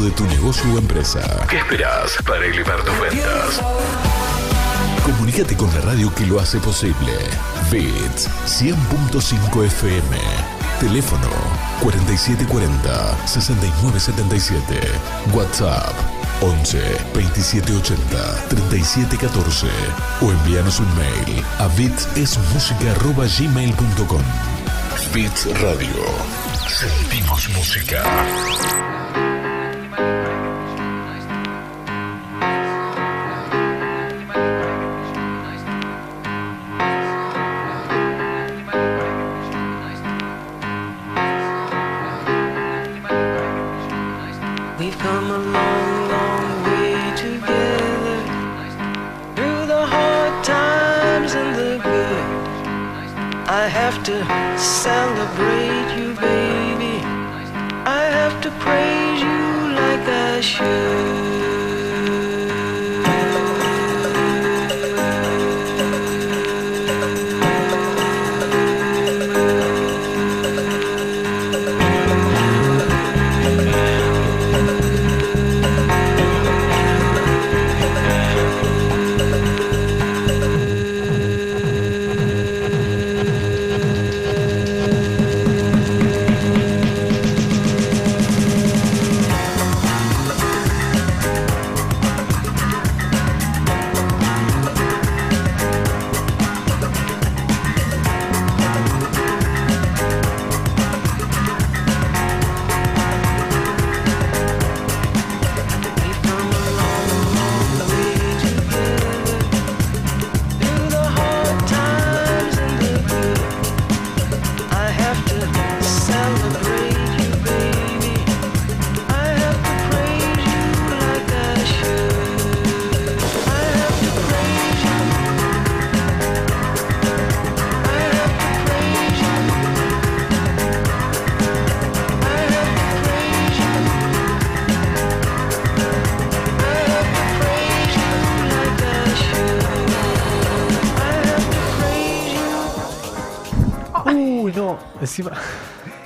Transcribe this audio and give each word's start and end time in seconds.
de 0.00 0.10
tu 0.12 0.24
negocio 0.24 0.64
o 0.74 0.78
empresa. 0.78 1.20
¿Qué 1.48 1.58
esperas 1.58 2.16
para 2.26 2.46
elevar 2.46 2.82
tus 2.82 2.98
ventas? 3.00 3.60
Comunícate 5.04 5.54
con 5.56 5.72
la 5.74 5.80
radio 5.82 6.12
que 6.14 6.24
lo 6.26 6.40
hace 6.40 6.58
posible. 6.58 7.12
Bits 7.70 8.28
100.5 8.46 9.64
FM. 9.66 10.16
Teléfono 10.80 11.28
4740 11.80 13.26
6977. 13.26 14.80
WhatsApp 15.34 15.92
11 16.40 16.80
2780 17.12 18.48
3714 18.48 19.68
o 20.22 20.30
envíanos 20.30 20.80
un 20.80 20.88
mail 20.96 21.44
a 21.58 21.68
bitsesmusica.gmail.com 21.68 24.22
Bits 25.12 25.46
Radio. 25.60 26.06
Sentimos 26.68 27.48
música. 27.50 28.02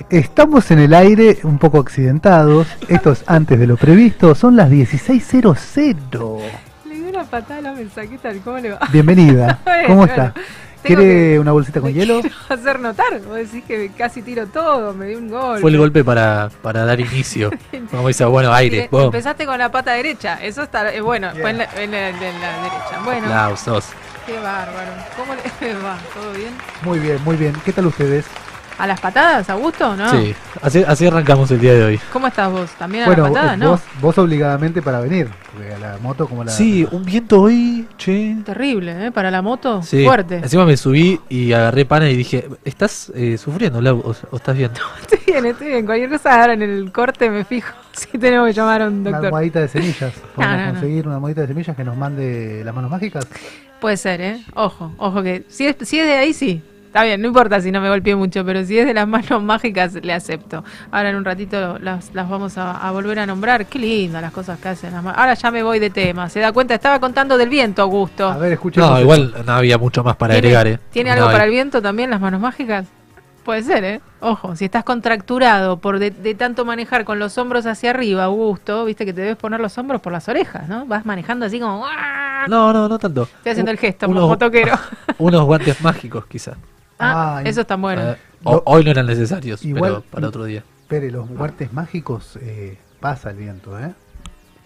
Estamos 0.09 0.71
en 0.71 0.78
el 0.78 0.94
aire 0.94 1.39
un 1.43 1.59
poco 1.59 1.78
accidentados. 1.81 2.69
Esto 2.89 3.12
es 3.12 3.25
antes 3.27 3.59
de 3.59 3.67
lo 3.67 3.77
previsto. 3.77 4.34
Son 4.37 4.55
las 4.56 4.71
16.00. 4.71 6.39
Le 6.89 6.94
di 6.94 7.00
una 7.03 7.25
patada 7.25 7.59
a 7.59 7.62
la 7.62 7.72
mensaquita, 7.72 8.31
¿cómo 8.44 8.59
le 8.59 8.71
va? 8.72 8.78
Bienvenida. 8.93 9.59
Bueno, 9.65 9.83
¿Cómo 9.89 9.97
bueno. 9.99 10.12
está? 10.12 10.33
Tengo 10.83 11.00
¿Quiere 11.00 11.41
una 11.41 11.50
bolsita 11.50 11.81
con 11.81 11.93
hielo? 11.93 12.21
hacer 12.49 12.78
notar, 12.78 13.21
vos 13.27 13.34
decís 13.37 13.65
que 13.67 13.91
casi 13.99 14.22
tiro 14.22 14.47
todo, 14.47 14.94
me 14.94 15.06
di 15.06 15.17
un 15.17 15.28
gol. 15.28 15.59
Fue 15.61 15.71
el 15.72 15.78
golpe 15.78 16.05
para, 16.05 16.49
para 16.62 16.84
dar 16.84 17.00
inicio. 17.00 17.50
Como 17.91 18.06
dice, 18.06 18.25
bueno, 18.27 18.53
aire. 18.53 18.88
Empezaste 18.93 19.44
con 19.47 19.59
la 19.59 19.73
pata 19.73 19.94
derecha, 19.94 20.38
eso 20.41 20.62
está 20.62 20.94
eh, 20.94 21.00
bueno, 21.00 21.31
fue 21.41 21.50
en 21.50 21.59
la, 21.59 21.65
en 21.77 21.91
la- 21.91 22.09
en 22.11 22.15
la 22.21 22.56
derecha. 22.59 23.00
Bueno, 23.05 23.27
Aplausos. 23.27 23.87
qué 24.27 24.34
bárbaro. 24.38 24.93
¿Cómo 25.17 25.33
le 25.34 25.75
va? 25.84 25.99
¿Todo 26.15 26.33
bien? 26.34 26.50
Muy 26.83 27.00
bien, 27.00 27.19
muy 27.25 27.34
bien. 27.37 27.55
¿Qué 27.65 27.73
tal 27.73 27.87
ustedes? 27.87 28.25
¿A 28.78 28.87
las 28.87 29.00
patadas, 29.00 29.48
Augusto? 29.48 29.97
¿No? 29.97 30.10
Sí, 30.10 30.34
así, 30.60 30.84
así 30.87 31.06
arrancamos 31.06 31.50
el 31.50 31.60
día 31.60 31.72
de 31.72 31.84
hoy. 31.84 32.00
¿Cómo 32.12 32.26
estás 32.26 32.53
vos? 32.53 32.70
¿También 32.72 33.04
a 33.04 33.06
bueno, 33.06 33.22
las 33.22 33.32
patadas? 33.32 33.54
eh, 33.54 33.56
No. 33.56 33.70
vos, 33.70 33.81
vos 34.03 34.19
obligadamente 34.19 34.82
para 34.82 35.00
venir. 35.00 35.28
Porque 35.53 35.72
a 35.72 35.78
la 35.78 35.98
moto 35.98 36.28
como 36.28 36.44
la. 36.44 36.50
Sí, 36.53 36.87
un 36.91 37.03
viento 37.03 37.41
hoy, 37.41 37.87
che. 37.97 38.37
Terrible, 38.44 39.06
¿eh? 39.06 39.10
Para 39.12 39.31
la 39.31 39.41
moto, 39.41 39.82
Sí, 39.82 40.04
fuerte. 40.04 40.37
encima 40.37 40.66
me 40.66 40.76
subí 40.76 41.19
y 41.31 41.54
agarré 41.54 41.87
pana 41.87 42.10
y 42.10 42.16
dije, 42.16 42.48
¿estás 42.66 43.10
eh, 43.14 43.38
sufriendo, 43.38 43.81
Lau? 43.81 43.98
¿O, 44.00 44.14
o 44.31 44.37
estás 44.37 44.54
bien? 44.54 44.70
Estoy 45.00 45.20
bien, 45.26 45.47
estoy 45.47 45.69
bien. 45.69 45.87
Cualquier 45.87 46.10
cosa 46.10 46.41
ahora 46.43 46.53
en 46.53 46.60
el 46.62 46.93
corte 46.93 47.31
me 47.31 47.44
fijo 47.44 47.72
si 47.93 48.19
tenemos 48.19 48.47
que 48.48 48.53
llamar 48.53 48.82
a 48.82 48.88
un 48.88 49.00
Una 49.00 49.10
doctor. 49.12 49.25
almohadita 49.26 49.60
de 49.60 49.69
semillas. 49.69 50.12
Podemos 50.34 50.56
no, 50.58 50.66
no. 50.66 50.72
conseguir 50.72 51.06
una 51.06 51.14
almohadita 51.16 51.41
de 51.41 51.47
semillas 51.48 51.75
que 51.76 51.84
nos 51.84 51.97
mande 51.97 52.62
las 52.62 52.75
manos 52.75 52.91
mágicas. 52.91 53.26
Puede 53.81 53.97
ser, 53.97 54.20
¿eh? 54.20 54.44
Ojo, 54.54 54.93
ojo 54.98 55.22
que 55.22 55.44
si 55.48 55.66
es, 55.66 55.76
si 55.82 55.98
es 55.98 56.06
de 56.06 56.14
ahí, 56.19 56.34
sí. 56.34 56.62
Está 56.97 57.05
bien, 57.05 57.21
no 57.21 57.29
importa 57.29 57.61
si 57.61 57.71
no 57.71 57.83
me 57.83 57.91
golpeé 57.91 58.17
mucho, 58.17 58.43
pero 58.43 58.65
si 58.65 58.79
es 58.79 58.87
de 58.87 58.95
las 58.95 59.07
manos 59.07 59.43
mágicas, 59.43 59.93
le 59.93 60.15
acepto. 60.15 60.65
Ahora 60.91 61.11
en 61.11 61.17
un 61.17 61.27
ratito 61.27 61.79
las, 61.79 62.15
las 62.15 62.27
vamos 62.27 62.57
a, 62.57 62.71
a 62.73 62.91
volver 62.91 63.19
a 63.19 63.27
nombrar. 63.27 63.67
Qué 63.67 63.79
lindas 63.79 64.23
las 64.23 64.33
cosas 64.33 64.59
que 64.59 64.71
hacen 64.71 64.95
las 64.95 65.03
manos. 65.05 65.21
Ahora 65.21 65.35
ya 65.35 65.51
me 65.51 65.62
voy 65.62 65.79
de 65.79 65.91
tema. 65.91 66.31
¿Se 66.31 66.41
da 66.41 66.53
cuenta? 66.53 66.73
Estaba 66.73 66.99
contando 66.99 67.37
del 67.37 67.51
viento, 67.51 67.83
Augusto. 67.83 68.27
A 68.27 68.39
ver, 68.39 68.55
escuchemos. 68.55 68.89
No, 68.93 68.99
igual 68.99 69.35
no 69.45 69.53
había 69.53 69.77
mucho 69.77 70.03
más 70.03 70.17
para 70.17 70.33
¿Tiene, 70.33 70.49
agregar, 70.56 70.67
¿eh? 70.69 70.81
¿tiene 70.91 71.11
No 71.11 71.17
algo 71.17 71.27
para 71.33 71.45
el 71.45 71.51
viento 71.51 71.83
también, 71.83 72.09
las 72.09 72.19
manos 72.23 72.41
mágicas? 72.41 72.87
Puede 73.45 73.62
ser, 73.62 73.85
¿eh? 73.85 74.01
Ojo, 74.21 74.56
si 74.56 74.65
estás 74.65 74.83
contracturado 74.83 75.77
por 75.79 75.99
de, 75.99 76.11
de 76.12 76.35
tanto 76.35 76.65
manejar 76.65 77.05
con 77.05 77.19
los 77.19 77.37
hombros 77.37 77.67
hacia 77.67 77.91
arriba, 77.91 78.25
Augusto, 78.25 78.87
viste 78.87 79.05
que 79.05 79.12
te 79.12 79.21
debes 79.21 79.37
poner 79.37 79.61
los 79.61 79.77
hombros 79.77 80.01
por 80.01 80.12
las 80.15 80.27
orejas, 80.31 80.67
¿no? 80.67 80.87
Vas 80.87 81.05
manejando 81.05 81.45
así 81.45 81.61
como... 81.61 81.85
No, 82.49 82.73
no, 82.73 82.89
no 82.89 82.99
tanto. 82.99 83.25
Estoy 83.25 83.53
haciendo 83.53 83.71
U- 83.71 83.75
el 83.75 83.79
gesto, 83.79 84.06
unos- 84.09 84.17
como 84.23 84.29
motoquero. 84.29 84.73
unos 85.19 85.45
guantes 85.45 85.79
mágicos, 85.83 86.25
quizá. 86.25 86.53
Ah, 86.99 87.43
eso 87.45 87.61
está 87.61 87.77
bueno. 87.77 88.03
Eh, 88.12 88.17
ho- 88.45 88.62
hoy 88.67 88.84
no 88.84 88.91
eran 88.91 89.07
necesarios, 89.07 89.65
Igual- 89.65 89.91
pero 89.91 90.05
para 90.11 90.29
otro 90.29 90.45
día. 90.45 90.62
Espere, 90.83 91.11
los 91.11 91.29
guantes 91.29 91.73
mágicos 91.73 92.39
eh, 92.41 92.79
pasa 93.01 93.31
el 93.31 93.37
viento, 93.37 93.79
¿eh? 93.79 93.93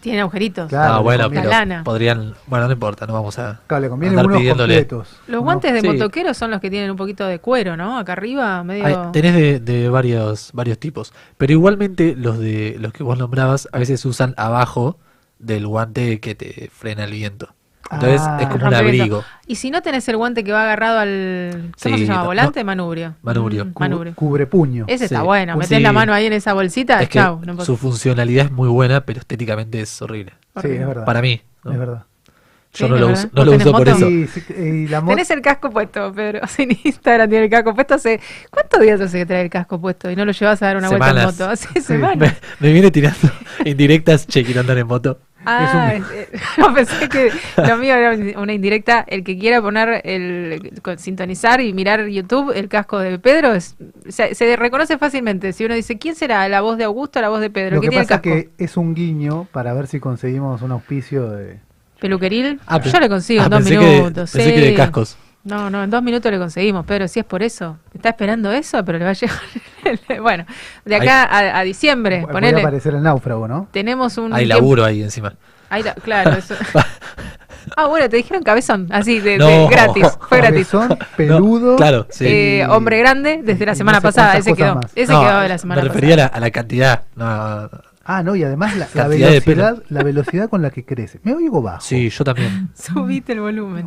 Tiene 0.01 0.21
agujeritos. 0.23 0.69
Claro, 0.71 0.95
ah, 0.95 0.99
bueno, 1.01 1.25
conviene. 1.25 1.43
pero 1.47 1.51
La 1.51 1.59
lana. 1.67 1.85
podrían. 1.85 2.35
Bueno, 2.47 2.67
no 2.67 2.73
importa, 2.73 3.07
no 3.07 3.13
vamos 3.13 3.39
a. 3.39 3.61
Claro, 3.67 3.83
le 3.83 3.89
convienen 3.91 4.19
andar 4.19 4.27
unos 4.29 4.39
pidiéndole. 4.39 4.75
completos. 4.87 5.09
Los 5.27 5.29
Unos- 5.29 5.43
guantes 5.45 5.73
de 5.75 5.81
Sí. 5.83 5.87
motoquero 5.89 6.33
son 6.33 6.51
los 6.53 6.61
que 6.63 6.71
tienen 6.71 6.91
un 6.91 6.97
poquito 6.97 7.27
de 7.27 7.39
cuero, 7.39 7.77
¿no? 7.77 7.99
Acá 7.99 8.13
arriba, 8.13 8.65
medio... 8.65 8.87
Hay- 8.87 8.97
tenés 9.13 9.35
de, 9.35 9.61
de 9.61 9.89
varios, 9.91 10.51
varios 10.55 10.79
tipos. 10.79 11.13
Pero 11.37 11.53
igualmente 11.53 12.15
los 12.17 12.39
de 12.39 12.77
los 12.81 12.95
que 12.95 13.03
vos 13.03 13.19
nombrabas 13.19 13.69
a 13.73 13.79
veces 13.79 14.03
usan 14.07 14.33
abajo 14.39 14.99
del 15.39 15.67
guante 15.67 16.19
que 16.21 16.35
te 16.35 16.71
frena 16.73 17.05
el 17.05 17.11
viento. 17.13 17.49
Entonces 17.91 18.21
Ah. 18.25 18.39
es 18.41 18.47
como 18.49 18.67
un 18.67 18.75
abrigo. 18.75 19.25
Y 19.47 19.57
si 19.57 19.71
no 19.71 19.83
tenés 19.83 20.09
el 20.09 20.17
guante 20.17 20.45
que 20.45 20.53
va 20.53 20.63
agarrado 20.63 20.99
al... 21.01 21.73
¿Cómo 21.83 21.97
Sí, 21.97 22.03
se 22.03 22.07
llama? 22.07 22.21
no- 22.21 22.27
¿Volante? 22.27 22.63
manubrio. 22.63 23.15
Manubrio. 23.23 23.65
Mm, 23.65 23.73
Cu- 23.73 23.81
manubrio. 23.83 24.15
Cubre 24.15 24.47
puño. 24.47 24.85
Ese 24.87 25.07
está 25.07 25.23
bueno. 25.23 25.57
Metés 25.57 25.79
sí. 25.79 25.83
la 25.83 25.93
mano 25.93 26.13
ahí 26.15 26.27
en 26.27 26.33
esa 26.33 26.53
bolsita, 26.53 27.03
Es 27.03 27.09
que 27.09 27.19
chau. 27.19 27.41
no 27.45 27.65
su 27.65 27.77
funcionalidad 27.77 28.47
es 28.47 28.53
muy 28.53 28.69
buena, 28.69 29.01
pero 29.01 29.19
estéticamente 29.21 29.81
es 29.81 30.01
horrible. 30.01 30.35
Sí, 30.63 30.69
es 30.69 30.87
verdad. 30.87 31.05
Para 31.05 31.21
mí. 31.21 31.43
¿no? 31.65 31.73
Es 31.73 31.79
verdad. 31.79 32.05
Yo 32.73 32.87
Sí, 32.87 32.93
no 32.93 32.99
lo 33.01 33.07
verdad. 33.09 33.13
uso, 33.25 33.31
no 33.33 33.41
¿Vos 33.41 33.45
lo 33.47 33.51
tenés 33.51 33.67
uso 33.67 33.77
por 33.77 33.89
eso. 33.89 34.09
Y, 34.09 34.27
sí, 34.29 34.45
y 34.57 34.87
la 34.87 35.01
moto. 35.01 35.11
Tenés 35.17 35.31
el 35.33 35.43
casco 35.43 35.71
puesto, 35.71 36.13
Pedro. 36.13 36.41
En 36.59 36.71
Instagram 36.85 37.29
tiene 37.29 37.45
el 37.47 37.51
casco 37.51 37.75
puesto 37.75 37.95
hace... 37.97 38.21
¿Cuántos 38.51 38.81
días 38.81 39.01
hace 39.01 39.19
que 39.19 39.27
trae 39.27 39.43
el 39.43 39.51
casco 39.51 39.81
puesto 39.81 40.09
y 40.09 40.15
no 40.15 40.25
lo 40.25 40.31
llevas 40.31 40.63
a 40.63 40.67
dar 40.67 40.77
una 40.77 40.89
vuelta 40.89 41.11
en 41.11 41.17
moto? 41.27 41.45
Hace 41.51 41.67
Sí. 41.75 41.81
semanas. 41.81 42.17
Me, 42.61 42.69
me 42.69 42.73
viene 42.73 42.93
tirando 42.93 43.19
indirectas, 43.65 44.29
che, 44.29 44.45
quiero 44.45 44.61
andar 44.61 44.79
en 44.79 44.87
moto. 44.87 45.19
Ah, 45.47 45.95
Es 45.95 46.05
eh, 46.13 46.29
no, 46.59 46.75
pensé 46.75 47.09
que 47.09 47.31
lo 47.67 47.77
mío 47.79 47.95
era 47.95 48.39
una 48.41 48.53
indirecta. 48.53 49.05
El 49.09 49.25
que 49.25 49.39
quiera 49.39 49.63
poner 49.63 50.03
el 50.05 50.73
con- 50.83 50.99
sintonizar 50.99 51.61
y 51.61 51.73
mirar 51.73 52.07
YouTube, 52.09 52.53
el 52.55 52.69
casco 52.69 52.99
de 52.99 53.19
Pedro, 53.19 53.55
es, 53.55 53.77
se, 54.09 54.35
se 54.35 54.57
reconoce 54.57 54.99
fácilmente. 54.99 55.53
Si 55.53 55.65
uno 55.65 55.75
dice, 55.75 55.99
¿quién 55.99 56.15
será 56.15 56.49
la 56.49 56.61
voz 56.61 56.77
de 56.79 56.85
Augusto 56.85 57.19
o 57.19 57.23
la 57.23 57.29
voz 57.31 57.41
de 57.41 57.51
Pedro? 57.51 57.77
Lo 57.77 57.81
¿Qué 57.81 57.87
que 57.87 57.91
tiene 57.91 58.05
pasa 58.05 58.15
el 58.17 58.21
casco? 58.21 58.51
que 58.59 58.65
es 58.65 58.77
un 58.77 58.95
guiño 58.95 59.47
para 59.53 59.73
ver 59.73 59.87
si 59.87 59.99
conseguimos 60.01 60.63
un 60.63 60.73
auspicio 60.73 61.31
de... 61.31 61.59
¿Peluqueril? 62.01 62.61
Ah, 62.67 62.81
Yo 62.81 62.99
le 63.01 63.09
consigo 63.09 63.43
ah, 63.43 63.45
en 63.47 63.51
dos 63.51 63.59
pensé 63.61 63.79
que 63.79 63.87
minutos. 63.87 64.31
pensé 64.33 64.55
que 64.55 64.61
de 64.61 64.75
cascos. 64.75 65.17
No, 65.43 65.71
no, 65.71 65.83
en 65.83 65.89
dos 65.91 66.03
minutos 66.03 66.31
le 66.31 66.39
conseguimos, 66.39 66.85
Pedro. 66.85 67.09
Si 67.09 67.19
es 67.19 67.25
por 67.25 67.43
eso. 67.43 67.79
Está 67.95 68.11
esperando 68.11 68.53
eso, 68.53 68.85
pero 68.85 68.99
le 68.99 69.05
va 69.05 69.11
a 69.11 69.15
llegar. 69.15 69.39
el- 70.09 70.21
bueno, 70.21 70.45
de 70.85 70.97
acá 70.97 71.25
a, 71.25 71.59
a 71.59 71.63
diciembre, 71.63 72.21
Puede 72.23 72.33
ponele. 72.33 72.61
aparecer 72.61 72.95
el 72.95 73.03
náufrago, 73.03 73.49
¿no? 73.49 73.69
Tenemos 73.73 74.19
un. 74.19 74.33
Hay 74.35 74.45
tiempo- 74.45 74.57
laburo 74.63 74.85
ahí 74.85 75.03
encima. 75.03 75.33
La- 75.71 75.95
claro, 75.95 76.33
eso. 76.33 76.55
ah, 77.77 77.87
bueno, 77.87 78.09
te 78.09 78.17
dijeron 78.17 78.43
cabezón, 78.43 78.89
así, 78.91 79.21
de, 79.21 79.33
de 79.33 79.39
No. 79.39 79.69
gratis. 79.69 80.07
Fue 80.29 80.39
gratis. 80.39 80.69
Cabezón, 80.71 80.99
peludo. 81.17 81.71
No, 81.73 81.77
claro, 81.77 82.07
sí. 82.11 82.27
Eh, 82.27 82.67
hombre 82.69 82.99
grande 82.99 83.41
desde 83.43 83.65
la 83.67 83.75
semana 83.75 83.99
no 83.99 84.01
sé 84.01 84.09
pasada, 84.09 84.37
ese 84.37 84.55
quedó. 84.55 84.75
más. 84.75 84.93
Ese 84.95 85.13
No, 85.13 85.21
quedó 85.23 85.41
de 85.41 85.49
la 85.49 85.59
semana 85.59 85.81
Me 85.83 85.89
refería 85.89 86.15
a 86.15 86.17
pasada. 86.17 86.31
la, 86.33 86.37
a 86.37 86.41
la 86.41 86.51
cantidad. 86.51 87.03
No, 87.17 87.71
Ah, 88.05 88.23
no, 88.25 88.35
y 88.35 88.43
además 88.43 88.77
la, 88.77 89.09
de 89.09 89.17
velocidad, 89.19 89.83
la 89.89 90.03
velocidad 90.03 90.49
con 90.51 90.63
la 90.63 90.71
que 90.71 90.85
crece. 90.85 91.21
Me 91.23 91.33
oigo 91.33 91.63
bajo. 91.63 91.81
sí, 91.81 92.09
yo 92.11 92.25
también. 92.25 92.71
Subite 92.75 93.33
el 93.35 93.41
volumen. 93.41 93.87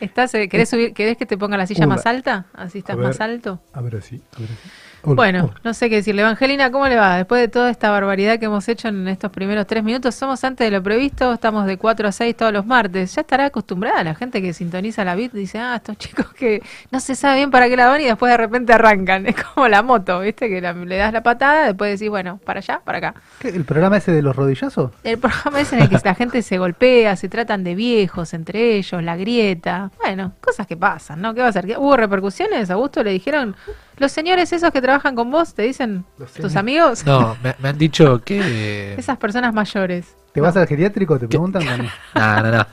¿Estás, 0.00 0.34
eh, 0.34 0.48
¿querés, 0.48 0.68
subir, 0.68 0.94
¿Querés 0.94 1.16
que 1.16 1.26
te 1.26 1.36
ponga 1.36 1.56
la 1.56 1.66
silla 1.66 1.86
más 1.86 2.06
alta? 2.06 2.46
Así 2.54 2.78
estás 2.78 2.96
más 2.96 3.20
alto. 3.20 3.60
A 3.72 3.80
ver 3.80 3.96
así, 3.96 4.22
a 4.36 4.40
ver 4.40 4.48
así. 4.50 4.70
Hola, 5.02 5.14
Bueno, 5.14 5.50
no 5.64 5.72
sé 5.72 5.88
qué 5.88 5.96
decirle. 5.96 6.20
Evangelina, 6.20 6.70
¿cómo 6.70 6.86
le 6.86 6.96
va? 6.96 7.16
Después 7.16 7.40
de 7.40 7.48
toda 7.48 7.70
esta 7.70 7.90
barbaridad 7.90 8.38
que 8.38 8.44
hemos 8.44 8.68
hecho 8.68 8.88
en 8.88 9.08
estos 9.08 9.30
primeros 9.30 9.66
tres 9.66 9.82
minutos, 9.82 10.14
somos 10.14 10.44
antes 10.44 10.66
de 10.66 10.70
lo 10.76 10.82
previsto, 10.82 11.32
estamos 11.32 11.64
de 11.66 11.78
4 11.78 12.06
a 12.08 12.12
6 12.12 12.36
todos 12.36 12.52
los 12.52 12.66
martes. 12.66 13.14
Ya 13.14 13.22
estará 13.22 13.46
acostumbrada 13.46 14.04
la 14.04 14.14
gente 14.14 14.42
que 14.42 14.52
sintoniza 14.52 15.02
la 15.04 15.14
bit, 15.14 15.32
dice, 15.32 15.58
ah, 15.58 15.76
estos 15.76 15.96
chicos 15.96 16.26
que 16.34 16.62
no 16.90 17.00
se 17.00 17.14
sabe 17.14 17.36
bien 17.36 17.50
para 17.50 17.68
qué 17.70 17.76
la 17.78 17.86
van 17.86 18.02
y 18.02 18.04
después 18.04 18.30
de 18.30 18.36
repente 18.36 18.72
arrancan. 18.74 19.26
Es 19.30 19.36
como 19.42 19.68
la 19.68 19.82
moto, 19.82 20.20
¿viste? 20.20 20.48
Que 20.50 20.60
la- 20.60 20.74
le 20.74 20.96
das 20.98 21.12
la 21.14 21.22
patada, 21.22 21.66
después 21.66 21.98
decís, 21.98 22.10
bueno, 22.10 22.38
para 22.44 22.58
allá, 22.58 22.82
para 22.84 22.98
acá. 22.98 23.14
¿Qué, 23.38 23.48
¿El 23.48 23.64
programa 23.64 23.96
ese 23.96 24.12
de 24.12 24.20
los 24.20 24.36
rodillazos? 24.36 24.90
El 25.02 25.18
programa 25.18 25.60
es 25.60 25.72
en 25.72 25.80
el 25.80 25.88
que 25.88 25.96
la 26.04 26.14
gente 26.14 26.42
se 26.42 26.58
golpea, 26.58 27.16
se 27.16 27.28
tratan 27.30 27.64
de 27.64 27.74
viejos 27.74 28.34
entre 28.34 28.74
ellos, 28.76 29.02
la 29.02 29.16
grieta. 29.16 29.90
Bueno, 29.98 30.32
cosas 30.42 30.66
que 30.66 30.76
pasan, 30.76 31.22
¿no? 31.22 31.32
¿Qué 31.32 31.40
va 31.40 31.48
a? 31.48 31.52
¿Qué- 31.62 31.78
¿Hubo 31.78 31.96
repercusiones? 31.96 32.70
Augusto 32.70 33.02
le 33.02 33.12
dijeron, 33.12 33.56
los 34.00 34.10
señores 34.10 34.52
esos 34.52 34.72
que 34.72 34.82
trabajan 34.82 35.14
con 35.14 35.30
vos, 35.30 35.54
te 35.54 35.62
dicen, 35.62 36.04
tus 36.40 36.56
amigos, 36.56 37.06
No, 37.06 37.36
me, 37.44 37.54
me 37.60 37.68
han 37.68 37.78
dicho 37.78 38.20
que. 38.24 38.94
esas 38.98 39.16
personas 39.18 39.54
mayores. 39.54 40.16
¿Te 40.32 40.40
vas 40.40 40.56
al 40.56 40.66
geriátrico? 40.66 41.18
¿Te 41.18 41.28
preguntan? 41.28 41.62
o 41.68 41.76
no? 41.76 41.84
No, 42.14 42.42
no, 42.42 42.50
no. 42.58 42.66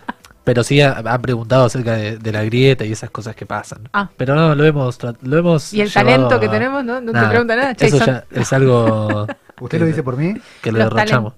Pero 0.43 0.63
sí 0.63 0.79
ha- 0.79 0.97
han 1.05 1.21
preguntado 1.21 1.65
acerca 1.65 1.93
de, 1.93 2.17
de 2.17 2.31
la 2.31 2.43
grieta 2.45 2.85
y 2.85 2.91
esas 2.93 3.09
cosas 3.09 3.35
que 3.35 3.45
pasan. 3.45 3.89
Ah. 3.91 4.09
Pero 4.15 4.33
no, 4.33 4.55
lo 4.55 4.63
hemos, 4.63 4.97
tra- 4.99 5.17
lo 5.21 5.37
hemos 5.37 5.73
Y 5.73 5.81
el 5.81 5.89
llevado 5.89 6.05
talento 6.09 6.39
que 6.39 6.45
a- 6.47 6.51
tenemos, 6.51 6.83
¿no? 6.85 7.01
No 7.01 7.07
te 7.11 7.17
Nada, 7.17 7.29
pregunta 7.29 7.55
nada. 7.57 7.71
Eso 7.77 7.97
ya 8.05 8.23
es 8.31 8.53
algo 8.53 9.27
¿Usted 9.59 9.79
lo 9.79 9.85
dice 9.85 10.03
por 10.03 10.15
mí? 10.15 10.35
que 10.61 10.71
lo 10.71 10.79
Los 10.79 10.89
derrochamos. 10.93 11.33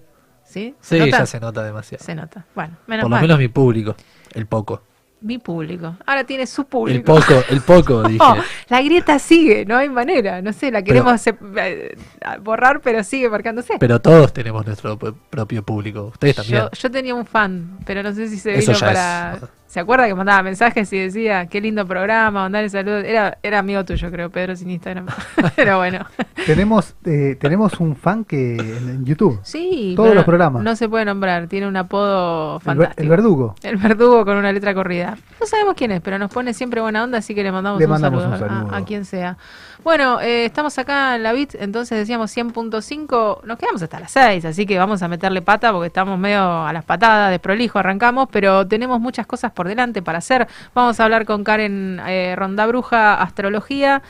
¿Sí? 0.45 0.75
¿Se 0.79 0.97
Sí, 0.99 1.05
nota? 1.05 1.19
ya 1.19 1.25
se 1.25 1.39
nota 1.39 1.63
demasiado. 1.63 2.03
Se 2.05 2.13
nota. 2.15 2.45
Bueno, 2.53 2.75
menos 2.85 3.03
Por 3.03 3.09
lo 3.09 3.15
mal. 3.15 3.21
menos 3.21 3.37
mi 3.39 3.47
público. 3.47 3.95
El 4.33 4.45
poco. 4.45 4.83
Mi 5.21 5.37
público. 5.37 5.97
Ahora 6.05 6.23
tiene 6.23 6.47
su 6.47 6.61
El 6.61 6.67
público. 6.67 7.15
poco, 7.15 7.43
el 7.49 7.61
poco, 7.61 8.03
dije. 8.07 8.19
Oh, 8.21 8.35
la 8.69 8.81
grieta 8.81 9.19
sigue, 9.19 9.65
no 9.65 9.75
hay 9.75 9.89
manera. 9.89 10.41
No 10.41 10.53
sé, 10.53 10.71
la 10.71 10.79
Pero- 10.81 10.85
queremos 11.03 11.21
sep- 11.27 11.57
eh, 11.57 11.97
borrar, 12.41 12.79
pero 12.81 13.03
sigue 13.03 13.29
marcándose. 13.29 13.73
Pero 13.79 13.99
todos 13.99 14.31
tenemos 14.31 14.65
nuestro 14.65 14.97
propio 14.97 15.63
público. 15.63 16.05
Ustedes 16.13 16.37
también. 16.37 16.61
Yo, 16.61 16.69
yo 16.71 16.89
tenía 16.91 17.15
un 17.15 17.25
fan, 17.25 17.79
pero 17.85 18.01
no 18.01 18.13
sé 18.13 18.29
si 18.29 18.37
se 18.37 18.57
Eso 18.57 18.71
vino 18.71 18.79
para. 18.79 19.33
es- 19.35 19.49
¿Se 19.69 19.79
acuerda 19.79 20.07
que 20.07 20.15
mandaba 20.15 20.41
mensajes 20.41 20.91
y 20.93 20.97
decía 20.97 21.45
qué 21.45 21.61
lindo 21.61 21.85
programa, 21.85 22.31
mandarle 22.41 22.69
saludos? 22.69 23.03
Era, 23.05 23.37
era 23.43 23.59
amigo 23.59 23.85
tuyo, 23.85 24.09
creo, 24.09 24.31
Pedro, 24.31 24.55
sin 24.55 24.71
Instagram. 24.71 25.05
pero 25.55 25.77
bueno. 25.77 26.07
Tenemos, 26.47 26.95
eh, 27.05 27.37
tenemos 27.39 27.79
un 27.79 27.95
fan 27.95 28.25
que 28.25 28.55
en, 28.57 29.05
YouTube. 29.05 29.39
Sí, 29.43 29.93
Todos 29.95 30.15
los 30.15 30.23
programas. 30.23 30.63
No 30.63 30.75
se 30.75 30.89
puede 30.89 31.05
nombrar, 31.05 31.45
tiene 31.45 31.67
un 31.67 31.77
apodo 31.77 32.55
El, 32.55 32.59
ver- 32.59 32.63
fantástico. 32.65 33.03
el 33.03 33.09
verdugo. 33.09 33.55
El 33.61 33.77
verdugo 33.77 34.25
con 34.25 34.37
una 34.37 34.51
letra 34.51 34.73
corrida. 34.73 35.15
No 35.39 35.45
sabemos 35.45 35.75
quién 35.77 35.91
es, 35.91 36.01
pero 36.01 36.17
nos 36.17 36.31
pone 36.33 36.55
siempre 36.55 36.81
buena 36.81 37.03
onda, 37.03 37.19
así 37.19 37.35
que 37.35 37.43
le 37.43 37.51
mandamos, 37.51 37.79
Le 37.79 37.85
un, 37.85 37.91
mandamos 37.91 38.23
saludo 38.23 38.33
un 38.43 38.49
saludo. 38.49 38.73
A, 38.73 38.77
a 38.79 38.85
quien 38.85 39.05
sea. 39.05 39.37
Bueno, 39.83 40.19
eh, 40.19 40.45
estamos 40.45 40.77
acá 40.77 41.15
en 41.15 41.23
la 41.23 41.31
BIT, 41.31 41.55
entonces 41.55 41.97
decíamos 41.97 42.35
100.5, 42.35 43.43
nos 43.45 43.57
quedamos 43.57 43.81
hasta 43.81 43.99
las 43.99 44.11
6, 44.11 44.43
así 44.43 44.65
que 44.65 44.77
vamos 44.77 45.01
a 45.01 45.07
meterle 45.07 45.41
pata 45.41 45.71
porque 45.71 45.87
estamos 45.87 46.19
medio 46.19 46.41
a 46.65 46.73
las 46.73 46.83
patadas, 46.83 47.31
de 47.31 47.39
prolijo 47.39 47.79
arrancamos, 47.79 48.27
pero 48.29 48.67
tenemos 48.67 48.99
muchas 48.99 49.25
cosas 49.25 49.51
por 49.53 49.67
delante 49.69 50.01
para 50.01 50.17
hacer. 50.17 50.47
Vamos 50.75 50.99
a 50.99 51.05
hablar 51.05 51.25
con 51.25 51.43
Karen 51.45 52.01
eh, 52.05 52.35
Ronda 52.35 52.65
Bruja, 52.67 53.21
astrología. 53.21 54.01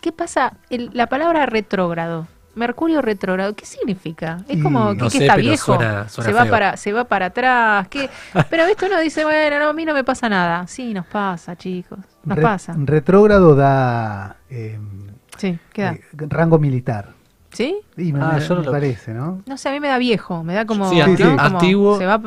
¿Qué 0.00 0.10
pasa? 0.10 0.54
El- 0.70 0.90
la 0.92 1.06
palabra 1.06 1.46
retrógrado. 1.46 2.26
Mercurio 2.54 3.00
retrógrado, 3.02 3.54
¿qué 3.54 3.64
significa? 3.64 4.38
Es 4.48 4.58
Y- 4.58 4.60
como 4.62 4.90
que, 4.90 4.96
No 4.98 5.04
que 5.04 5.10
sé, 5.10 5.18
está 5.24 5.34
pero 5.36 5.48
viejo, 5.48 5.74
suena- 5.76 6.08
suena 6.08 6.28
se 6.30 6.34
va 6.34 6.42
feo. 6.42 6.50
para 6.50 6.76
se 6.76 6.92
va 6.92 7.04
para 7.04 7.26
atrás, 7.26 7.88
¿qué? 7.88 8.10
Pero 8.50 8.64
esto 8.64 8.86
uno 8.86 9.00
dice, 9.00 9.24
bueno, 9.24 9.58
no, 9.58 9.68
a 9.68 9.72
mí 9.72 9.84
no 9.84 9.94
me 9.94 10.04
pasa 10.04 10.28
nada. 10.28 10.66
Sí, 10.66 10.92
nos 10.92 11.06
pasa, 11.06 11.56
chicos. 11.56 11.98
Nos 12.24 12.36
Re- 12.36 12.42
pasa. 12.42 12.74
Retrógrado 12.76 13.54
da 13.54 14.36
eh, 14.50 14.78
Sí, 15.38 15.58
queda. 15.72 15.92
eh, 15.92 16.00
rango 16.28 16.58
militar. 16.58 17.08
¿Sí? 17.54 17.76
Y 17.98 18.14
me, 18.14 18.20
Ah, 18.22 18.32
me- 18.36 18.40
yo 18.40 18.54
no 18.54 18.60
me 18.60 18.66
lo- 18.66 18.72
parece, 18.72 19.12
¿no? 19.12 19.42
No 19.44 19.58
sé, 19.58 19.68
a 19.68 19.72
mí 19.72 19.78
me 19.80 19.88
da 19.88 19.98
viejo, 19.98 20.42
me 20.42 20.54
da 20.54 20.64
como, 20.64 20.88
Sí, 20.88 20.98
Como 21.18 21.38
antiguo, 21.38 21.98
se 21.98 22.06
va, 22.06 22.18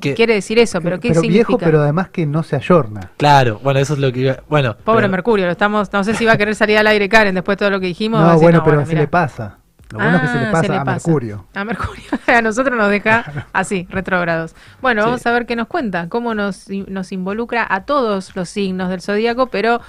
que- 0.00 0.14
quiere 0.14 0.34
decir 0.34 0.58
eso, 0.58 0.80
pero 0.80 0.98
¿qué 0.98 1.14
significa? 1.14 1.32
viejo, 1.46 1.58
pero 1.58 1.80
además 1.82 2.08
que 2.08 2.26
no 2.26 2.42
se 2.42 2.56
ayorna. 2.56 3.12
Claro, 3.16 3.60
bueno, 3.62 3.78
eso 3.78 3.92
es 3.94 4.00
lo 4.00 4.10
que 4.12 4.18
iba. 4.20 4.36
Bueno, 4.48 4.76
Pobre 4.76 5.02
pero- 5.02 5.10
Mercurio, 5.12 5.46
lo 5.46 5.52
estamos, 5.52 5.92
no 5.92 6.02
sé 6.02 6.14
si 6.14 6.24
va 6.24 6.32
a 6.32 6.36
querer 6.36 6.56
salir 6.56 6.76
al 6.78 6.88
aire 6.88 7.08
Karen 7.08 7.36
después 7.36 7.54
de 7.56 7.58
todo 7.60 7.70
lo 7.70 7.78
que 7.78 7.86
dijimos. 7.86 8.20
No, 8.20 8.26
decir, 8.32 8.42
bueno, 8.42 8.64
pero 8.64 8.84
se 8.84 8.96
le 8.96 9.06
pasa. 9.06 9.58
Lo 9.94 10.00
bueno 10.00 10.16
es 10.16 10.22
que 10.22 10.28
se 10.28 10.38
le 10.40 10.46
Ah, 10.46 10.52
pasa 10.52 10.80
a 10.80 10.84
Mercurio. 10.84 11.46
A 11.54 11.64
Mercurio. 11.64 12.02
A 12.26 12.42
nosotros 12.42 12.76
nos 12.76 12.90
deja 12.90 13.46
así, 13.52 13.86
retrógrados. 13.90 14.54
Bueno, 14.82 15.02
Sí. 15.02 15.06
vamos 15.06 15.26
a 15.26 15.30
ver 15.32 15.46
qué 15.46 15.54
nos 15.56 15.68
cuenta, 15.68 16.08
cómo 16.08 16.34
nos, 16.34 16.68
nos 16.88 17.12
involucra 17.12 17.64
a 17.68 17.84
todos 17.84 18.34
los 18.34 18.48
signos 18.48 18.88
del 18.90 19.00
zodíaco, 19.02 19.46
pero 19.46 19.80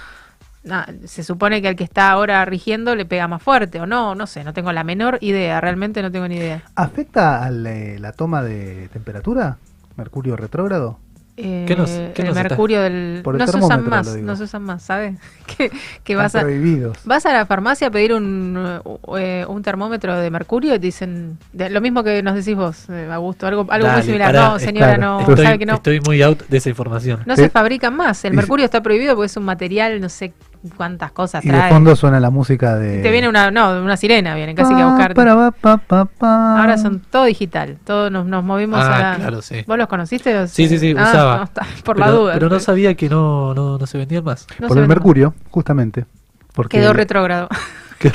ah, 0.70 0.86
se 1.04 1.24
supone 1.24 1.60
que 1.60 1.68
al 1.68 1.76
que 1.76 1.82
está 1.84 2.10
ahora 2.10 2.44
rigiendo 2.44 2.94
le 2.94 3.04
pega 3.04 3.26
más 3.26 3.42
fuerte, 3.42 3.80
o 3.80 3.86
no, 3.86 4.14
no 4.14 4.26
sé, 4.28 4.44
no 4.44 4.52
tengo 4.52 4.70
la 4.72 4.84
menor 4.84 5.18
idea, 5.22 5.60
realmente 5.60 6.02
no 6.02 6.12
tengo 6.12 6.28
ni 6.28 6.36
idea. 6.36 6.62
¿Afecta 6.76 7.44
a 7.44 7.50
la, 7.50 7.98
la 7.98 8.12
toma 8.12 8.42
de 8.42 8.88
temperatura? 8.92 9.56
¿Mercurio 9.96 10.36
retrógrado? 10.36 10.98
Eh, 11.38 11.64
¿Qué 11.68 11.76
nos- 11.76 11.90
qué 11.90 12.22
el 12.22 12.28
nos 12.28 12.36
está- 12.36 12.48
mercurio 12.48 12.80
del... 12.80 13.20
Por 13.22 13.34
el 13.34 13.40
No 13.40 13.46
se 13.46 13.58
usan 13.58 13.86
más, 13.88 14.16
no 14.16 14.36
se 14.36 14.44
usan 14.44 14.62
más, 14.62 14.82
¿sabes? 14.82 15.18
que, 15.46 15.70
que 16.02 16.12
Están 16.14 16.16
vas 16.24 16.34
a... 16.34 16.40
prohibidos. 16.40 16.96
Vas 17.04 17.26
a 17.26 17.32
la 17.34 17.44
farmacia 17.44 17.88
a 17.88 17.90
pedir 17.90 18.14
un, 18.14 18.80
eh, 19.18 19.44
un 19.46 19.62
termómetro 19.62 20.16
de 20.18 20.30
mercurio 20.30 20.74
y 20.74 20.78
te 20.78 20.86
dicen 20.86 21.36
de- 21.52 21.68
lo 21.68 21.82
mismo 21.82 22.02
que 22.02 22.22
nos 22.22 22.34
decís 22.36 22.56
vos, 22.56 22.88
eh, 22.88 23.08
Augusto, 23.12 23.46
algo, 23.46 23.66
algo 23.68 23.86
muy 23.88 24.02
similar. 24.02 24.32
pará, 24.32 24.48
no, 24.48 24.56
es 24.56 24.62
señora, 24.62 24.94
claro. 24.96 25.02
no, 25.02 25.20
estoy, 25.20 25.44
sabe 25.44 25.58
que 25.58 25.66
no. 25.66 25.74
estoy 25.74 26.00
muy 26.00 26.22
out 26.22 26.42
de 26.48 26.56
esa 26.56 26.70
información. 26.70 27.20
No 27.26 27.36
Sí. 27.36 27.42
se 27.42 27.50
fabrican 27.50 27.94
más. 27.94 28.24
El 28.24 28.32
mercurio 28.32 28.64
está 28.64 28.82
prohibido 28.82 29.14
porque 29.14 29.26
es 29.26 29.36
un 29.36 29.44
material, 29.44 30.00
no 30.00 30.08
sé 30.08 30.32
cuántas 30.68 31.12
cosas 31.12 31.44
Y 31.44 31.48
de 31.48 31.54
trae. 31.54 31.70
fondo 31.70 31.94
suena 31.96 32.18
la 32.20 32.30
música 32.30 32.76
de... 32.76 33.02
Te 33.02 33.10
viene 33.10 33.28
una, 33.28 33.50
no, 33.50 33.82
una 33.82 33.96
sirena, 33.96 34.34
viene 34.34 34.54
casi 34.54 34.74
que 34.74 34.82
a 34.82 34.86
buscarte. 34.86 35.14
para, 35.14 35.34
pa, 35.34 35.50
pa, 35.52 35.76
pa, 35.78 36.04
pa. 36.06 36.60
Ahora 36.60 36.78
son 36.78 37.00
todo 37.00 37.24
digital, 37.24 37.78
todos 37.84 38.10
nos, 38.10 38.26
nos 38.26 38.42
movimos 38.44 38.78
Ah, 38.80 38.94
a 38.96 38.98
la... 39.12 39.16
claro, 39.16 39.42
sí. 39.42 39.64
¿Vos 39.66 39.78
los 39.78 39.86
conociste? 39.88 40.32
los- 40.34 40.50
Sí, 40.50 40.68
sí, 40.68 40.78
sí, 40.78 40.94
Ah, 40.96 41.02
usaba. 41.10 41.36
no, 41.38 41.44
está, 41.44 41.62
por 41.84 41.96
pero, 41.96 42.06
la 42.06 42.12
duda. 42.12 42.32
Pero 42.34 42.48
no 42.48 42.60
sabía 42.60 42.94
que 42.94 43.08
no, 43.08 43.54
no, 43.54 43.78
no 43.78 43.86
se 43.86 43.98
vendían 43.98 44.24
más. 44.24 44.46
No 44.58 44.68
Por 44.68 44.78
el 44.78 44.88
Mercurio, 44.88 45.34
justamente. 45.50 46.06
Porque 46.54 46.78
Quedó 46.78 46.92
retrógrado. 46.92 47.48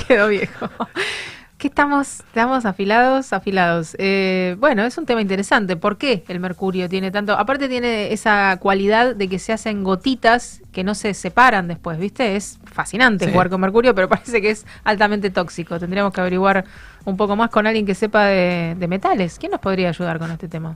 Quedó 0.07 0.27
viejo. 0.29 0.69
¿Qué 1.61 1.67
estamos, 1.67 2.21
estamos 2.21 2.65
afilados, 2.65 3.33
afilados? 3.33 3.95
Eh, 3.99 4.55
bueno, 4.59 4.81
es 4.83 4.97
un 4.97 5.05
tema 5.05 5.21
interesante. 5.21 5.75
¿Por 5.75 5.99
qué 5.99 6.23
el 6.27 6.39
mercurio 6.39 6.89
tiene 6.89 7.11
tanto? 7.11 7.33
Aparte 7.33 7.69
tiene 7.69 8.11
esa 8.11 8.57
cualidad 8.59 9.15
de 9.15 9.27
que 9.27 9.37
se 9.37 9.53
hacen 9.53 9.83
gotitas 9.83 10.63
que 10.71 10.83
no 10.83 10.95
se 10.95 11.13
separan 11.13 11.67
después, 11.67 11.99
¿viste? 11.99 12.35
Es 12.35 12.57
fascinante 12.65 13.25
Sí. 13.25 13.31
jugar 13.31 13.51
con 13.51 13.61
mercurio, 13.61 13.93
pero 13.93 14.09
parece 14.09 14.41
que 14.41 14.49
es 14.49 14.65
altamente 14.83 15.29
tóxico. 15.29 15.77
Tendríamos 15.79 16.11
que 16.13 16.21
averiguar 16.21 16.65
un 17.05 17.15
poco 17.15 17.35
más 17.35 17.51
con 17.51 17.67
alguien 17.67 17.85
que 17.85 17.93
sepa 17.93 18.25
de, 18.25 18.75
de 18.79 18.87
metales. 18.87 19.37
¿Quién 19.37 19.51
nos 19.51 19.61
podría 19.61 19.89
ayudar 19.89 20.17
con 20.17 20.31
este 20.31 20.47
tema? 20.47 20.75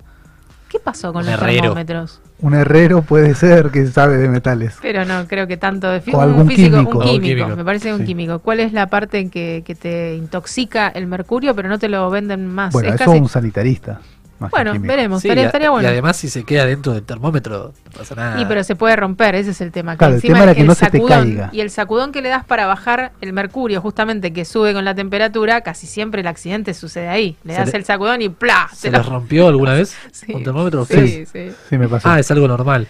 ¿Qué 0.69 0.77
pasó 0.79 1.11
con 1.11 1.23
Un 1.25 1.31
los 1.31 1.41
herrero. 1.41 1.61
termómetros? 1.61 2.21
Un 2.41 2.53
herrero 2.53 3.01
puede 3.01 3.33
ser 3.33 3.69
que 3.71 3.87
sabe 3.87 4.17
de 4.17 4.27
metales. 4.27 4.77
Pero 4.81 5.05
no, 5.05 5.25
creo 5.27 5.47
que 5.47 5.57
tanto 5.57 5.89
de 5.89 6.01
O 6.11 6.17
un 6.17 6.23
algún 6.23 6.47
físico, 6.47 6.77
químico. 6.77 6.91
un 6.91 6.97
O 6.97 6.99
un 7.05 7.11
químico, 7.21 7.35
químico. 7.43 7.55
me 7.57 7.65
parece 7.65 7.93
un 7.93 7.99
Sí. 7.99 8.05
químico. 8.05 8.39
¿Cuál 8.39 8.59
es 8.59 8.73
la 8.73 8.87
parte 8.87 9.19
en 9.19 9.29
que, 9.29 9.63
que 9.65 9.73
te 9.75 10.15
intoxica 10.15 10.89
el 10.89 11.07
mercurio, 11.07 11.55
pero 11.55 11.69
no 11.69 11.79
te 11.79 11.87
lo 11.89 12.09
venden 12.09 12.47
más? 12.47 12.73
Bueno, 12.73 12.89
es 12.89 12.95
eso 12.95 13.05
casi- 13.05 13.19
un 13.19 13.29
sanitarista. 13.29 14.01
Magia 14.39 14.49
Bueno, 14.51 14.71
química. 14.73 14.93
veremos. 14.93 15.21
Sí, 15.21 15.29
estaría, 15.29 15.67
y 15.67 15.69
bueno. 15.69 15.87
Además, 15.87 16.17
si 16.17 16.29
se 16.29 16.43
queda 16.43 16.65
dentro 16.65 16.93
del 16.93 17.03
termómetro, 17.03 17.73
no 17.85 17.91
pasa 17.97 18.15
nada. 18.15 18.41
Y 18.41 18.45
pero 18.45 18.63
se 18.63 18.75
puede 18.75 18.95
romper, 18.95 19.35
ese 19.35 19.51
es 19.51 19.61
el 19.61 19.71
tema. 19.71 19.93
que 19.93 19.97
Claro, 19.99 20.13
el 20.13 20.17
encima 20.17 20.33
tema 20.35 20.43
era 20.43 20.55
que 20.55 20.61
el 20.61 20.67
no 20.67 20.75
se 20.75 20.85
te 20.89 20.97
sacudón- 20.97 21.07
caiga. 21.09 21.49
Y 21.53 21.61
el 21.61 21.69
sacudón 21.69 22.11
que 22.11 22.21
le 22.21 22.29
das 22.29 22.45
para 22.45 22.65
bajar 22.65 23.13
el 23.21 23.33
mercurio, 23.33 23.81
justamente 23.81 24.33
que 24.33 24.45
sube 24.45 24.73
con 24.73 24.83
la 24.85 24.93
temperatura, 24.95 25.61
casi 25.61 25.87
siempre 25.87 26.21
el 26.21 26.27
accidente 26.27 26.73
sucede 26.73 27.07
ahí. 27.07 27.37
Le 27.43 27.53
Se 27.53 27.59
das 27.59 27.71
le- 27.71 27.77
el 27.79 27.85
sacudón 27.85 28.21
y 28.21 28.29
¡plá! 28.29 28.69
¿Se 28.73 28.91
lo- 28.91 28.97
les 28.97 29.07
rompió 29.07 29.47
alguna 29.47 29.73
vez 29.73 29.95
Sí. 30.11 30.33
un 30.33 30.43
termómetro? 30.43 30.85
Sí, 30.85 31.25
sí. 31.31 31.51
Sí, 31.69 31.77
me 31.77 31.87
pasó. 31.87 32.09
Ah, 32.09 32.19
es 32.19 32.29
algo 32.31 32.47
normal. 32.47 32.87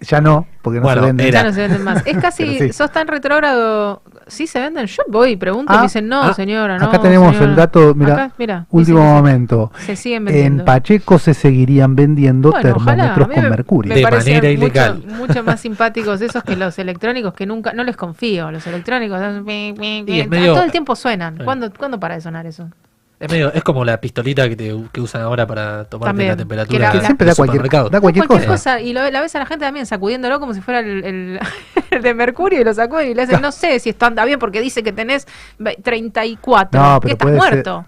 Ya 0.00 0.20
no, 0.20 0.46
porque 0.60 0.78
no 0.78 0.82
Bueno, 0.84 1.00
se 1.00 1.06
venden. 1.06 1.26
era- 1.28 1.40
Ya 1.40 1.46
no 1.48 1.52
se 1.54 1.60
venden 1.62 1.82
más. 1.82 2.02
Es 2.06 2.18
casi, 2.20 2.58
sí. 2.58 2.72
sos 2.72 2.92
tan 2.92 3.08
retrógrado. 3.08 4.02
¿Sí 4.26 4.46
se 4.46 4.60
venden? 4.60 4.86
Yo 4.86 5.02
voy 5.08 5.30
y 5.30 5.36
pregunto 5.36 5.72
y 5.72 5.76
Ah, 5.76 5.78
me 5.78 5.82
dicen, 5.84 6.06
no, 6.08 6.20
ah, 6.22 6.34
señora, 6.34 6.78
no. 6.78 6.86
Acá 6.86 7.00
tenemos 7.00 7.28
señora". 7.32 7.50
el 7.50 7.56
dato, 7.56 7.94
mira, 7.94 8.12
Acá, 8.14 8.32
mira, 8.38 8.66
último 8.70 9.00
momento. 9.02 9.72
Se 9.86 9.96
siguen 9.96 10.24
vendiendo. 10.26 10.62
En 10.62 10.64
Pacheco 10.66 11.18
se 11.18 11.32
seguirían 11.32 11.94
vendiendo 11.96 12.50
Bueno, 12.50 12.62
termómetros 12.74 13.28
con 13.28 13.42
me- 13.42 13.50
mercurio. 13.50 13.88
Me 13.94 14.00
De 14.00 14.02
manera 14.02 14.36
mucho- 14.36 14.48
ilegal. 14.50 15.02
Mucho, 15.16 15.42
más 15.44 15.60
simpáticos 15.66 16.20
esos 16.20 16.42
que 16.44 16.56
los 16.56 16.78
electrónicos 16.78 17.32
que 17.34 17.46
nunca, 17.46 17.72
no 17.72 17.82
les 17.84 17.96
confío. 17.96 18.50
Los 18.50 18.66
electrónicos 18.66 19.20
Y 19.46 20.20
es 20.20 20.28
medio- 20.28 20.54
todo 20.54 20.64
el 20.64 20.72
tiempo 20.72 20.94
suenan. 20.96 21.40
Eh. 21.40 21.44
¿Cuándo, 21.44 21.72
¿Cuándo 21.72 21.98
para 22.00 22.16
de 22.16 22.20
sonar 22.20 22.46
eso? 22.46 22.68
Es, 23.18 23.30
medio, 23.30 23.50
es 23.52 23.62
como 23.62 23.82
la 23.84 23.98
pistolita 23.98 24.46
que, 24.46 24.56
te, 24.56 24.76
que 24.92 25.00
usan 25.00 25.22
ahora 25.22 25.46
para 25.46 25.84
tomarte 25.86 26.10
También, 26.10 26.28
la 26.28 26.34
que 26.34 26.38
temperatura 26.38 26.78
la- 26.86 26.92
Que 26.92 27.00
siempre 27.00 27.26
da 27.26 27.34
cualquier, 27.34 27.62
da 27.62 27.68
cualquier, 28.00 28.26
Cualquier 28.26 28.26
cosa. 28.50 28.72
cosa. 28.74 28.80
Y 28.80 28.92
lo, 28.92 29.10
la 29.10 29.20
ves 29.22 29.34
a 29.34 29.38
la 29.38 29.46
gente 29.46 29.64
también 29.64 29.86
sacudiéndolo 29.86 30.38
como 30.38 30.52
si 30.52 30.60
fuera 30.60 30.80
el, 30.80 31.02
el- 31.04 31.40
el 31.90 32.02
de 32.02 32.12
mercurio 32.14 32.60
y 32.60 32.64
lo 32.64 32.74
sacuden 32.74 33.10
y 33.10 33.14
le 33.14 33.22
hacen, 33.22 33.40
no 33.42 33.52
sé 33.52 33.78
si 33.80 33.88
esto 33.90 34.04
anda 34.04 34.24
bien 34.26 34.38
porque 34.38 34.60
dice 34.60 34.82
que 34.82 34.92
tenés 34.92 35.26
ve- 35.58 35.78
34. 35.82 36.78
No, 36.78 37.00
que 37.00 37.08
pero 37.08 37.12
estás 37.14 37.26
puede 37.26 37.40
ser- 37.40 37.52
muerto. 37.52 37.86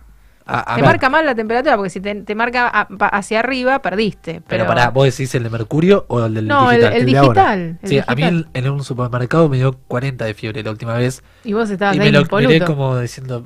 A- 0.50 0.73
a 0.73 0.75
te 0.76 0.81
ver, 0.81 0.90
marca 0.90 1.11
mal 1.11 1.26
la 1.26 1.35
temperatura 1.35 1.76
porque 1.76 1.90
si 1.90 2.00
te, 2.00 2.14
te 2.23 2.35
marca 2.35 2.69
a- 2.69 2.88
pa- 2.88 3.09
hacia 3.09 3.40
arriba, 3.40 3.81
perdiste. 3.83 4.35
Pero 4.49 4.64
Pero, 4.64 4.67
pará, 4.67 4.88
¿vos 4.88 5.05
decís 5.05 5.35
el 5.35 5.43
de 5.43 5.50
mercurio 5.50 6.07
o 6.09 6.25
el 6.25 6.33
del 6.33 6.47
no, 6.49 6.71
el, 6.71 6.78
digital? 6.81 6.93
el 6.95 7.00
El 7.00 7.07
digital. 7.07 7.78
el 7.83 7.88
sí, 7.88 7.99
a 7.99 8.14
mí 8.14 8.23
digital. 8.23 8.49
en, 8.55 8.71
un 8.71 8.83
supermercado 8.83 9.49
me 9.50 9.59
dio 9.59 9.75
40 9.88 10.25
de 10.25 10.33
fiebre 10.33 10.62
la 10.62 10.71
última 10.71 10.95
vez. 10.95 11.23
Y 11.45 11.52
vos 11.52 11.69
estabas 11.69 11.97
y 11.97 12.00
ahí 12.00 12.07
me 12.07 12.12
lo 12.12 12.21
impoluto. 12.23 12.49
miré 12.50 12.64
como 12.64 12.99
diciendo, 12.99 13.45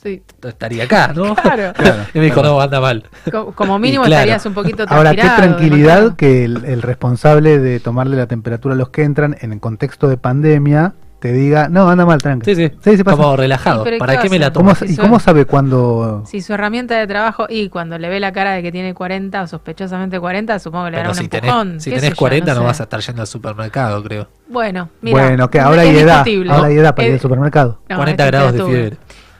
Sí. 0.00 0.22
estaría 0.44 0.84
acá, 0.84 1.12
¿no? 1.12 1.34
Claro. 1.42 1.72
Claro, 1.76 2.04
y 2.14 2.18
me 2.18 2.24
dijo, 2.26 2.40
claro. 2.40 2.54
no, 2.56 2.60
anda 2.60 2.80
mal. 2.80 3.04
Co- 3.32 3.52
Como 3.52 3.78
mínimo 3.80 4.04
claro. 4.04 4.20
estarías 4.20 4.46
un 4.46 4.54
poquito 4.54 4.84
Ahora, 4.88 5.10
qué 5.14 5.22
tranquilidad 5.22 6.14
que 6.16 6.44
el, 6.44 6.64
el 6.64 6.82
responsable 6.82 7.58
de 7.58 7.80
tomarle 7.80 8.16
la 8.16 8.26
temperatura 8.26 8.74
a 8.74 8.78
los 8.78 8.90
que 8.90 9.02
entran 9.02 9.36
en 9.40 9.52
el 9.52 9.60
contexto 9.60 10.08
de 10.08 10.16
pandemia 10.18 10.94
te 11.24 11.32
diga, 11.32 11.70
no, 11.70 11.88
anda 11.88 12.04
mal, 12.04 12.20
tranqui. 12.20 12.54
Sí, 12.54 12.68
sí, 12.68 12.76
Sí, 12.82 12.98
sí 12.98 13.02
pasa. 13.02 13.16
como 13.16 13.34
relajado. 13.34 13.82
Sí, 13.86 13.92
¿Para 13.98 14.16
¿qué 14.18 14.24
qué 14.24 14.28
me 14.28 14.38
la 14.38 14.52
tomo? 14.52 14.74
¿Cómo, 14.74 14.74
si 14.74 14.84
¿Y 14.84 14.88
suena- 14.96 15.08
cómo 15.08 15.18
sabe 15.20 15.46
cuándo? 15.46 16.22
Si 16.26 16.42
su 16.42 16.52
herramienta 16.52 16.98
de 16.98 17.06
trabajo 17.06 17.46
y 17.48 17.70
cuando 17.70 17.96
le 17.98 18.10
ve 18.10 18.20
la 18.20 18.30
cara 18.32 18.52
de 18.52 18.62
que 18.62 18.70
tiene 18.70 18.92
40 18.92 19.40
o 19.40 19.46
sospechosamente 19.46 20.20
40, 20.20 20.58
supongo 20.58 20.84
que 20.84 20.90
le 20.90 20.96
dará 20.98 21.08
un 21.08 21.14
si 21.14 21.24
empujón. 21.24 21.68
tenés, 21.68 21.82
si 21.82 21.88
tenés 21.88 22.02
sé 22.04 22.10
yo, 22.10 22.16
40 22.16 22.52
no, 22.52 22.60
sé. 22.60 22.66
vas 22.66 22.80
a 22.80 22.82
estar 22.82 23.00
yendo 23.00 23.22
al 23.22 23.26
supermercado, 23.26 24.02
creo. 24.02 24.28
Bueno, 24.48 24.90
mira. 25.00 25.18
bueno, 25.28 25.48
que 25.48 25.60
ahora 25.60 25.80
hay 25.80 25.96
edad. 25.96 26.26
Ahora 26.50 26.66
hay 26.66 26.76
edad 26.76 26.94
para 26.94 27.08
ir 27.08 27.14
Es- 27.14 27.20
al 27.20 27.22
supermercado. 27.22 27.80
no, 27.88 27.96
40 27.96 28.22
es 28.24 28.30
grados 28.30 28.52
de 28.52 28.64
fiebre. 28.64 28.96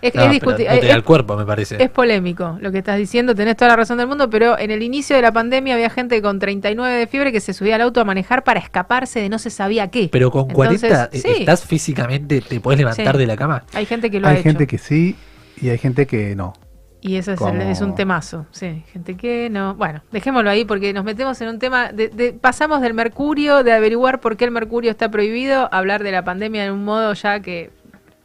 Es, 0.07 0.15
No, 0.15 0.23
es 0.23 0.29
pero 0.29 0.33
discuti- 0.57 0.65
no 0.65 0.71
te 0.71 0.79
es- 0.81 0.89
da 0.89 0.95
el 0.95 1.03
cuerpo, 1.05 1.37
me 1.37 1.47
parece. 1.47 1.83
es 1.83 1.91
polémico 1.91 2.59
lo 2.61 2.71
que 2.73 2.79
estás 2.79 2.99
diciendo, 2.99 3.35
tenés 3.35 3.57
toda 3.57 3.71
la 3.71 3.77
razón 3.77 3.97
del 3.99 4.07
mundo, 4.07 4.29
pero 4.29 4.59
en 4.59 4.71
el 4.71 4.83
inicio 4.83 5.17
de 5.17 5.23
la 5.23 5.33
pandemia 5.33 5.75
había 5.75 5.89
gente 5.91 6.21
con 6.21 6.39
39 6.39 6.95
de 6.97 7.07
fiebre 7.07 7.33
que 7.33 7.41
se 7.41 7.53
subía 7.55 7.77
al 7.77 7.81
auto 7.81 8.01
a 8.01 8.05
manejar 8.05 8.45
para 8.45 8.61
escaparse 8.61 9.21
de 9.21 9.29
no 9.29 9.39
se 9.39 9.51
sabía 9.51 9.89
qué. 9.89 10.09
Pero 10.13 10.31
con 10.31 10.51
Entonces, 10.51 10.81
40 10.91 11.05
eh, 11.17 11.21
sí. 11.21 11.41
estás 11.41 11.65
físicamente, 11.65 12.41
te 12.41 12.61
puedes 12.61 12.79
levantar 12.79 13.15
Sí. 13.15 13.19
de 13.19 13.27
la 13.27 13.37
cama. 13.37 13.65
Hay 13.73 13.87
gente 13.87 14.11
que 14.11 14.21
lo 14.21 14.27
ha 14.27 14.31
Hay 14.31 14.37
hecho. 14.37 14.45
gente 14.51 14.67
que 14.67 14.79
sí 14.79 15.17
y 15.61 15.71
hay 15.71 15.79
gente 15.79 16.07
que 16.07 16.37
no. 16.37 16.53
Y 17.01 17.17
eso 17.17 17.33
es, 17.33 17.41
el- 17.41 17.47
Como- 17.47 17.61
es 17.63 17.81
un 17.83 17.95
temazo, 17.95 18.47
sí. 18.51 18.83
Gente 18.93 19.15
que 19.17 19.51
no. 19.51 19.75
Bueno, 19.75 20.03
dejémoslo 20.11 20.49
ahí 20.49 20.65
porque 20.65 20.93
nos 20.95 21.05
metemos 21.05 21.39
en 21.43 21.49
un 21.49 21.59
tema. 21.59 21.93
De, 21.93 22.09
de- 22.09 22.33
pasamos 22.33 22.81
del 22.81 22.95
mercurio, 22.95 23.63
de 23.63 23.73
averiguar 23.73 24.21
por 24.21 24.37
qué 24.39 24.45
el 24.47 24.51
mercurio 24.51 24.91
está 24.91 25.11
prohibido, 25.11 25.65
a 25.71 25.79
hablar 25.79 26.03
de 26.03 26.13
la 26.13 26.25
pandemia 26.25 26.65
en 26.65 26.73
un 26.73 26.85
modo 26.85 27.13
ya 27.13 27.41
que 27.41 27.71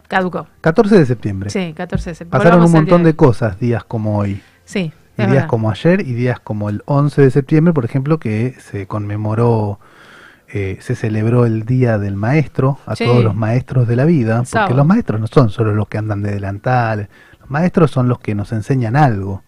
caducó. 0.10 0.48
14 0.60 1.00
de 1.00 1.06
septiembre. 1.06 1.50
Sí, 1.50 1.74
14 1.74 2.10
de 2.10 2.16
septiembre. 2.16 2.38
Pasaron 2.38 2.60
un 2.60 2.66
Volvamos 2.66 2.82
montón 2.92 3.04
de 3.06 3.16
cosas 3.16 3.58
días 3.60 3.86
como 3.86 4.18
hoy. 4.18 4.42
Sí, 4.66 4.92
Y 5.18 5.22
días 5.22 5.30
verdad. 5.32 5.48
como 5.48 5.72
ayer 5.72 6.02
y 6.02 6.14
días 6.14 6.40
como 6.42 6.70
el 6.70 6.82
11 6.86 7.22
de 7.22 7.32
septiembre, 7.32 7.74
por 7.74 7.86
ejemplo, 7.86 8.20
que 8.20 8.56
se 8.60 8.86
conmemoró, 8.88 9.80
eh, 10.52 10.78
se 10.82 10.96
celebró 10.96 11.46
el 11.46 11.64
Día 11.66 11.98
del 11.98 12.16
Maestro 12.16 12.80
a 12.86 12.96
Sí. 12.96 13.06
todos 13.06 13.24
los 13.24 13.36
maestros 13.36 13.88
de 13.88 13.96
la 13.96 14.06
vida, 14.06 14.38
porque 14.38 14.50
Sábado. 14.50 14.76
los 14.76 14.86
maestros 14.86 15.22
no 15.22 15.28
son 15.28 15.50
solo 15.50 15.74
los 15.76 15.88
que 15.88 15.98
andan 16.00 16.24
de 16.24 16.32
delantal, 16.32 17.08
los 17.40 17.50
maestros 17.50 17.92
son 17.92 18.08
los 18.10 18.20
que 18.20 18.34
nos 18.36 18.52
enseñan 18.52 18.96
algo. 18.96 19.44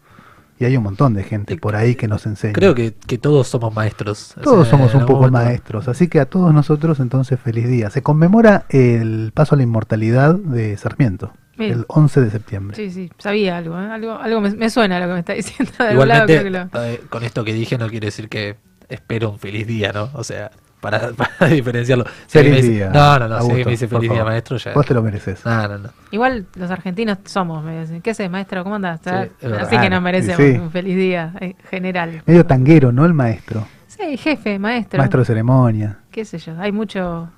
Y 0.61 0.65
hay 0.65 0.77
un 0.77 0.83
montón 0.83 1.13
de 1.15 1.23
gente 1.23 1.57
por 1.57 1.75
ahí 1.75 1.95
que 1.95 2.07
nos 2.07 2.25
enseña. 2.27 2.53
Creo 2.53 2.75
que, 2.75 2.93
que 2.93 3.17
todos 3.17 3.47
somos 3.47 3.73
maestros. 3.73 4.35
O 4.37 4.41
Todos 4.41 4.67
sea, 4.67 4.77
somos 4.77 4.93
un 4.93 5.01
poco 5.07 5.21
momento- 5.23 5.39
maestros, 5.39 5.87
así 5.87 6.07
que 6.07 6.19
a 6.19 6.25
todos 6.27 6.53
nosotros 6.53 6.99
entonces 6.99 7.39
feliz 7.39 7.67
día. 7.67 7.89
Se 7.89 8.03
conmemora 8.03 8.65
el 8.69 9.31
paso 9.33 9.55
a 9.55 9.57
la 9.57 9.63
inmortalidad 9.63 10.35
de 10.35 10.77
Sarmiento, 10.77 11.33
Bien. 11.57 11.71
el 11.73 11.85
11 11.87 12.21
de 12.21 12.29
septiembre. 12.29 12.75
Sí, 12.77 12.91
sí, 12.91 13.11
sabía 13.17 13.57
algo, 13.57 13.75
¿eh? 13.79 13.85
algo, 13.87 14.11
algo 14.13 14.39
me, 14.39 14.51
me 14.51 14.69
suena 14.69 14.99
lo 14.99 15.07
que 15.07 15.13
me 15.13 15.19
está 15.19 15.33
diciendo. 15.33 15.71
De 15.79 15.93
lado 16.05 16.25
creo 16.25 16.37
Igualmente, 16.37 16.43
que 16.43 16.49
lo- 16.79 16.83
eh, 16.85 17.01
con 17.09 17.23
esto 17.23 17.43
que 17.43 17.53
dije 17.53 17.77
no 17.79 17.89
quiere 17.89 18.05
decir 18.07 18.29
que 18.29 18.57
espero 18.87 19.31
un 19.31 19.39
feliz 19.39 19.65
día, 19.65 19.91
¿no? 19.93 20.09
O 20.13 20.23
sea, 20.23 20.51
para, 20.81 21.11
para 21.39 21.47
diferenciarlo. 21.51 22.03
Si 22.27 22.38
Feliz 22.39 22.55
dice- 22.57 22.69
día. 22.69 22.89
No, 22.89 23.19
no, 23.19 23.27
no, 23.29 23.35
si 23.38 23.41
Augusto, 23.43 23.65
me 23.65 23.71
dice 23.71 23.88
feliz 23.88 24.09
día, 24.09 24.17
favor. 24.19 24.31
maestro, 24.33 24.57
ya. 24.57 24.73
Vos 24.73 24.85
te 24.85 24.93
lo 24.93 25.01
mereces. 25.01 25.45
No, 25.45 25.67
no, 25.67 25.77
no. 25.77 25.89
Igual 26.11 26.45
los 26.55 26.69
argentinos 26.71 27.19
somos, 27.25 27.63
me 27.63 27.79
dicen, 27.81 28.01
¿qué 28.01 28.09
haces, 28.11 28.29
maestro? 28.29 28.63
¿Cómo 28.63 28.75
andás? 28.75 29.00
Sí, 29.03 29.09
verdad. 29.41 29.61
Así 29.61 29.77
que 29.77 29.89
nos 29.89 29.97
Ah, 29.97 30.01
merecemos 30.01 30.38
sí. 30.45 30.57
un 30.59 30.71
feliz 30.71 30.95
día 30.97 31.33
en 31.39 31.55
general. 31.69 32.21
Medio 32.25 32.45
tanguero, 32.45 32.91
¿no? 32.91 33.05
El 33.05 33.13
maestro. 33.13 33.65
Sí, 33.88 34.17
jefe, 34.17 34.57
maestro. 34.59 34.97
Maestro 34.97 35.19
de 35.21 35.25
ceremonia. 35.25 36.00
qué 36.11 36.25
sé 36.25 36.39
yo, 36.39 36.53
hay 36.59 36.71
mucho 36.71 37.29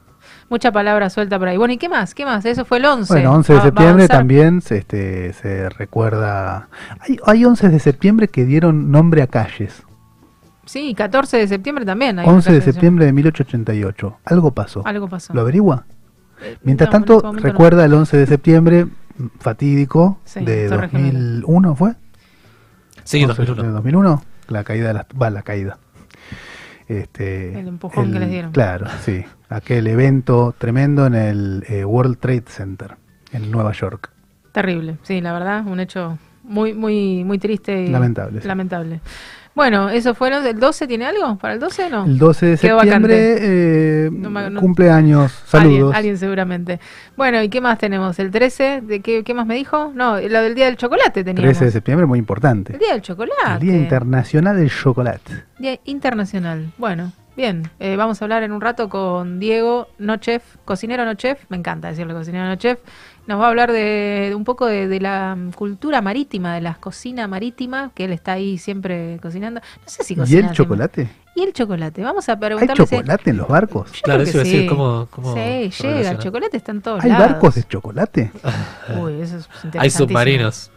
mucha 0.50 0.72
palabra 0.72 1.10
suelta 1.10 1.38
por 1.40 1.48
ahí. 1.48 1.58
Bueno, 1.58 1.74
¿y 1.74 1.78
qué 1.78 1.90
más? 1.90 2.14
¿Qué 2.14 2.26
más? 2.26 2.46
Eso 2.46 2.64
fue 2.64 2.78
el 2.78 2.86
11. 2.86 3.12
Bueno, 3.14 3.34
11 3.34 3.54
de 3.56 3.62
septiembre 3.62 4.08
también 4.08 4.62
se, 4.62 4.78
este, 4.78 5.34
se 5.34 5.68
recuerda... 5.70 6.70
Hay, 7.00 7.18
hay 7.26 7.44
11 7.46 7.70
de 7.70 7.80
septiembre 7.80 8.28
que 8.28 8.46
dieron 8.46 8.92
nombre 8.92 9.22
a 9.24 9.28
calles. 9.28 9.84
Sí, 10.66 10.94
14 10.96 11.38
de 11.38 11.48
septiembre 11.48 11.86
también. 11.86 12.20
hay 12.20 12.28
11 12.28 12.52
de 12.52 12.62
septiembre 12.62 13.06
de 13.06 13.14
1888. 13.14 14.18
Algo 14.26 14.52
pasó. 14.52 14.86
Algo 14.86 15.08
pasó. 15.08 15.34
¿Lo 15.34 15.42
averigua? 15.42 15.86
Mientras 16.64 16.90
No, 16.90 16.98
en 16.98 17.02
tanto, 17.04 17.16
este 17.18 17.28
no. 17.28 17.40
recuerda 17.40 17.86
el 17.86 17.94
11 17.94 18.18
de 18.18 18.26
septiembre 18.28 18.88
fatídico 19.40 20.20
Sí, 20.26 20.44
de 20.44 20.68
Torre 20.70 20.90
Gemela. 20.90 21.20
2001, 21.20 21.76
¿fue? 21.76 21.94
Sí, 23.04 23.24
11 23.24 23.42
de 23.42 23.46
2001. 23.48 23.74
2001, 23.74 24.24
la 24.50 24.64
caída 24.64 24.88
de 24.88 24.94
las... 24.94 25.06
Va, 25.22 25.30
la 25.30 25.42
caída. 25.44 25.78
Este, 26.88 27.58
El 27.60 27.68
empujón 27.68 28.12
que 28.12 28.20
les 28.20 28.30
dieron. 28.30 28.52
Claro, 28.52 28.88
sí. 29.02 29.24
Aquel 29.50 29.88
evento 29.88 30.54
tremendo 30.58 31.06
en 31.06 31.16
el 31.16 31.64
eh, 31.70 31.86
World 31.86 32.18
Trade 32.20 32.44
Center, 32.48 32.96
en 33.32 33.52
Nueva 33.52 33.72
York. 33.72 34.12
Terrible, 34.52 34.98
sí, 35.04 35.22
la 35.22 35.34
verdad, 35.34 35.66
un 35.66 35.80
hecho 35.80 36.18
muy, 36.44 36.74
muy, 36.74 37.24
muy 37.24 37.40
triste 37.40 37.84
y 37.86 37.88
Lamentable, 37.88 38.42
sí. 38.42 38.48
lamentable. 38.48 39.00
Bueno, 39.56 39.90
eso 39.90 40.16
fue 40.16 40.30
el 40.30 40.60
12, 40.60 40.88
¿tiene 40.88 41.06
algo? 41.06 41.38
¿Para 41.38 41.54
el 41.54 41.60
12 41.60 41.90
no? 41.90 42.06
El 42.06 42.18
12 42.18 42.46
de 42.48 42.58
Quedó 42.58 42.80
septiembre, 42.80 43.38
eh, 43.40 44.10
No 44.12 44.30
no- 44.50 44.60
cumpleaños, 44.60 45.32
saludos. 45.46 45.72
Alguien, 45.90 45.96
alguien 45.96 46.18
seguramente. 46.18 46.80
Bueno, 47.16 47.42
¿y 47.44 47.50
qué 47.50 47.62
más 47.62 47.78
tenemos? 47.78 48.18
¿El 48.18 48.32
13? 48.32 48.82
¿De 48.82 49.02
qué, 49.02 49.24
qué 49.24 49.34
más 49.36 49.46
me 49.46 49.54
dijo? 49.56 49.92
No, 49.94 50.20
lo 50.20 50.42
del 50.42 50.56
Día 50.56 50.66
del 50.66 50.78
Chocolate 50.78 51.24
teníamos. 51.24 51.44
13 51.52 51.66
de 51.66 51.72
septiembre, 51.72 52.08
muy 52.08 52.18
importante. 52.18 52.74
El 52.74 52.80
Día 52.80 52.94
del 52.94 53.02
Chocolate. 53.04 53.54
El 53.54 53.60
Día 53.60 53.76
Internacional 53.76 54.56
del 54.58 54.72
Chocolate. 54.72 55.44
Día 55.60 55.80
Internacional. 55.86 56.72
Bueno, 56.80 57.12
bien. 57.38 57.70
Eh, 57.80 57.96
vamos 57.96 58.22
a 58.22 58.26
hablar 58.26 58.42
en 58.42 58.52
un 58.54 58.60
rato 58.62 58.90
con 58.90 59.40
Diego, 59.40 59.88
no 60.00 60.18
chef, 60.18 60.44
cocinero 60.66 61.06
no 61.06 61.14
chef. 61.14 61.40
Me 61.50 61.58
encanta 61.58 61.90
decirle 61.90 62.14
cocinero 62.16 62.46
no 62.46 62.56
chef. 62.56 62.80
Nos 63.26 63.40
va 63.40 63.46
a 63.46 63.50
hablar 63.50 63.72
de, 63.72 64.28
de 64.30 64.36
un 64.36 64.44
poco 64.44 64.66
de, 64.66 64.88
de 64.90 65.00
la 65.00 65.38
cultura 65.56 66.02
marítima, 66.02 66.54
de 66.56 66.62
la 66.62 66.74
cocina 66.76 67.26
marítima, 67.28 67.92
que 67.96 68.04
él 68.06 68.12
está 68.12 68.34
ahí 68.34 68.58
siempre 68.58 69.18
cocinando. 69.22 69.62
No 69.62 69.84
sé 69.86 70.04
si 70.04 70.14
¿Y 70.14 70.18
cocina. 70.18 70.22
el 70.22 70.28
siempre. 70.28 70.56
chocolate? 70.58 71.10
Y 71.36 71.44
el 71.44 71.54
chocolate. 71.54 72.04
Vamos 72.04 72.28
a 72.28 72.34
¿Hay 72.34 72.38
preguntarle 72.38 72.86
si- 72.86 72.96
chocolate 72.98 73.30
en 73.30 73.38
los 73.38 73.48
barcos? 73.48 73.92
Yo 73.94 74.02
Claro, 74.04 74.24
eso 74.24 74.32
iba 74.34 74.42
a 74.42 74.44
que 74.44 74.50
decir, 74.50 74.62
sí. 74.64 74.68
¿cómo- 74.68 75.08
cómo 75.10 75.34
Sí, 75.34 75.40
llega. 75.84 76.12
El 76.12 76.18
chocolate 76.20 76.58
está 76.58 76.72
en 76.74 76.82
todos 76.82 77.04
¿Hay 77.04 77.10
lados. 77.12 77.28
barcos 77.30 77.56
de 77.56 77.64
chocolate? 77.64 78.32
Uy, 79.02 79.22
eso 79.22 79.38
es 79.38 79.50
Hay 79.80 79.90
submarinos. 79.90 80.70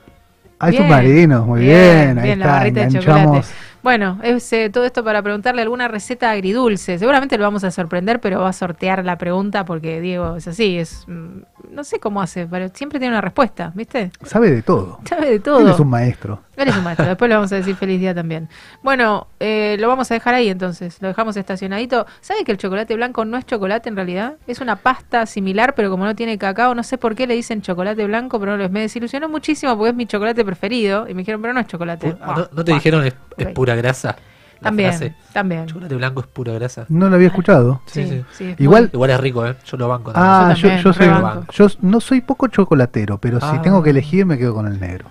Hay 0.58 0.70
Bien, 0.70 0.84
submarinos, 0.84 1.46
muy 1.46 1.60
bien, 1.60 2.14
bien. 2.14 2.18
Ahí 2.18 2.24
bien, 2.24 2.38
la 2.38 2.44
está, 2.46 2.56
barrita 2.58 2.80
de 2.80 2.86
enganchamos. 2.86 3.46
Bueno, 3.86 4.18
es 4.24 4.52
eh, 4.52 4.68
todo 4.68 4.84
esto 4.84 5.04
para 5.04 5.22
preguntarle 5.22 5.62
alguna 5.62 5.86
receta 5.86 6.32
agridulce. 6.32 6.98
Seguramente 6.98 7.38
lo 7.38 7.44
vamos 7.44 7.62
a 7.62 7.70
sorprender, 7.70 8.20
pero 8.20 8.40
va 8.40 8.48
a 8.48 8.52
sortear 8.52 9.04
la 9.04 9.16
pregunta 9.16 9.64
porque 9.64 10.00
Diego 10.00 10.34
es 10.34 10.48
así, 10.48 10.76
es 10.76 11.04
mm, 11.06 11.42
no 11.70 11.84
sé 11.84 12.00
cómo 12.00 12.20
hace, 12.20 12.48
pero 12.48 12.68
siempre 12.74 12.98
tiene 12.98 13.14
una 13.14 13.20
respuesta, 13.20 13.70
¿viste? 13.76 14.10
Sabe 14.24 14.50
de 14.50 14.62
todo. 14.62 14.98
Sabe 15.04 15.30
de 15.30 15.38
todo. 15.38 15.60
Él 15.60 15.68
es 15.68 15.78
un 15.78 15.88
maestro. 15.88 16.40
Él 16.56 16.68
es 16.68 16.76
un 16.76 16.84
maestro, 16.84 17.06
después 17.06 17.28
le 17.28 17.34
vamos 17.34 17.52
a 17.52 17.56
decir 17.56 17.76
feliz 17.76 18.00
día 18.00 18.14
también. 18.14 18.48
Bueno, 18.82 19.26
eh, 19.40 19.76
lo 19.78 19.88
vamos 19.88 20.10
a 20.10 20.14
dejar 20.14 20.34
ahí 20.34 20.48
entonces, 20.48 20.96
lo 21.02 21.08
dejamos 21.08 21.36
estacionadito. 21.36 22.06
¿Sabe 22.20 22.44
que 22.44 22.52
el 22.52 22.58
chocolate 22.58 22.94
blanco 22.96 23.24
no 23.24 23.36
es 23.36 23.44
chocolate 23.46 23.88
en 23.88 23.96
realidad? 23.96 24.34
Es 24.46 24.60
una 24.60 24.76
pasta 24.76 25.26
similar, 25.26 25.74
pero 25.74 25.90
como 25.90 26.04
no 26.04 26.14
tiene 26.14 26.38
cacao, 26.38 26.74
no 26.74 26.82
sé 26.82 26.96
por 26.98 27.14
qué 27.14 27.26
le 27.26 27.34
dicen 27.34 27.60
chocolate 27.62 28.04
blanco, 28.06 28.40
pero 28.40 28.52
no 28.52 28.58
les 28.58 28.70
me 28.70 28.80
desilusionó 28.80 29.28
muchísimo 29.28 29.76
porque 29.76 29.90
es 29.90 29.94
mi 29.96 30.06
chocolate 30.06 30.44
preferido 30.44 31.06
y 31.08 31.14
me 31.14 31.20
dijeron, 31.22 31.42
pero 31.42 31.52
no 31.52 31.60
es 31.60 31.66
chocolate. 31.66 32.12
Buah, 32.14 32.36
¿No, 32.36 32.48
no 32.52 32.64
te 32.64 32.72
dijeron 32.72 33.04
es- 33.04 33.14
pura 33.54 33.74
grasa. 33.74 34.16
También, 34.58 34.88
frase, 34.88 35.14
también. 35.34 35.66
chocolate 35.66 35.94
blanco 35.96 36.20
es 36.22 36.26
pura 36.28 36.54
grasa. 36.54 36.86
No 36.88 37.10
lo 37.10 37.16
había 37.16 37.28
escuchado. 37.28 37.82
Sí, 37.84 38.24
sí. 38.32 38.44
es 38.54 38.58
Igual- 38.60 38.84
muy- 38.84 38.90
Igual 38.94 39.10
es 39.10 39.20
rico, 39.20 39.46
¿eh? 39.46 39.54
Yo 39.66 39.76
lo 39.76 39.86
banco. 39.88 40.12
Ah, 40.14 40.54
Yo 40.54 40.54
yo, 40.54 40.62
también, 40.68 40.82
yo 40.84 40.92
soy, 40.94 41.06
rebanco. 41.06 41.52
yo 41.52 41.66
no 41.82 42.00
soy 42.00 42.20
poco 42.22 42.46
chocolatero, 42.48 43.18
pero 43.18 43.38
si 43.38 43.46
Ah. 43.46 43.60
tengo 43.62 43.82
que 43.82 43.90
elegir 43.90 44.24
me 44.24 44.38
quedo 44.38 44.54
con 44.54 44.66
el 44.66 44.80
negro. 44.80 45.10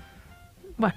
Bueno, 0.78 0.94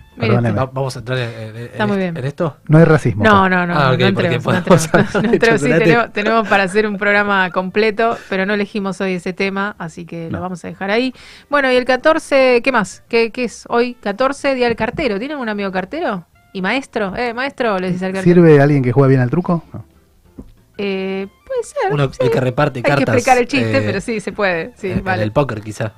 Vamos 0.73 0.97
a 0.97 0.99
entrar 0.99 1.19
en, 1.19 1.31
en- 1.31 1.57
en- 1.57 1.63
Está 1.67 1.87
muy 1.87 1.97
bien. 1.99 2.17
en 2.17 2.25
esto. 2.25 2.57
No 2.67 2.79
hay 2.79 2.85
racismo. 2.85 3.23
No, 3.23 3.49
no, 3.49 3.65
no, 3.67 3.75
Ah, 3.79 3.89
no, 3.91 3.95
ok, 3.95 4.01
no 4.01 4.07
entremos, 4.09 4.45
no 4.47 4.55
entremos. 4.57 4.89
No 5.15 5.33
entremos, 5.33 5.61
sí, 5.61 5.69
tenemos, 5.69 6.13
tenemos 6.13 6.49
para 6.49 6.65
hacer 6.65 6.87
un 6.87 6.99
programa 6.99 7.51
completo, 7.51 8.19
pero 8.29 8.45
no 8.45 8.55
elegimos 8.55 9.01
hoy 9.01 9.13
ese 9.15 9.33
tema, 9.33 9.77
así 9.79 10.05
que 10.05 10.31
lo 10.31 10.41
vamos 10.41 10.65
a 10.65 10.69
dejar 10.69 10.91
ahí. 10.91 11.15
Bueno, 11.49 11.71
y 11.71 11.77
el 11.77 11.85
14, 11.85 12.61
¿qué 12.63 12.73
más? 12.73 13.05
¿Qué, 13.09 13.31
qué 13.31 13.45
es 13.45 13.67
hoy? 13.69 13.95
14, 13.95 14.55
Día 14.57 14.67
del 14.67 14.75
Cartero. 14.77 15.19
¿Tienen 15.21 15.39
un 15.39 15.49
amigo 15.49 15.71
cartero? 15.71 16.27
¿Y 16.53 16.61
maestro? 16.61 17.15
¿Eh, 17.17 17.33
maestro? 17.33 17.79
Les 17.79 17.93
dice 17.93 18.07
al 18.07 18.13
cartero. 18.15 18.35
¿Sirve 18.35 18.61
alguien 18.61 18.83
que 18.83 18.91
juega 18.91 19.07
bien 19.09 19.21
al 19.21 19.31
truco? 19.31 19.63
No. 19.73 19.85
Eh, 20.77 21.29
puede 21.47 21.63
ser. 21.63 21.93
Uno 21.93 22.09
sí. 22.13 22.19
el 22.21 22.31
que 22.31 22.41
reparte 22.41 22.79
Hay 22.81 22.83
que 22.83 22.89
cartas. 22.89 23.15
explicar 23.15 23.39
el 23.39 23.47
chiste, 23.47 23.79
eh, 23.79 23.83
pero 23.87 24.01
sí, 24.01 24.19
se 24.21 24.33
puede. 24.33 24.73
Sí, 24.77 24.91
en, 24.91 25.07
el 25.07 25.31
póker, 25.33 25.61
quizá. 25.61 25.93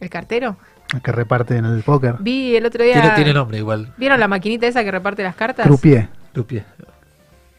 ¿El 0.00 0.10
cartero? 0.10 0.56
Que 1.02 1.12
reparte 1.12 1.56
en 1.56 1.64
el 1.64 1.82
póker. 1.82 2.16
Vi 2.20 2.56
el 2.56 2.66
otro 2.66 2.84
día... 2.84 2.94
Tiene, 3.00 3.10
tiene 3.16 3.34
nombre 3.34 3.58
igual. 3.58 3.92
¿Vieron 3.96 4.20
la 4.20 4.28
maquinita 4.28 4.66
esa 4.66 4.84
que 4.84 4.90
reparte 4.90 5.22
las 5.22 5.34
cartas? 5.34 5.66
Croupier. 5.66 6.08
Lupié. 6.34 6.64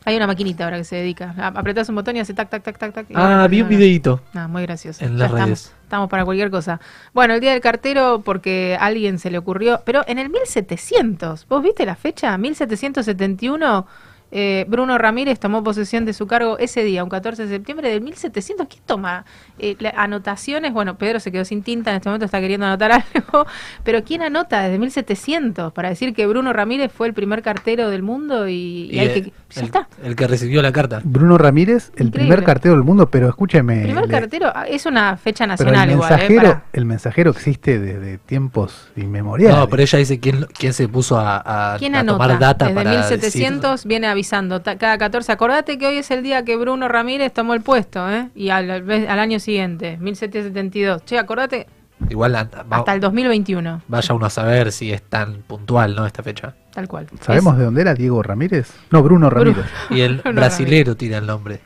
Hay 0.08 0.16
una 0.18 0.28
maquinita 0.28 0.66
ahora 0.66 0.78
que 0.78 0.84
se 0.84 0.98
dedica. 0.98 1.34
Apretás 1.38 1.90
un 1.90 1.96
botón 1.96 2.16
y 2.16 2.20
hace 2.20 2.36
tac, 2.36 2.48
tac, 2.50 2.62
tac, 2.62 2.78
tac, 2.78 2.94
tac. 2.94 3.08
Ah, 3.16 3.48
vi 3.50 3.62
un 3.64 3.70
videito. 3.70 4.22
No, 4.34 4.48
muy 4.48 4.62
gracioso. 4.62 5.04
En 5.04 5.14
Ya 5.14 5.18
las 5.18 5.30
estamos, 5.32 5.46
redes. 5.48 5.74
estamos 5.82 6.10
para 6.10 6.24
cualquier 6.26 6.52
cosa. 6.52 6.80
Bueno, 7.12 7.34
el 7.34 7.40
día 7.42 7.54
del 7.54 7.62
cartero 7.62 8.22
porque 8.24 8.78
a 8.80 8.86
alguien 8.86 9.18
se 9.18 9.32
le 9.32 9.40
ocurrió, 9.40 9.82
pero 9.84 10.04
en 10.06 10.20
el 10.20 10.30
1700, 10.30 11.48
¿vos 11.48 11.64
viste 11.64 11.88
la 11.88 11.96
fecha? 11.96 12.38
1771, 12.38 13.88
eh, 14.32 14.66
Bruno 14.68 14.98
Ramírez 14.98 15.40
tomó 15.40 15.64
posesión 15.64 16.06
de 16.06 16.14
su 16.14 16.28
cargo 16.28 16.58
ese 16.60 16.84
día, 16.84 17.04
un 17.04 17.10
14 17.10 17.44
de 17.46 17.50
septiembre 17.50 17.90
del 17.90 18.02
1700. 18.02 18.68
¿Quién 18.68 18.82
toma 18.86 19.26
eh, 19.60 19.76
la- 19.80 19.92
anotaciones? 19.96 20.74
Bueno, 20.74 20.98
Pedro 20.98 21.20
se 21.20 21.32
quedó 21.32 21.46
sin 21.46 21.64
tinta, 21.64 21.92
en 21.92 21.98
este 21.98 22.10
momento 22.10 22.26
está 22.26 22.40
queriendo 22.42 22.66
anotar 22.66 22.92
algo, 23.14 23.46
pero 23.84 24.04
¿quién 24.04 24.22
anota 24.24 24.62
desde 24.64 24.78
1700 24.80 25.72
para 25.74 25.90
decir 25.90 26.14
que 26.14 26.26
Bruno 26.26 26.52
Ramírez 26.54 26.92
fue 26.92 27.08
el 27.08 27.14
primer 27.14 27.42
cartero 27.42 27.90
del 27.90 28.02
mundo 28.04 28.48
y, 28.50 28.90
y 28.92 29.00
hay 29.00 29.08
que... 29.22 29.34
Ya 29.52 29.62
el, 29.62 29.66
está. 29.68 29.88
el 30.04 30.16
que 30.16 30.28
recibió 30.28 30.62
la 30.62 30.72
carta. 30.74 31.02
Bruno 31.04 31.38
Ramírez, 31.38 31.92
el 31.96 32.08
Increíble. 32.08 32.34
primer 32.36 32.44
cartero 32.44 32.76
del 32.76 32.84
mundo, 32.84 33.10
pero 33.10 33.30
escúcheme. 33.30 33.84
primer 33.84 34.06
le- 34.06 34.12
cartero 34.12 34.52
ah, 34.54 34.66
es 34.68 34.86
una 34.86 35.16
fecha 35.18 35.46
pero 35.46 35.54
nacional 35.72 35.88
el 35.90 35.96
igual, 35.96 36.12
¿eh? 36.12 36.16
mensajero, 36.16 36.42
Para- 36.42 36.66
el 36.74 36.86
mensajero 36.86 37.32
existe 37.32 37.80
desde 37.80 38.18
tiempos 38.18 38.90
inmemoriales. 38.98 39.56
No, 39.58 39.70
pero 39.70 39.84
ella 39.84 40.00
dice 40.00 40.20
quién, 40.20 40.46
quién 40.58 40.74
se 40.74 40.88
puso 40.90 41.18
a, 41.20 41.74
a- 41.76 41.78
¿Quién 41.78 41.96
a 41.96 42.00
anota? 42.02 42.18
tomar 42.24 42.40
data 42.40 42.66
Desde 42.66 42.76
para 42.76 42.90
1700 42.92 43.86
viene 43.86 44.08
avisando, 44.16 44.62
cada 44.64 44.98
14, 44.98 45.32
acordate 45.32 45.78
que 45.78 45.88
hoy 45.88 45.98
es 45.98 46.10
el 46.12 46.24
día 46.24 46.44
que 46.44 46.56
Bruno 46.58 46.88
Ramírez 46.88 47.32
tomó 47.34 47.54
el 47.54 47.62
puesto, 47.62 48.10
¿eh? 48.10 48.30
Y 48.34 48.50
al, 48.50 48.70
al 48.72 49.20
año 49.20 49.40
siguiente, 49.40 49.98
1772. 50.00 51.04
Che, 51.06 51.20
acordate, 51.20 51.68
igual 52.10 52.36
an- 52.36 52.50
va- 52.72 52.78
hasta 52.78 52.94
el 52.94 53.00
2021, 53.02 53.82
vaya 53.88 54.16
uno 54.16 54.26
a 54.26 54.30
saber 54.30 54.72
si 54.72 54.92
es 54.92 55.02
tan 55.04 55.44
puntual, 55.44 55.96
¿no? 55.96 56.06
Esta 56.06 56.24
fecha. 56.24 56.56
tal 56.74 56.88
cual. 56.88 57.08
¿Sabemos 57.22 57.54
Es 57.54 57.60
de 57.60 57.66
dónde 57.66 57.82
era 57.82 57.94
Diego 57.94 58.24
Ramírez? 58.24 58.72
No, 58.92 59.04
Bruno 59.04 59.30
Ramírez. 59.30 59.66
Y 59.90 60.02
el 60.02 60.18
Bruno 60.18 60.40
brasilero 60.42 60.96
tira 60.96 61.18
el 61.20 61.26
nombre. 61.28 61.60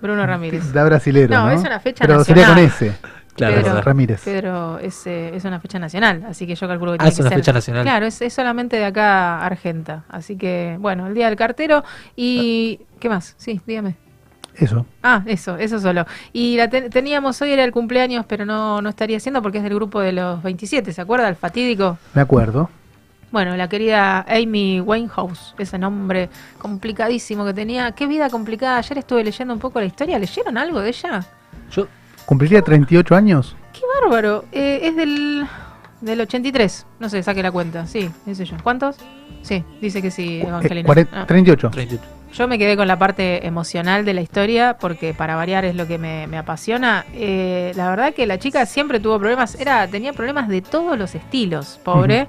Bruno 0.00 0.26
Ramírez. 0.26 0.72
Da 0.72 0.84
brasilero, 0.84 1.34
No, 1.34 1.46
¿no? 1.46 1.52
es 1.52 1.60
una 1.60 1.80
fecha 1.80 2.04
Pero 2.06 2.22
sería 2.24 2.46
con 2.48 2.56
nacional. 2.62 2.92
ese. 2.92 3.13
Claro, 3.36 3.62
Pedro. 3.62 3.80
Ramírez. 3.82 4.22
Pedro 4.24 4.78
es, 4.78 5.06
eh, 5.06 5.34
es 5.34 5.44
una 5.44 5.58
fecha 5.60 5.78
nacional, 5.78 6.24
así 6.28 6.46
que 6.46 6.54
yo 6.54 6.68
calculo 6.68 6.92
que 6.92 6.96
Ah, 6.96 6.98
tiene 6.98 7.08
es 7.10 7.16
que 7.16 7.22
una 7.22 7.28
ser- 7.30 7.38
fecha 7.38 7.52
nacional. 7.52 7.82
Claro, 7.82 8.06
es, 8.06 8.22
es 8.22 8.32
solamente 8.32 8.76
de 8.76 8.84
acá 8.84 9.44
Argenta. 9.44 10.04
Así 10.08 10.36
que, 10.36 10.76
bueno, 10.80 11.06
el 11.08 11.14
día 11.14 11.26
del 11.26 11.36
cartero. 11.36 11.82
¿Y 12.14 12.80
qué 13.00 13.08
más? 13.08 13.34
Sí, 13.36 13.60
dígame. 13.66 13.96
Eso. 14.56 14.86
Ah, 15.02 15.24
eso, 15.26 15.56
eso 15.56 15.80
solo. 15.80 16.06
Y 16.32 16.56
la 16.56 16.70
te- 16.70 16.88
teníamos 16.90 17.42
hoy, 17.42 17.50
era 17.50 17.64
el 17.64 17.72
cumpleaños, 17.72 18.24
pero 18.26 18.46
no, 18.46 18.80
no 18.80 18.88
estaría 18.88 19.18
siendo 19.18 19.42
porque 19.42 19.58
es 19.58 19.64
del 19.64 19.74
grupo 19.74 20.00
de 20.00 20.12
los 20.12 20.40
27, 20.44 20.92
¿se 20.92 21.00
acuerda? 21.00 21.28
El 21.28 21.34
fatídico. 21.34 21.98
Me 22.14 22.22
acuerdo. 22.22 22.70
Bueno, 23.32 23.56
la 23.56 23.68
querida 23.68 24.24
Amy 24.28 24.80
Winehouse, 24.80 25.56
ese 25.58 25.76
nombre 25.76 26.28
complicadísimo 26.58 27.44
que 27.44 27.52
tenía. 27.52 27.90
Qué 27.92 28.06
vida 28.06 28.30
complicada. 28.30 28.78
Ayer 28.78 28.98
estuve 28.98 29.24
leyendo 29.24 29.52
un 29.54 29.58
poco 29.60 29.80
la 29.80 29.86
historia. 29.86 30.20
¿Leyeron 30.20 30.56
algo 30.56 30.78
de 30.80 30.90
ella? 30.90 31.24
Yo, 31.72 31.88
¿Cumpliría 32.26 32.62
38 32.62 33.14
años? 33.14 33.56
Qué 33.72 33.80
bárbaro. 34.02 34.44
Eh, 34.52 34.80
es 34.82 34.96
del, 34.96 35.46
del 36.00 36.20
83. 36.20 36.86
No 37.00 37.08
sé, 37.08 37.22
saque 37.22 37.42
la 37.42 37.50
cuenta. 37.52 37.86
Sí, 37.86 38.10
qué 38.24 38.34
sé 38.34 38.44
yo. 38.44 38.56
¿Cuántos? 38.62 38.96
Sí, 39.42 39.62
dice 39.80 40.00
que 40.00 40.10
sí, 40.10 40.40
Eh, 40.40 40.46
Evangelina. 40.48 40.88
cuaren- 40.88 41.08
Ah. 41.12 41.24
38. 41.26 41.70
38. 41.70 42.02
Yo 42.32 42.48
me 42.48 42.58
quedé 42.58 42.76
con 42.76 42.88
la 42.88 42.98
parte 42.98 43.46
emocional 43.46 44.04
de 44.04 44.12
la 44.12 44.20
historia 44.20 44.76
porque 44.80 45.14
para 45.14 45.36
variar 45.36 45.64
es 45.64 45.76
lo 45.76 45.86
que 45.86 45.98
me, 45.98 46.26
me 46.26 46.36
apasiona. 46.36 47.04
Eh, 47.12 47.72
la 47.76 47.88
verdad 47.90 48.12
que 48.12 48.26
la 48.26 48.38
chica 48.40 48.66
siempre 48.66 48.98
tuvo 48.98 49.20
problemas, 49.20 49.54
era 49.60 49.86
tenía 49.86 50.12
problemas 50.12 50.48
de 50.48 50.60
todos 50.60 50.98
los 50.98 51.14
estilos, 51.14 51.78
pobre. 51.84 52.26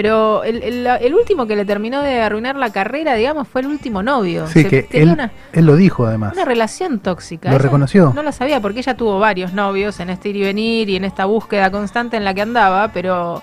Pero 0.00 0.44
el, 0.44 0.62
el- 0.62 0.86
el 0.86 1.14
último 1.14 1.46
que 1.46 1.54
le 1.56 1.66
terminó 1.66 2.00
de 2.00 2.22
arruinar 2.22 2.56
la 2.56 2.70
carrera, 2.70 3.14
digamos, 3.16 3.46
fue 3.46 3.60
el 3.60 3.66
último 3.66 4.02
novio. 4.02 4.46
Sí, 4.46 4.62
Se- 4.62 4.68
que 4.68 4.88
él, 4.92 5.10
una, 5.10 5.30
él 5.52 5.66
lo 5.66 5.76
dijo 5.76 6.06
además. 6.06 6.32
una 6.32 6.46
relación 6.46 7.00
tóxica. 7.00 7.50
¿Lo 7.50 7.56
Ella 7.56 7.64
reconoció? 7.64 8.12
No 8.14 8.22
lo 8.22 8.32
sabía 8.32 8.60
porque 8.62 8.78
ella 8.80 8.96
tuvo 8.96 9.18
varios 9.18 9.52
novios 9.52 10.00
en 10.00 10.08
este 10.08 10.30
ir 10.30 10.36
y 10.36 10.42
venir 10.42 10.88
y 10.88 10.96
en 10.96 11.04
esta 11.04 11.26
búsqueda 11.26 11.70
constante 11.70 12.16
en 12.16 12.24
la 12.24 12.32
que 12.32 12.40
andaba, 12.40 12.88
pero 12.94 13.42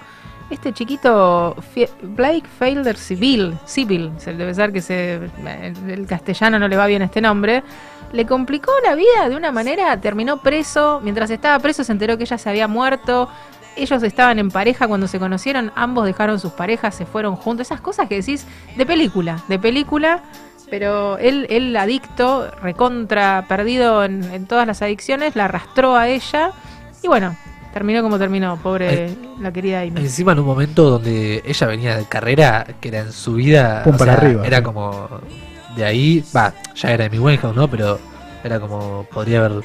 este 0.49 0.73
chiquito 0.73 1.55
Fie- 1.75 1.89
Blake 2.01 2.47
Felder 2.57 2.97
Civil, 2.97 3.55
Civil, 3.65 4.11
se 4.17 4.33
debe 4.33 4.55
ser 4.55 4.73
que 4.73 4.81
se, 4.81 5.19
el 5.87 6.07
castellano 6.07 6.57
no 6.57 6.67
le 6.67 6.75
va 6.75 6.87
bien 6.87 7.03
este 7.03 7.21
nombre, 7.21 7.61
le 8.13 8.25
complicó 8.25 8.71
la 8.83 8.95
vida 8.95 9.29
de 9.29 9.35
una 9.35 9.51
manera, 9.51 9.99
terminó 10.01 10.37
preso, 10.37 11.01
mientras 11.03 11.29
estaba 11.29 11.59
preso 11.59 11.83
se 11.83 11.91
enteró 11.91 12.17
que 12.17 12.23
ella 12.23 12.37
se 12.39 12.49
había 12.49 12.67
muerto. 12.67 13.29
Ellos 13.77 14.03
estaban 14.03 14.39
en 14.39 14.49
pareja 14.49 14.87
cuando 14.87 15.07
se 15.07 15.19
conocieron, 15.19 15.71
ambos 15.75 16.05
dejaron 16.05 16.39
sus 16.39 16.53
parejas, 16.53 16.95
se 16.95 17.05
fueron 17.05 17.35
juntos, 17.35 17.67
esas 17.67 17.81
cosas 17.81 18.07
que 18.07 18.15
decís 18.15 18.45
de 18.75 18.85
película, 18.85 19.43
de 19.47 19.59
película, 19.59 20.23
pero 20.69 21.17
él, 21.17 21.47
él 21.49 21.75
adicto, 21.77 22.51
recontra, 22.61 23.45
perdido 23.47 24.03
en, 24.03 24.23
en 24.23 24.45
todas 24.47 24.67
las 24.67 24.81
adicciones, 24.81 25.35
la 25.35 25.45
arrastró 25.45 25.95
a 25.95 26.09
ella 26.09 26.51
y 27.01 27.07
bueno, 27.07 27.35
terminó 27.73 28.01
como 28.01 28.17
terminó, 28.17 28.57
pobre 28.57 29.15
la 29.39 29.51
querida 29.53 29.81
Amy. 29.81 30.01
Encima 30.01 30.31
en 30.31 30.39
un 30.39 30.45
momento 30.45 30.89
donde 30.89 31.43
ella 31.45 31.67
venía 31.67 31.95
de 31.95 32.05
carrera, 32.05 32.65
que 32.81 32.89
era 32.89 33.01
en 33.01 33.11
su 33.11 33.35
vida, 33.35 33.83
Pum 33.83 33.95
o 33.95 33.97
para 33.97 34.13
sea, 34.13 34.21
arriba, 34.21 34.47
era 34.47 34.57
sí. 34.57 34.63
como 34.63 35.07
de 35.75 35.85
ahí, 35.85 36.23
va, 36.35 36.53
ya 36.75 36.91
era 36.91 37.03
de 37.03 37.09
mi 37.11 37.19
Winehouse, 37.19 37.55
¿no? 37.55 37.69
Pero 37.69 37.99
era 38.43 38.59
como, 38.59 39.05
podría 39.11 39.45
haber 39.45 39.63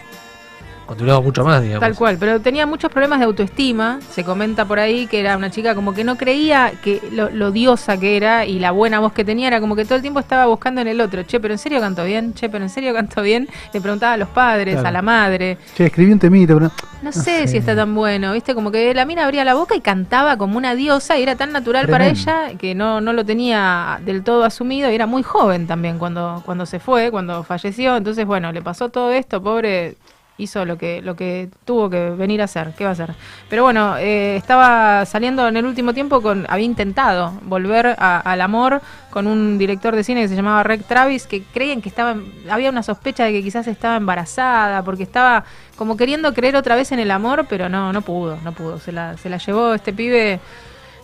continuado 0.93 1.23
mucho 1.23 1.45
más, 1.45 1.63
digamos. 1.63 1.81
Tal 1.81 1.95
cual, 1.97 2.17
pero 2.19 2.41
tenía 2.41 2.67
muchos 2.67 2.91
problemas 2.91 3.19
de 3.19 3.25
autoestima. 3.27 3.99
Se 4.11 4.25
comenta 4.25 4.65
por 4.65 4.79
ahí 4.79 5.07
que 5.07 5.21
era 5.21 5.37
una 5.37 5.51
chica 5.51 5.75
como 5.75 5.93
que 5.95 6.05
no 6.05 6.17
creía 6.17 6.73
que 6.83 7.01
lo, 7.13 7.31
lo 7.31 7.51
diosa 7.51 7.99
que 7.99 8.17
era 8.17 8.47
y 8.47 8.59
la 8.59 8.71
buena 8.71 9.01
voz 9.01 9.13
que 9.13 9.25
tenía 9.25 9.49
era 9.49 9.61
como 9.61 9.75
que 9.77 9.85
todo 9.85 9.97
el 9.97 10.03
tiempo 10.03 10.21
estaba 10.21 10.47
buscando 10.47 10.81
en 10.81 10.89
el 10.89 11.01
otro. 11.01 11.23
Che, 11.25 11.41
pero 11.41 11.55
en 11.55 11.59
serio 11.59 11.81
canto 11.81 12.05
bien, 12.05 12.35
che, 12.35 12.49
pero 12.49 12.65
en 12.65 12.71
serio 12.71 12.93
canto 12.95 13.23
bien. 13.23 13.49
Le 13.73 13.81
preguntaba 13.81 14.13
a 14.15 14.17
los 14.17 14.29
padres, 14.29 14.75
Claro. 14.75 14.89
a 14.89 14.93
la 14.93 15.03
madre. 15.03 15.59
Che, 15.77 15.87
escribí 15.87 16.13
un 16.13 16.19
temita, 16.19 16.55
pero... 16.55 16.67
No, 17.03 17.11
No 17.11 17.13
sé, 17.13 17.23
sé. 17.23 17.49
si 17.49 17.57
está 17.57 17.75
tan 17.75 17.95
bueno, 17.97 18.33
¿viste? 18.33 18.55
Como 18.55 18.71
que 18.71 18.95
la 18.95 19.05
mina 19.05 19.25
abría 19.25 19.45
la 19.45 19.55
boca 19.55 19.75
y 19.75 19.81
cantaba 19.81 20.37
como 20.37 20.57
una 20.57 20.77
diosa 20.77 21.19
y 21.19 21.23
era 21.25 21.35
tan 21.35 21.51
natural 21.53 21.89
para 21.89 22.07
ella 22.07 22.51
que 22.59 22.77
no, 22.77 23.01
no 23.01 23.13
lo 23.13 23.25
tenía 23.25 23.99
del 24.05 24.23
todo 24.23 24.45
asumido 24.45 24.89
y 24.89 24.95
era 24.95 25.07
muy 25.07 25.25
joven 25.25 25.67
también 25.67 25.99
cuando, 25.99 26.43
cuando 26.47 26.65
se 26.65 26.79
fue, 26.79 27.11
cuando 27.11 27.43
falleció. 27.43 27.97
Entonces, 27.97 28.25
bueno, 28.25 28.53
le 28.53 28.63
pasó 28.63 28.89
todo 28.89 29.11
esto, 29.11 29.43
pobre, 29.43 29.97
hizo 30.39 30.65
lo 30.65 30.77
que, 30.79 31.03
lo 31.03 31.15
que 31.15 31.49
tuvo 31.65 31.89
que 31.91 32.11
venir 32.11 32.41
a 32.41 32.45
hacer. 32.45 32.73
¿Qué 32.77 32.85
va 32.85 32.91
a 32.91 32.93
hacer? 32.95 33.11
Pero 33.49 33.63
bueno, 33.63 33.97
eh, 33.99 34.37
estaba 34.37 35.05
saliendo 35.07 35.47
en 35.47 35.57
el 35.57 35.65
último 35.67 35.93
tiempo 35.95 36.21
con, 36.23 36.47
había 36.49 36.65
intentado 36.65 37.33
volver 37.43 37.95
a- 37.99 38.19
al 38.21 38.41
amor 38.41 38.81
con 39.11 39.27
un 39.27 39.59
director 39.59 39.95
de 39.95 40.03
cine 40.05 40.23
que 40.23 40.29
se 40.29 40.35
llamaba 40.37 40.63
Rick 40.63 40.87
Travis, 40.87 41.27
que 41.27 41.43
creían 41.43 41.83
que 41.83 41.89
estaba, 41.89 42.17
había 42.51 42.71
una 42.71 42.83
sospecha 42.83 43.25
de 43.25 43.33
que 43.33 43.43
quizás 43.43 43.67
estaba 43.67 43.97
embarazada, 43.97 44.83
porque 44.83 45.03
estaba 45.03 45.45
como 45.77 45.97
queriendo 45.97 46.33
creer 46.35 46.57
otra 46.57 46.77
vez 46.77 46.93
en 46.93 46.99
el 46.99 47.11
amor, 47.11 47.47
pero 47.49 47.69
no, 47.69 47.93
no 47.93 48.03
pudo, 48.03 48.39
no 48.43 48.53
pudo. 48.53 48.79
Se 48.79 48.91
la, 48.93 49.17
se 49.19 49.29
la 49.29 49.37
llevó 49.37 49.75
este 49.75 49.93
pibe, 49.93 50.41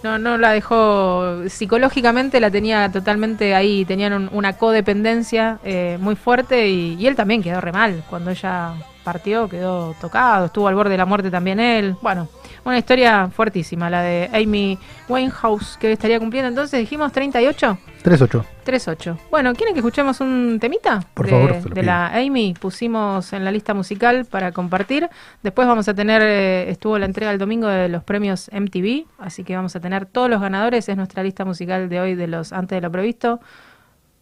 no, 0.03 0.19
no 0.19 0.39
la 0.39 0.53
dejó, 0.53 1.43
psicológicamente 1.49 2.41
la 2.41 2.51
tenía 2.51 2.91
totalmente 2.91 3.55
ahí, 3.55 3.85
tenían 3.85 4.13
un- 4.15 4.31
una 4.33 4.55
codependencia 4.55 5.59
eh, 5.65 5.99
muy 6.01 6.17
fuerte 6.17 6.69
y, 6.69 6.95
y 6.99 7.07
él 7.07 7.15
también 7.17 7.43
quedó 7.43 7.61
re 7.61 7.73
mal 7.73 8.03
cuando 8.09 8.31
ella 8.31 8.73
partió, 9.13 9.49
quedó 9.49 9.95
tocado, 9.99 10.47
estuvo 10.47 10.69
al 10.69 10.75
borde 10.75 10.91
de 10.91 10.99
la 10.99 11.07
muerte 11.07 11.31
también 11.31 11.59
él. 11.59 11.97
Bueno, 12.03 12.29
Una 12.65 12.77
historia 12.77 13.29
fuertísima, 13.29 13.89
la 13.89 14.03
de 14.03 14.29
Amy 14.35 14.79
Winehouse, 15.09 15.79
que 15.79 15.91
estaría 15.91 16.19
cumpliendo 16.19 16.49
entonces, 16.49 16.79
dijimos 16.79 17.11
38. 17.11 17.79
3-8. 18.05 18.45
3-8. 18.67 19.17
Bueno, 19.31 19.55
¿quieren 19.55 19.75
que 19.75 19.81
escuchemos 19.81 20.21
un 20.21 20.59
temita? 20.61 21.03
Por 21.15 21.25
de, 21.25 21.31
favor, 21.31 21.69
lo 21.71 21.75
de 21.75 21.83
la 21.83 22.09
Amy. 22.09 22.55
Pusimos 22.61 23.33
en 23.33 23.45
la 23.45 23.51
lista 23.51 23.73
musical 23.73 24.27
para 24.27 24.53
compartir. 24.53 25.09
Después 25.43 25.67
vamos 25.67 25.89
a 25.89 25.95
tener, 25.95 26.21
eh, 26.21 26.69
estuvo 26.69 26.99
la 26.99 27.07
entrega 27.07 27.33
el 27.33 27.39
domingo 27.39 27.67
de 27.69 27.89
los 27.89 28.05
premios 28.05 28.51
MTV, 28.53 29.07
así 29.19 29.43
que 29.45 29.57
vamos 29.57 29.75
a 29.75 29.81
tener 29.81 30.05
todos 30.05 30.29
los 30.29 30.43
ganadores. 30.43 30.87
Es 30.91 30.97
nuestra 30.99 31.23
lista 31.23 31.47
musical 31.47 31.89
de 31.89 32.01
hoy 32.01 32.15
de 32.15 32.27
los 32.27 32.53
antes 32.53 32.77
de 32.77 32.83
lo 32.83 32.93
previsto. 32.93 33.41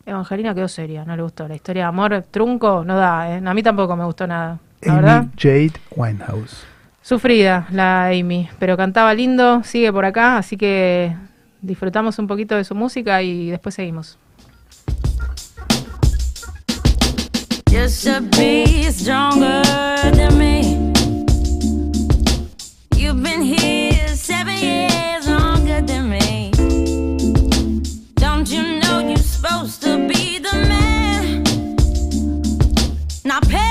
Evangelina 0.06 0.54
quedó 0.54 0.68
seria, 0.68 1.04
no 1.04 1.16
le 1.16 1.22
gustó. 1.24 1.48
La 1.48 1.56
historia 1.56 1.82
de 1.82 1.88
amor 1.88 2.24
trunco 2.30 2.84
no 2.84 2.96
da, 2.96 3.28
¿eh? 3.36 3.42
A 3.44 3.54
mí 3.54 3.62
tampoco 3.64 3.96
me 3.96 4.04
gustó 4.04 4.28
nada. 4.28 4.60
Verdad. 4.86 5.18
Amy 5.18 5.30
Jade 5.36 5.72
Winehouse. 5.94 6.64
Sufrida 7.02 7.68
la 7.70 8.06
Amy, 8.06 8.48
pero 8.58 8.76
cantaba 8.76 9.14
lindo, 9.14 9.62
sigue 9.62 9.92
por 9.92 10.04
acá, 10.04 10.38
así 10.38 10.56
que 10.56 11.14
disfrutamos 11.60 12.18
un 12.18 12.26
poquito 12.26 12.56
de 12.56 12.64
su 12.64 12.74
música 12.74 13.22
y 13.22 13.50
después 13.50 13.74
seguimos. 13.74 14.18
You 17.70 17.88
should 17.88 18.30
be 18.36 18.90
stronger 18.90 19.62
than 20.12 20.38
me. 20.38 20.92
You've 22.96 23.22
been 23.22 23.42
here 23.42 24.08
seven 24.16 24.56
years 24.56 25.28
longer 25.28 25.82
than 25.82 26.08
me. 26.08 26.50
Don't 28.14 28.48
you 28.50 28.80
know 28.80 29.00
you're 29.00 29.18
supposed 29.18 29.82
to 29.82 29.98
be 30.08 30.38
the 30.38 30.56
man? 30.68 31.44
Not 33.24 33.46
pale 33.48 33.65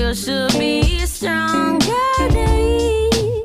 You 0.00 0.14
should 0.14 0.52
be 0.58 1.00
stronger 1.00 1.94
than 2.16 2.32
me. 2.56 3.42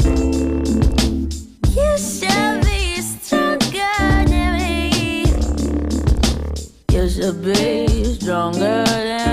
You 1.76 1.98
should 1.98 2.63
be 2.63 3.02
stronger 3.02 3.98
than 4.26 4.58
me. 4.58 5.26
You 6.94 7.10
should 7.10 7.44
be 7.44 8.06
stronger 8.06 8.86
than 8.86 9.25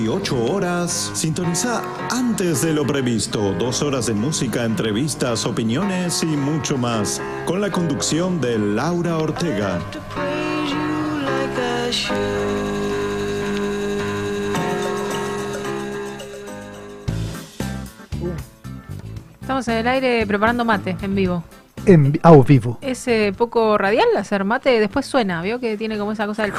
18 0.00 0.44
horas, 0.50 1.10
sintoniza 1.12 1.82
antes 2.10 2.62
de 2.62 2.72
lo 2.72 2.86
previsto. 2.86 3.52
Dos 3.52 3.82
horas 3.82 4.06
de 4.06 4.14
música, 4.14 4.64
entrevistas, 4.64 5.44
opiniones 5.44 6.22
y 6.22 6.26
mucho 6.26 6.78
más. 6.78 7.20
Con 7.44 7.60
la 7.60 7.70
conducción 7.70 8.40
de 8.40 8.58
Laura 8.58 9.18
Ortega. 9.18 9.78
Estamos 19.42 19.68
en 19.68 19.76
el 19.76 19.86
aire 19.86 20.26
preparando 20.26 20.64
mate 20.64 20.96
en 21.02 21.14
vivo. 21.14 21.44
En 21.84 22.18
ah, 22.22 22.34
vivo. 22.46 22.78
Es 22.80 23.06
eh, 23.06 23.34
poco 23.36 23.76
radial 23.76 24.08
hacer 24.16 24.44
mate, 24.44 24.80
después 24.80 25.04
suena, 25.04 25.42
¿vio? 25.42 25.60
Que 25.60 25.76
tiene 25.76 25.98
como 25.98 26.12
esa 26.12 26.26
cosa 26.26 26.44
del... 26.44 26.52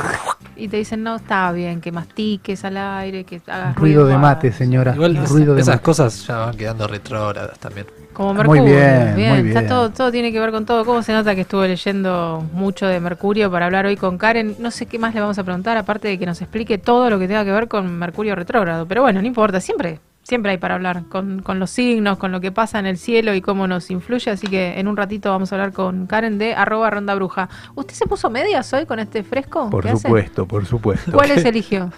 Y 0.61 0.67
te 0.67 0.77
dicen, 0.77 1.01
no, 1.01 1.15
está 1.15 1.51
bien, 1.51 1.81
que 1.81 1.91
mastiques 1.91 2.63
al 2.63 2.77
aire, 2.77 3.23
que 3.23 3.41
hagas 3.47 3.75
Ruido 3.75 4.05
de 4.05 4.15
mate, 4.15 4.51
señora. 4.51 4.93
Igual 4.93 5.17
Ruido 5.25 5.55
de 5.55 5.61
esas 5.61 5.77
mate. 5.77 5.83
cosas 5.83 6.27
ya 6.27 6.37
van 6.37 6.55
quedando 6.55 6.85
retrógradas 6.87 7.57
también. 7.57 7.87
Como 8.13 8.35
Muy 8.35 8.59
Mercurio. 8.59 8.63
bien, 8.65 9.13
muy 9.13 9.47
Está 9.49 9.61
bien. 9.61 9.67
todo, 9.67 9.89
todo 9.89 10.11
tiene 10.11 10.31
que 10.31 10.39
ver 10.39 10.51
con 10.51 10.65
todo. 10.67 10.85
¿Cómo 10.85 11.01
se 11.01 11.13
nota 11.13 11.33
que 11.33 11.41
estuve 11.41 11.67
leyendo 11.67 12.43
mucho 12.53 12.85
de 12.85 12.99
Mercurio 12.99 13.49
para 13.49 13.65
hablar 13.65 13.87
hoy 13.87 13.97
con 13.97 14.19
Karen? 14.19 14.55
No 14.59 14.69
sé 14.69 14.85
qué 14.85 14.99
más 14.99 15.15
le 15.15 15.21
vamos 15.21 15.39
a 15.39 15.43
preguntar, 15.43 15.77
aparte 15.77 16.09
de 16.09 16.19
que 16.19 16.27
nos 16.27 16.39
explique 16.41 16.77
todo 16.77 17.09
lo 17.09 17.17
que 17.17 17.27
tenga 17.27 17.43
que 17.43 17.51
ver 17.51 17.67
con 17.67 17.97
Mercurio 17.97 18.35
retrógrado. 18.35 18.85
Pero 18.85 19.01
bueno, 19.01 19.19
no 19.19 19.27
importa, 19.27 19.59
siempre, 19.61 19.99
Siempre 20.31 20.53
hay 20.53 20.57
para 20.59 20.75
hablar 20.75 21.03
con, 21.09 21.41
con 21.41 21.59
los 21.59 21.71
signos, 21.71 22.17
con 22.17 22.31
lo 22.31 22.39
que 22.39 22.53
pasa 22.53 22.79
en 22.79 22.85
el 22.85 22.97
cielo 22.97 23.35
y 23.35 23.41
cómo 23.41 23.67
nos 23.67 23.91
influye. 23.91 24.31
Así 24.31 24.47
que 24.47 24.79
en 24.79 24.87
un 24.87 24.95
ratito 24.95 25.29
vamos 25.29 25.51
a 25.51 25.55
hablar 25.55 25.73
con 25.73 26.07
Karen 26.07 26.37
de 26.37 26.53
arroba 26.53 26.89
ronda 26.89 27.13
bruja. 27.15 27.49
¿Usted 27.75 27.93
se 27.95 28.05
puso 28.05 28.29
medias 28.29 28.71
hoy 28.71 28.85
con 28.85 28.99
este 28.99 29.23
fresco? 29.23 29.69
Por 29.69 29.85
supuesto, 29.89 30.45
por 30.45 30.65
supuesto. 30.65 31.11
¿Cuáles 31.11 31.43
eligió? 31.45 31.91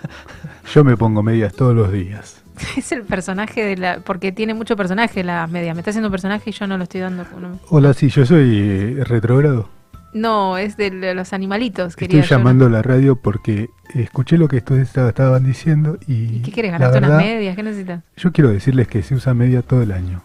Yo 0.74 0.84
me 0.84 0.98
pongo 0.98 1.22
medias 1.22 1.54
todos 1.54 1.76
los 1.76 1.92
días. 1.92 2.42
Es 2.76 2.92
el 2.92 3.04
personaje 3.04 3.64
de 3.64 3.78
la. 3.78 4.00
Porque 4.00 4.32
tiene 4.32 4.56
mucho 4.56 4.76
personaje 4.76 5.24
las 5.24 5.48
medias. 5.52 5.76
Me 5.76 5.82
está 5.82 5.92
haciendo 5.92 6.08
un 6.08 6.12
personaje 6.14 6.50
y 6.50 6.54
yo 6.54 6.66
no 6.66 6.76
lo 6.80 6.86
estoy 6.86 7.02
dando. 7.02 7.26
No, 7.40 7.60
Hola, 7.70 7.94
sí, 7.94 8.10
yo 8.10 8.26
soy 8.26 8.58
eh, 8.58 9.04
retrógrado. 9.04 9.70
No, 10.14 10.58
es 10.58 10.78
de 10.78 11.14
los 11.14 11.34
animalitos. 11.34 11.96
Estoy 11.98 12.20
¿no? 12.20 12.26
llamando 12.26 12.66
a 12.66 12.70
la 12.70 12.82
radio 12.82 13.16
porque 13.16 13.70
escuché 13.96 14.38
lo 14.38 14.48
que 14.48 14.58
ustedes 14.58 14.88
esta- 14.90 15.10
estaban 15.10 15.44
diciendo 15.46 15.98
y, 16.08 16.38
¿Y 16.38 16.42
qué 16.42 16.52
quieres? 16.52 16.72
la 16.72 16.78
¿Ganarte 16.80 16.98
unas 17.06 17.18
medias? 17.24 17.56
¿Qué 17.56 17.64
necesitas? 17.64 18.02
yo 18.18 18.32
quiero 18.32 18.50
decirles 18.52 18.88
que 18.88 19.02
se 19.04 19.16
usa 19.16 19.34
media 19.34 19.62
todo 19.62 19.82
el 19.82 19.92
año. 19.92 20.22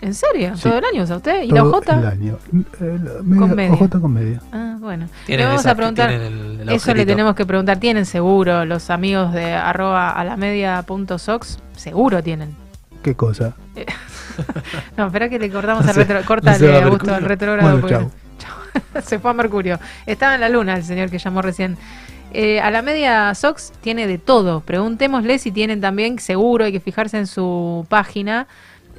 ¿En 0.00 0.14
serio? 0.14 0.56
Sí. 0.56 0.62
¿Todo 0.68 0.78
el 0.78 0.84
año 0.84 1.02
usa 1.02 1.16
usted? 1.16 1.42
¿Y 1.42 1.48
la 1.50 1.60
todo 1.60 1.70
ojota? 1.70 1.98
el 1.98 2.06
año. 2.06 2.38
Eh, 2.80 2.98
la 3.02 3.22
media- 3.22 3.40
Con 3.40 3.56
media. 3.56 3.72
ojota 3.72 3.98
con 4.00 4.12
media. 4.12 4.40
Ah, 4.52 4.76
bueno. 4.78 5.06
Le 5.06 5.26
Tienen 5.26 5.46
vamos 5.48 5.66
a 5.66 5.74
preguntar. 5.74 6.12
el- 6.12 6.60
el 6.60 6.68
Eso 6.68 6.94
le 6.94 7.04
tenemos 7.04 7.34
que 7.34 7.44
preguntar. 7.44 7.78
¿Tienen 7.78 8.06
seguro 8.06 8.64
los 8.64 8.90
amigos 8.90 9.32
de 9.32 9.54
arroba 9.54 10.10
a 10.10 10.24
la 10.24 10.36
media 10.36 10.82
punto 10.82 11.18
sox? 11.18 11.58
Seguro 11.74 12.22
tienen. 12.22 12.50
¿Qué 13.02 13.14
cosa? 13.16 13.54
No, 14.96 15.06
espera 15.06 15.28
que 15.28 15.38
le 15.40 15.50
cortamos 15.50 15.84
No 15.84 15.90
al 15.90 15.96
retro. 15.96 16.20
no 16.20 16.26
Córtale, 16.26 16.76
a 16.76 16.84
Augusto, 16.84 17.12
al 17.12 17.24
retrógrado. 17.24 17.78
Bueno, 17.80 17.80
porque-. 17.80 18.27
Se 19.02 19.18
fue 19.18 19.30
a 19.30 19.34
Mercurio. 19.34 19.78
Estaba 20.06 20.34
en 20.34 20.40
la 20.40 20.48
luna 20.48 20.76
el 20.76 20.84
señor 20.84 21.10
que 21.10 21.18
llamó 21.18 21.42
recién. 21.42 21.76
Eh, 22.32 22.60
a 22.60 22.70
la 22.70 22.82
media 22.82 23.34
Sox 23.34 23.72
tiene 23.80 24.06
de 24.06 24.18
todo. 24.18 24.60
Preguntémosle 24.60 25.38
si 25.38 25.50
tienen 25.50 25.80
también 25.80 26.18
seguro, 26.18 26.64
hay 26.66 26.72
que 26.72 26.80
fijarse 26.80 27.18
en 27.18 27.26
su 27.26 27.86
página. 27.88 28.46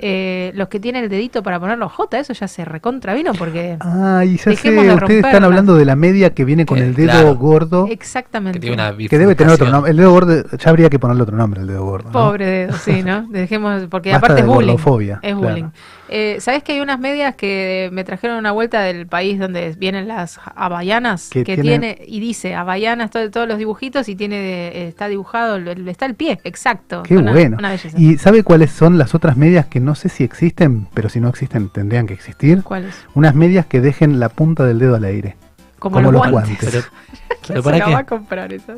eh, 0.01 0.51
los 0.55 0.69
que 0.69 0.79
tienen 0.79 1.03
el 1.03 1.09
dedito 1.09 1.43
para 1.43 1.59
ponerlo 1.59 1.89
J, 1.89 2.19
eso 2.19 2.31
ya 2.33 2.47
se 2.47 2.63
recontra 2.63 3.13
vino 3.13 3.33
porque. 3.33 3.77
Ah, 3.81 4.23
y 4.25 4.37
ya 4.37 4.43
sé, 4.43 4.51
ustedes 4.51 5.25
están 5.25 5.43
hablando 5.43 5.75
de 5.75 5.85
la 5.85 5.95
media 5.95 6.33
que 6.33 6.45
viene 6.45 6.65
con 6.65 6.77
Que, 6.77 6.85
el 6.85 6.95
dedo 6.95 7.11
claro. 7.11 7.35
gordo, 7.35 7.87
Exactamente. 7.91 8.57
Que 8.59 8.61
tiene 8.61 8.75
una 8.81 8.95
que 8.95 9.17
debe 9.17 9.35
tener 9.35 9.53
otro 9.53 9.69
nombre. 9.69 9.91
El 9.91 9.97
dedo 9.97 10.11
gordo, 10.11 10.43
ya 10.57 10.69
habría 10.69 10.89
que 10.89 10.99
ponerle 10.99 11.23
otro 11.23 11.35
nombre, 11.35 11.61
el 11.61 11.67
dedo 11.67 11.83
gordo. 11.83 12.07
¿no? 12.07 12.13
Pobre 12.13 12.45
dedo, 12.45 12.77
sí, 12.77 13.03
¿no? 13.03 13.27
Dejemos, 13.29 13.83
porque 13.89 14.11
Basta 14.11 14.25
aparte 14.27 14.41
de 14.41 14.47
es 14.49 14.55
bullying. 14.55 14.77
Es 15.21 15.35
claro. 15.35 15.71
Eh, 16.11 16.37
¿Sabes 16.39 16.63
que 16.63 16.73
hay 16.73 16.79
unas 16.81 16.99
medias 16.99 17.35
que 17.35 17.89
me 17.93 18.03
trajeron 18.03 18.37
una 18.37 18.51
vuelta 18.51 18.81
del 18.81 19.05
país 19.07 19.37
donde 19.39 19.71
vienen 19.77 20.07
las 20.07 20.39
havaianas? 20.55 21.29
Que 21.29 21.43
tiene, 21.57 22.01
y 22.07 22.19
dice 22.19 22.55
havaianas, 22.55 23.11
todo- 23.11 23.29
todos 23.29 23.47
los 23.47 23.57
dibujitos 23.57 24.09
y 24.09 24.15
tiene 24.15 24.35
eh, 24.69 24.87
está 24.87 25.07
dibujado, 25.07 25.57
está 25.57 26.05
el 26.05 26.15
pie, 26.15 26.39
exacto. 26.43 27.03
Qué 27.03 27.17
Una- 27.17 27.31
bueno. 27.31 27.57
Una 27.59 27.69
belleza. 27.69 27.97
¿Y 27.99 28.17
sabe 28.17 28.43
cuáles 28.43 28.71
son 28.71 28.97
las 28.97 29.13
otras 29.15 29.37
medias 29.37 29.67
que 29.67 29.79
no 29.79 29.95
sé 29.95 30.09
si 30.09 30.23
existen, 30.23 30.87
pero 30.93 31.09
si 31.09 31.19
no 31.19 31.29
existen 31.29 31.69
tendrían 31.69 32.07
que 32.07 32.13
existir? 32.13 32.63
¿Cuáles? 32.63 32.95
Unas 33.13 33.35
medias 33.35 33.65
que 33.67 33.79
dejen 33.81 34.19
la 34.19 34.29
punta 34.29 34.65
del 34.65 34.79
dedo 34.79 34.95
al 34.95 35.03
aire. 35.03 35.35
Como, 35.77 35.95
como 35.95 36.11
los, 36.11 36.21
los 36.23 36.31
guantes. 36.31 36.59
guantes. 36.59 36.69
Pero, 36.71 36.85
¿Quién 37.05 37.08
pero 37.47 37.61
se 37.61 37.69
para 37.69 37.85
qué? 37.85 37.93
va 37.93 37.99
a 37.99 38.05
comprar 38.05 38.53
esa? 38.53 38.75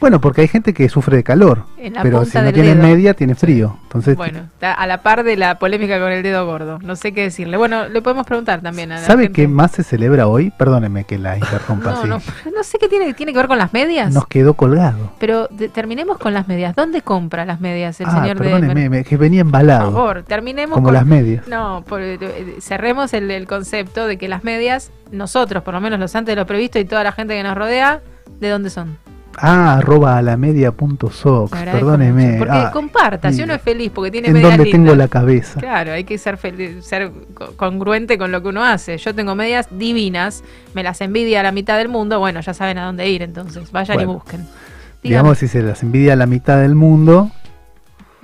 Bueno, 0.00 0.20
porque 0.20 0.42
hay 0.42 0.48
gente 0.48 0.72
que 0.72 0.88
sufre 0.88 1.16
de 1.18 1.22
calor, 1.24 1.64
En 1.78 1.94
la 1.94 2.02
pero 2.02 2.18
punta 2.18 2.30
si 2.32 2.38
no 2.38 2.44
del 2.44 2.54
tiene 2.54 2.74
dedo. 2.74 2.82
media 2.82 3.14
tiene 3.14 3.34
frío. 3.34 3.78
Entonces, 3.84 4.16
Bueno, 4.16 4.40
está 4.40 4.72
a 4.72 4.86
la 4.86 5.02
par 5.02 5.22
de 5.24 5.36
la 5.36 5.58
polémica 5.58 6.00
con 6.00 6.10
el 6.10 6.22
dedo 6.22 6.44
gordo. 6.46 6.78
No 6.82 6.96
sé 6.96 7.12
qué 7.12 7.22
decirle. 7.22 7.56
Bueno, 7.56 7.88
le 7.88 8.02
podemos 8.02 8.26
preguntar 8.26 8.60
también 8.60 8.90
a 8.92 8.96
la 9.00 9.06
¿sabe 9.06 9.24
gente. 9.24 9.42
qué 9.42 9.48
más 9.48 9.70
se 9.72 9.82
celebra 9.84 10.26
hoy? 10.26 10.50
Perdóneme 10.50 11.04
que 11.04 11.18
la 11.18 11.36
interrumpa 11.38 11.90
No, 11.90 11.98
así. 11.98 12.08
no, 12.08 12.50
no 12.56 12.62
sé 12.64 12.78
qué 12.78 12.88
tiene, 12.88 13.14
tiene 13.14 13.32
que 13.32 13.38
ver 13.38 13.46
con 13.48 13.58
las 13.58 13.72
medias. 13.72 14.12
Nos 14.12 14.26
quedó 14.26 14.54
colgado. 14.54 15.12
Pero 15.20 15.46
de- 15.50 15.68
terminemos 15.68 16.18
con 16.18 16.34
las 16.34 16.48
medias. 16.48 16.74
¿Dónde 16.74 17.02
compra 17.02 17.44
las 17.44 17.60
medias 17.60 18.00
el 18.00 18.06
ah, 18.08 18.12
señor 18.20 18.38
de 18.38 18.44
perdóneme, 18.44 18.74
Mer- 18.74 18.90
me- 18.90 19.04
que 19.04 19.16
venía 19.16 19.42
Por 19.42 19.48
embalado. 19.48 19.92
favor, 19.92 20.22
terminemos 20.24 20.74
como 20.74 20.86
con 20.86 20.94
las 20.94 21.06
medias. 21.06 21.46
No, 21.46 21.84
por- 21.86 22.00
eh, 22.02 22.18
cerremos 22.60 23.12
el, 23.14 23.30
el 23.30 23.46
concepto 23.46 24.06
de 24.06 24.16
que 24.18 24.26
las 24.28 24.42
medias, 24.44 24.90
nosotros, 25.12 25.62
por 25.62 25.74
lo 25.74 25.80
menos 25.80 25.98
los 26.00 26.14
antes 26.16 26.32
de 26.34 26.40
lo 26.40 26.46
previsto 26.46 26.78
y 26.78 26.84
toda 26.84 27.04
la 27.04 27.12
gente 27.12 27.34
que 27.34 27.42
nos 27.42 27.56
rodea, 27.56 27.73
¿de 28.40 28.48
dónde 28.48 28.70
son? 28.70 28.96
Ah, 29.36 29.78
arroba 29.78 30.16
a 30.16 30.22
la 30.22 30.36
media 30.36 30.70
punto 30.70 31.10
sox. 31.10 31.50
Perdóneme. 31.50 32.24
mucho. 32.26 32.38
Porque 32.38 32.52
Ah, 32.56 32.70
comparta, 32.72 33.32
si 33.32 33.42
uno 33.42 33.52
es 33.54 33.62
feliz 33.62 33.90
porque 33.92 34.12
tiene 34.12 34.28
En 34.28 34.34
medias 34.34 34.50
donde 34.52 34.64
lindas. 34.64 34.80
tengo 34.86 34.94
la 34.94 35.08
cabeza. 35.08 35.58
Claro, 35.58 35.90
hay 35.92 36.04
que 36.04 36.18
ser 36.18 36.36
feliz, 36.36 36.84
ser 36.86 37.10
co- 37.34 37.52
congruente 37.56 38.16
con 38.16 38.30
lo 38.30 38.40
que 38.42 38.48
uno 38.50 38.62
hace. 38.64 38.96
Yo 38.96 39.12
tengo 39.12 39.34
medias 39.34 39.66
divinas, 39.72 40.44
me 40.74 40.84
las 40.84 41.00
envidia 41.00 41.40
a 41.40 41.42
la 41.42 41.50
mitad 41.50 41.76
del 41.78 41.88
mundo, 41.88 42.20
bueno, 42.20 42.40
ya 42.42 42.54
saben 42.54 42.78
a 42.78 42.84
dónde 42.86 43.08
ir 43.10 43.22
entonces, 43.22 43.72
vayan 43.72 44.00
y 44.00 44.04
busquen. 44.04 44.42
Dígame, 44.42 44.52
Digamos, 45.02 45.38
si 45.38 45.48
se 45.48 45.62
las 45.62 45.82
envidia 45.82 46.12
a 46.12 46.16
la 46.16 46.26
mitad 46.26 46.60
del 46.60 46.76
mundo. 46.76 47.30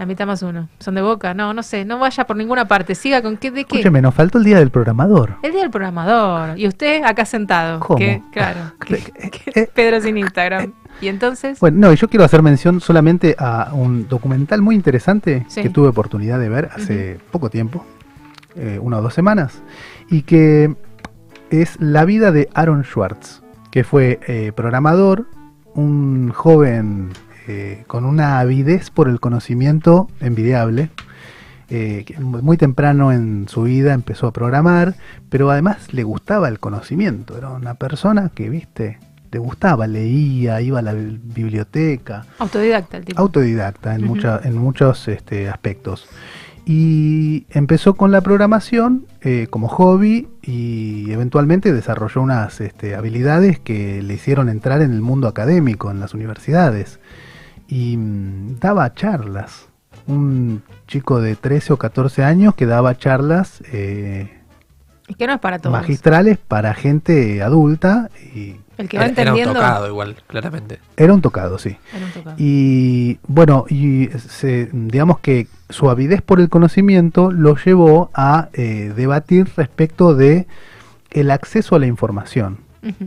La 0.01 0.07
mitad 0.07 0.27
más 0.27 0.43
uno. 0.43 0.67
¿Son 0.79 0.95
de 0.95 1.03
boca? 1.03 1.35
No, 1.35 1.53
no 1.53 1.63
sé, 1.63 1.85
no 1.85 1.99
vaya 1.99 2.27
por 2.27 2.35
ninguna 2.35 2.67
parte, 2.67 2.95
siga 2.95 3.21
con 3.21 3.37
qué, 3.37 3.51
de 3.51 3.67
qué. 3.67 3.77
Escúcheme, 3.77 4.01
nos 4.01 4.15
faltó 4.15 4.39
el 4.39 4.45
día 4.45 4.59
del 4.59 4.71
programador. 4.71 5.35
El 5.43 5.53
día 5.53 5.61
del 5.61 5.71
programador. 5.71 6.59
Y 6.59 6.67
usted 6.67 7.03
acá 7.05 7.27
sentado. 7.27 7.81
¿Cómo? 7.81 7.99
Que, 7.99 8.23
claro. 8.33 8.61
que- 8.87 8.95
Eh, 8.95 9.31
que- 9.31 9.61
eh, 9.61 9.71
Pedro 9.75 10.01
sin 10.01 10.17
Instagram. 10.17 10.73
Y 11.03 11.09
entonces. 11.09 11.61
Bueno, 11.61 11.77
no, 11.89 11.93
yo 11.93 12.09
quiero 12.09 12.25
hacer 12.25 12.41
mención 12.41 12.81
solamente 12.81 13.37
a 13.39 13.73
un 13.75 14.09
documental 14.09 14.63
muy 14.63 14.75
interesante 14.75 15.45
Sí. 15.49 15.61
que 15.61 15.69
tuve 15.69 15.89
oportunidad 15.89 16.41
de 16.41 16.49
ver 16.49 16.71
hace 16.75 17.21
poco 17.31 17.51
tiempo, 17.51 17.85
eh, 18.57 18.79
una 18.81 18.97
o 18.99 19.03
dos 19.03 19.13
semanas, 19.13 19.61
y 20.09 20.23
que 20.23 20.75
es 21.51 21.79
la 21.79 22.07
vida 22.07 22.33
de 22.33 22.49
Aaron 22.55 22.85
Schwartz, 22.85 23.43
que 23.71 23.85
fue 23.85 24.19
eh, 24.27 24.53
programador, 24.57 25.27
un 25.75 26.31
joven 26.35 27.11
eh, 27.53 27.85
con 27.89 28.05
una 28.05 28.39
avidez 28.39 28.91
por 28.91 29.09
el 29.09 29.19
conocimiento 29.19 30.09
envidiable. 30.21 30.91
eh, 31.73 32.05
muy 32.19 32.57
temprano 32.57 33.13
en 33.13 33.47
su 33.49 33.63
vida 33.63 33.93
empezó 33.95 34.27
a 34.29 34.33
programar, 34.33 34.95
pero 35.29 35.51
además 35.51 35.93
le 35.93 36.03
gustaba 36.03 36.49
el 36.49 36.59
conocimiento. 36.59 37.37
Era 37.39 37.51
una 37.51 37.75
persona 37.75 38.31
que, 38.35 38.49
viste, 38.49 38.99
le 39.33 39.39
gustaba, 39.39 39.87
leía, 39.87 40.61
iba 40.61 40.81
a 40.81 40.83
la 40.83 40.93
bi- 40.95 41.21
biblioteca, 41.23 42.25
Autodidacta 42.41 42.97
el 42.97 43.05
tipo. 43.05 43.21
autodidacta 43.23 43.95
en, 43.95 44.05
mucha- 44.05 44.41
en 44.43 44.57
muchos 44.59 45.07
este, 45.09 45.49
aspectos. 45.49 46.09
Y 46.67 47.47
empezó 47.51 47.95
con 47.95 48.11
la 48.13 48.21
programación 48.21 49.07
eh, 49.23 49.47
como 49.49 49.69
hobby 49.69 50.29
y 50.43 51.11
eventualmente 51.11 51.73
desarrolló 51.73 52.21
unas 52.23 52.61
este, 52.61 52.95
habilidades 52.97 53.59
que 53.59 54.03
le 54.03 54.15
hicieron 54.15 54.49
entrar 54.49 54.83
en 54.83 54.93
el 54.93 55.01
mundo 55.01 55.27
académico, 55.29 55.91
en 55.91 56.01
las 56.01 56.15
universidades. 56.15 56.99
Y 57.71 57.97
mm, 57.97 58.59
daba 58.61 58.93
charlas. 58.95 59.69
Un 60.07 60.63
chico 60.87 61.21
de 61.21 61.37
13 61.37 61.73
o 61.75 61.77
14 61.77 62.25
años 62.25 62.55
que 62.55 62.67
daba 62.67 62.97
charlas 62.99 63.63
eh, 63.73 64.41
Es 65.09 65.17
que 65.17 65.27
no 65.27 65.35
es 65.35 65.41
para 65.41 65.59
todos. 65.59 65.73
magistrales 65.73 66.37
para 66.39 66.75
gente 66.75 67.43
adulta 67.43 68.11
y 68.35 68.57
El 68.77 68.89
que 68.89 68.99
va 68.99 69.05
Era, 69.05 69.13
era 69.23 69.33
un 69.33 69.39
entendiendo. 69.39 69.53
tocado 69.55 69.87
igual, 69.89 70.17
claramente. 70.27 70.81
era 70.97 71.13
un 71.15 71.21
tocado, 71.21 71.59
sí. 71.59 71.77
Era 71.95 72.07
un 72.07 72.13
tocado. 72.13 72.37
Y 72.39 73.19
bueno, 73.29 73.67
y 73.69 74.09
se- 74.29 74.69
digamos 74.73 75.21
que 75.21 75.47
su 75.69 75.91
avidez 75.91 76.23
por 76.23 76.41
el 76.41 76.49
conocimiento 76.49 77.31
lo 77.31 77.55
llevó 77.57 78.11
a 78.15 78.49
eh, 78.53 78.93
debatir 78.97 79.49
respecto 79.57 80.15
de 80.17 80.49
el 81.11 81.31
acceso 81.31 81.77
a 81.77 81.79
la 81.79 81.87
información. 81.87 82.59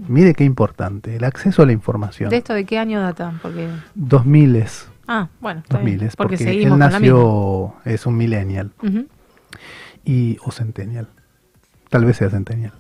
Mire 0.08 0.34
qué 0.34 0.44
importante, 0.44 1.16
el 1.16 1.24
acceso 1.24 1.64
a 1.64 1.66
la 1.66 1.72
información. 1.72 2.30
¿De 2.30 2.38
esto 2.38 2.54
de 2.54 2.66
qué 2.66 2.78
año 2.78 3.02
data? 3.02 3.34
Porque. 3.42 3.68
2000 3.96 4.64
Ah, 5.08 5.30
bueno. 5.42 5.62
está 5.62 5.80
bien. 5.80 5.98
2000 5.98 6.12
Porque, 6.16 6.18
porque 6.18 6.38
seguimos 6.38 6.74
él 6.74 6.80
nació 6.80 7.74
es 7.86 8.06
un 8.06 8.16
millennial 8.16 8.72
y 10.06 10.38
o 10.44 10.52
centennial. 10.52 11.08
Tal 11.90 12.06
vez 12.06 12.18
sea 12.18 12.30
centennial. 12.30 12.74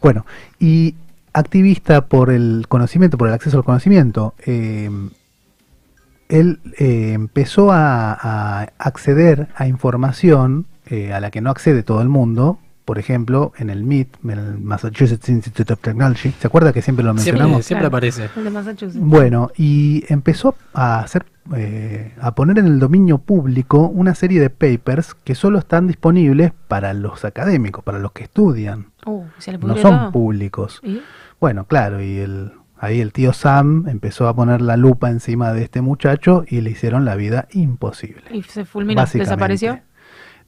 Bueno, 0.00 0.24
y 0.58 0.94
activista 1.32 2.06
por 2.06 2.30
el 2.30 2.66
conocimiento, 2.68 3.18
por 3.18 3.28
el 3.28 3.34
acceso 3.34 3.58
al 3.58 3.64
conocimiento, 3.64 4.34
eh, 4.46 4.90
él 6.28 6.60
eh, 6.78 7.12
empezó 7.12 7.72
a, 7.72 8.12
a 8.12 8.68
acceder 8.78 9.48
a 9.54 9.66
información 9.66 10.66
eh, 10.86 11.12
a 11.12 11.20
la 11.20 11.30
que 11.30 11.40
no 11.40 11.50
accede 11.50 11.82
todo 11.82 12.02
el 12.02 12.08
mundo. 12.08 12.58
Por 12.90 12.98
ejemplo, 12.98 13.52
en 13.56 13.70
el 13.70 13.84
MIT, 13.84 14.16
en 14.24 14.30
el 14.30 14.58
Massachusetts 14.58 15.28
Institute 15.28 15.72
of 15.72 15.78
Technology. 15.78 16.32
¿Se 16.40 16.48
acuerda 16.48 16.72
que 16.72 16.82
siempre 16.82 17.04
lo 17.04 17.12
Siempre, 17.12 17.34
mencionamos? 17.34 17.64
siempre 17.64 17.82
Claro. 17.82 17.96
aparece. 17.96 18.30
El 18.36 18.42
de 18.42 18.50
Massachusetts. 18.50 18.98
Bueno, 19.00 19.52
y 19.56 20.02
empezó 20.08 20.56
a 20.74 20.98
hacer, 20.98 21.24
eh, 21.54 22.12
a 22.20 22.34
poner 22.34 22.58
en 22.58 22.66
el 22.66 22.80
dominio 22.80 23.18
público 23.18 23.86
una 23.86 24.16
serie 24.16 24.40
de 24.40 24.50
papers 24.50 25.14
que 25.14 25.36
solo 25.36 25.60
están 25.60 25.86
disponibles 25.86 26.50
para 26.66 26.92
los 26.92 27.24
académicos, 27.24 27.84
para 27.84 28.00
los 28.00 28.10
que 28.10 28.24
estudian. 28.24 28.86
Uh, 29.06 29.22
se 29.38 29.56
No 29.56 29.76
son 29.76 30.10
públicos. 30.10 30.80
¿Y? 30.82 31.00
Bueno, 31.40 31.66
claro, 31.66 32.02
y 32.02 32.18
el, 32.18 32.50
ahí 32.76 33.00
el 33.00 33.12
tío 33.12 33.32
Sam 33.32 33.86
empezó 33.86 34.26
a 34.26 34.34
poner 34.34 34.62
la 34.62 34.76
lupa 34.76 35.10
encima 35.10 35.52
de 35.52 35.62
este 35.62 35.80
muchacho 35.80 36.42
y 36.48 36.60
le 36.60 36.70
hicieron 36.70 37.04
la 37.04 37.14
vida 37.14 37.46
imposible. 37.52 38.24
Y 38.32 38.42
se 38.42 38.64
fulminó. 38.64 39.04
¿Desapareció? 39.06 39.78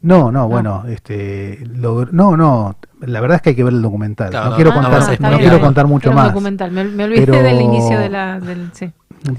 No, 0.03 0.33
no, 0.33 0.49
bueno, 0.49 0.85
este, 0.88 1.61
logr- 1.67 2.11
no, 2.11 2.37
no, 2.37 2.77
la 3.01 3.21
verdad 3.21 3.37
es 3.37 3.43
que 3.43 3.51
hay 3.51 3.57
que 3.57 3.65
ver 3.65 3.73
el 3.73 3.83
documental. 3.83 4.31
Claro, 4.31 4.47
no 4.47 4.51
no, 4.51 4.57
quiero 4.57 4.71
no, 4.75 4.81
contar, 4.83 5.21
no, 5.21 5.31
no 5.31 5.38
quiero 5.38 5.61
contar 5.61 5.87
mucho 5.87 6.12
más. 6.12 6.27
documental. 6.29 6.73
Me, 6.73 6.85
me 6.85 7.05
olvidé 7.05 7.27
Pero- 7.27 7.43
del 7.43 7.61
inicio 7.61 7.99
de 7.99 8.09
la. 8.09 8.41
Del, 8.41 8.71
sí. 8.73 8.93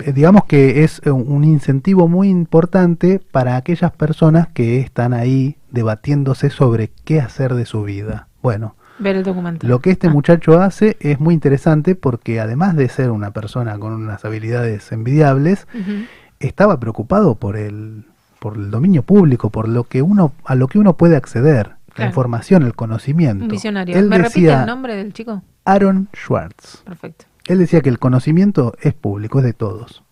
Eh, 0.05 0.13
Digamos 0.13 0.45
que 0.45 0.83
es 0.85 1.01
eh, 1.03 1.11
un 1.11 1.43
incentivo 1.43 2.07
muy 2.07 2.29
importante 2.29 3.19
para 3.31 3.57
aquellas 3.57 3.91
personas 3.91 4.47
que 4.47 4.79
están 4.79 5.13
ahí 5.13 5.57
debatiéndose 5.71 6.49
sobre 6.49 6.91
qué 7.03 7.19
hacer 7.19 7.53
de 7.55 7.65
su 7.65 7.83
vida. 7.83 8.29
Bueno, 8.41 8.75
Ver 8.99 9.17
el 9.17 9.23
documental. 9.23 9.69
lo 9.69 9.79
que 9.79 9.91
este 9.91 10.07
Ah, 10.07 10.11
muchacho 10.11 10.61
hace 10.61 10.95
es 11.01 11.19
muy 11.19 11.33
interesante 11.33 11.95
porque 11.95 12.39
además 12.39 12.77
de 12.77 12.87
ser 12.87 13.11
una 13.11 13.31
persona 13.31 13.77
con 13.77 13.91
unas 13.91 14.23
habilidades 14.23 14.89
envidiables, 14.93 15.67
estaba 16.39 16.79
preocupado 16.79 17.35
por 17.35 17.57
el, 17.57 18.05
por 18.43 18.57
el 18.57 18.69
dominio 18.71 19.03
público, 19.03 19.49
por 19.51 19.69
lo 19.69 19.85
que 19.85 20.01
uno, 20.01 20.33
a 20.43 20.55
lo 20.55 20.67
que 20.67 20.77
uno 20.77 20.97
puede 20.97 21.15
acceder, 21.15 21.77
la 21.95 22.07
información, 22.07 22.63
el 22.63 22.75
conocimiento. 22.75 23.45
Un 23.45 23.49
visionario. 23.49 23.97
Él 23.97 24.09
¿Me 24.09 24.17
repite 24.17 24.41
decía 24.41 24.59
el 24.59 24.67
nombre 24.67 24.97
del 24.97 25.13
chico? 25.13 25.43
Aaron 25.63 26.09
Schwartz. 26.13 26.83
Perfecto. 26.83 27.23
Él 27.47 27.59
decía 27.59 27.79
que 27.79 27.87
el 27.87 27.99
conocimiento 27.99 28.73
es 28.81 28.93
público, 28.93 29.39
es 29.39 29.45
de 29.45 29.53
todos. 29.53 30.03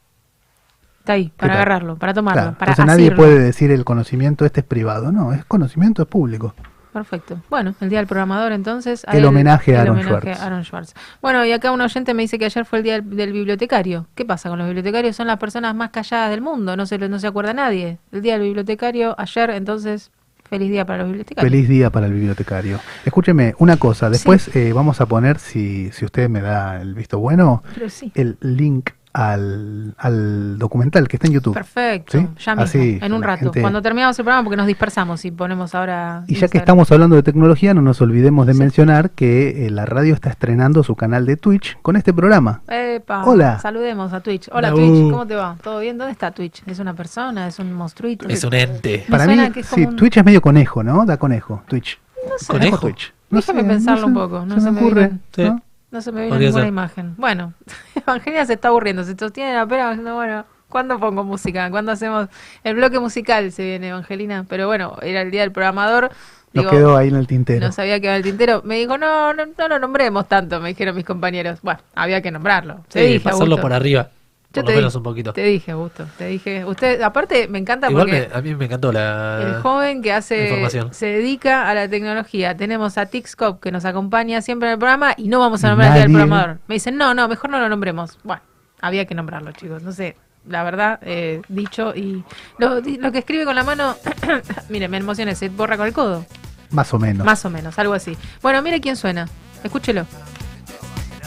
Está 1.00 1.14
ahí, 1.14 1.34
para 1.36 1.56
agarrarlo, 1.56 1.98
para 1.98 2.14
tomarlo, 2.14 2.42
Claro, 2.42 2.58
para 2.58 2.72
Entonces 2.72 2.86
nadie 2.86 3.08
asirlo. 3.08 3.18
puede 3.18 3.40
decir 3.40 3.70
el 3.70 3.84
conocimiento 3.84 4.46
este 4.46 4.62
es 4.62 4.66
privado, 4.66 5.12
no, 5.12 5.34
es 5.34 5.44
conocimiento 5.44 6.02
es 6.02 6.08
público. 6.08 6.56
Perfecto. 6.94 7.42
Bueno, 7.50 7.74
el 7.80 7.90
día 7.90 8.00
del 8.00 8.08
programador 8.08 8.52
entonces. 8.52 9.06
El 9.12 9.26
homenaje 9.26 9.72
a 9.72 9.76
el 9.76 9.82
Aaron 9.82 10.00
homenaje 10.00 10.34
a 10.34 10.46
Aaron 10.46 10.64
Schwartz. 10.64 10.94
Bueno, 11.22 11.46
y 11.46 11.52
acá 11.52 11.72
un 11.72 11.80
oyente 11.80 12.14
me 12.14 12.24
dice 12.24 12.38
que 12.38 12.46
ayer 12.46 12.66
fue 12.66 12.80
el 12.80 12.84
día 12.84 12.94
del, 12.96 13.16
del 13.16 13.32
bibliotecario. 13.32 14.08
¿Qué 14.16 14.26
pasa 14.26 14.50
con 14.50 14.60
los 14.60 14.68
bibliotecarios? 14.68 15.16
Son 15.16 15.28
las 15.28 15.38
personas 15.38 15.74
más 15.74 15.92
calladas 15.92 16.30
del 16.32 16.42
mundo, 16.42 16.76
no 16.76 16.86
se, 16.86 16.98
no 16.98 17.20
se 17.20 17.28
acuerda 17.28 17.54
nadie. 17.54 18.00
El 18.12 18.22
día 18.22 18.34
del 18.34 18.44
bibliotecario, 18.44 19.16
ayer, 19.18 19.52
entonces, 19.52 20.12
feliz 20.50 20.70
día 20.70 20.86
para 20.86 21.00
los 21.00 21.08
bibliotecarios. 21.08 21.50
Feliz 21.50 21.70
día 21.70 21.90
para 21.90 22.08
el 22.08 22.14
bibliotecario. 22.14 22.80
Escúcheme, 23.06 23.56
una 23.60 23.78
cosa, 23.78 24.10
después 24.10 24.54
eh, 24.56 24.74
vamos 24.74 25.00
a 25.00 25.06
poner, 25.06 25.40
si, 25.40 25.92
si 25.92 26.04
usted 26.04 26.30
me 26.30 26.42
da 26.42 26.82
el 26.82 26.94
visto 26.94 27.20
bueno, 27.20 27.64
sí. 27.88 28.12
el 28.16 28.38
link 28.42 28.90
al, 29.14 29.94
al 29.98 30.58
documental 30.58 31.08
que 31.08 31.18
está 31.18 31.28
en 31.28 31.34
YouTube. 31.34 31.54
Perfecto, 31.54 32.18
¿Sí? 32.18 32.28
ya 32.40 32.56
mismo, 32.56 32.64
Así, 32.64 33.00
en 33.02 33.14
un 33.14 33.22
rato. 33.24 33.46
gente- 33.46 33.62
Cuando 33.62 33.82
terminamos 33.82 34.18
el 34.18 34.24
programa, 34.26 34.44
porque 34.44 34.58
nos 34.58 34.68
dispersamos 34.68 35.24
y 35.26 35.32
ponemos 35.32 35.76
ahora. 35.76 36.24
Y 36.28 36.36
ya 36.36 36.48
que 36.48 36.58
estamos 36.58 36.92
hablando 36.92 37.16
de 37.16 37.24
tecnología, 37.24 37.74
no 37.74 37.82
nos 37.82 38.02
olvidemos 38.02 38.48
de 38.48 38.54
Sí. 38.54 38.60
mencionar 38.60 39.12
que 39.12 39.66
eh, 39.68 39.70
la 39.70 39.86
radio 39.86 40.14
está 40.14 40.30
estrenando 40.30 40.84
su 40.84 40.96
canal 40.96 41.26
de 41.26 41.38
Twitch 41.38 41.78
con 41.82 41.96
este 41.96 42.14
programa. 42.14 42.62
Epa, 42.68 43.24
Hola. 43.26 43.60
Saludemos 43.60 44.14
a 44.14 44.22
Twitch. 44.22 44.48
Hola 44.52 44.70
Hola, 44.74 44.76
Twitch. 44.76 45.12
¿cómo 45.12 45.28
te 45.28 45.36
va? 45.36 45.56
¿Todo 45.64 45.80
bien? 45.80 45.98
¿Dónde 45.98 46.12
está 46.14 46.32
Twitch? 46.32 46.64
¿Es 46.66 46.80
una 46.80 46.94
persona? 46.94 47.48
¿Es 47.48 47.60
un 47.60 47.74
monstruito? 47.74 48.28
Es 48.28 48.44
un 48.44 48.54
ente. 48.54 49.06
Para 49.10 49.28
mí, 49.28 49.38
es 49.56 49.66
sí, 49.66 49.84
un- 49.86 49.96
Twitch 49.96 50.18
es 50.18 50.26
medio 50.26 50.42
conejo, 50.42 50.84
¿no? 50.84 51.06
Da 51.06 51.18
conejo, 51.18 51.64
Twitch. 51.68 52.00
No 52.28 52.38
sé. 52.38 52.48
Conejo. 52.48 52.78
Twitch. 52.80 53.14
Déjame 53.30 53.64
pensarlo 53.64 54.08
un 54.08 54.14
poco, 54.14 54.46
no 54.46 54.60
se 54.60 54.72
me 54.72 54.80
ocurre. 54.82 55.12
Sí. 55.34 55.44
¿no? 55.44 55.62
No 55.92 56.02
se 56.02 56.12
me 56.12 56.22
viene 56.22 56.30
Podría 56.30 56.48
ninguna 56.50 56.64
ser. 56.64 56.70
imagen. 56.70 57.14
Bueno, 57.18 57.54
Evangelina 57.96 58.46
se 58.46 58.54
está 58.54 58.70
aburriendo, 58.70 59.04
se 59.04 59.16
sostiene 59.18 59.54
la 59.54 59.68
pera, 59.68 59.90
diciendo, 59.90 60.16
bueno, 60.16 60.46
¿cuándo 60.70 61.00
pongo 61.00 61.24
música? 61.24 61.70
¿Cuándo 61.70 61.92
hacemos 61.92 62.30
el 62.64 62.76
bloque 62.76 63.00
musical? 63.00 63.52
Se 63.52 63.64
viene 63.64 63.90
Evangelina, 63.90 64.46
pero 64.48 64.68
bueno, 64.68 64.96
era 65.02 65.22
el 65.22 65.32
día 65.32 65.42
del 65.42 65.52
programador. 65.52 66.12
Nos 66.54 66.64
Digo, 66.66 66.72
quedó 66.72 66.98
ahí 66.98 67.08
en 67.10 67.16
el 67.16 67.28
tintero. 67.28 67.66
No 67.66 67.72
sabía 67.72 68.00
que 68.00 68.08
era 68.08 68.16
el 68.18 68.24
tintero. 68.24 68.62
Me 68.66 68.76
dijo, 68.76 68.98
no, 68.98 69.34
no, 69.34 69.46
no 69.46 69.68
lo 69.68 69.80
nombremos 69.80 70.28
tanto, 70.28 70.60
me 70.60 70.70
dijeron 70.70 70.96
mis 70.96 71.06
compañeros. 71.06 71.60
Bueno, 71.62 71.80
había 71.96 72.22
que 72.22 72.32
nombrarlo. 72.32 72.82
Sí, 72.90 73.00
dije, 73.00 73.20
pasarlo 73.22 73.58
por 73.60 73.72
arriba. 73.74 74.10
Yo 74.54 74.62
Por 74.64 74.66
te 74.66 74.72
lo 74.74 74.78
menos 74.80 74.96
un 74.96 75.04
poquito. 75.04 75.32
Te 75.32 75.44
dije, 75.46 75.72
Augusto, 75.72 76.06
te 76.18 76.26
dije. 76.28 76.66
Usted, 76.66 77.02
aparte, 77.02 77.48
me 77.48 77.58
encanta 77.58 77.90
Igual 77.90 78.08
porque... 78.08 78.28
me- 78.30 78.36
a 78.38 78.42
mí 78.42 78.54
me 78.56 78.66
encantó 78.66 78.92
la. 78.92 79.42
El 79.42 79.62
joven 79.62 80.02
que 80.02 80.12
hace 80.12 80.44
información. 80.44 80.94
se 80.94 81.06
dedica 81.06 81.70
a 81.70 81.74
la 81.74 81.88
tecnología. 81.88 82.58
Tenemos 82.58 82.98
a 82.98 83.06
Tixcop 83.06 83.62
que 83.62 83.72
nos 83.72 83.86
acompaña 83.86 84.42
siempre 84.42 84.68
en 84.68 84.74
el 84.74 84.80
programa 84.80 85.14
y 85.16 85.30
no 85.30 85.40
vamos 85.40 85.64
a 85.64 85.70
nombrar 85.70 85.92
al 85.94 86.00
Nadie. 86.00 86.14
programador. 86.14 86.60
Me 86.68 86.76
dicen, 86.76 86.98
no, 86.98 87.14
no, 87.14 87.30
mejor 87.30 87.50
no 87.50 87.60
lo 87.60 87.70
nombremos. 87.70 88.18
Bueno, 88.24 88.42
había 88.82 89.06
que 89.06 89.16
nombrarlo, 89.16 89.54
chicos. 89.54 89.84
No 89.84 89.94
sé, 89.94 90.18
la 90.46 90.64
verdad, 90.66 91.00
eh, 91.04 91.42
dicho 91.48 91.94
y 91.96 92.22
lo, 92.58 92.82
di- 92.82 92.98
lo 92.98 93.14
que 93.14 93.20
escribe 93.20 93.46
con 93.46 93.56
la 93.56 93.64
mano, 93.64 93.96
mire, 94.70 94.90
me 94.90 94.98
emocioné, 94.98 95.34
se 95.36 95.48
borra 95.48 95.78
con 95.78 95.88
el 95.88 95.94
codo. 95.94 96.26
Más 96.72 96.94
o 96.94 97.00
menos. 97.00 97.26
Más 97.26 97.46
o 97.46 97.50
menos, 97.50 97.80
algo 97.80 97.94
así. 97.94 98.18
Bueno, 98.42 98.62
mire 98.62 98.82
quién 98.82 98.98
suena. 98.98 99.30
Escúchelo. 99.64 100.06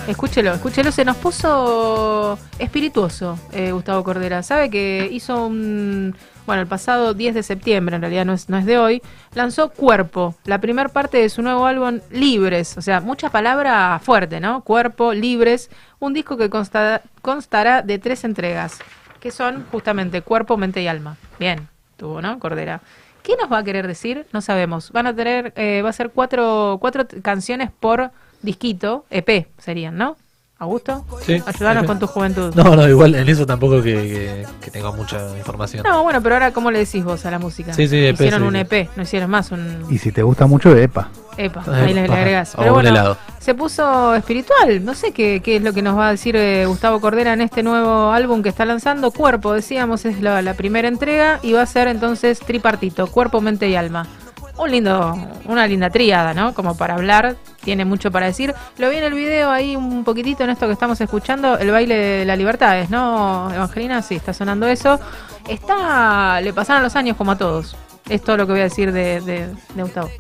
Escúchelo, 0.06 0.52
escúchelo. 0.52 0.92
Se 0.92 1.04
nos 1.04 1.16
puso 1.16 2.38
espirituoso 2.58 3.38
eh, 3.52 3.72
Gustavo 3.72 4.04
Cordera. 4.04 4.42
Sabe 4.42 4.68
que 4.70 5.08
hizo 5.10 5.46
un. 5.46 6.14
Bueno, 6.46 6.60
el 6.60 6.68
pasado 6.68 7.14
10 7.14 7.34
de 7.34 7.42
septiembre, 7.42 7.96
en 7.96 8.02
realidad 8.02 8.26
no 8.26 8.34
es, 8.34 8.50
no 8.50 8.58
es 8.58 8.66
de 8.66 8.76
hoy, 8.76 9.00
lanzó 9.32 9.70
Cuerpo, 9.70 10.34
la 10.44 10.60
primera 10.60 10.90
parte 10.90 11.16
de 11.16 11.30
su 11.30 11.40
nuevo 11.40 11.64
álbum 11.64 12.00
Libres. 12.10 12.76
O 12.76 12.82
sea, 12.82 13.00
mucha 13.00 13.30
palabra 13.30 13.98
fuerte, 14.02 14.40
¿no? 14.40 14.60
Cuerpo, 14.60 15.14
Libres. 15.14 15.70
Un 16.00 16.12
disco 16.12 16.36
que 16.36 16.50
consta- 16.50 17.00
constará 17.22 17.80
de 17.80 17.98
tres 17.98 18.24
entregas, 18.24 18.78
que 19.20 19.30
son 19.30 19.64
justamente 19.72 20.20
Cuerpo, 20.20 20.58
Mente 20.58 20.82
y 20.82 20.86
Alma. 20.86 21.16
Bien, 21.38 21.66
tuvo, 21.96 22.20
¿no? 22.20 22.38
Cordera. 22.38 22.82
¿Qué 23.22 23.36
nos 23.40 23.50
va 23.50 23.58
a 23.58 23.64
querer 23.64 23.86
decir? 23.86 24.26
No 24.34 24.42
sabemos. 24.42 24.92
Van 24.92 25.06
a 25.06 25.14
tener, 25.16 25.54
eh, 25.56 25.80
va 25.80 25.88
a 25.88 25.94
ser 25.94 26.10
cuatro, 26.10 26.76
cuatro 26.78 27.06
canciones 27.22 27.70
por 27.80 28.10
disquito, 28.44 29.04
EP 29.11 29.48
serían, 29.59 29.96
¿no? 29.96 30.16
Augusto, 30.57 31.04
Sí, 31.26 31.42
ayúdanos 31.44 31.83
EP. 31.83 31.87
con 31.88 31.98
tu 31.98 32.07
juventud. 32.07 32.54
No, 32.54 32.76
no, 32.76 32.88
igual 32.88 33.14
en 33.16 33.28
eso 33.28 33.44
tampoco 33.44 33.83
que, 33.83 33.92
que, 33.92 34.46
que 34.62 34.70
tengo 34.70 34.92
mucha 34.92 35.37
información. 35.37 35.83
No, 35.85 36.04
bueno, 36.04 36.22
pero 36.22 36.37
ahora, 36.37 36.52
¿cómo 36.52 36.70
le 36.70 36.78
decís 36.78 37.02
vos 37.04 37.26
a 37.26 37.30
la 37.33 37.40
música? 37.40 37.72
Sí, 37.74 37.88
sí, 37.88 38.07
EP, 38.07 38.14
Hicieron 38.14 38.40
sí, 38.42 38.46
un 38.46 38.54
sí. 38.54 38.61
EP, 38.61 38.88
no 38.96 39.02
hicieron 39.02 39.30
más 39.30 39.50
un 39.50 39.85
Y 39.90 39.98
si 39.98 40.12
te 40.12 40.22
gusta 40.22 40.46
mucho, 40.46 40.74
epa. 40.76 41.11
EPA, 41.37 41.64
ahí 41.66 41.92
le, 41.92 42.02
agregás. 42.02 42.54
o 42.54 42.59
Pero 42.59 42.74
bueno, 42.74 42.90
helado. 42.90 43.18
se 43.40 43.54
puso 43.57 44.14
espiritual. 44.14 44.85
No 44.85 44.94
sé 44.94 45.11
qué, 45.11 45.42
qué 45.44 45.57
es 45.57 45.62
lo 45.62 45.72
que 45.72 45.83
nos 45.83 45.98
va 45.98 46.09
a 46.09 46.11
decir 46.12 46.37
eh, 46.37 46.64
Gustavo 46.66 47.00
Cordera 47.00 47.33
en 47.33 47.40
este 47.40 47.64
nuevo 47.64 48.12
álbum 48.12 48.40
que 48.44 48.48
está 48.50 48.64
lanzando. 48.64 49.11
Cuerpo, 49.11 49.52
decíamos, 49.52 50.04
es 50.04 50.20
la, 50.22 50.40
la 50.42 50.54
primera 50.54 50.87
entrega 50.87 51.40
y 51.42 51.52
va 51.52 51.62
a 51.62 51.66
ser 51.66 51.88
entonces 51.88 52.38
tripartito, 52.38 53.09
cuerpo, 53.09 53.40
mente 53.40 53.68
y 53.68 53.74
alma. 53.74 54.07
Un 54.56 54.70
lindo, 54.70 55.18
una 55.46 55.66
linda 55.66 55.90
tríada, 55.90 56.32
¿no? 56.32 56.54
Como 56.54 56.76
para 56.76 56.94
hablar, 56.94 57.34
tiene 57.62 57.84
mucho 57.84 58.12
para 58.12 58.26
decir. 58.26 58.54
Lo 58.78 58.88
vi 58.88 58.96
en 58.96 59.04
el 59.04 59.12
video 59.14 59.50
ahí 59.50 59.74
un 59.74 60.04
poquitito 60.04 60.44
en 60.44 60.50
esto 60.50 60.66
que 60.66 60.72
estamos 60.72 61.00
escuchando, 61.00 61.58
el 61.58 61.70
baile 61.72 61.96
de 61.96 62.24
la 62.24 62.36
libertad, 62.36 62.78
¿es, 62.78 62.88
no, 62.88 63.50
Evangelina? 63.52 64.00
Sí, 64.02 64.14
está 64.14 64.32
sonando 64.32 64.66
eso. 64.68 65.00
Está, 65.48 66.40
le 66.40 66.52
pasaron 66.52 66.82
los 66.84 66.94
años 66.96 67.16
como 67.16 67.32
a 67.32 67.36
todos. 67.38 67.76
Es 68.08 68.22
todo 68.22 68.36
lo 68.36 68.46
que 68.46 68.52
voy 68.52 68.60
a 68.60 68.64
decir 68.64 68.92
de, 68.92 69.20
de, 69.22 69.48
de 69.74 69.82
Gustavo. 69.82 70.10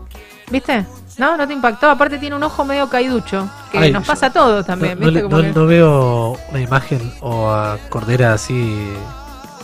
¿Viste? 0.50 0.84
¿No? 1.16 1.36
¿No 1.36 1.46
te 1.46 1.52
impactó? 1.52 1.88
Aparte 1.88 2.18
tiene 2.18 2.34
un 2.34 2.42
ojo 2.42 2.64
medio 2.64 2.88
caiducho, 2.90 3.48
que 3.70 3.78
Ay, 3.78 3.92
nos 3.92 4.04
pasa 4.06 4.26
a 4.26 4.32
todos 4.32 4.66
también, 4.66 4.98
no, 4.98 5.06
¿viste? 5.06 5.22
no- 5.22 5.28
Como 5.30 5.36
no- 5.42 5.42
que- 5.52 5.58
no 5.60 5.66
veo 5.66 6.36
una 6.50 6.60
imagen 6.60 7.12
o 7.20 7.48
a 7.50 7.78
Cordera 7.88 8.34
así 8.34 8.88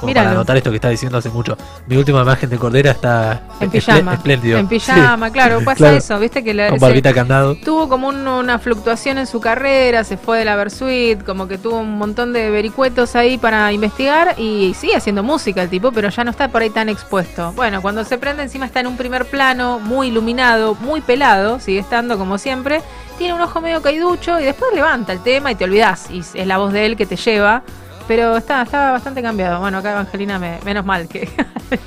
como 0.00 0.08
Míralo. 0.08 0.24
para 0.28 0.36
anotar 0.36 0.56
esto 0.56 0.70
que 0.70 0.76
está 0.76 0.88
diciendo 0.88 1.18
hace 1.18 1.28
mucho. 1.30 1.56
Mi 1.86 1.96
última 1.96 2.22
imagen 2.22 2.50
de 2.50 2.58
Cordera 2.58 2.90
está 2.92 3.42
en 3.60 3.70
pijama. 3.70 4.14
espléndido. 4.14 4.58
En 4.58 4.66
pijama, 4.66 5.26
Sí. 5.28 5.32
claro, 5.32 5.60
pasa 5.64 5.76
Claro. 5.76 5.96
eso, 5.96 6.18
¿viste? 6.18 6.42
Que 6.42 6.54
la- 6.54 6.68
Con 6.70 6.78
se- 6.80 6.84
barbita 6.84 7.12
candado. 7.12 7.54
tuvo 7.56 7.88
como 7.88 8.08
un- 8.08 8.26
una 8.26 8.58
fluctuación 8.58 9.18
en 9.18 9.26
su 9.26 9.40
carrera, 9.40 10.02
se 10.04 10.16
fue 10.16 10.38
de 10.38 10.44
la 10.44 10.56
Versuit, 10.56 11.22
como 11.24 11.46
que 11.46 11.58
tuvo 11.58 11.78
un 11.80 11.98
montón 11.98 12.32
de 12.32 12.50
vericuetos 12.50 13.14
ahí 13.16 13.38
para 13.38 13.72
investigar 13.72 14.34
y 14.38 14.74
sigue 14.74 14.96
haciendo 14.96 15.22
música 15.22 15.62
el 15.62 15.68
tipo, 15.68 15.92
pero 15.92 16.08
ya 16.08 16.24
no 16.24 16.30
está 16.30 16.48
por 16.48 16.62
ahí 16.62 16.70
tan 16.70 16.88
expuesto. 16.88 17.52
Bueno, 17.52 17.82
cuando 17.82 18.04
se 18.04 18.18
prende 18.18 18.42
encima 18.42 18.66
está 18.66 18.80
en 18.80 18.86
un 18.86 18.96
primer 18.96 19.26
plano, 19.26 19.78
muy 19.78 20.08
iluminado, 20.08 20.74
muy 20.76 21.00
pelado, 21.00 21.60
sigue 21.60 21.78
estando 21.80 22.16
como 22.18 22.38
siempre, 22.38 22.80
tiene 23.18 23.34
un 23.34 23.40
ojo 23.42 23.60
medio 23.60 23.82
caiducho 23.82 24.40
y 24.40 24.44
después 24.44 24.70
levanta 24.74 25.12
el 25.12 25.20
tema 25.22 25.50
y 25.52 25.54
te 25.54 25.64
olvidás 25.64 26.10
y 26.10 26.20
es 26.20 26.46
la 26.46 26.56
voz 26.58 26.72
de 26.72 26.86
él 26.86 26.96
que 26.96 27.04
te 27.06 27.16
lleva. 27.16 27.62
Pero 28.10 28.36
está, 28.36 28.62
está 28.62 28.90
bastante 28.90 29.22
cambiado. 29.22 29.60
Bueno, 29.60 29.78
acá 29.78 29.92
Evangelina, 29.92 30.40
me, 30.40 30.58
menos 30.64 30.84
mal 30.84 31.06
que, 31.06 31.28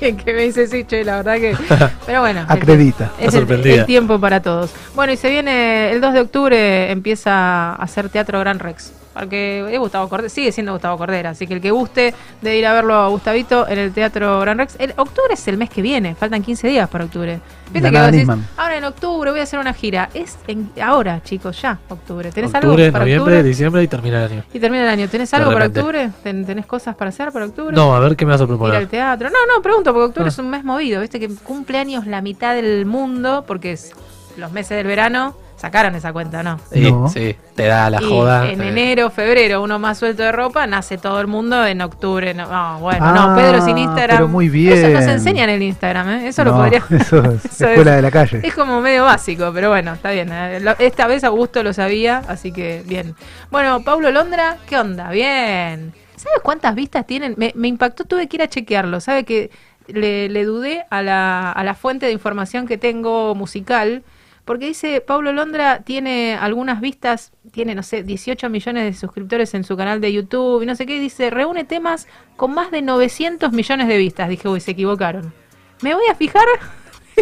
que 0.00 0.32
me 0.32 0.44
dice 0.44 0.66
sí, 0.66 0.84
che, 0.84 1.04
la 1.04 1.16
verdad 1.16 1.34
que... 1.34 1.54
Pero 2.06 2.20
bueno. 2.20 2.46
Acredita. 2.48 3.12
es 3.20 3.34
Está 3.34 3.54
el, 3.54 3.66
el 3.66 3.84
tiempo 3.84 4.18
para 4.18 4.40
todos. 4.40 4.72
Bueno, 4.94 5.12
y 5.12 5.18
se 5.18 5.28
viene 5.28 5.92
el 5.92 6.00
2 6.00 6.14
de 6.14 6.20
octubre, 6.20 6.90
empieza 6.90 7.74
a 7.74 7.74
hacer 7.74 8.08
Teatro 8.08 8.40
Gran 8.40 8.58
Rex. 8.58 9.03
Porque 9.14 9.64
es 9.72 9.78
Gustavo 9.78 10.08
Cordera, 10.08 10.28
sigue 10.28 10.50
siendo 10.52 10.72
Gustavo 10.72 10.98
Cordera. 10.98 11.30
Así 11.30 11.46
que 11.46 11.54
el 11.54 11.60
que 11.60 11.70
guste 11.70 12.12
de 12.42 12.58
ir 12.58 12.66
a 12.66 12.72
verlo 12.72 12.94
a 12.94 13.08
Gustavito 13.08 13.66
en 13.68 13.78
el 13.78 13.92
Teatro 13.92 14.40
Gran 14.40 14.58
Rex. 14.58 14.74
El 14.80 14.90
octubre 14.96 15.32
es 15.34 15.46
el 15.48 15.56
mes 15.56 15.70
que 15.70 15.82
viene, 15.82 16.14
faltan 16.16 16.42
15 16.42 16.66
días 16.68 16.88
para 16.88 17.04
octubre. 17.04 17.40
La 17.72 17.90
que 17.90 18.16
decís, 18.16 18.28
ahora 18.56 18.76
en 18.76 18.84
octubre 18.84 19.30
voy 19.30 19.40
a 19.40 19.44
hacer 19.44 19.58
una 19.58 19.72
gira. 19.72 20.10
Es 20.14 20.36
en- 20.48 20.70
ahora, 20.82 21.22
chicos, 21.22 21.60
ya, 21.62 21.78
octubre. 21.88 22.30
¿Tenés 22.32 22.52
Octubre, 22.54 22.82
algo 22.84 22.92
para 22.92 23.04
noviembre, 23.04 23.34
octubre? 23.36 23.48
diciembre 23.48 23.82
y 23.84 23.88
termina 23.88 24.24
el 24.26 24.32
año. 24.32 24.44
Y 24.52 24.58
termina 24.60 24.82
el 24.84 24.90
año. 24.90 25.08
¿Tenés 25.08 25.30
De 25.30 25.36
algo 25.36 25.52
para 25.52 25.66
octubre? 25.66 26.10
¿Ten- 26.22 26.44
¿Tenés 26.44 26.66
cosas 26.66 26.94
para 26.96 27.08
hacer 27.10 27.30
para 27.32 27.46
octubre? 27.46 27.74
No, 27.74 27.94
a 27.94 28.00
ver 28.00 28.16
qué 28.16 28.26
me 28.26 28.32
vas 28.32 28.40
a 28.40 28.44
Ir 28.44 28.50
al 28.50 28.56
proponer. 28.58 28.86
teatro. 28.88 29.30
No, 29.30 29.38
no, 29.56 29.62
pregunto, 29.62 29.92
porque 29.92 30.06
octubre 30.06 30.26
Ah. 30.26 30.28
es 30.28 30.38
un 30.38 30.50
mes 30.50 30.64
movido, 30.64 31.00
viste 31.00 31.18
que 31.20 31.28
cumple 31.28 31.78
años 31.78 32.06
la 32.06 32.20
mitad 32.20 32.54
del 32.54 32.84
mundo, 32.84 33.44
porque 33.46 33.72
es 33.72 33.92
los 34.36 34.50
meses 34.52 34.76
del 34.76 34.86
verano 34.86 35.36
sacaron 35.56 35.94
esa 35.94 36.12
cuenta, 36.12 36.42
¿no? 36.42 36.58
Sí, 36.72 36.90
No. 36.90 37.08
sí, 37.08 37.34
te 37.54 37.66
da 37.66 37.88
la 37.90 38.02
Y 38.02 38.08
joda. 38.08 38.50
en 38.50 38.60
enero, 38.62 39.10
febrero, 39.10 39.62
uno 39.62 39.78
más 39.78 39.98
suelto 39.98 40.22
de 40.22 40.32
ropa, 40.32 40.66
nace 40.66 40.98
todo 40.98 41.20
el 41.20 41.26
mundo 41.26 41.64
en 41.66 41.80
octubre. 41.80 42.34
No, 42.34 42.46
no, 42.50 42.80
bueno, 42.80 43.04
Ah, 43.06 43.12
no, 43.30 43.36
Pedro 43.36 43.64
sin 43.64 43.78
Instagram. 43.78 44.16
pero 44.18 44.28
muy 44.28 44.46
Eso 44.46 44.88
nos 44.88 44.98
bien. 45.00 45.10
enseñan 45.10 45.48
en 45.50 45.56
el 45.56 45.62
Instagram, 45.62 46.08
¿eh? 46.10 46.28
Eso 46.28 46.44
lo 46.44 46.52
No, 46.52 46.56
podría. 46.58 46.78
Eso 46.90 47.18
es 47.30 47.44
Eso 47.44 47.68
escuela 47.68 47.90
es- 47.92 47.96
de 47.96 48.02
la 48.02 48.10
calle. 48.10 48.40
Es 48.42 48.54
como 48.54 48.80
medio 48.80 49.04
básico, 49.04 49.50
pero 49.54 49.70
bueno, 49.70 49.94
está 49.94 50.10
bien. 50.10 50.28
eh, 50.32 50.60
Esta 50.80 51.06
vez 51.06 51.24
Augusto 51.24 51.62
lo 51.62 51.72
sabía, 51.72 52.22
así 52.28 52.52
que 52.52 52.82
bien. 52.86 53.14
Bueno, 53.50 53.82
Paulo 53.82 54.10
Londra, 54.10 54.56
¿qué 54.68 54.78
onda? 54.78 55.10
Bien. 55.10 55.92
¿Sabes 56.16 56.40
cuántas 56.42 56.74
vistas 56.74 57.06
tienen? 57.06 57.34
Me, 57.36 57.52
me 57.54 57.68
impactó, 57.68 58.04
tuve 58.04 58.28
que 58.28 58.36
ir 58.36 58.42
a 58.42 58.48
chequearlo. 58.48 59.00
¿Sabe 59.00 59.24
que 59.24 59.50
le, 59.88 60.28
le 60.30 60.44
dudé 60.44 60.84
a 60.88 61.02
la, 61.02 61.52
a 61.52 61.62
la 61.64 61.74
fuente 61.74 62.06
de 62.06 62.12
información 62.12 62.66
que 62.66 62.78
tengo 62.78 63.34
musical? 63.34 64.02
Porque 64.44 64.66
dice, 64.66 65.00
Pablo 65.00 65.32
Londra 65.32 65.80
tiene 65.80 66.34
algunas 66.34 66.80
vistas, 66.80 67.32
tiene, 67.50 67.74
no 67.74 67.82
sé, 67.82 68.02
18 68.02 68.50
millones 68.50 68.84
de 68.84 68.92
suscriptores 68.92 69.54
en 69.54 69.64
su 69.64 69.76
canal 69.76 70.02
de 70.02 70.12
YouTube 70.12 70.62
y 70.62 70.66
no 70.66 70.76
sé 70.76 70.84
qué, 70.84 71.00
dice, 71.00 71.30
reúne 71.30 71.64
temas 71.64 72.06
con 72.36 72.52
más 72.52 72.70
de 72.70 72.82
900 72.82 73.52
millones 73.52 73.88
de 73.88 73.96
vistas. 73.96 74.28
Dije, 74.28 74.46
uy, 74.48 74.60
se 74.60 74.72
equivocaron. 74.72 75.32
Me 75.80 75.94
voy 75.94 76.04
a 76.10 76.14
fijar. 76.14 76.44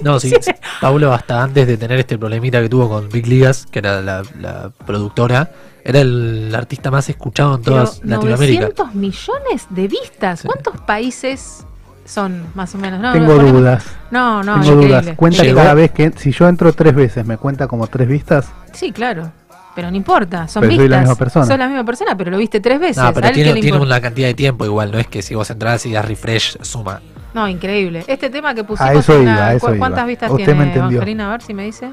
No, 0.03 0.19
sí, 0.21 0.33
sí, 0.41 0.51
Paulo 0.81 1.13
hasta 1.13 1.43
antes 1.43 1.67
de 1.67 1.77
tener 1.77 2.01
este 2.01 2.19
problemita 2.19 2.61
que 2.61 2.69
tuvo 2.69 2.89
con 2.89 3.09
Big 3.09 3.29
Ligas, 3.29 3.67
que 3.67 3.79
era 3.79 4.01
la, 4.01 4.23
la 4.41 4.73
productora, 4.85 5.53
era 5.85 6.01
el 6.01 6.53
artista 6.55 6.91
más 6.91 7.09
escuchado 7.09 7.55
en 7.55 7.63
toda 7.63 7.85
Pero 7.85 8.17
Latinoamérica. 8.17 8.63
900 8.63 8.95
millones 8.97 9.67
de 9.71 9.89
vistas. 9.89 10.41
Sí. 10.41 10.49
¿Cuántos 10.49 10.81
países 10.81 11.67
son, 12.05 12.45
más 12.55 12.75
o 12.75 12.79
menos? 12.79 13.01
No, 13.01 13.13
Tengo 13.13 13.35
dudas. 13.39 13.85
No, 14.11 14.43
no, 14.43 14.55
Tengo 14.61 14.73
increíble. 14.75 15.01
dudas. 15.03 15.17
Cuenta 15.17 15.43
Llegó- 15.43 15.57
cada 15.61 15.75
vez 15.75 15.91
que. 15.93 16.13
Si 16.17 16.33
yo 16.33 16.49
entro 16.49 16.73
tres 16.73 16.95
veces, 16.95 17.25
¿me 17.27 17.37
cuenta 17.39 17.67
como 17.67 17.87
tres 17.87 18.09
vistas? 18.09 18.51
Sí, 18.73 18.93
claro. 18.93 19.31
Pero 19.75 19.91
no 19.91 19.97
importa, 19.97 20.49
son 20.49 20.61
Pero 20.61 20.73
soy 20.73 20.79
vistas. 20.85 20.91
la 20.91 20.99
misma 21.01 21.15
persona. 21.17 21.47
Sos 21.47 21.59
la 21.59 21.67
misma 21.67 21.85
persona, 21.85 22.15
pero 22.17 22.31
lo 22.31 22.37
viste 22.37 22.61
tres 22.61 22.79
veces. 22.79 22.99
No, 22.99 23.05
¿A 23.05 23.13
pero 23.13 23.31
tiene, 23.31 23.55
tiene 23.55 23.79
una 23.79 24.01
cantidad 24.03 24.27
de 24.29 24.35
tiempo 24.35 24.67
igual, 24.67 24.93
no 24.93 24.99
es 24.99 25.07
que 25.07 25.23
si 25.23 25.35
vos 25.35 25.49
entras 25.49 25.87
y 25.87 25.93
das 25.93 26.05
refresh, 26.05 26.59
suma. 26.61 27.01
No, 27.33 27.49
increíble. 27.49 28.05
Este 28.07 28.29
tema 28.29 28.55
que 28.55 28.65
pusimos. 28.65 28.91
A 28.91 28.93
eso 28.93 29.15
en 29.17 29.23
iba, 29.23 29.35
la- 29.35 29.47
a 29.47 29.55
eso 29.55 29.67
¿cu- 29.67 29.73
iba. 29.73 29.79
¿Cuántas 29.79 30.07
vistas 30.07 30.31
Usted 30.31 30.45
tiene 30.45 30.59
me 30.61 30.67
entendió. 30.67 30.99
Evangelina? 30.99 31.29
A 31.29 31.31
ver 31.31 31.41
si 31.43 31.55
me 31.55 31.65
dice. 31.65 31.91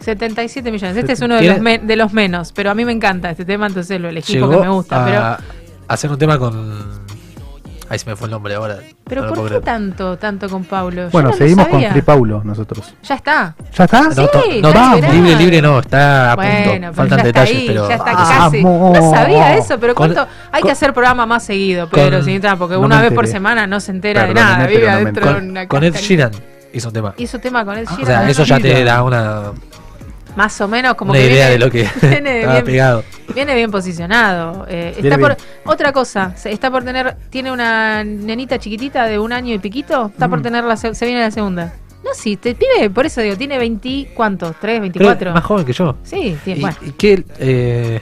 77 0.00 0.72
millones. 0.72 0.96
Este 0.96 1.12
es 1.12 1.20
uno 1.20 1.36
de 1.36 1.42
los, 1.48 1.60
me- 1.60 1.78
de 1.78 1.96
los 1.96 2.12
menos, 2.12 2.52
pero 2.52 2.70
a 2.70 2.74
mí 2.74 2.84
me 2.84 2.90
encanta 2.92 3.30
este 3.30 3.44
tema, 3.44 3.66
entonces 3.68 4.00
lo 4.00 4.08
elegí 4.08 4.32
Llegó 4.34 4.46
porque 4.50 4.62
me 4.62 4.70
gusta. 4.72 5.02
a 5.02 5.06
Pero, 5.38 5.48
hacer 5.86 6.10
un 6.10 6.18
tema 6.18 6.38
con... 6.38 7.03
Ahí 7.94 7.98
se 8.00 8.10
me 8.10 8.16
fue 8.16 8.26
el 8.26 8.32
nombre 8.32 8.56
ahora. 8.56 8.78
pero 9.04 9.22
no 9.26 9.32
¿por 9.34 9.48
qué 9.48 9.60
tanto, 9.60 10.16
tanto 10.18 10.48
con 10.48 10.64
Paulo? 10.64 11.10
Bueno, 11.12 11.30
no 11.30 11.36
seguimos 11.36 11.68
con. 11.68 11.80
Free 11.80 12.02
Paulo 12.02 12.42
nosotros. 12.42 12.92
Ya 13.04 13.14
está. 13.14 13.54
¿Ya 13.72 13.84
está? 13.84 14.02
No, 14.02 14.10
Sí, 14.10 14.60
no, 14.60 14.68
liberado. 14.70 15.12
libre, 15.12 15.36
libre 15.36 15.62
no, 15.62 15.78
está 15.78 16.32
a 16.32 16.34
Bueno, 16.34 16.52
punto. 16.56 16.70
pero 16.80 16.92
Faltan 16.94 17.08
ya 17.08 17.16
está 17.28 17.40
detalles, 17.40 17.56
ahí, 17.60 17.64
pero... 17.68 17.88
ya 17.88 17.94
está 17.94 18.12
¡Vamos! 18.12 18.50
casi. 18.50 18.62
No 18.64 19.10
sabía 19.14 19.56
eso, 19.56 19.78
pero 19.78 19.94
Con- 19.94 20.12
cuánto. 20.12 20.32
Hay 20.50 20.60
con- 20.62 20.68
que 20.68 20.72
hacer 20.72 20.92
programa 20.92 21.24
más 21.24 21.44
seguido, 21.44 21.88
Pedro, 21.88 22.16
con- 22.16 22.24
señorita, 22.24 22.56
porque 22.56 22.74
no 22.74 22.80
una 22.80 23.00
vez 23.00 23.12
por 23.12 23.28
semana 23.28 23.68
no 23.68 23.78
se 23.78 23.92
entera 23.92 24.24
de 24.26 24.34
nada. 24.34 24.66
Vive 24.66 24.86
no 24.86 24.90
adentro 24.92 25.26
de 25.28 25.34
Con, 25.34 25.50
una 25.50 25.68
con 25.68 25.84
Ed. 25.84 25.94
Sheeran 25.94 26.32
hizo 26.72 26.88
un 26.88 26.94
tema. 26.94 27.14
Hizo 27.16 27.38
tema 27.38 27.64
con 27.64 27.78
él. 27.78 27.86
O 27.88 28.04
sea, 28.04 28.28
eso 28.28 28.42
ya 28.42 28.58
te 28.58 28.82
da 28.82 29.04
una, 29.04 29.52
Más 30.34 30.60
o 30.60 30.66
menos 30.66 30.94
como 30.94 31.12
una 31.12 31.20
que 31.20 31.26
idea 31.26 31.48
viene, 31.48 31.50
de 31.52 31.58
lo 31.58 31.70
que 31.70 31.82
estaba 32.40 32.60
pegado. 32.62 33.04
Viene 33.32 33.54
bien 33.54 33.70
posicionado. 33.70 34.66
Eh, 34.68 34.92
Viene 35.00 35.08
está 35.16 35.18
por, 35.18 35.36
otra 35.72 35.92
cosa, 35.92 36.36
se- 36.36 36.50
está 36.52 36.70
por 36.70 36.84
tener, 36.84 37.16
tiene 37.30 37.52
una 37.52 38.02
nenita 38.04 38.58
chiquitita 38.58 39.04
de 39.06 39.18
un 39.18 39.32
año 39.32 39.54
y 39.54 39.58
piquito, 39.58 40.06
está 40.06 40.26
Mm. 40.26 40.30
por 40.30 40.42
tener 40.42 40.64
la, 40.64 40.76
se 40.76 40.94
se 40.94 41.06
viene 41.06 41.20
la 41.20 41.30
segunda. 41.30 41.72
No, 42.04 42.10
sí, 42.14 42.36
te 42.36 42.54
pibe, 42.54 42.90
por 42.90 43.06
eso 43.06 43.22
digo, 43.22 43.36
tiene 43.36 43.56
20, 43.58 44.10
¿cuántos? 44.14 44.50
¿3, 44.56 44.58
Creo 44.60 44.80
24? 44.82 45.32
más 45.32 45.44
joven 45.44 45.64
que 45.64 45.72
yo. 45.72 45.96
Sí, 46.02 46.36
tiene, 46.44 46.60
bueno. 46.60 46.76
y 46.84 46.90
que 46.92 47.24
eh, 47.38 48.00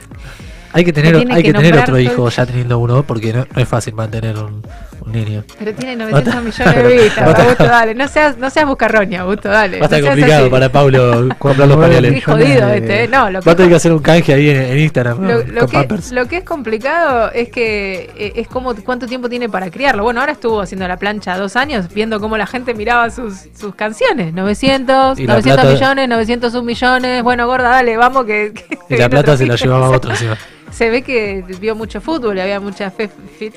hay 0.73 0.83
que 0.83 0.91
tener, 0.91 1.15
tiene 1.15 1.33
hay 1.33 1.41
que 1.41 1.47
que 1.49 1.53
tener 1.53 1.71
nombrar 1.75 1.89
otro 1.89 1.99
hijo 1.99 2.29
ya 2.29 2.45
teniendo 2.45 2.79
uno, 2.79 3.03
porque 3.03 3.31
no, 3.31 3.45
no 3.55 3.61
es 3.61 3.67
fácil 3.67 3.93
mantener 3.93 4.37
un 4.37 4.61
niño. 5.05 5.43
Pero 5.59 5.73
tiene 5.73 5.95
900 5.95 6.33
Basta- 6.33 6.41
millones 6.41 6.83
de 6.97 7.03
vistas, 7.03 7.39
Augusto, 7.39 7.63
dale. 7.65 7.95
No 7.95 8.07
seas, 8.07 8.37
no 8.37 8.49
seas 8.49 8.65
buscarroña, 8.67 9.21
Augusto, 9.21 9.49
dale. 9.49 9.79
Va 9.79 9.83
a 9.83 9.87
estar 9.87 10.01
no 10.01 10.07
complicado 10.07 10.41
así. 10.43 10.49
para 10.49 10.69
Pablo 10.71 11.29
comprar 11.39 11.67
los 11.67 11.77
Qué 11.77 11.83
pañales. 11.83 12.11
millones 12.13 12.25
jodido 12.45 12.67
de- 12.67 12.77
este, 12.77 13.03
¿eh? 13.03 13.07
No, 13.07 13.29
lo 13.29 13.41
Va 13.41 13.51
a 13.51 13.55
tener 13.55 13.67
que, 13.67 13.69
que 13.69 13.75
hacer 13.75 13.91
un 13.93 13.99
canje 13.99 14.33
ahí 14.33 14.49
en, 14.49 14.61
en 14.61 14.79
Instagram 14.79 15.21
lo, 15.27 15.43
lo 15.43 15.59
con 15.61 15.67
que, 15.69 15.77
Pampers. 15.77 16.11
lo 16.11 16.27
que 16.27 16.37
es 16.37 16.43
complicado 16.43 17.31
es 17.31 17.49
que 17.49 18.09
eh, 18.17 18.33
es 18.35 18.47
como 18.47 18.73
cuánto 18.75 19.07
tiempo 19.07 19.29
tiene 19.29 19.49
para 19.49 19.69
criarlo. 19.69 20.03
Bueno, 20.03 20.19
ahora 20.19 20.31
estuvo 20.33 20.61
haciendo 20.61 20.87
la 20.87 20.97
plancha 20.97 21.37
dos 21.37 21.55
años, 21.55 21.87
viendo 21.93 22.19
cómo 22.19 22.37
la 22.37 22.45
gente 22.47 22.73
miraba 22.73 23.09
sus, 23.09 23.33
sus 23.57 23.75
canciones. 23.75 24.33
900, 24.33 25.19
Y 25.19 25.27
la 25.27 25.33
900 25.33 25.61
plata- 25.61 25.73
millones, 25.73 26.09
901 26.09 26.63
millones. 26.63 27.23
Bueno, 27.23 27.47
gorda, 27.47 27.69
dale, 27.69 27.97
vamos 27.97 28.25
que... 28.25 28.53
que 28.53 28.95
Y 28.95 28.97
la 28.97 29.09
plata 29.13 29.37
se 29.37 29.45
la 29.45 29.55
llevaba 29.55 29.89
otro 29.95 30.11
encima. 30.11 30.37
Se 30.71 30.89
ve 30.89 31.03
que 31.03 31.43
vio 31.59 31.75
mucho 31.75 32.01
fútbol, 32.01 32.39
había 32.39 32.59
mucha 32.59 32.89
fe, 32.89 33.07
fit- 33.39 33.53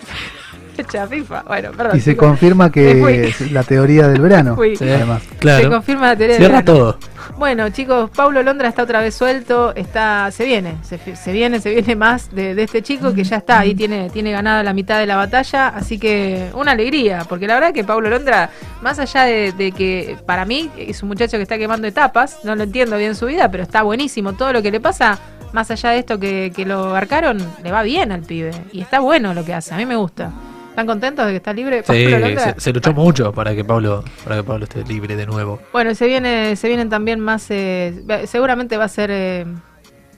fecha 0.77 1.07
FIFA. 1.07 1.43
Bueno, 1.47 1.71
perdón. 1.73 1.97
Y 1.97 2.01
se 2.01 2.17
confirma 2.17 2.71
que 2.71 3.29
es 3.29 3.51
la 3.53 3.63
teoría 3.63 4.09
del 4.09 4.21
verano. 4.21 4.55
Fui. 4.57 4.77
Sí, 4.77 4.89
Además. 4.89 5.23
claro. 5.39 5.65
Se 5.65 5.71
confirma 5.71 6.07
la 6.09 6.17
teoría 6.17 6.35
del 6.37 6.45
Cierra 6.45 6.61
verano. 6.63 6.79
todo. 6.79 6.99
Bueno, 7.39 7.69
chicos, 7.71 8.09
Pablo 8.15 8.43
Londra 8.43 8.69
está 8.69 8.83
otra 8.85 9.01
vez 9.01 9.15
suelto, 9.15 9.75
está, 9.75 10.31
se 10.31 10.45
viene, 10.45 10.77
se, 10.83 10.99
viene, 11.33 11.61
se 11.61 11.71
viene 11.71 11.95
más 11.97 12.35
de, 12.35 12.55
de 12.55 12.63
este 12.63 12.83
chico 12.83 13.13
que 13.13 13.25
ya 13.25 13.37
está, 13.39 13.59
ahí 13.59 13.75
tiene, 13.75 14.09
tiene 14.11 14.31
ganada 14.31 14.63
la 14.63 14.73
mitad 14.73 14.99
de 15.01 15.07
la 15.07 15.17
batalla, 15.17 15.69
así 15.69 15.99
que 15.99 16.49
una 16.55 16.73
alegría, 16.73 17.27
porque 17.29 17.47
la 17.47 17.55
verdad 17.55 17.75
que 17.75 17.85
Pablo 17.85 18.09
Londra, 18.09 18.49
más 18.81 18.99
allá 19.01 19.25
de, 19.25 19.53
de 19.53 19.73
que 19.73 20.17
para 20.25 20.47
mí 20.47 20.71
es 20.79 21.03
un 21.03 21.09
muchacho 21.09 21.37
que 21.37 21.43
está 21.43 21.59
quemando 21.59 21.87
etapas, 21.89 22.39
no 22.45 22.55
lo 22.55 22.63
entiendo 22.63 22.97
bien 22.97 23.15
su 23.15 23.27
vida, 23.27 23.51
pero 23.51 23.65
está 23.65 23.83
buenísimo, 23.83 24.33
todo 24.33 24.53
lo 24.55 24.63
que 24.63 24.71
le 24.71 24.81
pasa, 24.81 25.19
más 25.53 25.71
allá 25.71 25.91
de 25.91 25.99
esto 25.99 26.19
que, 26.19 26.53
que 26.57 26.65
lo 26.65 26.85
abarcaron, 26.85 27.39
le 27.63 27.71
va 27.71 27.83
bien 27.83 28.13
al 28.13 28.23
pibe, 28.23 28.53
y 28.73 28.81
está 28.81 29.01
bueno 29.01 29.35
lo 29.35 29.45
que 29.45 29.53
hace, 29.53 29.75
a 29.75 29.77
mí 29.77 29.85
me 29.85 29.97
gusta. 29.97 30.31
¿Están 30.77 30.87
contentos 30.89 31.25
de 31.25 31.33
que 31.33 31.37
está 31.39 31.55
libre? 31.55 31.83
Sí, 31.87 32.07
Pablo 32.11 32.39
se, 32.39 32.61
se 32.61 32.73
luchó 32.75 32.93
mucho 32.93 33.33
para 33.33 33.55
que 33.55 33.65
Pablo 33.65 34.05
para 34.25 34.37
que 34.37 34.43
Pablo 34.43 34.65
esté 34.65 34.85
libre 34.85 35.17
de 35.17 35.25
nuevo. 35.25 35.59
Bueno, 35.73 35.95
se 35.95 36.07
viene, 36.07 36.55
se 36.55 36.69
vienen 36.69 36.91
también 36.91 37.19
más, 37.19 37.47
eh, 37.51 38.05
seguramente 38.27 38.77
va 38.77 38.85
a 38.85 38.89
ser 38.89 39.11
eh, 39.11 39.47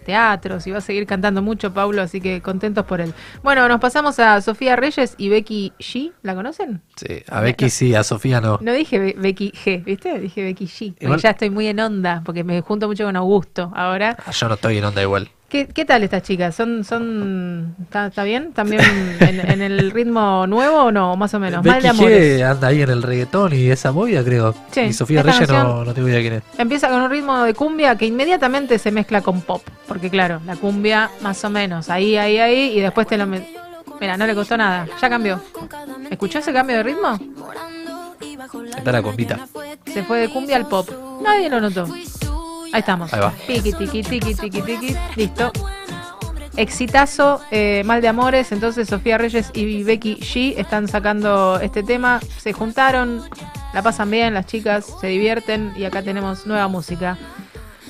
teatros 0.05 0.67
y 0.67 0.73
va 0.73 0.79
a 0.79 0.81
seguir 0.81 1.07
cantando 1.07 1.43
mucho 1.43 1.73
Paulo, 1.73 2.03
así 2.03 2.21
que 2.21 2.41
contentos 2.41 2.85
por 2.87 3.01
él. 3.01 3.15
Bueno, 3.45 3.69
nos 3.69 3.79
pasamos 3.79 4.19
a 4.19 4.41
Sofía 4.41 4.75
Reyes 4.75 5.15
y 5.17 5.29
Becky 5.29 5.75
G, 5.79 6.11
¿la 6.23 6.35
conocen? 6.35 6.83
Sí, 6.97 7.23
a 7.29 7.41
Becky 7.41 7.71
sí, 7.71 7.95
a 7.95 8.03
Sofía 8.03 8.41
no. 8.41 8.59
No 8.61 8.73
dije 8.73 8.99
Be- 8.99 9.15
Becky 9.17 9.53
G, 9.53 9.85
¿viste? 9.85 10.19
Dije 10.19 10.43
Becky 10.43 10.65
G, 10.67 10.95
Igual- 10.99 11.21
ya 11.21 11.31
estoy 11.31 11.51
muy 11.51 11.69
en 11.69 11.79
onda, 11.79 12.23
porque 12.25 12.43
me 12.43 12.63
junto 12.63 12.89
mucho 12.89 13.05
con 13.05 13.15
Augusto 13.15 13.71
ahora. 13.77 14.17
Ah, 14.27 14.33
Yo 14.33 14.49
no 14.49 14.55
estoy 14.55 14.79
en 14.79 14.85
onda 14.87 15.03
igual. 15.03 15.31
¿Qué, 15.49 15.67
qué 15.67 15.87
tal 15.87 16.03
estas 16.03 16.23
chicas? 16.23 16.55
¿Son, 16.55 16.85
son, 16.85 17.75
está, 17.83 18.09
está 18.09 18.23
bien? 18.23 18.53
¿También 18.53 18.83
en, 19.21 19.41
en 19.51 19.63
el 19.63 19.91
ritmo 19.91 20.47
nuevo 20.47 20.85
o 20.85 20.93
no? 20.93 21.17
Más 21.17 21.33
o 21.33 21.41
menos. 21.41 21.65
Mal 21.65 21.81
de 21.81 21.89
Becky 21.89 22.01
amores. 22.01 22.41
G 22.41 22.45
anda 22.45 22.69
ahí 22.69 22.83
en 22.83 22.91
el 22.91 23.03
reggaetón 23.03 23.55
y 23.55 23.71
esa 23.71 23.91
movida, 23.91 24.23
creo. 24.23 24.55
Sí, 24.71 24.81
y 24.81 24.93
Sofía 24.93 25.23
Reyes 25.23 25.49
no, 25.49 25.87
no 25.87 25.95
tengo 25.95 26.09
idea 26.09 26.21
quién 26.21 26.35
es. 26.35 26.43
Empieza 26.59 26.91
con 26.91 27.01
un 27.01 27.11
ritmo 27.11 27.43
de 27.45 27.55
cumbia 27.55 27.97
que 27.97 28.05
inmediatamente 28.05 28.79
se 28.79 28.91
mezcla 28.91 29.23
con 29.23 29.41
pop. 29.41 29.63
Porque 29.87 30.11
claro, 30.11 30.43
la 30.45 30.57
cumbia 30.57 31.11
más 31.23 31.43
o 31.45 31.49
menos, 31.49 31.89
ahí, 31.89 32.19
ahí, 32.19 32.39
ahí, 32.39 32.79
y 32.79 32.81
después 32.81 33.07
te 33.07 33.17
lo... 33.17 33.27
Mira, 33.27 34.19
no 34.19 34.27
le 34.27 34.35
costó 34.35 34.55
nada, 34.57 34.87
ya 35.01 35.09
cambió. 35.09 35.41
¿Escuchó 36.11 36.41
ese 36.41 36.53
cambio 36.53 36.77
de 36.77 36.83
ritmo? 36.83 37.19
Está 38.77 38.93
la 38.93 39.03
compita. 39.03 39.49
Se 39.87 40.05
fue 40.05 40.19
de 40.19 40.29
cumbia 40.29 40.57
al 40.57 40.69
pop. 40.69 40.89
Nadie 41.23 41.49
lo 41.49 41.59
notó. 41.59 41.87
Ahí 42.73 42.81
estamos. 42.81 43.13
Ahí 43.13 43.21
va. 43.21 43.33
Tiki, 43.47 43.73
tiki, 43.73 44.03
tiki, 44.03 44.35
tiki, 44.35 44.63
tiki. 44.63 44.97
Listo. 45.17 45.53
Exitazo, 46.57 47.41
eh, 47.51 47.83
Mal 47.85 48.01
de 48.01 48.09
Amores. 48.09 48.53
Entonces 48.53 48.89
Sofía 48.89 49.17
Reyes 49.19 49.51
y 49.55 49.85
Becky 49.85 50.17
G 50.17 50.55
están 50.59 50.89
sacando 50.89 51.61
este 51.61 51.83
tema. 51.83 52.21
Se 52.39 52.53
juntaron, 52.53 53.23
la 53.73 53.83
pasan 53.83 54.11
bien, 54.11 54.35
las 54.35 54.47
chicas 54.47 54.87
se 55.01 55.07
divierten 55.07 55.73
y 55.77 55.85
acá 55.85 56.03
tenemos 56.03 56.47
nueva 56.47 56.69
música. 56.69 57.17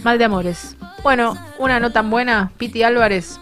Mal 0.05 0.18
de 0.18 0.24
Amores. 0.26 0.76
Bueno, 1.03 1.37
una 1.59 1.81
no 1.81 1.93
tan 1.93 2.11
buena, 2.11 2.53
Piti 2.59 2.83
Álvarez. 2.83 3.41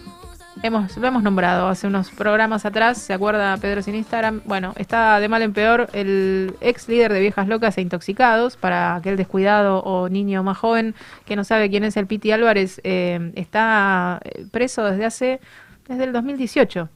Hemos, 0.63 0.97
lo 0.97 1.07
hemos 1.07 1.23
nombrado 1.23 1.69
hace 1.69 1.87
unos 1.87 2.11
programas 2.11 2.65
atrás, 2.65 2.99
¿se 2.99 3.13
acuerda 3.13 3.57
Pedro 3.59 3.83
sin 3.83 3.95
Instagram? 3.95 4.41
Bueno, 4.47 4.73
está 4.77 5.21
de 5.21 5.29
mal 5.29 5.43
en 5.43 5.53
peor 5.53 5.89
el 5.93 6.57
ex 6.63 6.89
líder 6.89 7.13
de 7.13 7.21
Viejas 7.21 7.47
Locas 7.47 7.77
e 7.77 7.83
Intoxicados, 7.83 8.57
para 8.57 8.95
aquel 8.95 9.19
descuidado 9.19 9.81
o 9.81 10.09
niño 10.09 10.43
más 10.43 10.57
joven 10.57 10.95
que 11.27 11.37
no 11.37 11.45
sabe 11.45 11.69
quién 11.69 11.85
es 11.85 11.97
el 11.99 12.07
Piti 12.07 12.33
Álvarez, 12.33 12.81
eh, 12.85 13.33
está 13.35 14.19
eh, 14.25 14.47
preso 14.51 14.83
desde 14.85 15.05
hace, 15.05 15.41
desde 15.89 16.05
el 16.05 16.13
2018. 16.13 16.89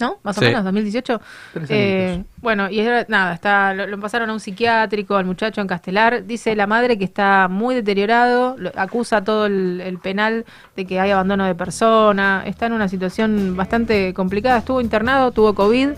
¿No? 0.00 0.18
Más 0.22 0.36
o 0.38 0.40
menos, 0.40 0.64
2018. 0.64 1.20
Tres 1.54 1.70
Eh, 1.70 2.24
bueno, 2.42 2.70
y 2.70 2.80
ahora, 2.80 3.04
nada, 3.08 3.34
está, 3.34 3.72
lo, 3.74 3.86
lo 3.86 3.98
pasaron 4.00 4.30
a 4.30 4.32
un 4.32 4.40
psiquiátrico, 4.40 5.16
al 5.16 5.24
muchacho 5.24 5.60
en 5.60 5.66
Castelar. 5.66 6.24
Dice 6.26 6.54
la 6.56 6.66
madre 6.66 6.98
que 6.98 7.04
está 7.04 7.48
muy 7.48 7.74
deteriorado, 7.74 8.56
lo- 8.58 8.72
acusa 8.76 9.22
todo 9.24 9.46
el, 9.46 9.80
el 9.80 9.98
penal 9.98 10.44
de 10.76 10.84
que 10.86 11.00
hay 11.00 11.10
abandono 11.10 11.44
de 11.46 11.54
persona. 11.54 12.42
Está 12.46 12.66
en 12.66 12.72
una 12.72 12.88
situación 12.88 13.56
bastante 13.56 14.12
complicada. 14.14 14.58
Estuvo 14.58 14.80
internado, 14.80 15.30
tuvo 15.32 15.54
COVID. 15.54 15.90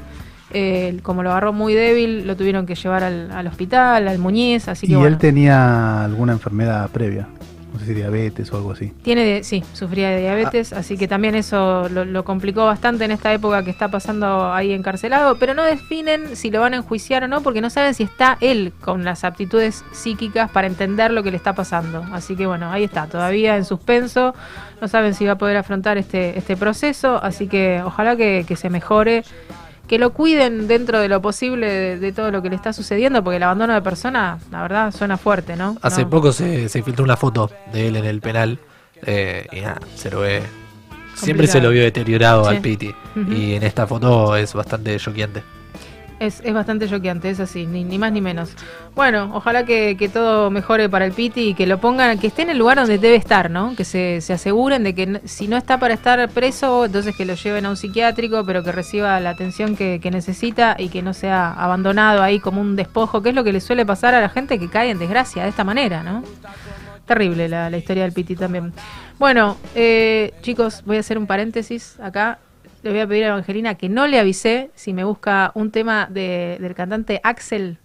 eh, 0.50 0.98
como 1.02 1.22
lo 1.22 1.30
agarró 1.30 1.52
muy 1.52 1.74
débil, 1.74 2.26
lo 2.26 2.34
tuvieron 2.34 2.64
que 2.64 2.74
llevar 2.74 3.04
al, 3.04 3.30
al 3.30 3.46
hospital, 3.48 4.08
al 4.08 4.18
Muñiz. 4.18 4.66
Así 4.68 4.86
que 4.86 4.94
Y 4.94 4.96
bueno. 4.96 5.08
él 5.14 5.18
tenía 5.18 6.02
alguna 6.04 6.32
enfermedad 6.32 6.88
previa. 6.90 7.28
No 7.72 7.78
sé 7.78 7.86
si 7.86 7.94
diabetes 7.94 8.50
o 8.52 8.56
algo 8.56 8.72
así. 8.72 8.92
Tiene, 9.02 9.24
de- 9.24 9.44
sí, 9.44 9.62
sufría 9.74 10.08
de 10.10 10.20
diabetes, 10.20 10.72
así 10.72 10.96
que 10.96 11.06
también 11.06 11.34
eso 11.34 11.88
lo, 11.90 12.04
lo 12.04 12.24
complicó 12.24 12.64
bastante 12.64 13.04
en 13.04 13.10
esta 13.10 13.32
época 13.32 13.62
que 13.62 13.70
está 13.70 13.88
pasando 13.88 14.52
ahí 14.52 14.72
encarcelado, 14.72 15.36
pero 15.38 15.54
no 15.54 15.62
definen 15.62 16.34
si 16.36 16.50
lo 16.50 16.60
van 16.60 16.74
a 16.74 16.78
enjuiciar 16.78 17.24
o 17.24 17.28
no, 17.28 17.42
porque 17.42 17.60
no 17.60 17.68
saben 17.70 17.94
si 17.94 18.02
está 18.04 18.38
él 18.40 18.72
con 18.80 19.04
las 19.04 19.22
aptitudes 19.24 19.84
psíquicas 19.92 20.50
para 20.50 20.66
entender 20.66 21.10
lo 21.10 21.22
que 21.22 21.30
le 21.30 21.36
está 21.36 21.52
pasando. 21.52 22.04
Así 22.12 22.36
que 22.36 22.46
bueno, 22.46 22.70
ahí 22.72 22.84
está, 22.84 23.06
todavía 23.06 23.56
en 23.56 23.64
suspenso, 23.64 24.34
no 24.80 24.88
saben 24.88 25.14
si 25.14 25.26
va 25.26 25.32
a 25.32 25.38
poder 25.38 25.56
afrontar 25.58 25.98
este, 25.98 26.38
este 26.38 26.56
proceso, 26.56 27.22
así 27.22 27.48
que 27.48 27.82
ojalá 27.84 28.16
que, 28.16 28.44
que 28.48 28.56
se 28.56 28.70
mejore. 28.70 29.24
Que 29.88 29.98
lo 29.98 30.12
cuiden 30.12 30.68
dentro 30.68 31.00
de 31.00 31.08
lo 31.08 31.20
posible 31.22 31.66
de, 31.66 31.98
de 31.98 32.12
todo 32.12 32.30
lo 32.30 32.42
que 32.42 32.50
le 32.50 32.56
está 32.56 32.72
sucediendo, 32.72 33.24
porque 33.24 33.38
el 33.38 33.42
abandono 33.42 33.72
de 33.74 33.80
persona, 33.82 34.38
la 34.50 34.62
verdad, 34.62 34.92
suena 34.94 35.16
fuerte, 35.16 35.56
¿no? 35.56 35.76
Hace 35.82 36.02
No. 36.02 36.10
poco 36.10 36.30
se, 36.32 36.68
se 36.68 36.82
filtró 36.82 37.04
una 37.04 37.16
foto 37.16 37.50
de 37.72 37.88
él 37.88 37.96
en 37.96 38.04
el 38.04 38.20
penal 38.20 38.58
eh, 39.06 39.46
y 39.50 39.60
nada, 39.60 39.80
se 39.96 40.10
lo 40.10 40.20
ve. 40.20 40.42
Siempre 41.14 41.46
se 41.48 41.60
lo 41.60 41.70
vio 41.70 41.82
deteriorado 41.82 42.44
Sí. 42.44 42.50
al 42.50 42.60
Piti. 42.60 42.94
Y 43.30 43.54
en 43.54 43.62
esta 43.64 43.86
foto 43.88 44.36
es 44.36 44.54
bastante 44.54 44.96
choqueante. 44.98 45.42
Es, 46.20 46.40
es 46.44 46.52
bastante 46.52 46.88
choqueante, 46.88 47.30
es 47.30 47.38
así, 47.38 47.64
ni, 47.64 47.84
ni 47.84 47.96
más 47.96 48.10
ni 48.10 48.20
menos. 48.20 48.50
Bueno, 48.96 49.30
ojalá 49.34 49.64
que, 49.64 49.96
que 49.96 50.08
todo 50.08 50.50
mejore 50.50 50.88
para 50.88 51.04
el 51.04 51.12
Piti 51.12 51.50
y 51.50 51.54
que 51.54 51.64
lo 51.64 51.78
pongan, 51.78 52.18
que 52.18 52.26
esté 52.26 52.42
en 52.42 52.50
el 52.50 52.58
lugar 52.58 52.76
donde 52.78 52.98
debe 52.98 53.14
estar, 53.14 53.50
¿no? 53.50 53.76
Que 53.76 53.84
se, 53.84 54.20
se 54.20 54.32
aseguren 54.32 54.82
de 54.82 54.96
que 54.96 55.20
si 55.26 55.46
no 55.46 55.56
está 55.56 55.78
para 55.78 55.94
estar 55.94 56.28
preso, 56.30 56.86
entonces 56.86 57.14
que 57.14 57.24
lo 57.24 57.34
lleven 57.34 57.66
a 57.66 57.70
un 57.70 57.76
psiquiátrico, 57.76 58.44
pero 58.44 58.64
que 58.64 58.72
reciba 58.72 59.20
la 59.20 59.30
atención 59.30 59.76
que, 59.76 60.00
que 60.02 60.10
necesita 60.10 60.74
y 60.76 60.88
que 60.88 61.02
no 61.02 61.14
sea 61.14 61.52
abandonado 61.52 62.20
ahí 62.20 62.40
como 62.40 62.60
un 62.60 62.74
despojo, 62.74 63.22
que 63.22 63.28
es 63.28 63.34
lo 63.36 63.44
que 63.44 63.52
le 63.52 63.60
suele 63.60 63.86
pasar 63.86 64.16
a 64.16 64.20
la 64.20 64.28
gente 64.28 64.58
que 64.58 64.68
cae 64.68 64.90
en 64.90 64.98
desgracia 64.98 65.44
de 65.44 65.50
esta 65.50 65.62
manera, 65.62 66.02
¿no? 66.02 66.24
Terrible 67.06 67.48
la, 67.48 67.70
la 67.70 67.76
historia 67.78 68.02
del 68.02 68.12
Piti 68.12 68.34
también. 68.34 68.72
Bueno, 69.20 69.56
eh, 69.76 70.34
chicos, 70.42 70.82
voy 70.84 70.96
a 70.96 71.00
hacer 71.00 71.16
un 71.16 71.28
paréntesis 71.28 71.98
acá. 72.00 72.40
Le 72.82 72.90
voy 72.90 73.00
a 73.00 73.06
pedir 73.06 73.24
a 73.24 73.28
Evangelina 73.28 73.74
que 73.74 73.88
no 73.88 74.06
le 74.06 74.18
avisé 74.20 74.70
si 74.74 74.92
me 74.92 75.04
busca 75.04 75.50
un 75.54 75.70
tema 75.70 76.06
de- 76.10 76.58
del 76.60 76.74
cantante 76.74 77.20
Axel. 77.24 77.78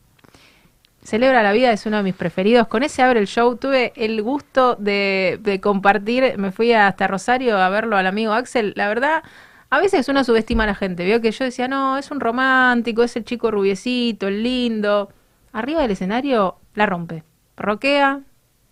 Celebra 1.03 1.43
la 1.43 1.51
vida 1.51 1.71
es 1.71 1.85
uno 1.85 1.97
de 1.97 2.03
mis 2.03 2.15
preferidos. 2.15 2.67
Con 2.67 2.83
ese 2.83 3.01
abre 3.01 3.19
el 3.19 3.27
show. 3.27 3.57
Tuve 3.57 3.91
el 3.95 4.21
gusto 4.21 4.75
de, 4.75 5.59
compartir. 5.61 6.37
Me 6.37 6.51
fui 6.51 6.71
hasta 6.73 7.07
Rosario 7.07 7.57
a 7.57 7.69
verlo 7.69 7.97
al 7.97 8.07
amigo 8.07 8.31
Axel. 8.33 8.73
La 8.77 8.87
verdad, 8.87 9.23
a 9.69 9.79
veces 9.79 10.07
uno 10.07 10.23
subestima 10.23 10.63
a 10.63 10.67
la 10.67 10.75
gente. 10.75 11.03
Vio 11.03 11.19
que 11.19 11.31
yo 11.31 11.43
decía, 11.43 11.67
no, 11.67 11.97
es 11.97 12.09
un 12.11 12.21
romántico, 12.21 13.03
es 13.03 13.15
el 13.17 13.25
chico 13.25 13.51
rubiecito, 13.51 14.27
el 14.27 14.43
lindo. 14.43 15.09
Arriba 15.51 15.81
del 15.81 15.91
escenario 15.91 16.55
la 16.73 16.85
rompe. 16.85 17.23
Roquea, 17.57 18.21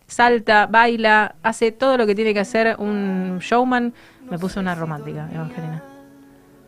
salta, 0.08 0.68
baila, 0.68 1.36
hace 1.44 1.72
todo 1.72 1.98
lo 1.98 2.06
que 2.08 2.16
tiene 2.16 2.34
que 2.34 2.40
hacer 2.40 2.76
un 2.80 3.40
showman. 3.40 3.94
Me 4.30 4.40
puse 4.40 4.60
una 4.60 4.74
romántica, 4.74 5.28
Evangelina. 5.34 5.91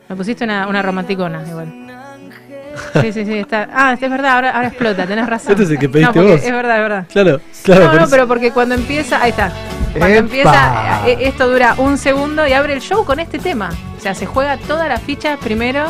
Me 0.09 0.15
pusiste 0.15 0.43
una, 0.43 0.67
una 0.67 0.81
romanticona, 0.81 1.43
igual. 1.47 1.83
Sí, 3.01 3.11
sí, 3.11 3.25
sí, 3.25 3.33
está. 3.33 3.69
Ah, 3.73 3.93
es 3.93 4.09
verdad, 4.09 4.35
ahora, 4.35 4.51
ahora 4.51 4.67
explota, 4.67 5.05
tenés 5.05 5.27
razón. 5.27 5.51
Este 5.51 5.63
es 5.63 5.69
el 5.71 5.79
que 5.79 5.89
pediste 5.89 6.19
no, 6.19 6.25
vos. 6.25 6.43
Es 6.43 6.51
verdad, 6.51 6.75
es 6.77 6.81
verdad. 6.81 7.05
Claro, 7.11 7.41
claro. 7.63 7.85
no, 7.85 7.99
no, 8.01 8.07
pero 8.09 8.27
porque 8.27 8.51
cuando 8.51 8.75
empieza, 8.75 9.21
ahí 9.21 9.31
está. 9.31 9.51
Cuando 9.97 10.07
¡Epa! 10.07 10.17
empieza, 10.17 11.07
eh, 11.07 11.17
esto 11.21 11.47
dura 11.47 11.75
un 11.77 11.97
segundo 11.97 12.47
y 12.47 12.53
abre 12.53 12.73
el 12.73 12.81
show 12.81 13.05
con 13.05 13.19
este 13.19 13.39
tema. 13.39 13.69
O 13.97 13.99
sea, 13.99 14.15
se 14.15 14.25
juega 14.25 14.57
todas 14.57 14.89
las 14.89 15.01
fichas 15.01 15.39
primero 15.39 15.85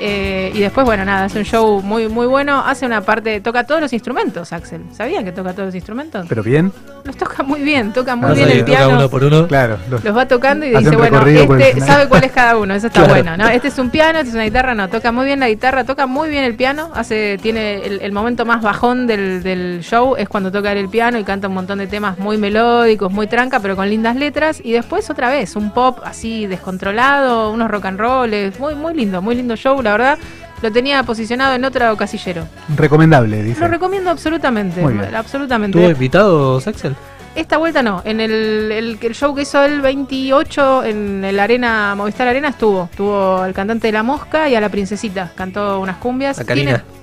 eh, 0.00 0.50
y 0.54 0.60
después, 0.60 0.84
bueno, 0.86 1.04
nada, 1.04 1.26
es 1.26 1.34
un 1.34 1.44
show 1.44 1.80
muy 1.82 2.08
muy 2.08 2.26
bueno. 2.26 2.62
Hace 2.64 2.86
una 2.86 3.00
parte, 3.00 3.40
toca 3.40 3.64
todos 3.64 3.80
los 3.80 3.92
instrumentos, 3.92 4.52
Axel. 4.52 4.82
¿Sabían 4.92 5.24
que 5.24 5.32
toca 5.32 5.52
todos 5.52 5.66
los 5.66 5.74
instrumentos? 5.74 6.26
Pero 6.28 6.42
bien, 6.42 6.72
Los 7.04 7.16
toca 7.16 7.42
muy 7.44 7.60
bien, 7.62 7.92
toca 7.92 8.16
muy 8.16 8.30
Pasa 8.30 8.34
bien 8.44 8.48
el 8.50 8.64
toca 8.64 8.78
piano. 8.78 8.96
uno 8.96 9.08
por 9.08 9.22
uno. 9.24 9.46
claro. 9.46 9.78
los- 9.88 10.02
Los 10.02 10.16
va 10.16 10.26
tocando 10.26 10.66
y 10.66 10.70
dice, 10.70 10.96
bueno, 10.96 11.20
este 11.58 11.80
sabe 11.80 12.08
cuál 12.08 12.24
es 12.24 12.32
cada 12.32 12.56
uno, 12.56 12.74
eso 12.74 12.88
está 12.88 13.04
Claro. 13.04 13.14
bueno, 13.22 13.36
¿no? 13.36 13.48
Este 13.48 13.68
es 13.68 13.78
un 13.78 13.90
piano, 13.90 14.18
este 14.18 14.30
es 14.30 14.34
una 14.34 14.44
guitarra, 14.44 14.74
no, 14.74 14.88
toca 14.88 15.12
muy 15.12 15.24
bien 15.26 15.38
la 15.40 15.48
guitarra, 15.48 15.84
toca 15.84 16.06
muy 16.06 16.28
bien 16.28 16.42
el 16.44 16.54
piano, 16.56 16.90
hace, 16.94 17.38
tiene 17.40 17.76
el, 17.86 18.00
el 18.02 18.12
momento 18.12 18.44
más 18.44 18.60
bajón 18.62 19.06
del, 19.06 19.42
del 19.44 19.80
show, 19.82 20.16
es 20.16 20.28
cuando 20.28 20.50
toca 20.50 20.72
el 20.72 20.88
piano 20.88 21.18
y 21.18 21.24
canta 21.24 21.46
un 21.48 21.54
montón 21.54 21.78
de 21.78 21.86
temas 21.86 22.18
muy 22.18 22.38
melódicos, 22.38 23.12
muy 23.12 23.26
tranca, 23.28 23.60
pero 23.60 23.76
con 23.76 23.88
lindas 23.88 24.16
letras, 24.16 24.60
y 24.64 24.72
después 24.72 25.08
otra 25.08 25.30
vez, 25.30 25.54
un 25.56 25.70
pop 25.72 26.00
así 26.04 26.46
descontrolado, 26.46 27.50
unos 27.52 27.70
rock 27.70 27.86
and 27.86 27.98
rolls, 28.00 28.58
muy, 28.58 28.74
muy 28.74 28.94
lindo, 28.94 29.22
muy 29.22 29.34
lindo 29.36 29.56
show, 29.56 29.80
la 29.86 29.92
verdad. 29.92 30.18
Lo 30.62 30.72
tenía 30.72 31.02
posicionado 31.02 31.54
en 31.54 31.64
otro 31.64 31.96
casillero. 31.96 32.46
recomendable, 32.76 33.42
dice. 33.42 33.60
Lo 33.60 33.68
recomiendo 33.68 34.10
absolutamente, 34.10 34.80
Muy 34.80 34.94
bien. 34.94 35.14
absolutamente. 35.14 35.78
¿Tuvo 35.78 35.90
invitados, 35.90 36.66
Axel? 36.66 36.96
Esta 37.34 37.58
vuelta 37.58 37.82
no, 37.82 38.00
en 38.06 38.20
el, 38.20 38.32
el, 38.72 38.98
el 39.00 39.14
show 39.14 39.34
que 39.34 39.42
hizo 39.42 39.62
el 39.62 39.82
28 39.82 40.84
en 40.84 41.22
el 41.24 41.38
Arena, 41.38 41.94
Movistar 41.94 42.26
Arena 42.28 42.48
estuvo. 42.48 42.88
Tuvo 42.96 43.36
al 43.42 43.52
cantante 43.52 43.88
de 43.88 43.92
La 43.92 44.02
Mosca 44.02 44.48
y 44.48 44.54
a 44.54 44.60
la 44.62 44.70
Princesita. 44.70 45.30
Cantó 45.34 45.78
unas 45.80 45.96
cumbias. 45.98 46.38
A 46.38 46.44
Karina. 46.46 46.78
Tiene- 46.78 46.96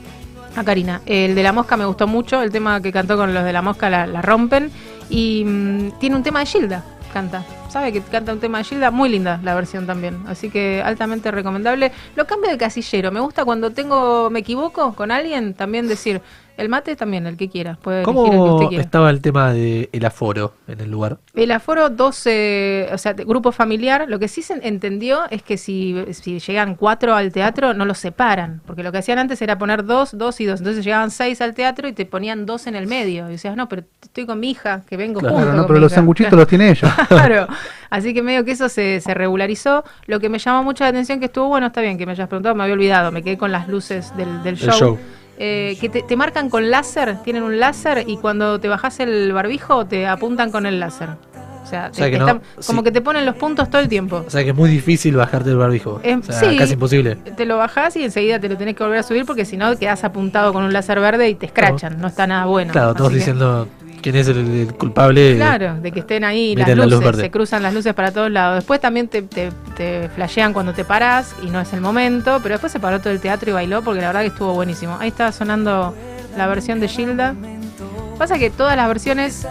a 0.55 0.63
Karina. 0.63 1.01
El 1.05 1.35
de 1.35 1.43
La 1.43 1.51
Mosca 1.51 1.77
me 1.77 1.85
gustó 1.85 2.07
mucho, 2.07 2.41
el 2.41 2.51
tema 2.51 2.81
que 2.81 2.91
cantó 2.91 3.15
con 3.17 3.33
los 3.33 3.43
de 3.43 3.53
La 3.53 3.61
Mosca 3.61 3.89
la, 3.91 4.07
la 4.07 4.21
rompen. 4.23 4.71
Y 5.09 5.43
mm, 5.45 5.99
tiene 5.99 6.15
un 6.15 6.23
tema 6.23 6.39
de 6.39 6.45
Gilda, 6.47 6.83
canta. 7.13 7.45
¿Sabe 7.69 7.93
que 7.93 8.01
canta 8.01 8.33
un 8.33 8.39
tema 8.39 8.57
de 8.57 8.63
Gilda? 8.65 8.91
Muy 8.91 9.07
linda 9.07 9.39
la 9.43 9.55
versión 9.55 9.85
también. 9.87 10.23
Así 10.27 10.49
que 10.49 10.81
altamente 10.83 11.31
recomendable. 11.31 11.91
Lo 12.15 12.27
cambio 12.27 12.49
de 12.49 12.57
casillero. 12.57 13.11
Me 13.11 13.21
gusta 13.21 13.45
cuando 13.45 13.71
tengo, 13.71 14.29
me 14.29 14.39
equivoco 14.39 14.93
con 14.93 15.11
alguien, 15.11 15.53
también 15.53 15.87
decir, 15.87 16.21
el 16.57 16.69
mate 16.69 16.95
también, 16.95 17.25
el 17.27 17.35
que 17.37 17.49
quiera. 17.49 17.77
Puede 17.81 18.03
elegir 18.03 18.17
el 18.17 18.23
que 18.31 18.37
¿Cómo 18.37 18.55
usted 18.55 18.67
quiera. 18.69 18.83
estaba 18.83 19.09
el 19.09 19.21
tema 19.21 19.53
del 19.53 20.05
aforo 20.05 20.53
en 20.67 20.79
el 20.81 20.91
lugar? 20.91 21.17
El 21.35 21.51
aforo 21.51 21.89
12, 21.89 22.89
o 22.93 22.97
sea, 22.97 23.13
de- 23.13 23.23
grupo 23.25 23.51
familiar, 23.51 24.05
lo 24.07 24.19
que 24.19 24.27
sí 24.27 24.41
se 24.41 24.59
entendió 24.67 25.21
es 25.29 25.41
que 25.43 25.57
si, 25.57 25.95
si 26.11 26.39
llegan 26.39 26.75
cuatro 26.75 27.15
al 27.15 27.31
teatro, 27.31 27.73
no 27.73 27.85
los 27.85 27.97
separan, 27.97 28.61
porque 28.65 28.83
lo 28.83 28.91
que 28.91 28.99
hacían 28.99 29.19
antes 29.19 29.41
era 29.41 29.57
poner 29.57 29.83
dos, 29.85 30.17
dos 30.17 30.39
y 30.41 30.45
dos, 30.45 30.59
entonces 30.59 30.83
llegaban 30.85 31.11
seis 31.11 31.41
al 31.41 31.53
teatro 31.53 31.87
y 31.87 31.93
te 31.93 32.05
ponían 32.05 32.45
dos 32.45 32.67
en 32.67 32.75
el 32.75 32.87
medio, 32.87 33.27
y 33.27 33.31
decías, 33.33 33.55
no, 33.55 33.67
pero 33.67 33.83
estoy 34.01 34.25
con 34.25 34.39
mi 34.39 34.51
hija, 34.51 34.81
que 34.87 34.95
vengo 34.97 35.19
Claro, 35.19 35.35
junto 35.35 35.51
no, 35.51 35.57
con 35.59 35.67
pero 35.67 35.79
mi 35.79 35.81
los 35.81 35.91
hija". 35.91 35.95
sanguchitos 36.01 36.33
los 36.33 36.47
tiene 36.47 36.69
ella. 36.69 36.95
Claro, 37.07 37.47
así 37.89 38.13
que 38.13 38.21
medio 38.21 38.45
que 38.45 38.51
eso 38.51 38.69
se, 38.69 39.01
se 39.01 39.13
regularizó. 39.13 39.83
Lo 40.07 40.19
que 40.19 40.29
me 40.29 40.39
llamó 40.39 40.63
mucho 40.63 40.83
la 40.83 40.89
atención 40.91 41.19
que 41.19 41.25
estuvo, 41.25 41.47
bueno, 41.47 41.67
está 41.67 41.81
bien 41.81 41.97
que 41.97 42.05
me 42.05 42.11
hayas 42.13 42.27
preguntado, 42.27 42.55
me 42.55 42.63
había 42.63 42.73
olvidado, 42.75 43.11
me 43.11 43.21
quedé 43.23 43.37
con 43.37 43.51
las 43.51 43.67
luces 43.67 44.15
del, 44.17 44.43
del 44.43 44.55
Del 44.55 44.57
show. 44.57 44.77
show. 44.79 44.99
Eh, 45.37 45.77
que 45.81 45.89
te, 45.89 46.03
te 46.03 46.15
marcan 46.15 46.49
con 46.49 46.69
láser, 46.69 47.17
tienen 47.23 47.43
un 47.43 47.59
láser 47.59 48.03
y 48.07 48.17
cuando 48.17 48.59
te 48.59 48.67
bajas 48.67 48.99
el 48.99 49.33
barbijo 49.33 49.85
te 49.85 50.05
apuntan 50.07 50.51
con 50.51 50.65
el 50.65 50.79
láser. 50.79 51.09
O 51.63 51.65
sea, 51.65 51.89
te- 51.89 51.97
sea 51.97 52.05
que 52.07 52.13
te 52.13 52.19
no- 52.19 52.27
están- 52.27 52.41
como 52.67 52.81
sí. 52.81 52.83
que 52.83 52.91
te 52.91 53.01
ponen 53.01 53.25
los 53.25 53.35
puntos 53.35 53.69
todo 53.69 53.81
el 53.81 53.87
tiempo. 53.87 54.23
O 54.27 54.29
sea 54.29 54.43
que 54.43 54.49
es 54.51 54.55
muy 54.55 54.69
difícil 54.69 55.15
bajarte 55.15 55.49
el 55.49 55.55
barbijo. 55.57 55.99
Eh, 56.03 56.15
o 56.15 56.21
sea, 56.21 56.35
sí. 56.49 56.57
casi 56.57 56.73
imposible. 56.73 57.15
Te 57.15 57.45
lo 57.45 57.57
bajás 57.57 57.95
y 57.95 58.03
enseguida 58.03 58.37
te 58.39 58.49
lo 58.49 58.57
tenés 58.57 58.75
que 58.75 58.83
volver 58.83 58.99
a 58.99 59.03
subir 59.03 59.25
porque 59.25 59.45
si 59.45 59.55
no 59.57 59.75
quedás 59.77 60.03
apuntado 60.03 60.51
con 60.53 60.63
un 60.63 60.73
láser 60.73 60.99
verde 60.99 61.29
y 61.29 61.35
te 61.35 61.45
escrachan. 61.47 61.99
No 61.99 62.07
está 62.07 62.27
nada 62.27 62.45
bueno. 62.45 62.71
claro, 62.73 62.93
todos 62.93 63.09
que- 63.09 63.15
diciendo 63.15 63.67
quién 64.03 64.15
es 64.17 64.27
el, 64.27 64.37
el 64.37 64.73
culpable. 64.75 65.35
Claro, 65.35 65.79
de 65.81 65.91
que 65.91 66.01
estén 66.01 66.23
ahí 66.23 66.55
las 66.55 66.67
la 66.69 66.75
luces, 66.85 67.01
luz 67.01 67.15
se 67.15 67.31
cruzan 67.31 67.63
las 67.63 67.73
luces 67.73 67.93
para 67.95 68.11
todos 68.11 68.29
lados. 68.29 68.57
Después 68.57 68.79
también 68.79 69.07
te, 69.07 69.23
te, 69.23 69.51
te 69.75 70.09
flashean 70.09 70.53
cuando 70.53 70.73
te 70.73 70.85
parás 70.85 71.33
y 71.41 71.47
no 71.49 71.59
es 71.59 71.73
el 71.73 71.81
momento, 71.81 72.39
pero 72.43 72.53
después 72.53 72.71
se 72.71 72.79
paró 72.79 72.99
todo 72.99 73.11
el 73.11 73.19
teatro 73.19 73.49
y 73.49 73.53
bailó 73.53 73.81
porque 73.81 74.01
la 74.01 74.07
verdad 74.07 74.21
que 74.21 74.27
estuvo 74.27 74.53
buenísimo. 74.53 74.97
Ahí 74.99 75.07
estaba 75.07 75.31
sonando 75.31 75.95
la 76.37 76.45
versión 76.47 76.79
de 76.79 76.87
Gilda. 76.87 77.33
Pasa 78.17 78.37
que 78.37 78.51
todas 78.51 78.75
las 78.77 78.87
versiones 78.87 79.47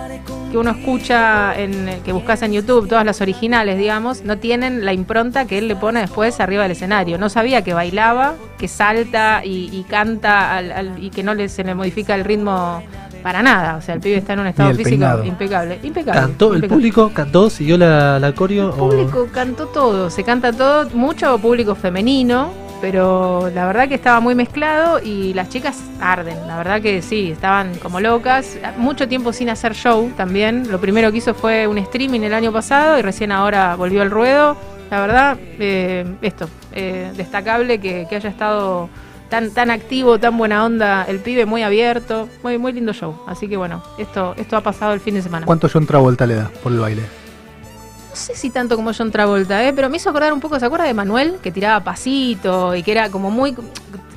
que 0.53 0.57
uno 0.57 0.71
escucha, 0.71 1.59
en, 1.59 2.01
que 2.05 2.13
buscas 2.13 2.43
en 2.43 2.53
YouTube, 2.53 2.87
todas 2.89 3.05
las 3.05 3.21
originales, 3.21 3.77
digamos, 3.77 4.23
no 4.23 4.39
tienen 4.39 4.85
la 4.85 4.93
impronta 4.93 5.47
que 5.47 5.59
él 5.59 5.67
le 5.67 5.75
pone 5.75 6.01
después 6.01 6.39
arriba 6.41 6.63
del 6.63 6.73
escenario. 6.73 7.19
No 7.19 7.29
sabía 7.29 7.63
que 7.63 7.75
bailaba, 7.75 8.35
que 8.59 8.69
salta 8.69 9.43
y, 9.45 9.69
y 9.73 9.83
canta 9.89 10.57
al- 10.57 10.71
al- 10.73 11.03
y 11.03 11.11
que 11.11 11.23
no 11.25 11.35
le, 11.35 11.49
se 11.49 11.65
le 11.65 11.75
modifica 11.75 12.15
el 12.15 12.25
ritmo 12.25 12.83
para 13.23 13.43
nada. 13.43 13.77
O 13.77 13.81
sea, 13.83 13.95
el 13.95 14.01
pibe 14.01 14.17
está 14.17 14.33
en 14.35 14.41
un 14.41 14.47
estado 14.49 14.71
físico 14.71 14.89
peinado. 14.91 15.25
impecable. 15.25 15.79
Impecable. 15.83 16.21
Cantó, 16.21 16.55
el 16.55 16.67
público 16.67 17.11
cantó, 17.15 17.49
siguió 17.51 17.79
la, 17.79 18.19
la 18.19 18.33
coreo. 18.35 18.67
El 18.75 18.81
o- 18.81 18.89
público 18.89 19.29
cantó 19.33 19.67
todo, 19.67 20.11
se 20.11 20.25
canta 20.25 20.53
todo, 20.53 20.89
mucho 20.91 21.39
público 21.39 21.75
femenino, 21.75 22.53
pero 22.81 23.49
la 23.55 23.65
verdad 23.67 23.89
que 23.89 23.95
estaba 23.95 24.19
muy 24.21 24.35
mezclado 24.35 24.99
y 25.01 25.33
las 25.35 25.49
chicas 25.49 25.79
arden, 26.01 26.37
la 26.49 26.57
verdad 26.59 26.81
que 26.83 27.01
sí, 27.01 27.31
estaban 27.31 27.77
como 27.77 28.01
locas, 28.01 28.59
mucho 28.77 29.07
tiempo 29.07 29.33
sin 29.33 29.49
hacer 29.51 29.73
show 29.75 30.11
también, 30.17 30.69
lo 30.71 30.81
primero 30.81 31.13
que 31.13 31.19
hizo 31.19 31.33
fue 31.33 31.67
un 31.69 31.79
streaming 31.79 32.23
el 32.23 32.35
año 32.35 32.51
pasado 32.53 32.99
y 32.99 33.03
recién 33.03 33.31
ahora 33.31 33.77
volvió 33.77 34.03
al 34.03 34.11
ruedo, 34.11 34.57
la 34.91 35.01
verdad, 35.01 35.37
eh, 35.61 36.05
esto, 36.23 36.49
eh, 36.73 37.13
destacable 37.17 37.79
que, 37.79 38.07
que 38.11 38.17
haya 38.17 38.29
estado 38.29 38.89
tan, 39.33 39.51
tan 39.51 39.71
activo, 39.71 40.19
tan 40.19 40.37
buena 40.37 40.63
onda, 40.63 41.05
el 41.09 41.19
pibe 41.19 41.47
muy 41.47 41.63
abierto, 41.63 42.29
muy, 42.43 42.59
muy 42.59 42.71
lindo 42.75 42.93
show, 42.93 43.17
así 43.27 43.49
que 43.49 43.57
bueno, 43.57 43.83
esto, 43.97 44.35
esto 44.37 44.59
ha 44.59 44.61
pasado 44.61 44.93
el 44.93 45.01
fin 45.01 45.15
de 45.15 45.23
semana. 45.23 45.47
¿Cuánto 45.47 45.71
John 45.73 45.87
Travolta 45.87 46.27
le 46.27 46.35
da 46.35 46.51
por 46.63 46.71
el 46.71 46.79
baile? 46.79 47.01
No 47.01 48.15
sé 48.15 48.37
si 48.37 48.51
tanto 48.51 48.77
como 48.77 48.93
John 48.93 49.11
Travolta, 49.11 49.67
¿eh? 49.67 49.73
pero 49.73 49.89
me 49.89 49.97
hizo 49.97 50.11
acordar 50.11 50.35
un 50.35 50.41
poco, 50.41 50.61
¿se 50.61 50.67
acuerda 50.67 50.85
de 50.85 50.93
Manuel? 50.93 51.39
Que 51.43 51.51
tiraba 51.51 51.83
pasito 51.83 52.75
y 52.75 52.83
que 52.83 52.93
era 52.93 53.09
como 53.09 53.31
muy... 53.31 53.57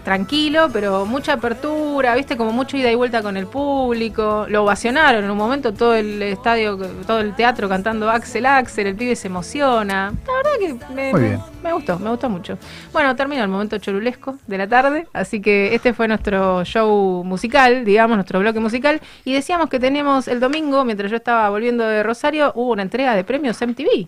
tranquilo, 0.05 0.69
pero 0.71 1.05
mucha 1.05 1.33
apertura, 1.33 2.15
viste, 2.15 2.37
como 2.37 2.53
mucho 2.53 2.77
ida 2.77 2.91
y 2.91 2.95
vuelta 2.95 3.23
con 3.23 3.35
el 3.35 3.47
público. 3.47 4.45
Lo 4.47 4.63
ovacionaron 4.63 5.25
en 5.25 5.31
un 5.31 5.37
momento 5.37 5.73
todo 5.73 5.95
el 5.95 6.21
estadio, 6.21 6.77
todo 7.07 7.19
el 7.19 7.35
teatro 7.35 7.67
cantando 7.67 8.09
Axel 8.09 8.45
Axel, 8.45 8.87
el 8.87 8.95
pibe 8.95 9.15
se 9.15 9.27
emociona. 9.27 10.13
La 10.27 10.33
verdad 10.33 10.51
que 10.59 10.93
me, 10.93 11.39
me 11.63 11.73
gustó, 11.73 11.97
me 11.97 12.11
gustó 12.11 12.29
mucho. 12.29 12.57
Bueno, 12.93 13.15
terminó 13.15 13.41
el 13.41 13.49
momento 13.49 13.79
chorulesco 13.79 14.37
de 14.45 14.57
la 14.59 14.67
tarde, 14.67 15.07
así 15.11 15.41
que 15.41 15.73
este 15.73 15.93
fue 15.93 16.07
nuestro 16.07 16.63
show 16.63 17.23
musical, 17.23 17.83
digamos, 17.83 18.15
nuestro 18.15 18.39
bloque 18.39 18.59
musical. 18.59 19.01
Y 19.25 19.33
decíamos 19.33 19.69
que 19.69 19.79
teníamos 19.79 20.27
el 20.27 20.39
domingo, 20.39 20.85
mientras 20.85 21.09
yo 21.09 21.17
estaba 21.17 21.49
volviendo 21.49 21.83
de 21.83 22.03
Rosario, 22.03 22.53
hubo 22.55 22.73
una 22.73 22.83
entrega 22.83 23.15
de 23.15 23.23
premios 23.23 23.59
MTV. 23.59 24.07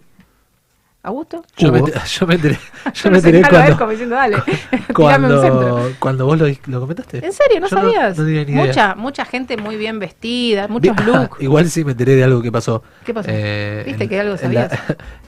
¿Augusto? 1.03 1.41
Yo 1.55 1.71
me, 1.71 1.79
yo 1.79 2.27
me 2.27 2.35
enteré, 2.35 2.59
yo 2.93 3.11
me 3.11 3.17
enteré 3.19 3.41
cuando, 3.49 3.77
como 3.77 3.91
diciendo, 3.91 4.15
dale, 4.15 4.37
tirame 4.95 5.33
un 5.33 5.41
centro. 5.41 5.89
cuando, 5.99 6.25
vos 6.25 6.37
lo, 6.37 6.47
lo 6.65 6.79
comentaste. 6.81 7.25
¿En 7.25 7.31
serio? 7.31 7.61
¿No 7.61 7.67
Yo 7.67 7.77
sabías? 7.77 8.17
No, 8.17 8.25
tenía 8.25 8.43
ni 8.43 8.51
idea. 8.51 8.65
mucha, 8.65 8.95
mucha 8.95 9.23
gente 9.25 9.55
muy 9.55 9.77
bien 9.77 9.99
vestida, 9.99 10.67
muchos 10.67 10.95
looks. 11.05 11.41
igual 11.41 11.69
sí 11.69 11.85
me 11.85 11.91
enteré 11.91 12.15
de 12.15 12.25
algo 12.25 12.41
que 12.41 12.51
pasó. 12.51 12.83
¿Qué 13.05 13.13
pasó? 13.13 13.29
Eh, 13.31 13.83
¿Viste 13.85 14.03
en- 14.03 14.09
que 14.09 14.19
algo 14.19 14.33
la- 14.33 14.37
sabías? 14.37 14.73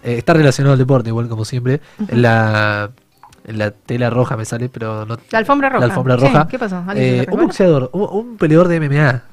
eh, 0.04 0.18
está 0.18 0.34
relacionado 0.34 0.74
al 0.74 0.80
deporte, 0.80 1.10
igual 1.10 1.30
como 1.30 1.46
siempre. 1.46 1.80
en, 2.10 2.22
la, 2.24 2.92
en 3.46 3.58
la 3.58 3.72
tela 3.72 4.10
roja 4.10 4.36
me 4.36 4.44
sale, 4.44 4.68
pero 4.68 5.06
no. 5.06 5.18
La 5.32 5.40
alfombra 5.40 5.70
roja. 5.70 5.80
La 5.88 5.94
alfombra 5.94 6.18
Sí, 6.18 6.26
roja. 6.26 6.48
¿Qué 6.50 6.60
pasó? 6.60 6.84
¿Alguien 6.86 6.96
se 6.98 7.22
Eh, 7.24 7.28
un 7.32 7.40
boxeador, 7.40 7.90
un, 7.94 8.08
un 8.12 8.38
peleador 8.38 8.68
de 8.68 8.82
MMA, 8.82 9.24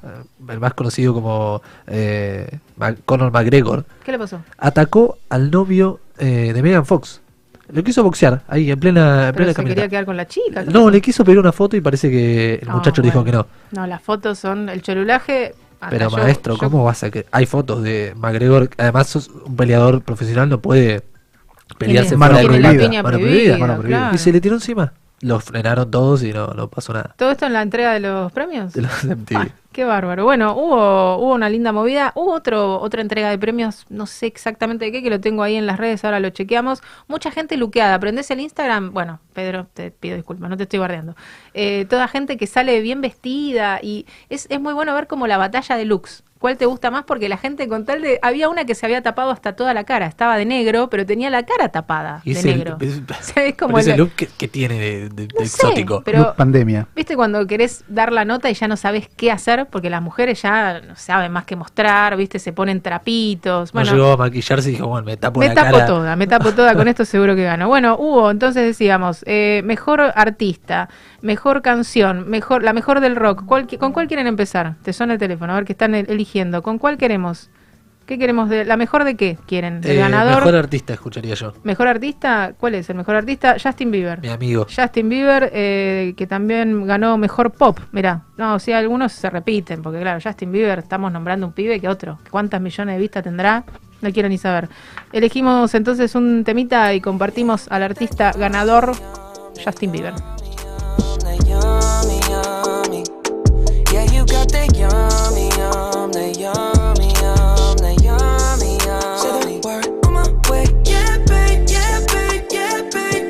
el 0.52 0.60
más 0.60 0.74
conocido 0.74 1.12
como 1.12 1.60
eh, 1.88 2.58
Conor 3.04 3.32
McGregor, 3.32 3.84
¿Qué 4.04 4.12
le 4.12 4.18
pasó? 4.20 4.42
atacó 4.58 5.18
al 5.28 5.50
novio 5.50 5.98
eh, 6.18 6.52
de 6.54 6.62
Megan 6.62 6.84
Fox. 6.86 7.20
Lo 7.68 7.82
quiso 7.82 8.04
boxear 8.04 8.42
ahí 8.46 8.70
en 8.70 8.78
plena, 8.78 9.28
en 9.28 9.34
plena 9.34 9.52
se 9.52 9.64
quería 9.64 9.88
quedar 9.88 10.04
con 10.04 10.16
la 10.16 10.26
chica. 10.26 10.64
¿qué 10.64 10.70
No, 10.70 10.88
le 10.88 11.00
quiso 11.00 11.24
pedir 11.24 11.38
una 11.40 11.50
foto 11.52 11.76
y 11.76 11.80
parece 11.80 12.08
que 12.10 12.54
el 12.62 12.68
Ah, 12.68 12.74
muchacho 12.76 13.02
le 13.02 13.08
dijo 13.08 13.24
que 13.24 13.32
bueno. 13.32 13.46
no. 13.72 13.80
No, 13.80 13.86
las 13.88 14.00
fotos 14.02 14.38
son 14.38 14.68
el 14.68 14.82
chorulaje. 14.82 15.54
hasta 15.80 15.90
Pero 15.90 16.08
yo- 16.10 16.16
maestro, 16.16 16.54
yo- 16.54 16.58
¿cómo 16.60 16.84
vas 16.84 17.02
a 17.02 17.10
que 17.10 17.26
Hay 17.32 17.44
fotos 17.46 17.82
de 17.82 18.14
McGregor, 18.16 18.70
además 18.78 19.08
sos 19.08 19.28
un 19.28 19.56
peleador 19.56 20.00
profesional, 20.02 20.48
no 20.48 20.60
puede 20.60 21.02
pelearse 21.76 22.16
mano 22.16 22.38
prohibida. 22.40 23.02
mano 23.02 23.08
prohibida. 23.18 23.56
claro. 23.82 24.14
Y 24.14 24.18
se 24.18 24.32
le 24.32 24.40
tiró 24.40 24.54
encima. 24.54 24.92
Los 25.20 25.44
frenaron 25.44 25.90
todos 25.90 26.22
y 26.22 26.32
no, 26.32 26.48
no 26.48 26.68
pasó 26.68 26.92
nada. 26.92 27.14
¿Todo 27.16 27.30
esto 27.30 27.46
en 27.46 27.54
la 27.54 27.62
entrega 27.62 27.94
de 27.94 28.00
los 28.00 28.30
premios? 28.32 28.74
De 28.74 28.82
los 28.82 29.04
MTV. 29.04 29.36
Ah, 29.36 29.48
qué 29.72 29.84
bárbaro. 29.84 30.24
Bueno, 30.24 30.54
hubo, 30.54 31.16
hubo 31.16 31.32
una 31.32 31.48
linda 31.48 31.72
movida. 31.72 32.12
Hubo 32.14 32.34
otro, 32.34 32.78
otra 32.80 33.00
entrega 33.00 33.30
de 33.30 33.38
premios, 33.38 33.86
no 33.88 34.04
sé 34.04 34.26
exactamente 34.26 34.84
de 34.84 34.92
qué, 34.92 35.02
que 35.02 35.08
lo 35.08 35.18
tengo 35.18 35.42
ahí 35.42 35.56
en 35.56 35.64
las 35.64 35.78
redes, 35.78 36.04
ahora 36.04 36.20
lo 36.20 36.28
chequeamos. 36.28 36.82
Mucha 37.08 37.30
gente 37.30 37.56
luqueada. 37.56 37.94
¿Aprendés 37.94 38.30
el 38.30 38.40
Instagram? 38.40 38.92
Bueno, 38.92 39.20
Pedro, 39.32 39.66
te 39.72 39.90
pido 39.90 40.16
disculpas, 40.16 40.50
no 40.50 40.56
te 40.58 40.64
estoy 40.64 40.80
bardeando. 40.80 41.16
Eh, 41.54 41.86
toda 41.88 42.08
gente 42.08 42.36
que 42.36 42.46
sale 42.46 42.82
bien 42.82 43.00
vestida 43.00 43.80
y 43.82 44.04
es, 44.28 44.46
es 44.50 44.60
muy 44.60 44.74
bueno 44.74 44.94
ver 44.94 45.06
como 45.06 45.26
la 45.26 45.38
batalla 45.38 45.76
de 45.78 45.86
looks. 45.86 46.24
¿Cuál 46.38 46.58
te 46.58 46.66
gusta 46.66 46.90
más? 46.90 47.04
Porque 47.04 47.28
la 47.30 47.38
gente 47.38 47.66
con 47.66 47.84
tal 47.86 48.02
de... 48.02 48.18
Había 48.20 48.48
una 48.50 48.66
que 48.66 48.74
se 48.74 48.84
había 48.84 49.02
tapado 49.02 49.30
hasta 49.30 49.54
toda 49.56 49.72
la 49.72 49.84
cara. 49.84 50.06
Estaba 50.06 50.36
de 50.36 50.44
negro, 50.44 50.90
pero 50.90 51.06
tenía 51.06 51.30
la 51.30 51.44
cara 51.44 51.70
tapada 51.70 52.20
Y 52.24 52.34
de 52.34 52.40
ese, 52.40 52.48
negro. 52.54 52.76
es- 52.80 53.00
O 53.10 53.22
sea, 53.22 53.44
es 53.46 53.56
como 53.56 53.78
el- 53.78 53.96
look 53.96 54.10
que, 54.14 54.26
que 54.26 54.46
tiene 54.46 54.78
de, 54.78 55.08
de- 55.08 55.26
de 55.26 55.28
No 55.28 55.40
sé, 55.40 55.44
exótico. 55.44 56.02
pero- 56.04 56.18
Look 56.18 56.36
pandemia. 56.36 56.86
¿Viste 56.94 57.16
cuando 57.16 57.46
querés 57.46 57.84
dar 57.88 58.12
la 58.12 58.24
nota 58.26 58.50
y 58.50 58.54
ya 58.54 58.68
no 58.68 58.76
sabes 58.76 59.08
qué 59.16 59.30
hacer? 59.32 59.66
Porque 59.70 59.88
las 59.88 60.02
mujeres 60.02 60.42
ya 60.42 60.80
no 60.82 60.94
saben 60.96 61.32
más 61.32 61.46
que 61.46 61.56
mostrar, 61.56 62.16
¿viste? 62.16 62.38
Se 62.38 62.52
ponen 62.52 62.82
trapitos. 62.82 63.72
No 63.74 63.80
Bueno, 63.80 63.94
llegó 63.96 64.12
a 64.12 64.16
maquillarse 64.18 64.68
y 64.68 64.72
dijo, 64.72 64.88
bueno, 64.88 65.06
me 65.06 65.16
tapo 65.16 65.40
me 65.40 65.48
la 65.48 65.54
tapo 65.54 65.72
cara. 65.72 65.86
toda, 65.86 66.16
me 66.16 66.26
tapo 66.26 66.52
toda, 66.52 66.74
con 66.74 66.86
esto 66.86 67.04
seguro 67.06 67.34
que 67.34 67.44
gano. 67.44 67.66
Bueno, 67.68 67.96
hubo, 67.98 68.30
entonces 68.30 68.62
decíamos, 68.64 69.22
eh, 69.26 69.62
mejor 69.64 70.00
artista, 70.14 70.88
mejor 71.26 71.60
canción, 71.60 72.28
mejor 72.30 72.62
la 72.62 72.72
mejor 72.72 73.00
del 73.00 73.16
rock. 73.16 73.44
¿Cuál 73.44 73.66
¿Con 73.78 73.92
cuál 73.92 74.06
quieren 74.06 74.26
empezar? 74.26 74.76
Te 74.82 74.92
suena 74.92 75.14
el 75.14 75.18
teléfono, 75.18 75.52
a 75.52 75.56
ver 75.56 75.64
qué 75.64 75.72
están 75.72 75.94
el- 75.94 76.08
eligiendo. 76.08 76.62
¿Con 76.62 76.78
cuál 76.78 76.96
queremos? 76.96 77.50
¿Qué 78.06 78.20
queremos? 78.20 78.48
De, 78.48 78.64
¿La 78.64 78.76
mejor 78.76 79.02
de 79.02 79.16
qué 79.16 79.36
quieren? 79.48 79.80
¿El 79.82 79.90
Eh, 79.90 79.96
ganador? 79.96 80.36
Mejor 80.36 80.54
artista 80.54 80.92
escucharía 80.94 81.34
yo. 81.34 81.52
¿Mejor 81.64 81.88
artista? 81.88 82.52
¿Cuál 82.56 82.76
es 82.76 82.88
el 82.88 82.94
mejor 82.94 83.16
artista? 83.16 83.56
Justin 83.60 83.90
Bieber. 83.90 84.20
Mi 84.20 84.28
amigo. 84.28 84.64
Justin 84.74 85.08
Bieber, 85.08 85.50
eh, 85.52 86.14
que 86.16 86.28
también 86.28 86.86
ganó 86.86 87.18
mejor 87.18 87.50
pop. 87.50 87.80
Mirá, 87.90 88.22
no, 88.36 88.54
o 88.54 88.58
sea, 88.60 88.78
algunos 88.78 89.10
se 89.12 89.28
repiten, 89.28 89.82
porque 89.82 89.98
claro, 90.00 90.20
Justin 90.22 90.52
Bieber, 90.52 90.78
estamos 90.78 91.10
nombrando 91.10 91.48
un 91.48 91.52
pibe 91.52 91.80
que 91.80 91.88
otro. 91.88 92.20
¿Cuántas 92.30 92.60
millones 92.60 92.94
de 92.94 93.00
vistas 93.00 93.24
tendrá? 93.24 93.64
No 94.00 94.12
quiero 94.12 94.28
ni 94.28 94.38
saber. 94.38 94.68
Elegimos 95.12 95.74
entonces 95.74 96.14
un 96.14 96.44
temita 96.44 96.94
y 96.94 97.00
compartimos 97.00 97.66
al 97.72 97.82
artista 97.82 98.30
ganador, 98.38 98.92
Justin 99.64 99.90
Bieber. 99.90 100.14
Yummy, 104.76 105.48
yum, 105.56 106.12
that 106.12 106.36
yummy, 106.38 107.08
yum, 107.22 107.76
that 107.78 107.96
yummy, 108.02 108.72
yum. 108.86 109.18
Say 109.18 109.40
the 109.40 109.60
word 109.64 109.86
on 110.06 110.12
my 110.14 110.26
way. 110.50 110.66
Yeah, 110.84 111.18
babe, 111.26 111.68
yeah, 111.68 112.04
babe, 112.12 112.44
yeah, 112.50 112.82
babe. 112.94 113.24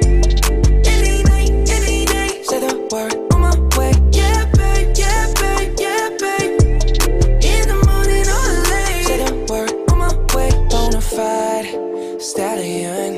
Any 0.86 1.22
night, 1.24 1.51
any 1.70 2.05
day. 2.07 2.42
Say 2.42 2.61
the 2.61 2.74
word 2.92 3.14
on 3.32 3.40
my 3.42 3.55
way. 3.78 3.92
Yeah, 4.12 4.44
babe, 4.59 4.94
yeah, 4.97 5.32
babe, 5.40 5.74
yeah, 5.78 6.09
babe. 6.20 6.61
In 7.42 7.68
the 7.70 7.78
morning 7.86 8.26
or 8.36 8.49
late. 8.70 9.07
Say 9.07 9.18
the 9.24 9.32
word 9.51 9.72
on 9.90 9.99
my 9.99 10.12
way. 10.34 10.51
Bonafide 10.70 12.20
stallion. 12.20 13.14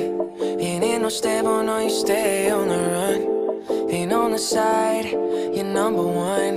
Ain't 0.61 0.85
in 0.85 1.03
no 1.03 1.09
stable, 1.09 1.63
no, 1.63 1.79
you 1.79 1.91
stay 1.91 2.51
on 2.51 2.69
the 2.69 2.77
run. 2.77 3.91
Ain't 3.91 4.13
on 4.13 4.33
the 4.33 4.39
side, 4.39 5.07
you're 5.07 5.65
number 5.65 6.03
one. 6.03 6.57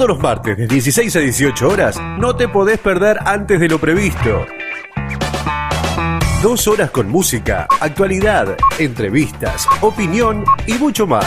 Todos 0.00 0.16
los 0.16 0.22
martes 0.22 0.56
de 0.56 0.66
16 0.66 1.14
a 1.14 1.18
18 1.18 1.68
horas 1.68 2.00
no 2.18 2.34
te 2.34 2.48
podés 2.48 2.78
perder 2.78 3.18
antes 3.26 3.60
de 3.60 3.68
lo 3.68 3.78
previsto. 3.78 4.46
Dos 6.42 6.66
horas 6.68 6.90
con 6.90 7.10
música, 7.10 7.68
actualidad, 7.80 8.56
entrevistas, 8.78 9.66
opinión 9.82 10.42
y 10.66 10.72
mucho 10.72 11.06
más. 11.06 11.26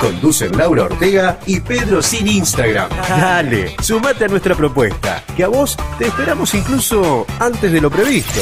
Conducen 0.00 0.56
Laura 0.56 0.84
Ortega 0.84 1.38
y 1.44 1.60
Pedro 1.60 2.00
sin 2.00 2.26
Instagram. 2.26 2.88
Dale, 3.10 3.76
sumate 3.82 4.24
a 4.24 4.28
nuestra 4.28 4.54
propuesta, 4.54 5.22
que 5.36 5.44
a 5.44 5.48
vos 5.48 5.76
te 5.98 6.06
esperamos 6.06 6.54
incluso 6.54 7.26
antes 7.40 7.70
de 7.70 7.78
lo 7.78 7.90
previsto. 7.90 8.40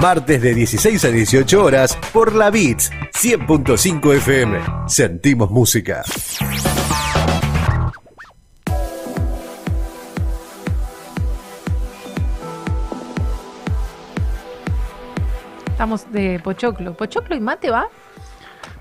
Martes 0.00 0.40
de 0.40 0.54
16 0.54 1.04
a 1.04 1.08
18 1.10 1.62
horas 1.62 1.96
por 2.12 2.34
la 2.34 2.50
Beats 2.50 2.90
100.5 3.12 4.14
FM. 4.16 4.58
Sentimos 4.86 5.50
música. 5.50 6.02
Estamos 15.66 16.10
de 16.12 16.40
pochoclo. 16.42 16.94
¿Pochoclo 16.94 17.34
y 17.36 17.40
mate 17.40 17.70
va? 17.70 17.86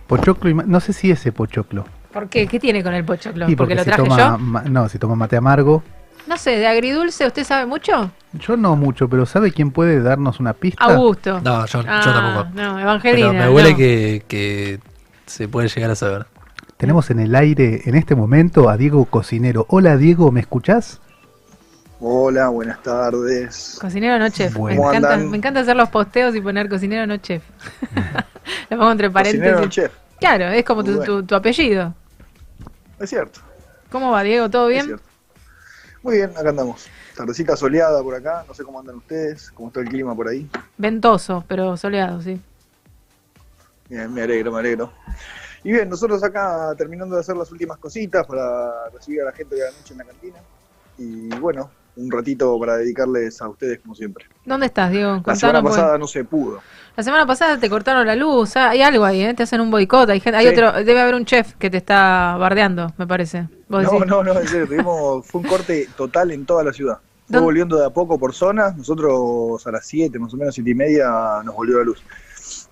Pochoclo 0.08 0.50
y 0.50 0.54
ma- 0.54 0.64
no 0.66 0.80
sé 0.80 0.94
si 0.94 1.12
ese 1.12 1.32
pochoclo. 1.32 1.86
¿Por 2.12 2.28
qué? 2.28 2.48
¿Qué 2.48 2.60
tiene 2.60 2.84
con 2.84 2.94
el 2.94 3.06
pochoclo? 3.06 3.50
Y 3.50 3.56
¿Porque 3.56 3.76
lo 3.76 3.84
traje 3.86 4.04
toma 4.04 4.18
yo? 4.18 4.38
ma- 4.40 4.64
no, 4.64 4.90
si 4.90 5.00
toma 5.00 5.16
mate 5.16 5.38
amargo. 5.38 5.84
No 6.30 6.38
sé, 6.38 6.52
de 6.52 6.68
agridulce, 6.68 7.26
¿usted 7.26 7.44
sabe 7.44 7.66
mucho? 7.66 8.12
Yo 8.34 8.56
no 8.56 8.76
mucho, 8.76 9.10
pero 9.10 9.26
¿sabe 9.26 9.52
quién 9.52 9.72
puede 9.72 10.00
darnos 10.00 10.40
una 10.40 10.54
pista? 10.54 10.84
Augusto. 10.86 11.42
No, 11.42 11.66
yo, 11.66 11.82
yo 11.82 11.88
Ah, 11.90 12.02
tampoco. 12.04 12.50
No, 12.54 12.80
Evangelina. 12.80 13.30
Pero 13.32 13.40
me 13.46 13.50
huele 13.50 13.72
no. 13.72 13.78
que, 13.78 14.24
que 14.28 14.80
se 15.26 15.48
puede 15.48 15.68
llegar 15.70 15.90
a 15.90 15.96
saber. 15.96 16.28
Tenemos 16.78 17.10
en 17.10 17.20
el 17.20 17.34
aire 17.36 17.82
en 17.86 17.96
este 17.96 18.14
momento 18.14 18.70
a 18.70 18.78
Diego 18.78 19.06
Cocinero. 19.06 19.66
Hola 19.70 19.98
Diego, 19.98 20.32
¿me 20.32 20.40
escuchás? 20.42 21.02
Hola, 22.00 22.50
buenas 22.50 22.82
tardes. 22.84 23.80
Cocinero 23.82 24.20
no 24.20 24.30
chef. 24.30 24.54
Bueno. 24.54 24.76
Me, 24.76 24.78
¿Cómo 24.78 24.90
encanta, 24.92 25.14
andan? 25.16 25.32
me 25.32 25.38
encanta 25.38 25.60
hacer 25.62 25.76
los 25.76 25.90
posteos 25.90 26.36
y 26.36 26.42
poner 26.42 26.70
cocinero 26.70 27.08
no 27.08 27.18
chef. 27.18 27.42
Lo 28.70 28.78
pongo 28.78 28.92
entre 28.92 29.10
paréntesis. 29.10 29.42
Cocinero 29.42 29.68
chef, 29.70 29.92
Claro, 30.20 30.46
es 30.50 30.64
como 30.64 30.84
tu, 30.84 31.36
apellido. 31.36 31.94
es 33.00 33.10
cierto. 33.10 33.40
¿Cómo 33.92 34.12
va, 34.12 34.22
Diego? 34.22 34.48
¿Todo 34.50 34.70
es 34.70 34.74
bien? 34.76 34.86
cierto. 34.86 35.09
Muy 36.02 36.16
bien, 36.18 36.32
acá 36.32 36.50
andamos. 36.50 36.88
Tardecita 37.16 37.56
soleada 37.58 38.02
por 38.02 38.16
acá, 38.16 38.46
no 38.48 38.54
sé 38.54 38.64
cómo 38.64 38.80
andan 38.80 38.96
ustedes, 38.96 39.52
cómo 39.52 39.68
está 39.68 39.82
el 39.82 39.90
clima 39.90 40.16
por 40.16 40.28
ahí. 40.30 40.50
Ventoso, 40.78 41.44
pero 41.48 41.76
soleado, 41.76 42.22
sí. 42.22 42.40
Bien, 43.90 44.14
me 44.14 44.22
alegro, 44.22 44.52
me 44.52 44.60
alegro. 44.60 44.94
Y 45.64 45.72
bien, 45.74 45.90
nosotros 45.90 46.24
acá 46.24 46.74
terminando 46.78 47.16
de 47.16 47.22
hacer 47.22 47.36
las 47.36 47.52
últimas 47.52 47.78
cositas 47.80 48.26
para 48.26 48.90
recibir 48.94 49.22
a 49.22 49.26
la 49.26 49.32
gente 49.34 49.56
de 49.56 49.62
la 49.62 49.72
noche 49.72 49.92
en 49.94 49.98
la 49.98 50.06
cantina. 50.06 50.38
Y 50.98 51.28
bueno, 51.40 51.70
un 51.98 52.10
ratito 52.10 52.58
para 52.60 52.78
dedicarles 52.78 53.42
a 53.42 53.50
ustedes 53.50 53.80
como 53.80 53.94
siempre. 53.94 54.26
¿Dónde 54.46 54.68
estás, 54.68 54.92
Diego? 54.92 55.22
La 55.26 55.36
semana 55.36 55.62
porque- 55.62 55.76
pasada 55.78 55.98
no 55.98 56.08
se 56.08 56.24
pudo. 56.24 56.62
La 56.96 57.04
semana 57.04 57.26
pasada 57.26 57.58
te 57.60 57.70
cortaron 57.70 58.08
la 58.08 58.16
luz, 58.16 58.56
ah, 58.56 58.70
hay 58.70 58.82
algo 58.82 59.04
ahí, 59.04 59.22
¿eh? 59.22 59.34
te 59.34 59.44
hacen 59.44 59.60
un 59.60 59.70
boicot, 59.72 60.10
hay, 60.10 60.20
gente, 60.22 60.38
hay 60.38 60.48
Sí. 60.48 60.54
otro, 60.54 60.72
debe 60.84 61.02
haber 61.02 61.16
un 61.16 61.26
chef 61.26 61.56
que 61.56 61.70
te 61.70 61.78
está 61.78 62.38
bardeando, 62.40 62.94
me 62.98 63.06
parece. 63.08 63.48
¿Vos 63.70 63.84
No, 63.84 63.92
decís? 63.92 64.08
no, 64.08 64.24
no, 64.24 64.40
en 64.40 64.48
serio, 64.48 64.68
tuvimos, 64.68 65.26
fue 65.28 65.42
un 65.42 65.48
corte 65.48 65.88
total 65.96 66.32
en 66.32 66.46
toda 66.46 66.64
la 66.64 66.74
ciudad. 66.74 67.00
Fue 67.30 67.40
volviendo 67.40 67.78
de 67.78 67.86
a 67.86 67.92
poco 67.92 68.18
por 68.18 68.34
zonas, 68.34 68.76
nosotros 68.76 69.66
a 69.68 69.72
las 69.72 69.86
7, 69.86 70.18
más 70.18 70.34
o 70.34 70.38
menos 70.38 70.56
7 70.56 70.72
y 70.72 70.74
media 70.74 71.08
nos 71.46 71.54
volvió 71.56 71.78
la 71.78 71.84
luz. 71.84 72.04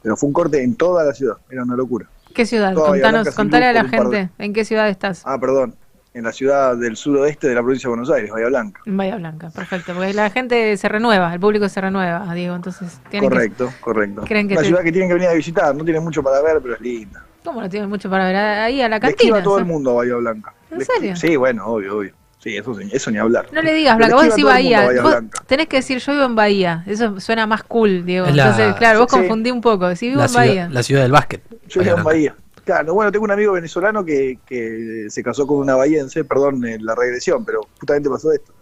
Pero 0.01 0.17
fue 0.17 0.27
un 0.27 0.33
corte 0.33 0.63
en 0.63 0.75
toda 0.75 1.03
la 1.03 1.13
ciudad, 1.13 1.37
era 1.49 1.63
una 1.63 1.75
locura. 1.75 2.09
¿Qué 2.33 2.45
ciudad? 2.45 2.73
Contanos, 2.73 3.29
contale 3.35 3.67
a 3.67 3.73
la 3.73 3.83
de- 3.83 3.89
gente 3.89 4.29
en 4.39 4.53
qué 4.53 4.65
ciudad 4.65 4.89
estás. 4.89 5.21
Ah, 5.25 5.37
perdón, 5.39 5.75
en 6.15 6.23
la 6.23 6.31
ciudad 6.31 6.75
del 6.75 6.95
suroeste 6.97 7.47
de 7.47 7.53
la 7.53 7.61
provincia 7.61 7.87
de 7.87 7.89
Buenos 7.89 8.09
Aires, 8.09 8.31
Bahía 8.31 8.47
Blanca. 8.47 8.81
En 8.87 8.97
Bahía 8.97 9.15
Blanca, 9.17 9.51
perfecto, 9.51 9.93
porque 9.93 10.15
la 10.15 10.31
gente 10.31 10.75
se 10.77 10.89
renueva, 10.89 11.31
el 11.31 11.39
público 11.39 11.69
se 11.69 11.79
renueva, 11.79 12.33
Diego, 12.33 12.55
entonces 12.55 12.99
tienen 13.11 13.29
Correcto, 13.29 13.71
correcto. 13.79 14.21
creen 14.25 14.47
que 14.47 14.55
te- 14.55 14.65
ciudad 14.65 14.81
que 14.81 14.91
tienen 14.91 15.09
que 15.09 15.13
venir 15.13 15.29
a 15.29 15.33
visitar, 15.33 15.75
no 15.75 15.83
tiene 15.83 15.99
mucho 15.99 16.23
para 16.23 16.41
ver, 16.41 16.59
pero 16.63 16.73
es 16.73 16.81
linda. 16.81 17.23
¿Cómo 17.43 17.61
no 17.61 17.69
tienen 17.69 17.89
mucho 17.89 18.09
para 18.09 18.25
ver? 18.25 18.35
Ahí 18.35 18.81
a 18.81 18.89
la 18.89 18.97
Le 18.97 19.09
esquiva 19.09 19.37
cantina. 19.37 19.43
todo 19.43 19.59
el 19.59 19.65
¿sí? 19.65 19.71
mundo 19.71 19.91
a 19.91 19.93
Bahía 19.93 20.15
Blanca. 20.15 20.53
¿En 20.71 20.83
serio? 20.85 21.15
Sí, 21.15 21.35
bueno, 21.35 21.65
obvio, 21.67 21.97
obvio. 21.97 22.13
Sí, 22.39 22.55
eso, 22.55 22.77
eso 22.79 23.11
ni 23.11 23.17
hablar. 23.17 23.47
No 23.51 23.61
le 23.61 23.73
digas 23.73 23.97
Blanca, 23.97 24.15
vos 24.15 24.25
decís 24.25 24.43
Bahía. 24.43 24.85
Bahía 24.85 25.01
Vos 25.01 25.15
tenés 25.47 25.67
que 25.67 25.77
decir 25.77 25.97
yo 25.99 26.11
vivo 26.13 26.25
en 26.25 26.35
Bahía. 26.35 26.83
Eso 26.85 27.19
suena 27.19 27.47
más 27.47 27.63
cool, 27.63 28.05
Diego. 28.05 28.27
La- 28.27 28.49
Entonces, 28.49 28.75
claro, 28.75 28.99
vos 28.99 29.07
Sí. 29.11 29.17
confundí 29.17 29.49
un 29.51 29.59
poco. 29.61 29.95
Si 29.95 30.07
vivo 30.09 30.19
La 30.19 30.25
en 30.25 30.29
ciudad, 30.29 30.45
Bahía. 30.45 30.69
la 30.71 30.83
ciudad 30.83 31.01
del 31.01 31.11
básquet. 31.11 31.41
Yo 31.67 31.81
vivo 31.81 31.97
en. 31.97 32.03
Bahía. 32.03 32.35
Claro, 32.63 32.93
bueno, 32.93 33.11
tengo 33.11 33.23
un 33.25 33.31
amigo 33.31 33.53
venezolano 33.53 34.03
que, 34.05 34.39
que 34.45 35.07
se 35.09 35.23
casó 35.23 35.47
con 35.47 35.57
una 35.57 35.75
bahiense, 35.75 36.23
perdón 36.25 36.61
la 36.81 36.95
regresión, 36.95 37.43
pero 37.45 37.61
justamente 37.79 38.09
pasó 38.09 38.31
esto. 38.33 38.53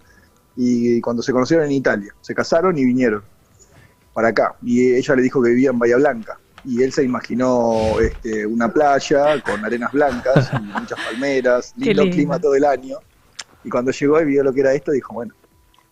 Y 0.56 1.02
cuando 1.02 1.22
se 1.22 1.34
conocieron 1.34 1.66
en 1.66 1.72
Italia, 1.74 2.14
se 2.22 2.34
casaron 2.34 2.78
y 2.78 2.86
vinieron 2.86 3.24
para 4.14 4.30
acá. 4.30 4.56
Y 4.64 4.94
ella 4.94 5.16
le 5.16 5.22
dijo 5.24 5.42
que 5.44 5.50
vivía 5.50 5.72
en 5.72 5.80
Bahía 5.80 5.98
Blanca. 5.98 6.40
Y 6.66 6.82
él 6.84 6.92
se 6.92 7.04
imaginó 7.04 8.00
este, 8.00 8.46
una 8.46 8.72
playa 8.72 9.42
con 9.42 9.64
arenas 9.64 9.92
blancas 9.92 10.50
y 10.54 10.60
muchas 10.80 11.00
palmeras, 11.00 11.74
lindo 11.78 12.02
lindo. 12.04 12.16
clima 12.16 12.40
todo 12.40 12.56
el 12.56 12.66
año. 12.66 12.98
Y 13.64 13.70
cuando 13.70 13.92
llegó 13.92 14.22
y 14.22 14.26
vio 14.26 14.44
lo 14.44 14.54
que 14.54 14.62
era 14.62 14.74
esto, 14.74 14.92
dijo, 14.92 15.14
bueno, 15.14 15.34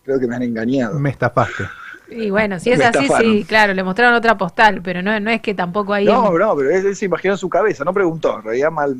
creo 0.04 0.18
que 0.18 0.26
me 0.26 0.36
han 0.36 0.42
engañado. 0.42 0.98
Me 0.98 1.10
estafaste. 1.10 1.64
Y 2.08 2.28
bueno, 2.30 2.58
si 2.60 2.70
es 2.70 2.78
Me 2.78 2.84
así, 2.84 2.98
estafaron. 3.04 3.32
sí, 3.32 3.44
claro, 3.44 3.72
le 3.72 3.82
mostraron 3.82 4.14
otra 4.14 4.36
postal, 4.36 4.82
pero 4.82 5.00
no, 5.00 5.18
no 5.20 5.30
es 5.30 5.40
que 5.40 5.54
tampoco 5.54 5.94
hay 5.94 6.04
No, 6.04 6.36
no, 6.36 6.54
pero 6.54 6.70
él, 6.70 6.86
él 6.86 6.96
se 6.96 7.06
imaginó 7.06 7.34
en 7.34 7.38
su 7.38 7.48
cabeza, 7.48 7.82
no 7.82 7.94
preguntó, 7.94 8.36
en 8.38 8.44
realidad 8.44 8.70
mal, 8.70 8.94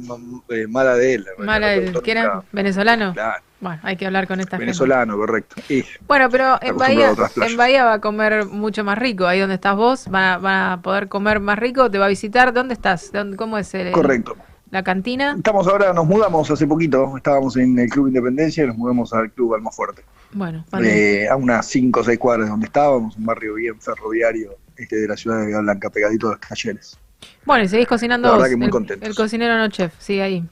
eh, 0.49 0.66
mala 0.66 0.97
de 0.97 1.14
él. 1.14 1.27
mala 1.39 1.66
no 1.66 1.72
el 1.72 1.79
preguntó 1.81 2.03
que 2.03 2.11
era 2.12 2.43
venezolano. 2.51 3.12
Claro, 3.12 3.43
Bueno, 3.65 3.81
hay 3.83 3.97
que 3.97 4.05
hablar 4.05 4.29
con 4.29 4.41
esta 4.41 4.51
gente. 4.59 4.67
venezolano, 4.67 5.17
correcto. 5.17 5.57
Y 5.71 5.83
Bueno, 6.07 6.29
pero 6.31 6.59
en 6.61 6.77
Bahía, 6.77 7.15
en 7.47 7.57
Bahía 7.57 7.85
va 7.87 7.95
a 7.95 8.01
comer 8.03 8.45
mucho 8.45 8.85
más 8.85 8.99
rico. 8.99 9.27
Ahí 9.27 9.41
donde 9.41 9.55
estás 9.55 9.75
vos, 9.75 10.07
van 10.11 10.25
a, 10.25 10.37
van 10.39 10.73
a 10.73 10.83
poder 10.83 11.09
comer 11.09 11.41
más 11.41 11.59
rico, 11.59 11.91
te 11.91 11.97
va 11.97 12.05
a 12.05 12.09
visitar. 12.09 12.53
¿Dónde 12.53 12.75
estás? 12.75 13.11
¿Dónde- 13.11 13.39
¿Cómo 13.39 13.57
es 13.57 13.73
el, 13.73 13.91
correcto. 13.93 14.37
la 14.71 14.83
cantina? 14.85 15.35
Estamos 15.39 15.67
ahora, 15.67 15.95
nos 15.95 16.05
mudamos 16.05 16.51
hace 16.51 16.67
poquito, 16.67 17.17
estábamos 17.17 17.57
en 17.57 17.79
el 17.79 17.89
Club 17.89 18.09
Independencia 18.09 18.65
y 18.65 18.67
nos 18.67 18.77
mudamos 18.77 19.15
al 19.15 19.31
Club 19.33 19.55
Almafuerte. 19.55 20.03
Bueno, 20.33 20.62
vale. 20.71 21.23
Eh, 21.23 21.29
a 21.31 21.37
unas 21.37 21.65
5 21.65 22.01
o 22.01 22.05
6 22.05 22.19
cuadras 22.19 22.45
de 22.47 22.51
donde 22.51 22.67
estábamos, 22.67 23.17
un 23.17 23.25
barrio 23.25 23.55
bien 23.55 23.81
ferroviario 23.81 24.57
este, 24.77 24.97
de 24.97 25.09
la 25.09 25.17
ciudad 25.17 25.39
de 25.39 25.45
Bahía 25.45 25.61
Blanca, 25.61 25.89
pegadito 25.89 26.29
a 26.29 26.33
los 26.33 26.41
talleres. 26.41 26.99
bueno, 27.47 27.65
y 27.65 27.69
seguís 27.69 27.87
cocinando 27.87 28.29
la 28.29 28.35
verdad 28.35 28.45
vos, 28.45 28.51
que 28.51 28.57
muy 28.87 28.87
el, 29.01 29.05
el 29.05 29.15
cocinero 29.15 29.57
no 29.57 29.69
chef, 29.69 29.95
sigue 29.99 30.23
ahí. 30.23 30.45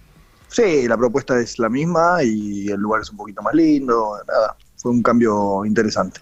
Sí, 0.53 0.87
la 0.87 0.97
propuesta 0.97 1.39
es 1.41 1.59
la 1.59 1.69
misma 1.69 2.23
y 2.23 2.69
el 2.71 2.79
lugar 2.81 3.01
es 3.03 3.11
un 3.11 3.17
poquito 3.17 3.41
más 3.43 3.55
lindo, 3.55 4.17
nada, 4.27 4.55
fue 4.77 4.91
un 4.91 5.03
cambio 5.03 5.65
interesante. 5.65 6.21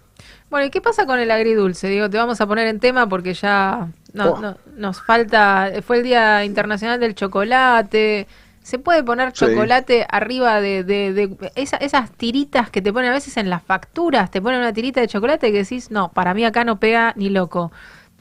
Bueno, 0.51 0.67
¿y 0.67 0.71
qué 0.71 0.81
pasa 0.81 1.05
con 1.07 1.19
el 1.19 1.31
agridulce? 1.31 1.89
Digo, 1.89 2.09
te 2.09 2.17
vamos 2.17 2.41
a 2.41 2.47
poner 2.47 2.67
en 2.69 2.81
tema 2.81 3.09
porque 3.09 3.35
ya 3.35 3.89
no- 4.13 4.31
Oh. 4.33 4.41
no- 4.41 4.57
nos 4.77 5.03
falta, 5.03 5.71
fue 5.87 5.99
el 5.99 6.03
Día 6.05 6.45
Internacional 6.45 6.99
del 7.01 7.15
Chocolate. 7.15 8.27
¿Se 8.63 8.79
puede 8.79 9.03
poner 9.03 9.33
Sí. 9.35 9.47
chocolate 9.47 10.07
arriba 10.09 10.61
de, 10.61 10.85
de- 10.85 11.13
de 11.13 11.51
esa- 11.55 11.77
esas 11.79 12.11
tiritas 12.13 12.69
que 12.71 12.83
te 12.83 12.93
ponen 12.93 13.11
a 13.11 13.15
veces 13.15 13.37
en 13.37 13.49
las 13.49 13.63
facturas? 13.63 14.31
Te 14.31 14.43
ponen 14.43 14.61
una 14.61 14.73
tirita 14.73 15.01
de 15.01 15.09
chocolate 15.09 15.51
que 15.51 15.59
decís, 15.59 15.91
no, 15.91 16.11
para 16.13 16.35
mí 16.35 16.45
acá 16.45 16.63
no 16.65 16.79
pega 16.79 17.13
ni 17.17 17.31
loco. 17.31 17.73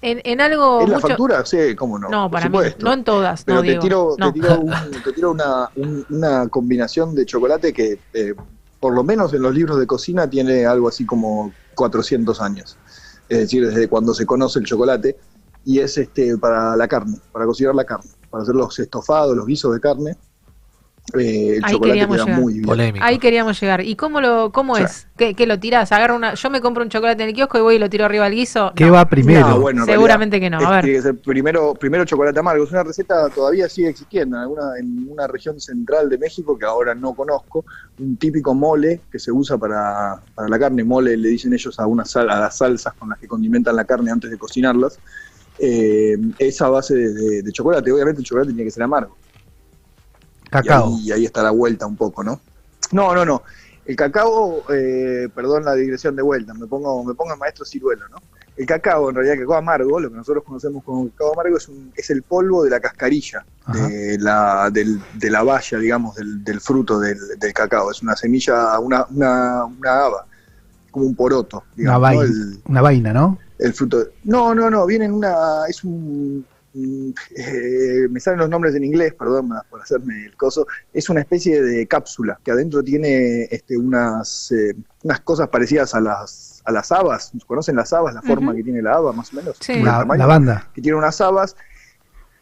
En, 0.02 0.22
en 0.24 0.40
algo 0.42 0.82
¿En 0.82 0.90
la 0.92 0.96
mucho- 0.98 1.08
factura? 1.10 1.46
Sí, 1.46 1.76
cómo 1.76 2.00
no. 2.00 2.10
No, 2.10 2.32
para 2.32 2.46
mí, 2.48 2.56
supuesto. 2.58 2.86
no 2.86 2.94
en 2.94 3.04
todas, 3.04 3.44
Pero 3.44 3.58
no 3.58 3.64
te, 3.64 3.78
tiro, 3.80 4.16
no. 4.18 4.32
te 4.34 4.40
tiro, 4.40 4.60
un- 4.62 4.92
te 5.04 5.12
tiro 5.14 5.32
una, 5.32 5.70
un- 5.76 6.06
una 6.10 6.48
combinación 6.48 7.14
de 7.16 7.26
chocolate 7.26 7.74
que, 7.74 8.00
eh, 8.14 8.34
por 8.80 8.94
lo 8.94 9.04
menos 9.04 9.34
en 9.34 9.42
los 9.42 9.54
libros 9.54 9.78
de 9.80 9.86
cocina, 9.88 10.30
tiene 10.30 10.66
algo 10.66 10.88
así 10.88 11.06
como 11.06 11.52
400 11.76 12.40
años. 12.42 12.78
Es 13.28 13.40
decir, 13.40 13.68
desde 13.68 13.88
cuando 13.90 14.14
se 14.14 14.26
conoce 14.26 14.60
el 14.60 14.66
chocolate. 14.66 15.18
Y 15.66 15.80
es 15.80 15.98
este 15.98 16.38
para 16.38 16.76
la 16.78 16.88
carne, 16.88 17.18
para 17.34 17.46
cocinar 17.46 17.76
la 17.76 17.84
carne, 17.84 18.10
para 18.30 18.44
hacer 18.44 18.56
los 18.56 18.80
estofados, 18.80 19.36
los 19.36 19.46
guisos 19.46 19.74
de 19.74 19.82
carne. 19.82 20.16
Eh, 21.18 21.56
el 21.58 21.64
Ahí 21.66 21.72
chocolate 21.74 21.88
queríamos 21.90 22.16
queda 22.18 22.26
llegar. 22.26 22.42
muy 22.42 22.54
bien. 22.54 22.66
Polémico. 22.66 23.06
Ahí 23.06 23.18
queríamos 23.20 23.60
llegar. 23.62 23.82
¿Y 23.82 23.96
cómo 23.96 24.22
lo 24.22 24.52
cómo 24.52 24.78
es? 24.78 25.08
¿Qué, 25.18 25.34
qué 25.34 25.48
lo 25.48 25.60
tirás? 25.60 25.92
Agarra 25.92 26.14
una, 26.16 26.34
yo 26.36 26.50
me 26.50 26.62
compro 26.62 26.84
un 26.84 26.90
chocolate 26.90 27.24
en 27.24 27.30
el 27.30 27.36
kiosco 27.36 27.58
y 27.58 27.62
voy 27.62 27.76
y 27.76 27.80
lo 27.80 27.90
tiro 27.90 28.06
arriba 28.06 28.26
al 28.26 28.34
guiso. 28.34 28.72
¿Qué 28.76 28.86
No. 28.86 28.94
va 28.94 29.10
primero? 29.10 29.48
No, 29.48 29.60
bueno, 29.60 29.82
en 29.84 29.88
Seguramente 29.90 30.38
realidad, 30.40 30.60
que 30.60 30.64
no, 30.66 30.70
a 30.70 30.72
es- 30.72 30.76
ver. 30.78 30.84
tiene 30.86 30.98
que 30.98 31.04
ser 31.04 31.16
primero, 31.18 31.74
primero 31.74 32.06
chocolate 32.06 32.40
amargo. 32.40 32.64
Es 32.64 32.72
una 32.72 32.84
receta 32.84 33.28
todavía 33.30 33.68
sigue 33.70 33.90
existiendo 33.90 34.38
en, 34.38 34.44
alguna, 34.44 34.78
en 34.80 35.08
una 35.10 35.28
región 35.28 35.60
central 35.60 36.10
de 36.10 36.18
México 36.18 36.58
que 36.58 36.66
ahora 36.66 36.94
no 36.94 37.14
conozco. 37.14 37.66
Un 37.98 38.18
típico 38.18 38.54
mole 38.54 39.02
que 39.12 39.20
se 39.20 39.32
usa 39.32 39.58
para, 39.58 40.22
para 40.36 40.48
la 40.48 40.60
carne. 40.60 40.84
Mole 40.84 41.18
le 41.18 41.30
dicen 41.30 41.54
ellos 41.54 41.80
a, 41.80 41.88
una 41.88 42.06
sal, 42.06 42.30
a 42.30 42.40
las 42.40 42.58
salsas 42.58 42.94
con 42.94 43.10
las 43.10 43.20
que 43.20 43.28
condimentan 43.28 43.76
la 43.76 43.86
carne 43.86 44.12
antes 44.12 44.30
de 44.30 44.38
cocinarlas. 44.38 45.00
Eh, 45.58 46.18
es 46.38 46.62
a 46.62 46.70
base 46.70 46.96
de, 46.96 47.14
de- 47.14 47.42
de 47.42 47.52
chocolate. 47.52 47.92
Obviamente 47.92 48.22
el 48.22 48.26
chocolate 48.26 48.52
tiene 48.54 48.64
que 48.64 48.72
ser 48.72 48.84
amargo. 48.84 49.18
Cacao. 50.50 50.98
Y 51.00 51.12
ahí, 51.12 51.26
está 51.26 51.44
la 51.44 51.52
vuelta 51.52 51.86
un 51.86 51.96
poco, 51.96 52.24
¿no? 52.24 52.40
No, 52.92 53.14
no, 53.14 53.24
no. 53.26 53.44
El 53.86 53.96
cacao, 53.96 54.64
eh, 54.72 55.30
perdón 55.34 55.66
la 55.66 55.74
digresión 55.74 56.16
de 56.16 56.22
vuelta, 56.22 56.54
me 56.54 56.68
pongo, 56.68 57.04
me 57.04 57.14
pongo 57.16 57.34
el 57.34 57.40
maestro 57.40 57.66
ciruelo, 57.66 58.08
¿no? 58.10 58.18
El 58.56 58.66
cacao, 58.66 59.10
en 59.10 59.16
realidad, 59.16 59.36
el 59.36 59.42
cacao 59.42 59.56
amargo, 59.58 60.00
lo 60.00 60.10
que 60.10 60.18
nosotros 60.18 60.44
conocemos 60.44 60.84
como 60.84 61.10
cacao 61.10 61.34
amargo, 61.34 61.58
es, 61.58 61.68
un, 61.70 61.92
es 61.96 62.10
el 62.10 62.24
polvo 62.24 62.64
de 62.64 62.70
la 62.70 62.80
cascarilla 62.80 63.44
de 63.74 64.18
la, 64.20 64.70
del- 64.72 65.00
de 65.14 65.30
la 65.30 65.44
valla, 65.44 65.78
digamos, 65.80 66.16
del, 66.16 66.44
del 66.44 66.60
fruto 66.60 67.00
del, 67.00 67.18
del 67.40 67.54
cacao. 67.54 67.90
Es 67.92 68.02
una 68.02 68.16
semilla, 68.16 68.78
una, 68.80 69.06
una, 69.10 69.66
una 69.66 70.06
haba, 70.06 70.26
como 70.92 71.06
un 71.06 71.16
poroto, 71.16 71.64
Una, 71.78 71.98
digamos, 71.98 72.00
¿no? 72.00 72.18
vaina, 72.18 72.24
el, 72.24 72.60
una 72.66 72.82
vaina, 72.82 73.14
¿no? 73.14 73.38
el 73.60 73.74
fruto. 73.74 74.08
No, 74.24 74.54
no, 74.56 74.70
no, 74.70 74.86
viene 74.86 75.06
en 75.06 75.14
una, 75.14 75.66
es 75.68 75.84
un- 75.84 76.46
eh, 76.76 78.08
me 78.10 78.20
salen 78.20 78.40
los 78.40 78.50
nombres 78.50 78.76
en 78.76 78.84
inglés, 78.84 79.14
perdón 79.14 79.50
por 79.70 79.82
hacerme 79.82 80.26
el 80.26 80.36
coso, 80.36 80.68
es 80.94 81.10
una 81.10 81.22
especie 81.22 81.62
de 81.62 81.88
cápsula 81.88 82.40
que 82.44 82.52
adentro 82.52 82.84
tiene 82.84 83.44
este, 83.52 83.78
unas, 83.78 84.52
eh, 84.52 84.76
unas 85.04 85.20
cosas 85.22 85.48
parecidas 85.50 85.96
a 85.96 86.02
las, 86.02 86.62
a 86.66 86.72
las 86.72 86.92
habas. 86.92 87.32
¿Conocen 87.48 87.76
las 87.76 87.94
habas, 87.94 88.14
la 88.14 88.22
forma 88.22 88.56
que 88.56 88.64
tiene 88.64 88.82
la 88.82 88.96
haba, 88.96 89.14
más 89.14 89.34
o 89.34 89.38
menos? 89.38 89.58
Sí. 89.60 89.82
La, 89.82 90.06
la 90.06 90.26
banda. 90.26 90.70
que 90.74 90.82
tiene 90.82 90.98
unas 90.98 91.20
habas 91.22 91.56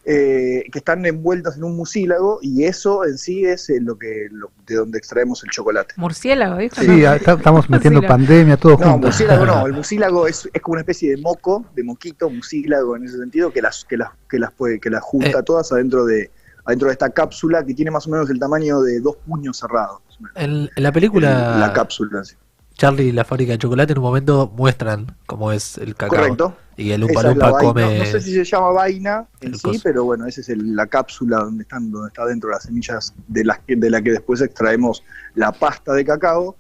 eh, 0.09 0.63
que 0.71 0.79
están 0.79 1.05
envueltas 1.05 1.57
en 1.57 1.65
un 1.65 1.75
mucílago 1.75 2.39
y 2.41 2.63
eso 2.63 3.03
en 3.03 3.17
sí 3.17 3.43
es 3.43 3.69
eh, 3.69 3.79
lo 3.81 3.97
que 3.99 4.29
lo- 4.31 4.51
de 4.65 4.75
donde 4.75 4.97
extraemos 4.97 5.43
el 5.43 5.49
chocolate. 5.49 5.95
Murciélago, 5.97 6.55
¿viste? 6.57 6.79
Sí, 6.85 7.03
ah, 7.03 7.17
está- 7.17 7.33
estamos 7.33 7.69
metiendo 7.69 7.99
Murciélago. 7.99 8.25
pandemia, 8.25 8.55
todo 8.57 8.77
No, 8.77 8.91
junto. 8.91 9.07
mucílago 9.07 9.45
no, 9.45 9.65
el 9.67 9.73
mucílago 9.73 10.25
es, 10.27 10.49
es 10.53 10.61
como 10.61 10.73
una 10.73 10.81
especie 10.81 11.11
de 11.13 11.21
moco, 11.21 11.65
de 11.75 11.83
moquito, 11.83 12.29
mucílago 12.29 12.95
en 12.95 13.03
ese 13.03 13.17
sentido, 13.17 13.51
que 13.51 13.61
las, 13.61 13.83
que 13.83 13.97
las, 13.97 14.11
que 14.29 14.39
las 14.39 14.53
puede, 14.53 14.79
que 14.79 14.89
las 14.89 15.03
junta 15.03 15.39
Eh. 15.39 15.43
todas 15.45 15.69
adentro 15.73 16.05
de, 16.05 16.31
adentro 16.63 16.87
de 16.87 16.93
esta 16.93 17.09
cápsula 17.09 17.65
que 17.65 17.73
tiene 17.73 17.91
más 17.91 18.07
o 18.07 18.09
menos 18.09 18.29
el 18.29 18.39
tamaño 18.39 18.79
de 18.81 19.01
dos 19.01 19.17
puños 19.27 19.57
cerrados. 19.57 19.99
en 20.35 20.69
la 20.77 20.91
película 20.93 21.57
la 21.59 21.73
cápsula. 21.73 22.23
sí. 22.23 22.35
Charlie 22.75 23.05
y 23.07 23.11
la 23.11 23.25
fábrica 23.25 23.51
de 23.53 23.57
chocolate 23.57 23.91
en 23.93 23.97
un 23.99 24.03
momento 24.05 24.53
muestran 24.55 25.15
cómo 25.25 25.51
es 25.51 25.77
el 25.79 25.95
cacao. 25.95 26.15
Correcto. 26.17 26.55
Y 26.77 26.91
el 26.91 27.01
Lumpa 27.01 27.23
vaina. 27.23 27.51
come... 27.59 27.99
No 27.99 28.05
sé 28.05 28.21
si 28.21 28.33
se 28.33 28.43
llama 28.43 28.69
vaina 28.69 29.27
en 29.41 29.55
sí, 29.55 29.61
coso. 29.61 29.79
pero 29.83 30.05
bueno, 30.05 30.25
esa 30.27 30.41
es 30.41 30.49
el- 30.49 30.75
la 30.75 30.85
cápsula 30.87 31.37
donde 31.39 31.63
están, 31.63 31.91
donde 31.91 32.09
está 32.09 32.25
dentro 32.25 32.49
las 32.51 32.63
semillas 32.63 33.13
de 33.27 33.43
las 33.43 33.59
que, 33.59 33.75
de 33.75 33.89
la 33.89 34.01
que 34.01 34.11
después 34.11 34.41
extraemos 34.41 35.03
la 35.35 35.51
pasta 35.51 35.93
de 35.93 36.05
cacao, 36.05 36.55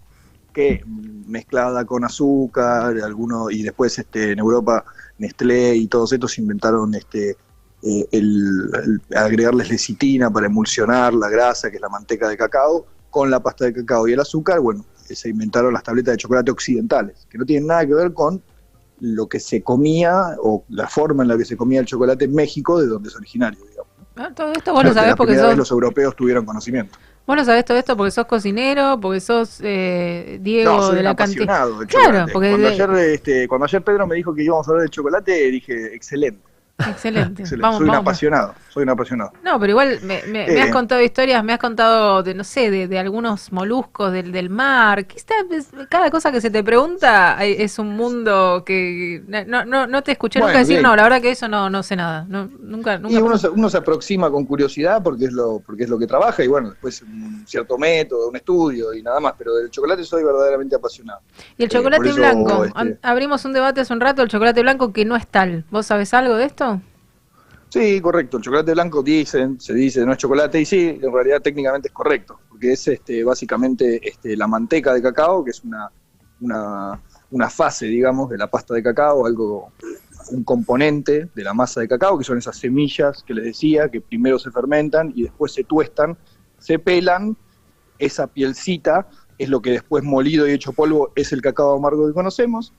que 0.53 0.81
mm, 0.85 1.29
mezclada 1.29 1.85
con 1.85 2.03
azúcar, 2.03 2.97
alguno, 3.03 3.51
y 3.51 3.61
después 3.61 3.97
este, 3.99 4.31
en 4.31 4.39
Europa 4.39 4.83
Nestlé 5.19 5.75
y 5.75 5.87
todos 5.87 6.11
estos 6.13 6.37
inventaron 6.39 6.95
este 6.95 7.37
eh, 7.83 8.07
el, 8.11 8.71
el 9.11 9.17
agregarles 9.17 9.69
lecitina 9.69 10.31
para 10.31 10.47
emulsionar 10.47 11.13
la 11.13 11.29
grasa, 11.29 11.69
que 11.69 11.75
es 11.75 11.81
la 11.81 11.89
manteca 11.89 12.27
de 12.27 12.35
cacao, 12.35 12.87
con 13.11 13.29
la 13.29 13.39
pasta 13.39 13.65
de 13.65 13.73
cacao 13.73 14.07
y 14.07 14.13
el 14.13 14.19
azúcar, 14.19 14.59
bueno, 14.59 14.83
se 14.95 15.29
inventaron 15.29 15.73
las 15.73 15.83
tabletas 15.83 16.13
de 16.13 16.17
chocolate 16.17 16.49
occidentales, 16.51 17.27
que 17.29 17.37
no 17.37 17.45
tienen 17.45 17.67
nada 17.67 17.85
que 17.85 17.93
ver 17.93 18.13
con 18.13 18.41
lo 18.99 19.27
que 19.27 19.39
se 19.39 19.61
comía 19.63 20.35
o 20.41 20.63
la 20.69 20.87
forma 20.87 21.23
en 21.23 21.29
la 21.29 21.37
que 21.37 21.45
se 21.45 21.55
comía 21.55 21.79
el 21.79 21.85
chocolate 21.85 22.25
en 22.25 22.33
México, 22.33 22.79
de 22.79 22.87
donde 22.87 23.09
es 23.09 23.15
originario, 23.15 23.59
digamos. 23.69 23.91
Ah, 24.15 24.31
todo 24.35 24.51
esto 24.51 24.73
vos 24.73 24.83
lo 24.83 24.93
sabés 24.93 25.15
porque 25.15 25.37
sos, 25.37 25.55
los 25.55 25.69
europeos 25.69 26.15
tuvieron 26.15 26.43
conocimiento. 26.43 26.97
vos 27.27 27.37
lo 27.37 27.45
sabés 27.45 27.63
todo 27.65 27.77
esto 27.77 27.95
porque 27.95 28.09
sos 28.09 28.25
cocinero, 28.25 28.99
porque 28.99 29.19
sos 29.19 29.59
eh, 29.61 30.39
Diego 30.41 30.71
No, 30.77 30.81
soy 30.87 30.95
de 30.95 31.03
la 31.03 31.15
cantina. 31.15 31.65
Claro, 31.87 32.25
porque 32.33 32.49
cuando, 32.49 32.67
de- 32.67 32.73
ayer, 32.73 32.89
este, 33.13 33.47
cuando 33.47 33.65
ayer 33.65 33.83
Pedro 33.83 34.07
me 34.07 34.15
dijo 34.15 34.33
que 34.33 34.43
íbamos 34.43 34.67
a 34.67 34.71
hablar 34.71 34.81
del 34.83 34.89
chocolate, 34.89 35.31
dije, 35.51 35.93
excelente. 35.95 36.41
Excelente. 36.79 37.41
excelente. 37.43 37.61
Vamos, 37.61 37.77
soy 37.77 37.89
un 37.89 37.95
apasionado, 37.95 38.55
soy 38.77 38.83
un 38.83 38.89
apasionado. 38.89 39.31
No, 39.43 39.59
pero 39.59 39.71
igual 39.71 39.99
me, 40.03 40.21
me- 40.27 40.45
me 40.47 40.53
Eh. 40.53 40.61
has 40.61 40.71
contado 40.71 41.01
historias, 41.01 41.43
me 41.43 41.53
has 41.53 41.59
contado 41.59 42.21
de, 42.23 42.33
no 42.35 42.43
sé, 42.43 42.69
de, 42.69 42.87
de 42.87 42.99
algunos 42.99 43.51
moluscos 43.51 44.11
del, 44.11 44.31
del 44.31 44.49
mar. 44.49 45.05
que 45.07 45.17
está- 45.17 45.33
es- 45.51 45.69
cada 45.89 46.09
cosa 46.11 46.31
que 46.31 46.41
se 46.41 46.49
te 46.51 46.63
pregunta 46.63 47.43
es 47.43 47.79
un 47.79 47.95
mundo 47.95 48.63
que 48.65 49.23
no, 49.47 49.65
no, 49.65 49.87
no 49.87 50.01
te 50.03 50.11
escuché 50.11 50.39
Bueno, 50.39 50.49
nunca 50.51 50.59
decir, 50.59 50.75
bien. 50.75 50.83
no, 50.83 50.95
la 50.95 51.03
verdad 51.03 51.21
que 51.21 51.31
eso 51.31 51.47
no, 51.47 51.69
no 51.69 51.81
sé 51.83 51.95
nada. 51.95 52.25
No, 52.29 52.49
nunca, 52.59 52.97
nunca 52.99 53.15
Y 53.15 53.17
uno 53.21 53.37
se, 53.37 53.49
uno 53.49 53.69
se 53.69 53.77
aproxima 53.77 54.29
con 54.29 54.45
curiosidad 54.45 55.01
porque 55.03 55.25
es 55.25 55.31
lo 55.33 55.59
porque 55.65 55.83
es 55.83 55.89
lo 55.89 55.97
que 55.97 56.05
trabaja 56.07 56.43
y 56.43 56.47
bueno, 56.47 56.69
después 56.69 57.01
un 57.01 57.43
cierto 57.47 57.77
método, 57.77 58.29
un 58.29 58.35
estudio 58.35 58.93
y 58.93 59.01
nada 59.01 59.19
más, 59.19 59.33
pero 59.37 59.55
del 59.55 59.69
chocolate 59.71 60.03
soy 60.03 60.23
verdaderamente 60.23 60.75
apasionado. 60.75 61.21
Y 61.57 61.63
el 61.63 61.67
Eh, 61.67 61.71
chocolate 61.71 62.11
blanco, 62.13 62.65
este- 62.65 62.97
abrimos 63.01 63.43
un 63.45 63.53
debate 63.53 63.81
hace 63.81 63.93
un 63.93 63.99
rato, 64.01 64.21
el 64.21 64.29
chocolate 64.29 64.61
blanco 64.61 64.93
que 64.93 65.05
no 65.05 65.15
es 65.15 65.25
tal. 65.27 65.65
¿Vos 65.71 65.85
sabés 65.87 66.13
algo 66.13 66.35
de 66.35 66.45
esto? 66.45 66.81
Sí, 67.69 67.99
correcto. 67.99 68.37
El 68.37 68.43
chocolate 68.43 68.71
blanco 68.73 69.03
dicen, 69.03 69.59
se 69.59 69.73
dice 69.73 70.05
no 70.05 70.13
es 70.13 70.17
chocolate 70.17 70.61
y 70.61 70.65
sí, 70.65 70.99
en 71.01 71.13
realidad 71.13 71.41
técnicamente 71.41 71.89
es 71.89 71.93
correcto, 71.93 72.39
porque 72.49 72.71
es 72.71 72.87
este 72.87 73.23
básicamente 73.23 73.99
este 74.07 74.37
la 74.37 74.47
manteca 74.47 74.93
de 74.93 75.01
cacao, 75.01 75.43
que 75.43 75.51
es 75.51 75.63
una 75.63 75.91
una, 76.41 77.49
fase, 77.49 77.87
digamos, 77.87 78.29
de 78.29 78.37
la 78.37 78.47
pasta 78.47 78.73
de 78.73 78.83
cacao, 78.83 79.25
algo 79.25 79.71
un 80.31 80.43
componente 80.43 81.29
de 81.33 81.43
la 81.43 81.53
masa 81.53 81.79
de 81.79 81.87
cacao, 81.87 82.17
que 82.17 82.23
son 82.25 82.37
esas 82.37 82.57
semillas 82.57 83.23
que 83.23 83.33
les 83.33 83.45
decía, 83.45 83.89
que 83.89 84.01
primero 84.01 84.37
se 84.37 84.51
fermentan 84.51 85.13
y 85.15 85.23
después 85.23 85.53
se 85.53 85.63
tuestan, 85.63 86.17
se 86.59 86.79
pelan, 86.79 87.37
esa 87.97 88.27
pielcita 88.27 89.07
es 89.37 89.49
lo 89.49 89.61
que 89.61 89.71
después 89.71 90.03
molido 90.03 90.47
y 90.47 90.51
hecho 90.51 90.73
polvo 90.73 91.11
es 91.15 91.31
el 91.31 91.41
cacao 91.41 91.77
amargo 91.77 92.07
que 92.07 92.13
conocemos, 92.13 92.73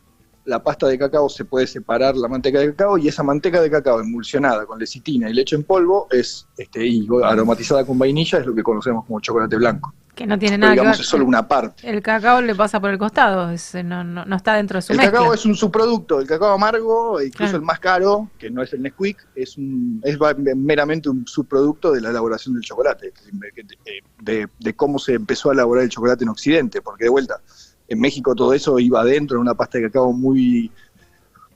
la 0.48 0.62
pasta 0.62 0.86
de 0.88 0.98
cacao 0.98 1.28
se 1.28 1.44
puede 1.44 1.66
separar 1.66 2.16
la 2.16 2.26
manteca 2.26 2.58
de 2.58 2.70
cacao 2.70 2.96
y 2.96 3.06
esa 3.06 3.22
manteca 3.22 3.60
de 3.60 3.70
cacao 3.70 4.00
emulsionada 4.00 4.64
con 4.64 4.78
lecitina 4.78 5.28
y 5.28 5.34
leche 5.34 5.54
en 5.56 5.62
polvo 5.64 6.08
es 6.10 6.46
este 6.56 6.86
y 6.86 7.06
aromatizada 7.22 7.84
con 7.84 7.98
vainilla 7.98 8.38
es 8.38 8.46
lo 8.46 8.54
que 8.54 8.62
conocemos 8.62 9.04
como 9.04 9.20
chocolate 9.20 9.56
blanco. 9.56 9.92
Que 10.14 10.26
no 10.26 10.36
tiene 10.38 10.56
Pero 10.56 10.60
nada 10.62 10.72
que 10.72 10.80
digamos 10.80 10.96
ver. 10.98 11.04
es 11.04 11.08
solo 11.08 11.24
una 11.26 11.46
parte. 11.46 11.88
El 11.88 12.02
cacao 12.02 12.40
le 12.40 12.54
pasa 12.54 12.80
por 12.80 12.90
el 12.90 12.98
costado, 12.98 13.50
es- 13.50 13.74
no, 13.84 14.02
no, 14.02 14.24
no 14.24 14.36
está 14.36 14.54
dentro 14.54 14.78
de 14.78 14.82
su 14.82 14.92
El 14.92 14.98
mezcla. 14.98 15.18
cacao 15.18 15.34
es 15.34 15.44
un 15.44 15.54
subproducto, 15.54 16.18
el 16.18 16.26
cacao 16.26 16.48
amargo, 16.54 17.20
incluso 17.22 17.54
el 17.56 17.62
más 17.62 17.78
caro, 17.78 18.30
que 18.38 18.50
no 18.50 18.62
es 18.62 18.72
el 18.72 18.80
Nesquik, 18.82 19.18
es 19.34 19.56
un 19.58 20.00
es 20.02 20.18
meramente 20.56 21.10
un 21.10 21.26
subproducto 21.26 21.92
de 21.92 22.00
la 22.00 22.08
elaboración 22.08 22.54
del 22.54 22.62
chocolate, 22.64 23.12
de, 23.32 24.02
de- 24.22 24.48
de 24.58 24.74
cómo 24.74 24.98
se 24.98 25.12
empezó 25.12 25.50
a 25.50 25.52
elaborar 25.52 25.84
el 25.84 25.90
chocolate 25.90 26.24
en 26.24 26.30
Occidente, 26.30 26.80
porque 26.82 27.04
de 27.04 27.10
vuelta, 27.10 27.40
en 27.88 28.00
México 28.00 28.34
todo 28.34 28.52
eso 28.52 28.78
iba 28.78 29.00
adentro 29.00 29.36
en 29.38 29.42
una 29.42 29.54
pasta 29.54 29.78
de 29.78 29.84
cacao 29.84 30.12
muy 30.12 30.70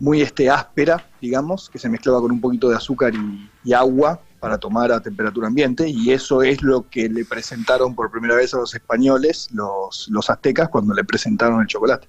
muy 0.01 0.21
este 0.21 0.51
áspera, 0.51 1.05
digamos, 1.21 1.71
que 1.71 1.79
se 1.79 1.89
mezclaba 1.89 2.21
con 2.21 2.33
un 2.33 2.41
poquito 2.41 2.69
de 2.69 2.75
azúcar 2.77 3.15
y, 3.15 3.49
y 3.63 3.73
agua 3.73 4.19
para 4.41 4.59
tomar 4.59 4.91
a 4.91 4.99
temperatura 5.01 5.47
ambiente, 5.47 5.89
y 5.89 6.11
eso 6.11 6.43
es 6.43 6.61
lo 6.63 6.89
que 6.91 7.09
le 7.09 7.25
presentaron 7.25 7.95
por 7.95 8.11
primera 8.11 8.35
vez 8.35 8.53
a 8.55 8.57
los 8.57 8.75
españoles, 8.75 9.49
los, 9.53 10.09
los 10.11 10.29
aztecas, 10.29 10.69
cuando 10.69 10.93
le 10.95 11.05
presentaron 11.05 11.61
el 11.61 11.69
chocolate. 11.69 12.09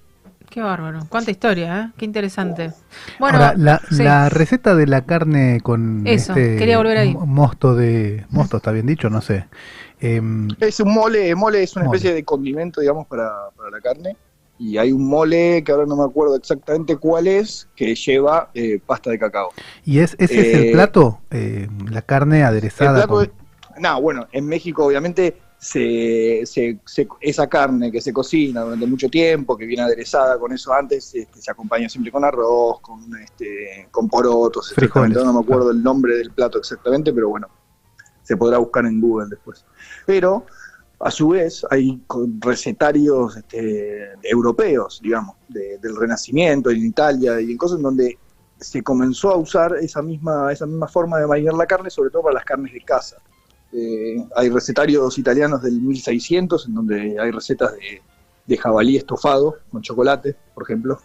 Qué 0.50 0.60
bárbaro. 0.60 1.06
Cuánta 1.08 1.30
historia, 1.30 1.80
¿eh? 1.80 1.92
Qué 1.96 2.04
interesante. 2.04 2.72
Bueno, 3.20 3.38
Ahora, 3.38 3.54
la, 3.56 3.80
sí. 3.88 4.02
la 4.02 4.28
receta 4.28 4.74
de 4.74 4.86
la 4.88 5.02
carne 5.02 5.60
con 5.62 6.02
Eso, 6.06 6.32
este 6.34 6.56
quería 6.56 6.78
volver 6.78 6.98
ahí. 6.98 7.12
mo- 7.14 7.26
mosto 7.26 7.76
de 7.76 8.26
mosto 8.30 8.56
está 8.56 8.72
bien 8.72 8.86
dicho, 8.86 9.08
no 9.10 9.20
sé. 9.20 9.46
Em, 10.00 10.48
Es 10.60 10.80
un 10.80 10.92
mole, 10.92 11.34
mole 11.34 11.62
es 11.62 11.74
una 11.76 11.86
Mole. 11.86 11.96
especie 11.96 12.14
de 12.14 12.24
condimento, 12.24 12.80
digamos, 12.80 13.06
para, 13.06 13.30
para 13.56 13.70
la 13.70 13.80
carne. 13.80 14.16
Y 14.58 14.78
hay 14.78 14.92
un 14.92 15.06
mole 15.06 15.62
que 15.64 15.72
ahora 15.72 15.84
no 15.86 15.96
me 15.96 16.04
acuerdo 16.04 16.36
exactamente 16.36 16.96
cuál 16.96 17.26
es, 17.26 17.68
que 17.74 17.94
lleva 17.94 18.50
eh, 18.54 18.80
pasta 18.84 19.10
de 19.10 19.18
cacao. 19.18 19.50
y 19.84 19.98
es 19.98 20.14
ese 20.18 20.40
es 20.40 20.54
el 20.54 20.64
Eh, 20.66 20.72
plato, 20.72 21.20
Eh, 21.30 21.68
la 21.90 22.02
carne 22.02 22.38
El 22.40 22.44
aderezada. 22.44 22.94
plato 23.06 23.14
con- 23.14 23.32
no, 23.82 24.00
bueno, 24.00 24.28
en 24.30 24.46
México 24.46 24.84
obviamente 24.86 25.36
se, 25.58 26.42
se- 26.44 26.78
se- 26.84 27.08
esa 27.20 27.48
carne 27.48 27.90
que 27.90 28.00
se 28.00 28.12
cocina 28.12 28.60
durante 28.60 28.86
mucho 28.86 29.08
tiempo, 29.08 29.56
que 29.56 29.66
viene 29.66 29.82
aderezada 29.82 30.38
con 30.38 30.52
eso 30.52 30.72
antes, 30.72 31.12
este, 31.14 31.40
se 31.42 31.50
acompaña 31.50 31.88
siempre 31.88 32.12
con 32.12 32.24
arroz, 32.24 32.80
con 32.80 33.00
este, 33.20 33.88
con 33.90 34.08
porotos. 34.08 34.72
Frijoles. 34.74 35.16
no 35.24 35.32
me 35.32 35.40
acuerdo 35.40 35.72
el 35.72 35.82
nombre 35.82 36.16
del 36.16 36.30
plato 36.30 36.58
exactamente, 36.58 37.12
pero 37.12 37.28
bueno, 37.30 37.48
se 38.22 38.36
podrá 38.36 38.58
buscar 38.58 38.86
en 38.86 39.00
Google 39.00 39.26
después. 39.30 39.64
Pero 40.06 40.46
a 41.00 41.10
su 41.10 41.28
vez 41.28 41.66
hay 41.70 42.00
recetarios 42.40 43.36
este, 43.36 44.08
europeos, 44.22 45.00
digamos, 45.02 45.36
de- 45.48 45.78
del 45.78 45.96
Renacimiento, 45.96 46.70
en 46.70 46.84
Italia 46.86 47.40
y 47.40 47.50
en 47.52 47.56
cosas 47.58 47.78
en 47.78 47.82
donde 47.82 48.18
se 48.58 48.82
comenzó 48.82 49.30
a 49.30 49.36
usar 49.36 49.76
esa 49.80 50.00
misma, 50.02 50.52
esa 50.52 50.66
misma 50.66 50.88
forma 50.88 51.18
de 51.18 51.26
marinar 51.26 51.54
la 51.54 51.66
carne, 51.66 51.90
sobre 51.90 52.10
todo 52.10 52.22
para 52.22 52.34
las 52.36 52.44
carnes 52.44 52.72
de 52.72 52.80
caza. 52.80 53.16
Eh, 53.72 54.24
hay 54.36 54.48
recetarios 54.48 55.18
italianos 55.18 55.60
del 55.62 55.80
1600 55.80 56.66
en 56.68 56.74
donde 56.74 57.18
hay 57.20 57.30
recetas 57.32 57.72
de, 57.72 58.00
de 58.46 58.56
jabalí 58.56 58.96
estofado 58.96 59.56
con 59.70 59.82
chocolate, 59.82 60.36
por 60.54 60.62
ejemplo. 60.62 61.00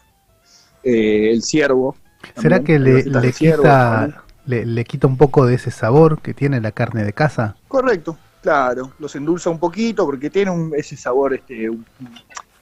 Eh, 0.83 1.31
el 1.31 1.41
ciervo. 1.41 1.95
¿Será 2.39 2.61
que 2.61 2.79
le, 2.79 3.03
le 3.03 3.33
quita 3.33 4.23
le, 4.45 4.65
le 4.65 4.85
quita 4.85 5.07
un 5.07 5.17
poco 5.17 5.45
de 5.45 5.55
ese 5.55 5.71
sabor 5.71 6.21
que 6.21 6.33
tiene 6.33 6.61
la 6.61 6.71
carne 6.71 7.03
de 7.03 7.11
casa? 7.13 7.55
Correcto, 7.67 8.17
claro, 8.41 8.93
los 8.99 9.15
endulza 9.15 9.49
un 9.49 9.59
poquito 9.59 10.05
porque 10.05 10.29
tiene 10.29 10.51
un- 10.51 10.73
ese 10.75 10.95
sabor, 10.97 11.33
este, 11.33 11.69
un- 11.69 11.85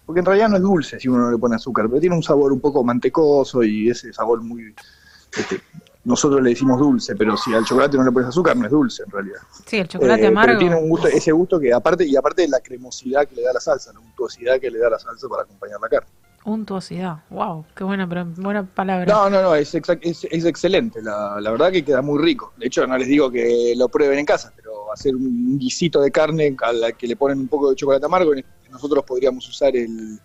porque 0.05 0.19
en 0.19 0.25
realidad 0.25 0.49
no 0.49 0.55
es 0.57 0.61
dulce 0.61 0.99
si 0.99 1.07
uno 1.07 1.19
no 1.25 1.31
le 1.31 1.37
pone 1.37 1.55
azúcar, 1.55 1.87
pero 1.87 1.99
tiene 1.99 2.15
un 2.15 2.23
sabor 2.23 2.51
un 2.53 2.59
poco 2.59 2.83
mantecoso 2.83 3.63
y 3.63 3.89
ese 3.89 4.13
sabor 4.13 4.41
muy, 4.41 4.73
este, 5.37 5.61
nosotros 6.05 6.41
le 6.41 6.51
decimos 6.51 6.79
dulce, 6.79 7.15
pero 7.17 7.35
si 7.35 7.53
al 7.53 7.65
chocolate 7.65 7.97
no 7.97 8.05
le 8.05 8.11
pones 8.13 8.29
azúcar 8.29 8.55
no 8.55 8.65
es 8.65 8.71
dulce 8.71 9.03
en 9.03 9.11
realidad. 9.11 9.39
Sí, 9.65 9.77
el 9.77 9.87
chocolate 9.89 10.23
Eh, 10.23 10.27
amargo. 10.27 10.47
Pero 10.47 10.59
tiene 10.59 10.75
un 10.77 10.89
gusto, 10.89 11.07
ese 11.09 11.33
gusto 11.33 11.59
que 11.59 11.73
aparte, 11.73 12.05
y 12.05 12.15
aparte 12.15 12.43
de 12.43 12.47
la 12.47 12.61
cremosidad 12.61 13.27
que 13.27 13.35
le 13.35 13.41
da 13.43 13.51
la 13.53 13.59
salsa, 13.59 13.91
la 13.91 13.99
untuosidad 13.99 14.59
que 14.61 14.71
le 14.71 14.79
da 14.79 14.89
la 14.89 14.99
salsa 14.99 15.27
para 15.27 15.43
acompañar 15.43 15.81
la 15.81 15.89
carne. 15.89 16.07
Untuosidad. 16.45 17.25
Wow, 17.29 17.65
qué 17.75 17.83
buena, 17.83 18.05
buena 18.05 18.65
palabra. 18.65 19.05
No, 19.05 19.29
no, 19.29 19.41
no, 19.41 19.53
es, 19.53 19.75
es, 19.75 19.83
es 20.31 20.45
excelente. 20.45 21.01
La, 21.01 21.41
la 21.41 21.51
verdad 21.51 21.73
que 21.73 21.83
queda 21.83 22.01
muy 22.01 22.23
rico. 22.23 22.53
De 22.55 22.67
hecho, 22.67 22.87
no 22.87 22.97
les 22.97 23.09
digo 23.09 23.29
que 23.29 23.73
lo 23.75 23.89
prueben 23.89 24.19
en 24.19 24.25
casa, 24.25 24.53
pero 24.55 24.66
hacer 24.97 25.15
un 25.15 25.57
guisito 25.59 26.01
de 26.01 26.11
carne 26.11 26.55
a 26.63 26.73
la 26.73 26.91
que 26.91 27.07
le 27.07 27.15
ponen 27.15 27.39
un 27.39 27.47
poco 27.47 27.69
de 27.69 27.75
chocolate 27.75 28.05
amargo, 28.05 28.31
nosotros 28.71 29.03
podríamos 29.05 29.47
usar 29.47 29.75
el, 29.75 30.19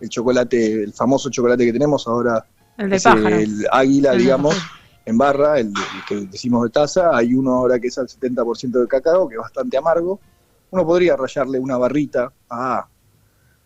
el 0.00 0.08
chocolate, 0.08 0.84
el 0.84 0.92
famoso 0.92 1.28
chocolate 1.28 1.64
que 1.66 1.72
tenemos 1.72 2.06
ahora, 2.06 2.44
el 2.78 2.88
de 2.90 3.00
pájaro. 3.00 3.28
el 3.36 3.66
águila, 3.70 4.12
digamos, 4.12 4.56
en 5.04 5.18
barra, 5.18 5.58
el, 5.58 5.66
el 5.68 5.74
que 6.08 6.14
decimos 6.30 6.62
de 6.64 6.70
taza. 6.70 7.14
Hay 7.16 7.34
uno 7.34 7.54
ahora 7.54 7.78
que 7.80 7.88
es 7.88 7.98
al 7.98 8.06
70% 8.06 8.70
de 8.80 8.86
cacao, 8.86 9.28
que 9.28 9.34
es 9.34 9.40
bastante 9.40 9.76
amargo. 9.76 10.20
Uno 10.70 10.86
podría 10.86 11.16
rayarle 11.16 11.58
una 11.58 11.76
barrita 11.76 12.32
a... 12.48 12.86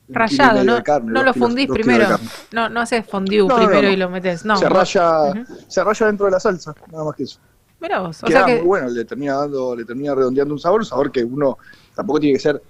Rayado, 0.08 0.62
¿no? 0.62 0.82
carne, 0.84 1.12
no 1.12 1.22
lo 1.24 1.32
kilos- 1.32 1.46
fundís 1.48 1.68
primero. 1.68 2.06
No, 2.52 2.68
no 2.68 2.80
haces 2.80 3.04
fondue 3.06 3.38
No, 3.38 3.56
primero 3.56 3.82
no. 3.82 3.90
y 3.90 3.96
lo 3.96 4.08
metes. 4.08 4.44
No, 4.44 4.56
se 4.56 4.68
raya, 4.68 5.32
se 5.66 5.82
raya 5.84 6.06
dentro 6.06 6.26
de 6.26 6.32
la 6.32 6.38
salsa, 6.40 6.72
nada 6.92 7.04
más 7.04 7.16
que 7.16 7.24
eso. 7.24 7.40
Mirá 7.86 8.00
vos. 8.00 8.22
O 8.22 8.26
Queda 8.26 8.44
sea 8.44 8.46
que. 8.46 8.58
muy 8.58 8.66
bueno, 8.66 8.88
le 8.88 9.04
termina 9.04 9.34
dando, 9.34 9.76
le 9.76 9.84
termina 9.84 10.14
redondeando 10.14 10.52
un 10.54 10.60
sabor, 10.60 10.80
un 10.80 10.86
sabor 10.86 11.12
que 11.12 11.22
uno 11.22 11.58
tampoco 11.94 12.20
tiene 12.20 12.34
que 12.36 12.42
ser 12.42 12.60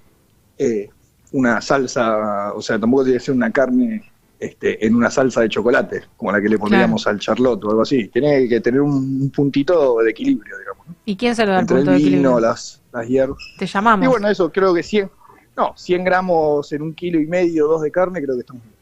eh, 0.58 0.88
una 1.32 1.60
salsa, 1.60 2.52
o 2.54 2.60
sea, 2.60 2.78
tampoco 2.78 3.04
tiene 3.04 3.18
que 3.18 3.24
ser 3.24 3.34
una 3.34 3.50
carne 3.50 4.10
este, 4.38 4.86
en 4.86 4.94
una 4.94 5.10
salsa 5.10 5.40
de 5.40 5.48
chocolate, 5.48 6.02
como 6.16 6.32
la 6.32 6.40
que 6.42 6.48
le 6.48 6.58
pondríamos 6.58 7.06
al 7.06 7.18
charlotte 7.18 7.64
o 7.64 7.70
algo 7.70 7.82
así. 7.82 8.08
Tiene 8.08 8.46
que 8.48 8.60
tener 8.60 8.82
un 8.82 9.30
puntito 9.30 9.98
de 9.98 10.10
equilibrio, 10.10 10.58
digamos, 10.58 10.86
¿no? 10.86 10.94
¿Y 11.06 11.16
quién 11.16 11.34
se 11.34 11.46
lo 11.46 11.52
da 11.52 11.58
el 11.58 11.62
entre 11.62 11.78
el 11.78 11.84
punto 11.84 11.92
de 11.92 11.96
vino, 11.96 12.08
equilibrio? 12.08 12.40
las, 12.40 12.82
las 12.92 13.08
hierbas. 13.08 13.38
Te 13.58 13.66
llamamos. 13.66 14.04
Y 14.04 14.08
bueno, 14.08 14.28
eso 14.28 14.52
creo 14.52 14.74
que 14.74 14.82
100, 14.82 15.10
no, 15.56 15.72
100 15.74 16.04
gramos 16.04 16.70
en 16.72 16.82
un 16.82 16.94
kilo 16.94 17.18
y 17.18 17.26
medio, 17.26 17.66
dos 17.66 17.80
de 17.80 17.90
carne, 17.90 18.22
creo 18.22 18.34
que 18.34 18.40
estamos 18.40 18.62
bien. 18.62 18.75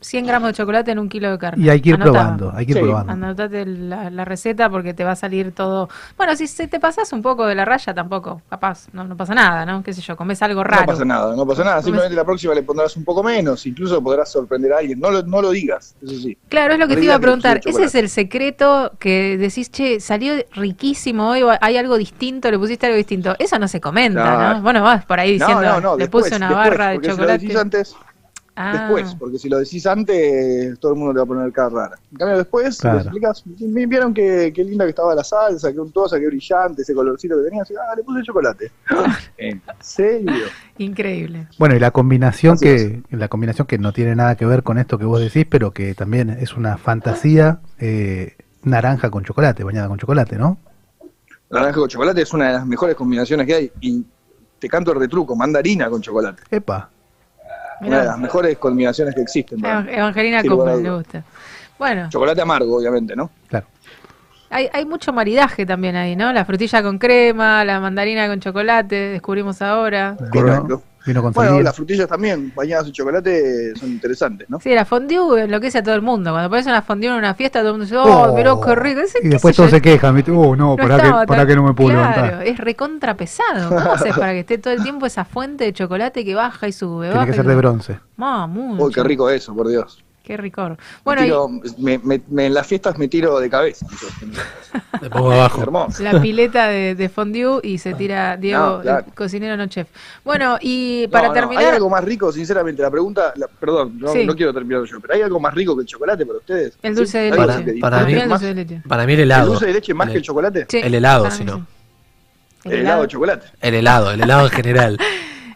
100 0.00 0.26
gramos 0.26 0.48
de 0.50 0.54
chocolate 0.54 0.90
en 0.90 0.98
un 0.98 1.08
kilo 1.08 1.30
de 1.30 1.38
carne. 1.38 1.64
Y 1.64 1.68
hay 1.70 1.80
que 1.80 1.90
ir 1.90 1.98
probando, 1.98 2.52
hay 2.54 2.66
que 2.66 2.72
ir 2.72 2.78
Sí. 2.78 2.82
probando. 2.84 3.12
Anotate 3.12 3.64
la, 3.66 4.10
la 4.10 4.24
receta 4.24 4.68
porque 4.68 4.92
te 4.94 5.04
va 5.04 5.12
a 5.12 5.16
salir 5.16 5.52
todo. 5.52 5.88
Bueno, 6.16 6.36
si 6.36 6.46
se 6.46 6.68
te 6.68 6.78
pasas 6.78 7.12
un 7.12 7.22
poco 7.22 7.46
de 7.46 7.54
la 7.54 7.64
raya, 7.64 7.94
tampoco, 7.94 8.42
capaz, 8.48 8.88
no, 8.92 9.04
no 9.04 9.16
pasa 9.16 9.34
nada, 9.34 9.64
¿no? 9.64 9.82
¿Qué 9.82 9.92
sé 9.92 10.00
yo? 10.02 10.16
Comes 10.16 10.40
algo 10.42 10.62
raro. 10.62 10.82
No 10.82 10.86
pasa 10.86 11.04
nada, 11.04 11.34
no 11.34 11.46
pasa 11.46 11.64
nada. 11.64 11.82
Simplemente 11.82 12.14
la 12.14 12.24
próxima 12.24 12.54
le 12.54 12.62
pondrás 12.62 12.96
un 12.96 13.04
poco 13.04 13.22
menos, 13.22 13.64
incluso 13.66 14.02
podrás 14.02 14.30
sorprender 14.30 14.72
a 14.72 14.78
alguien. 14.78 15.00
No 15.00 15.10
lo, 15.10 15.22
no 15.22 15.40
lo 15.42 15.50
digas, 15.50 15.96
eso 16.02 16.14
sí. 16.14 16.36
Claro, 16.48 16.74
es 16.74 16.78
lo 16.78 16.86
que 16.88 16.94
No 16.94 17.00
te 17.00 17.04
iba 17.06 17.14
a 17.14 17.18
preguntar. 17.20 17.60
Ese 17.64 17.84
es 17.84 17.94
el 17.94 18.08
secreto 18.08 18.92
que 18.98 19.36
decís, 19.38 19.70
che, 19.70 19.98
salió 20.00 20.34
riquísimo 20.52 21.30
hoy, 21.30 21.42
hay 21.60 21.76
algo 21.76 21.96
distinto, 21.96 22.50
le 22.50 22.58
pusiste 22.58 22.86
algo 22.86 22.96
distinto. 22.96 23.34
Eso 23.38 23.58
no 23.58 23.66
se 23.68 23.80
comenta, 23.80 24.22
Claro. 24.22 24.54
¿no? 24.56 24.62
Bueno, 24.62 24.82
vas 24.82 25.04
por 25.06 25.18
ahí 25.20 25.32
diciendo, 25.32 25.62
no, 25.62 25.80
no, 25.80 25.96
le 25.96 26.04
después, 26.04 26.24
puse 26.26 26.36
una 26.36 26.48
después, 26.48 26.68
barra 26.70 26.88
de 26.90 27.00
chocolate. 27.00 27.16
Si 27.16 27.46
lo 27.46 27.48
decís 27.48 27.56
antes, 27.56 27.96
Ah, 28.58 28.72
después, 28.72 29.14
porque 29.18 29.38
si 29.38 29.50
lo 29.50 29.58
decís 29.58 29.86
antes, 29.86 30.78
todo 30.80 30.92
el 30.92 30.98
mundo 30.98 31.12
te 31.12 31.18
va 31.18 31.24
a 31.24 31.26
poner 31.26 31.52
cara 31.52 31.68
rara. 31.68 31.98
En 32.10 32.16
cambio, 32.16 32.38
después, 32.38 32.78
Claro. 32.78 33.10
"Vi- 33.44 33.86
vieron 33.86 34.14
que, 34.14 34.50
qué 34.54 34.64
linda 34.64 34.84
que 34.86 34.90
estaba 34.90 35.14
la 35.14 35.22
salsa, 35.22 35.70
qué 35.72 35.78
untuosa, 35.78 36.18
qué 36.18 36.26
brillante, 36.26 36.80
ese 36.80 36.94
colorcito 36.94 37.36
que 37.36 37.42
tenía, 37.44 37.62
así, 37.62 37.74
ah, 37.74 37.94
le 37.94 38.02
puse 38.02 38.22
chocolate. 38.22 38.72
¿En 39.36 39.60
serio? 39.80 40.46
Increíble. 40.78 41.48
Bueno, 41.58 41.76
y 41.76 41.78
la 41.78 41.90
combinación 41.90 42.54
Así 42.54 42.64
que 42.64 43.02
la 43.10 43.28
combinación 43.28 43.66
que 43.66 43.76
no 43.78 43.92
tiene 43.92 44.16
nada 44.16 44.36
que 44.36 44.46
ver 44.46 44.62
con 44.62 44.78
esto 44.78 44.96
que 44.98 45.04
vos 45.04 45.20
decís, 45.20 45.46
pero 45.50 45.72
que 45.72 45.94
también 45.94 46.30
es 46.30 46.56
una 46.56 46.78
fantasía 46.78 47.60
eh, 47.78 48.36
naranja 48.62 49.10
con 49.10 49.22
chocolate, 49.22 49.64
bañada 49.64 49.88
con 49.88 49.98
chocolate, 49.98 50.36
¿no? 50.36 50.58
Naranja 51.50 51.78
con 51.78 51.88
chocolate 51.88 52.22
es 52.22 52.32
una 52.32 52.46
de 52.48 52.52
las 52.54 52.66
mejores 52.66 52.96
combinaciones 52.96 53.46
que 53.46 53.54
hay. 53.54 53.72
Y 53.80 54.04
te 54.58 54.68
canto 54.68 54.92
el 54.92 54.98
retruco, 54.98 55.36
mandarina 55.36 55.88
con 55.90 56.00
chocolate. 56.00 56.42
Epa. 56.50 56.88
Una 57.80 58.00
de 58.00 58.06
las 58.06 58.18
mejores 58.18 58.56
combinaciones 58.58 59.14
que 59.14 59.20
existen. 59.22 59.58
Evan- 59.60 59.88
Evangelina 59.88 60.42
Coppel, 60.42 60.82
le 60.82 60.90
gusta. 60.90 61.22
Bueno, 61.78 62.08
Chocolate 62.10 62.40
amargo, 62.40 62.76
obviamente, 62.78 63.14
¿no? 63.14 63.30
Claro. 63.48 63.66
hay, 64.50 64.68
hay 64.72 64.86
mucho 64.86 65.12
maridaje 65.12 65.66
también 65.66 65.94
ahí, 65.96 66.16
¿no? 66.16 66.32
La 66.32 66.44
frutilla 66.44 66.82
con 66.82 66.98
crema, 66.98 67.64
la 67.64 67.80
mandarina 67.80 68.26
con 68.28 68.40
chocolate, 68.40 68.94
descubrimos 68.94 69.60
ahora. 69.60 70.16
Correcto. 70.32 70.82
Vino 71.06 71.22
con 71.22 71.32
Bueno, 71.32 71.60
las 71.60 71.74
frutillas 71.76 72.08
también, 72.08 72.52
bañadas 72.54 72.86
en 72.86 72.92
chocolate, 72.92 73.74
son 73.76 73.90
interesantes, 73.90 74.48
¿no? 74.50 74.60
Sí, 74.60 74.74
la 74.74 74.84
fondue 74.84 75.42
enloquece 75.44 75.78
a 75.78 75.82
todo 75.82 75.94
el 75.94 76.02
mundo. 76.02 76.30
Cuando 76.32 76.50
pones 76.50 76.66
una 76.66 76.82
fondue 76.82 77.08
en 77.08 77.14
una 77.14 77.34
fiesta, 77.34 77.60
todo 77.60 77.68
el 77.70 77.74
mundo 77.78 77.84
dice, 77.86 77.96
oh, 77.96 78.34
mirá 78.34 78.54
qué 78.64 78.74
rico. 78.74 79.00
Ese, 79.00 79.18
y 79.22 79.28
después 79.28 79.54
todos 79.56 79.70
se 79.70 79.80
quejan, 79.80 80.14
¿viste? 80.14 80.30
Oh, 80.30 80.56
no, 80.56 80.70
no 80.70 80.76
para, 80.76 80.96
estaba 80.96 81.20
que, 81.22 81.26
para 81.26 81.40
tan- 81.42 81.48
que 81.48 81.56
no 81.56 81.62
me 81.62 81.74
puedo 81.74 81.90
Claro, 81.90 82.20
levantar. 82.22 82.46
es 82.46 82.58
recontra 82.58 83.16
pesado. 83.16 83.68
¿Cómo 83.68 83.80
haces 83.92 84.14
para 84.16 84.32
que 84.32 84.40
esté 84.40 84.58
todo 84.58 84.72
el 84.74 84.82
tiempo 84.82 85.06
esa 85.06 85.24
fuente 85.24 85.64
de 85.64 85.72
chocolate 85.72 86.24
que 86.24 86.34
baja 86.34 86.68
y 86.68 86.72
sube? 86.72 87.06
Tiene 87.06 87.14
baja 87.14 87.26
que 87.26 87.32
y 87.32 87.34
ser 87.36 87.46
de 87.46 87.54
bronce. 87.56 88.00
Ma, 88.16 88.46
mucho. 88.46 88.84
Uy, 88.84 88.92
qué 88.92 89.02
rico 89.02 89.30
eso, 89.30 89.54
por 89.54 89.68
Dios. 89.68 90.02
Qué 90.26 90.36
ricor. 90.36 90.70
Me 90.72 90.76
Bueno, 91.04 91.22
y 91.22 91.24
tiro- 91.26 91.48
me- 91.78 91.98
me- 91.98 92.20
me- 92.28 92.46
en 92.46 92.54
las 92.54 92.66
fiestas 92.66 92.98
me 92.98 93.06
tiro 93.06 93.38
de 93.38 93.48
cabeza. 93.48 93.86
Me 95.00 95.08
pongo 95.08 95.30
abajo. 95.30 95.62
Hermoso. 95.62 96.02
la 96.02 96.20
pileta 96.20 96.66
de, 96.66 96.96
de 96.96 97.08
fondue 97.08 97.60
y 97.62 97.78
se 97.78 97.94
tira 97.94 98.36
Diego, 98.36 98.78
No, 98.78 98.80
claro. 98.82 99.04
el 99.06 99.14
cocinero 99.14 99.56
no 99.56 99.68
chef. 99.68 99.86
Bueno, 100.24 100.58
y 100.60 101.06
para 101.08 101.28
No, 101.28 101.34
no, 101.34 101.40
terminar, 101.40 101.64
¿Hay 101.64 101.70
algo 101.76 101.88
más 101.88 102.02
rico, 102.02 102.32
sinceramente? 102.32 102.82
La 102.82 102.90
pregunta, 102.90 103.32
la- 103.36 103.46
perdón, 103.46 104.00
no, 104.00 104.12
Sí. 104.12 104.26
no 104.26 104.34
quiero 104.34 104.52
terminar 104.52 104.82
yo, 104.84 104.98
pero 105.00 105.14
¿hay 105.14 105.22
algo 105.22 105.38
más 105.38 105.54
rico 105.54 105.76
que 105.76 105.82
el 105.82 105.86
chocolate 105.86 106.26
para 106.26 106.38
ustedes? 106.40 106.76
el 106.82 106.94
dulce 106.96 107.18
de 107.18 107.30
¿Algo 107.30 107.46
Para- 107.46 107.58
leche. 107.60 107.80
para 107.80 107.96
Para 107.98 108.06
mí- 108.08 108.12
el 108.14 108.28
más- 108.28 108.40
dulce 108.40 108.46
de 108.54 108.64
leche. 108.64 108.82
Para 108.88 109.06
mí 109.06 109.12
el 109.12 109.20
¿El 109.20 109.24
helado. 109.26 109.46
dulce 109.50 109.66
de 109.66 109.72
leche 109.74 109.94
más 109.94 110.08
El- 110.08 110.12
que 110.12 110.18
el 110.18 110.24
chocolate? 110.24 110.66
Sí, 110.68 110.80
El 110.82 110.94
helado, 110.94 111.30
si 111.30 111.44
no. 111.44 111.58
sí. 112.64 112.68
El 112.70 112.80
helado 112.80 113.02
de 113.02 113.08
chocolate. 113.08 113.46
El 113.60 113.74
helado, 113.74 114.10
el 114.10 114.20
helado 114.22 114.46
en 114.46 114.52
general. 114.52 114.98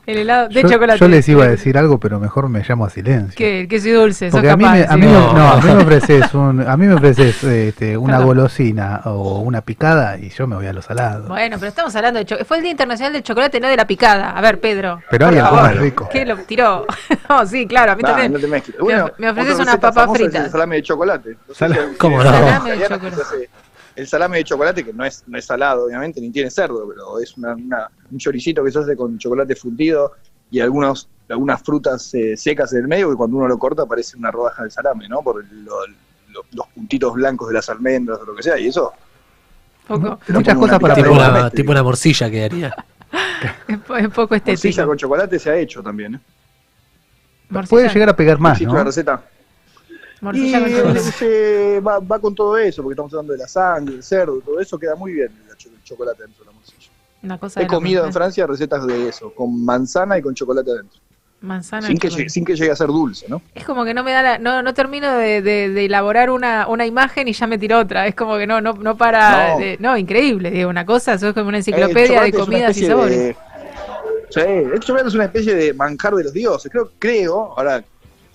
El 0.06 0.18
helado 0.18 0.48
de 0.48 0.62
yo, 0.62 0.68
chocolate. 0.68 0.98
yo 0.98 1.08
les 1.08 1.28
iba 1.28 1.44
a 1.44 1.48
decir 1.48 1.76
algo, 1.78 2.00
pero 2.00 2.18
mejor 2.18 2.48
me 2.48 2.62
llamo 2.68 2.84
a 2.86 2.90
silencio. 2.90 3.36
Que, 3.36 3.66
que 3.68 3.80
soy 3.80 3.92
dulce, 3.92 4.30
sos 4.30 4.32
Porque 4.40 4.50
a 4.50 4.56
mí, 4.56 4.64
capaz. 4.64 4.76
me, 4.78 4.84
a, 4.84 4.96
mí 4.96 5.06
me- 5.06 5.12
No. 5.12 5.32
no, 5.34 5.48
a 5.52 5.56
mí 5.60 5.64
me 5.74 5.82
ofreces, 5.82 6.34
un, 6.34 6.66
a 6.66 6.76
mí 6.76 6.86
me 6.86 6.94
ofreces 6.94 7.44
este, 7.44 7.96
una 7.96 8.14
Perdón. 8.14 8.26
golosina 8.26 9.02
o 9.04 9.40
una 9.40 9.60
picada 9.60 10.18
y 10.18 10.30
yo 10.30 10.46
me 10.46 10.56
voy 10.56 10.66
a 10.66 10.72
los 10.72 10.86
salados. 10.86 11.28
Bueno, 11.28 11.56
pero 11.58 11.68
estamos 11.68 11.94
hablando 11.94 12.18
de 12.18 12.24
chocolate. 12.24 12.44
Fue 12.46 12.56
el 12.56 12.62
Día 12.62 12.72
Internacional 12.72 13.12
del 13.12 13.22
Chocolate, 13.22 13.60
no 13.60 13.68
de 13.68 13.76
la 13.76 13.86
picada. 13.86 14.30
A 14.30 14.40
ver, 14.40 14.58
Pedro. 14.58 15.00
Pero 15.10 15.28
hay 15.28 15.38
algo 15.38 15.56
más 15.56 15.76
rico. 15.76 16.08
¿Qué 16.10 16.24
lo 16.24 16.36
tiró? 16.38 16.86
no, 17.28 17.46
sí, 17.46 17.66
claro, 17.66 17.92
a 17.92 17.96
mí 17.96 18.02
Nah, 18.02 18.08
también. 18.10 18.32
no 18.32 18.38
te. 18.40 18.46
Me 18.46 18.62
Bueno, 18.80 19.10
me 19.18 19.30
ofreces 19.30 19.58
unas 19.58 19.76
papas 19.76 20.10
fritas. 20.12 20.46
El 20.46 20.50
salame 20.50 20.76
de 20.76 20.82
chocolate. 20.82 21.36
No 21.48 21.54
sé 21.54 21.68
si- 21.68 21.96
¿Cómo 21.98 22.16
no? 22.22 22.24
Salame 22.30 22.70
de 22.76 22.82
chocolate. 22.88 23.50
El 24.00 24.06
salame 24.08 24.38
de 24.38 24.44
chocolate, 24.44 24.82
que 24.82 24.92
no 24.94 25.04
es, 25.04 25.22
no 25.26 25.36
es 25.36 25.44
salado, 25.44 25.84
obviamente, 25.84 26.20
ni 26.22 26.30
tiene 26.30 26.50
cerdo, 26.50 26.88
pero 26.88 27.18
es 27.18 27.36
una, 27.36 27.54
una- 27.54 27.90
un 28.10 28.18
choricito 28.18 28.64
que 28.64 28.70
se 28.72 28.78
hace 28.78 28.96
con 28.96 29.18
chocolate 29.18 29.54
fundido 29.54 30.12
y 30.50 30.58
algunos, 30.60 31.06
algunas 31.28 31.62
frutas 31.62 32.12
eh, 32.14 32.34
secas 32.34 32.72
en 32.72 32.78
el 32.80 32.88
medio, 32.88 33.10
que 33.10 33.16
cuando 33.16 33.36
uno 33.36 33.46
lo 33.46 33.58
corta 33.58 33.84
parece 33.84 34.16
una 34.16 34.30
rodaja 34.30 34.64
de 34.64 34.70
salame, 34.70 35.06
¿no? 35.06 35.20
Por 35.20 35.44
lo- 35.52 35.86
lo- 36.32 36.44
los 36.52 36.66
puntitos 36.68 37.12
blancos 37.12 37.48
de 37.48 37.54
las 37.54 37.68
almendras 37.68 38.18
o 38.20 38.24
lo 38.24 38.34
que 38.34 38.42
sea, 38.42 38.58
y 38.58 38.68
eso. 38.68 38.90
Poco, 39.86 40.18
Muchas 40.28 40.56
cosas 40.56 40.78
para 40.80 40.94
tipo, 40.94 41.10
una, 41.12 41.50
tipo 41.50 41.70
una 41.72 41.82
morcilla 41.82 42.30
quedaría. 42.30 42.74
es, 43.68 43.78
po- 43.80 43.96
es 43.96 44.08
poco 44.08 44.34
Morcilla 44.34 44.54
estético. 44.54 44.86
con 44.86 44.96
chocolate 44.96 45.38
se 45.38 45.50
ha 45.50 45.56
hecho 45.56 45.82
también, 45.82 46.14
¿eh? 46.14 46.20
Morcilla- 47.50 47.68
Puede 47.68 47.88
llegar 47.90 48.08
a 48.08 48.16
pegar 48.16 48.38
más, 48.38 48.60
¿no? 48.62 48.70
una 48.72 48.84
receta. 48.84 49.22
Y 50.34 50.52
con 50.52 50.96
se 50.98 51.80
va, 51.80 51.98
va 51.98 52.18
con 52.18 52.34
todo 52.34 52.58
eso, 52.58 52.82
porque 52.82 52.92
estamos 52.94 53.12
hablando 53.12 53.32
de 53.32 53.38
la 53.38 53.48
sangre, 53.48 53.94
el 53.94 54.02
cerdo, 54.02 54.40
todo 54.44 54.60
eso 54.60 54.78
queda 54.78 54.94
muy 54.94 55.12
bien 55.12 55.28
el 55.50 55.56
cho- 55.56 55.70
el 55.70 55.82
chocolate 55.82 56.22
dentro 56.24 56.44
de 56.44 56.50
la 56.50 56.56
morcilla. 56.56 56.90
Una 57.22 57.38
cosa 57.38 57.62
He 57.62 57.66
comido 57.66 58.04
en 58.04 58.10
¿eh? 58.10 58.12
Francia 58.12 58.46
recetas 58.46 58.86
de 58.86 59.08
eso, 59.08 59.32
con 59.34 59.64
manzana 59.64 60.18
y 60.18 60.22
con 60.22 60.34
chocolate 60.34 60.70
adentro. 60.70 60.98
Manzana. 61.42 61.86
Sin 61.86 61.96
que, 61.98 62.10
llegue, 62.10 62.28
sin 62.28 62.44
que 62.44 62.54
llegue 62.54 62.70
a 62.70 62.76
ser 62.76 62.88
dulce, 62.88 63.26
¿no? 63.26 63.40
Es 63.54 63.64
como 63.64 63.86
que 63.86 63.94
no 63.94 64.04
me 64.04 64.12
da 64.12 64.20
la, 64.22 64.38
no, 64.38 64.62
no 64.62 64.74
termino 64.74 65.10
de, 65.16 65.40
de- 65.40 65.70
de 65.70 65.84
elaborar 65.86 66.28
una, 66.28 66.68
una 66.68 66.84
imagen 66.84 67.28
y 67.28 67.32
ya 67.32 67.46
me 67.46 67.56
tiro 67.56 67.78
otra. 67.78 68.06
Es 68.06 68.14
como 68.14 68.36
que 68.36 68.46
no, 68.46 68.60
no, 68.60 68.74
no 68.74 68.94
para. 68.98 69.54
No. 69.54 69.58
de- 69.58 69.78
No, 69.80 69.96
increíble, 69.96 70.50
digo, 70.50 70.68
una 70.68 70.84
cosa, 70.84 71.14
eso 71.14 71.28
es 71.28 71.34
como 71.34 71.48
una 71.48 71.56
enciclopedia 71.56 72.20
de 72.24 72.32
comidas 72.32 72.76
y 72.76 72.86
sabores. 72.86 73.36
Sí, 74.28 74.40
el 74.40 74.80
chocolate 74.80 75.08
es 75.08 75.14
una 75.14 75.24
especie 75.24 75.54
de 75.54 75.72
manjar 75.72 76.14
de 76.14 76.24
los 76.24 76.32
dioses. 76.34 76.70
Creo, 76.70 76.90
creo, 76.98 77.54
ahora 77.56 77.82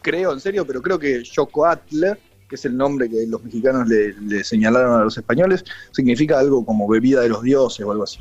creo 0.06 0.34
en 0.34 0.39
serio, 0.39 0.68
pero 0.68 0.84
creo 0.84 0.99
que 0.99 1.24
Chocoatl, 1.24 2.06
que 2.47 2.56
es 2.56 2.66
el 2.66 2.78
nombre 2.78 3.10
que 3.10 3.26
los 3.28 3.43
mexicanos 3.43 3.88
le, 3.88 4.14
le 4.14 4.43
señalaron 4.43 5.01
a 5.01 5.03
los 5.03 5.18
españoles, 5.18 5.66
significa 5.91 6.38
algo 6.38 6.64
como 6.64 6.88
bebida 6.88 7.22
de 7.22 7.30
los 7.30 7.41
dioses 7.41 7.84
o 7.84 7.91
algo 7.91 8.03
así. 8.03 8.20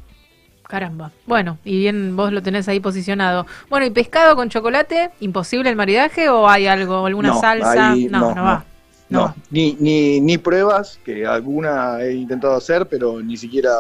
Caramba. 0.67 1.13
Bueno, 1.27 1.59
y 1.63 1.81
bien 1.81 2.17
vos 2.17 2.33
lo 2.33 2.43
tenés 2.43 2.69
ahí 2.69 2.81
posicionado. 2.81 3.47
Bueno, 3.69 3.85
¿y 3.85 3.91
pescado 3.91 4.35
con 4.35 4.49
chocolate? 4.49 5.11
¿Imposible 5.21 5.69
el 5.69 5.77
maridaje 5.77 6.31
o 6.31 6.49
hay 6.49 6.67
algo, 6.67 7.05
alguna 7.05 7.29
No, 7.29 7.41
salsa? 7.43 7.91
ahí 7.93 8.07
no, 8.07 8.21
no, 8.21 8.35
no, 8.35 8.43
va. 8.45 8.65
No, 9.11 9.35
ni, 9.51 9.77
ni, 9.79 10.23
ni 10.23 10.39
pruebas, 10.39 10.99
que 11.05 11.27
alguna 11.27 12.01
he 12.03 12.15
intentado 12.15 12.57
hacer, 12.57 12.89
pero 12.89 13.21
ni 13.21 13.37
siquiera 13.37 13.75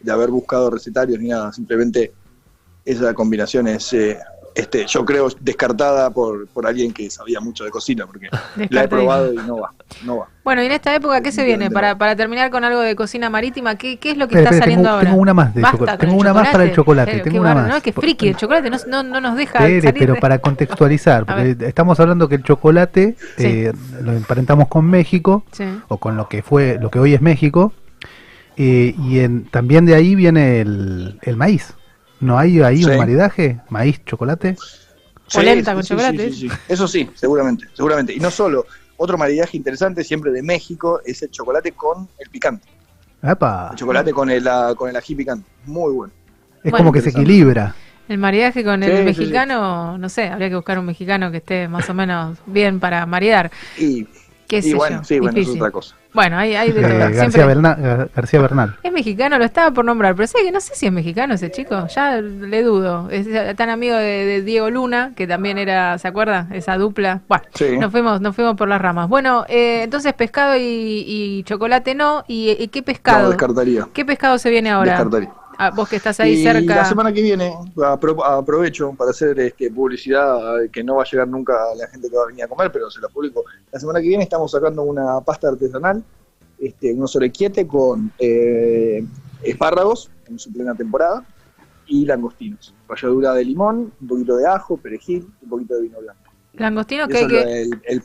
de 0.00 0.10
haber 0.10 0.30
buscado 0.30 0.70
recetarios 0.70 1.20
ni 1.20 1.28
nada. 1.28 1.52
Simplemente 1.52 2.12
esa 2.84 3.14
combinación 3.14 3.68
es, 3.68 3.92
eh, 3.92 4.18
este, 4.54 4.86
yo 4.86 5.04
creo 5.04 5.28
descartada 5.40 6.10
por, 6.10 6.46
por 6.48 6.66
alguien 6.66 6.92
que 6.92 7.08
sabía 7.10 7.40
mucho 7.40 7.64
de 7.64 7.70
cocina, 7.70 8.06
porque 8.06 8.28
la 8.70 8.84
he 8.84 8.88
probado 8.88 9.32
y 9.32 9.36
no 9.36 9.56
va, 9.58 9.72
no 10.04 10.18
va. 10.18 10.28
Bueno, 10.44 10.62
y 10.62 10.66
en 10.66 10.72
esta 10.72 10.94
época, 10.94 11.20
¿qué 11.22 11.30
se 11.32 11.44
viene? 11.44 11.70
Para, 11.70 11.96
para 11.96 12.16
terminar 12.16 12.50
con 12.50 12.64
algo 12.64 12.80
de 12.80 12.96
cocina 12.96 13.30
marítima, 13.30 13.76
¿qué, 13.76 13.98
qué 13.98 14.10
es 14.10 14.16
lo 14.16 14.26
que 14.28 14.38
está 14.38 14.52
saliendo 14.52 14.84
tengo- 14.88 14.94
ahora? 14.96 15.08
tengo 15.10 15.22
una 15.22 15.34
más 15.34 15.54
de 15.54 15.60
Basta 15.62 15.96
Tengo 15.98 16.16
una 16.16 16.32
más 16.34 16.48
para 16.48 16.64
el 16.64 16.72
chocolate, 16.74 17.12
Pero 17.12 17.24
tengo 17.24 17.40
una 17.40 17.54
más. 17.54 17.68
¿no? 17.68 17.80
Que 17.80 17.92
friki, 17.92 18.28
el 18.28 18.36
chocolate 18.36 18.68
no, 18.68 18.76
no, 18.88 19.02
no 19.04 19.20
nos 19.20 19.36
deja 19.36 19.58
salir 19.60 19.94
pero 19.98 20.14
de- 20.14 20.20
para 20.20 20.38
contextualizar, 20.40 21.24
porque 21.26 21.56
estamos 21.60 21.98
hablando 22.00 22.28
que 22.28 22.34
el 22.34 22.42
chocolate 22.42 23.16
Sí. 23.38 23.46
eh, 23.46 23.72
lo 24.02 24.12
emparentamos 24.12 24.68
con 24.68 24.84
México, 24.84 25.44
Sí. 25.52 25.64
o 25.88 25.96
con 25.98 26.16
lo 26.16 26.28
que 26.28 26.42
fue, 26.42 26.78
lo 26.80 26.90
que 26.90 26.98
hoy 26.98 27.14
es 27.14 27.22
México, 27.22 27.72
eh, 28.56 28.94
y 28.98 29.20
en, 29.20 29.44
también 29.44 29.86
de 29.86 29.94
ahí 29.94 30.14
viene 30.14 30.60
el, 30.60 31.18
el 31.22 31.36
maíz. 31.36 31.74
¿No 32.22 32.38
hay 32.38 32.60
ahí 32.62 32.82
Sí. 32.82 32.90
un 32.90 32.96
maridaje? 32.96 33.60
¿Maíz, 33.68 34.02
chocolate? 34.06 34.56
Polenta 35.32 35.74
con 35.74 35.82
chocolate. 35.82 36.30
sí, 36.30 36.40
sí, 36.42 36.48
sí. 36.48 36.54
Eso 36.68 36.88
sí, 36.88 37.08
seguramente, 37.14 37.66
seguramente. 37.74 38.12
Y 38.14 38.20
no 38.20 38.30
solo, 38.30 38.66
otro 38.96 39.18
maridaje 39.18 39.56
interesante 39.56 40.04
siempre 40.04 40.30
de 40.30 40.42
México 40.42 41.00
es 41.04 41.22
el 41.22 41.30
chocolate 41.30 41.72
con 41.72 42.08
el 42.18 42.30
picante. 42.30 42.66
¡Epa! 43.22 43.68
El 43.72 43.76
chocolate 43.78 44.12
con 44.12 44.30
el, 44.30 44.48
con 44.76 44.88
el 44.90 44.96
ají 44.96 45.14
picante. 45.14 45.48
Muy 45.66 45.92
bueno. 45.92 46.12
Es 46.62 46.70
Bueno, 46.70 46.78
como 46.78 46.92
que 46.92 47.00
se 47.00 47.10
equilibra. 47.10 47.74
El 48.08 48.18
maridaje 48.18 48.62
con 48.64 48.82
el 48.82 48.90
Sí, 48.90 48.96
sí, 48.98 49.04
mexicano, 49.04 49.96
no 49.96 50.08
sé, 50.08 50.28
habría 50.28 50.48
que 50.48 50.56
buscar 50.56 50.78
un 50.78 50.86
mexicano 50.86 51.30
que 51.30 51.38
esté 51.38 51.68
más 51.68 51.88
o 51.88 51.94
menos 51.94 52.36
bien 52.46 52.78
para 52.80 53.06
maridar. 53.06 53.50
Y, 53.78 54.06
¿Qué 54.52 54.58
y 54.58 54.62
sé 54.70 54.74
bueno, 54.74 54.98
yo? 54.98 55.04
sí, 55.04 55.18
bueno, 55.18 55.32
Difícil. 55.34 55.54
es 55.56 55.60
otra 55.62 55.70
cosa. 55.70 55.96
Bueno, 56.12 56.36
hay, 56.36 56.54
hay 56.54 56.72
de 56.72 56.80
Eh, 56.82 56.82
todo. 56.88 56.98
García, 56.98 57.46
Gar- 57.46 58.10
García 58.14 58.40
Bernal. 58.42 58.76
Es 58.82 58.92
mexicano, 58.92 59.38
lo 59.38 59.44
estaba 59.44 59.70
por 59.70 59.84
nombrar, 59.84 60.14
pero 60.14 60.26
sé 60.26 60.38
que 60.44 60.52
no 60.52 60.60
sé 60.60 60.74
si 60.74 60.84
es 60.86 60.92
mexicano 60.92 61.32
ese 61.34 61.50
chico, 61.50 61.86
ya 61.86 62.20
le 62.20 62.62
dudo. 62.62 63.08
Es 63.10 63.26
tan 63.56 63.70
amigo 63.70 63.96
de, 63.96 64.26
de 64.26 64.42
Diego 64.42 64.68
Luna, 64.68 65.12
que 65.16 65.26
también 65.26 65.56
era, 65.56 65.96
¿se 65.96 66.06
acuerda? 66.08 66.48
Esa 66.52 66.76
dupla. 66.76 67.22
Bueno, 67.28 67.44
Sí. 67.54 67.78
nos 67.78 67.90
fuimos, 67.90 68.20
nos 68.20 68.36
fuimos 68.36 68.56
por 68.56 68.68
las 68.68 68.80
ramas. 68.82 69.08
Bueno, 69.08 69.46
eh, 69.48 69.82
entonces 69.84 70.12
pescado 70.12 70.56
y, 70.56 70.60
y 71.06 71.42
chocolate 71.44 71.94
no. 71.94 72.24
¿Y, 72.28 72.50
y 72.58 72.68
qué 72.68 72.80
No, 72.80 72.84
pescado? 72.84 73.28
descartaría. 73.30 73.88
¿Qué 73.94 74.04
pescado 74.04 74.36
se 74.36 74.50
viene 74.50 74.70
ahora? 74.70 74.92
Descartaría. 74.92 75.32
Ah, 75.64 75.70
vos 75.70 75.88
que 75.88 75.96
estás 75.96 76.18
ahí 76.20 76.32
y 76.32 76.42
cerca. 76.42 76.74
la 76.76 76.84
semana 76.84 77.12
que 77.12 77.22
viene 77.22 77.52
apro- 77.76 78.22
aprovecho 78.24 78.92
para 78.94 79.10
hacer 79.10 79.38
este, 79.38 79.70
publicidad 79.70 80.64
eh, 80.64 80.68
que 80.70 80.82
no 80.82 80.96
va 80.96 81.02
a 81.02 81.06
llegar 81.06 81.28
nunca 81.28 81.52
a 81.54 81.74
la 81.76 81.86
gente 81.88 82.08
que 82.10 82.16
va 82.16 82.24
a 82.24 82.26
venir 82.26 82.44
a 82.44 82.48
comer, 82.48 82.72
pero 82.72 82.90
se 82.90 83.00
la 83.00 83.08
publico. 83.08 83.44
La 83.70 83.78
semana 83.78 84.00
que 84.00 84.08
viene 84.08 84.24
estamos 84.24 84.50
sacando 84.50 84.82
una 84.82 85.20
pasta 85.20 85.48
artesanal, 85.48 86.02
este, 86.58 86.92
unos 86.92 87.14
orequiete 87.16 87.66
con 87.66 88.12
eh, 88.18 89.04
espárragos 89.42 90.10
en 90.26 90.38
su 90.38 90.52
plena 90.52 90.74
temporada 90.74 91.24
y 91.86 92.06
langostinos. 92.06 92.74
Ralladura 92.88 93.34
de 93.34 93.44
limón, 93.44 93.92
un 94.00 94.08
poquito 94.08 94.36
de 94.36 94.46
ajo, 94.46 94.76
perejil, 94.76 95.28
un 95.42 95.48
poquito 95.48 95.74
de 95.74 95.82
vino 95.82 96.00
blanco. 96.00 96.20
Langostino, 96.54 97.08
que, 97.08 97.26
que, 97.26 97.62
el- 97.86 98.02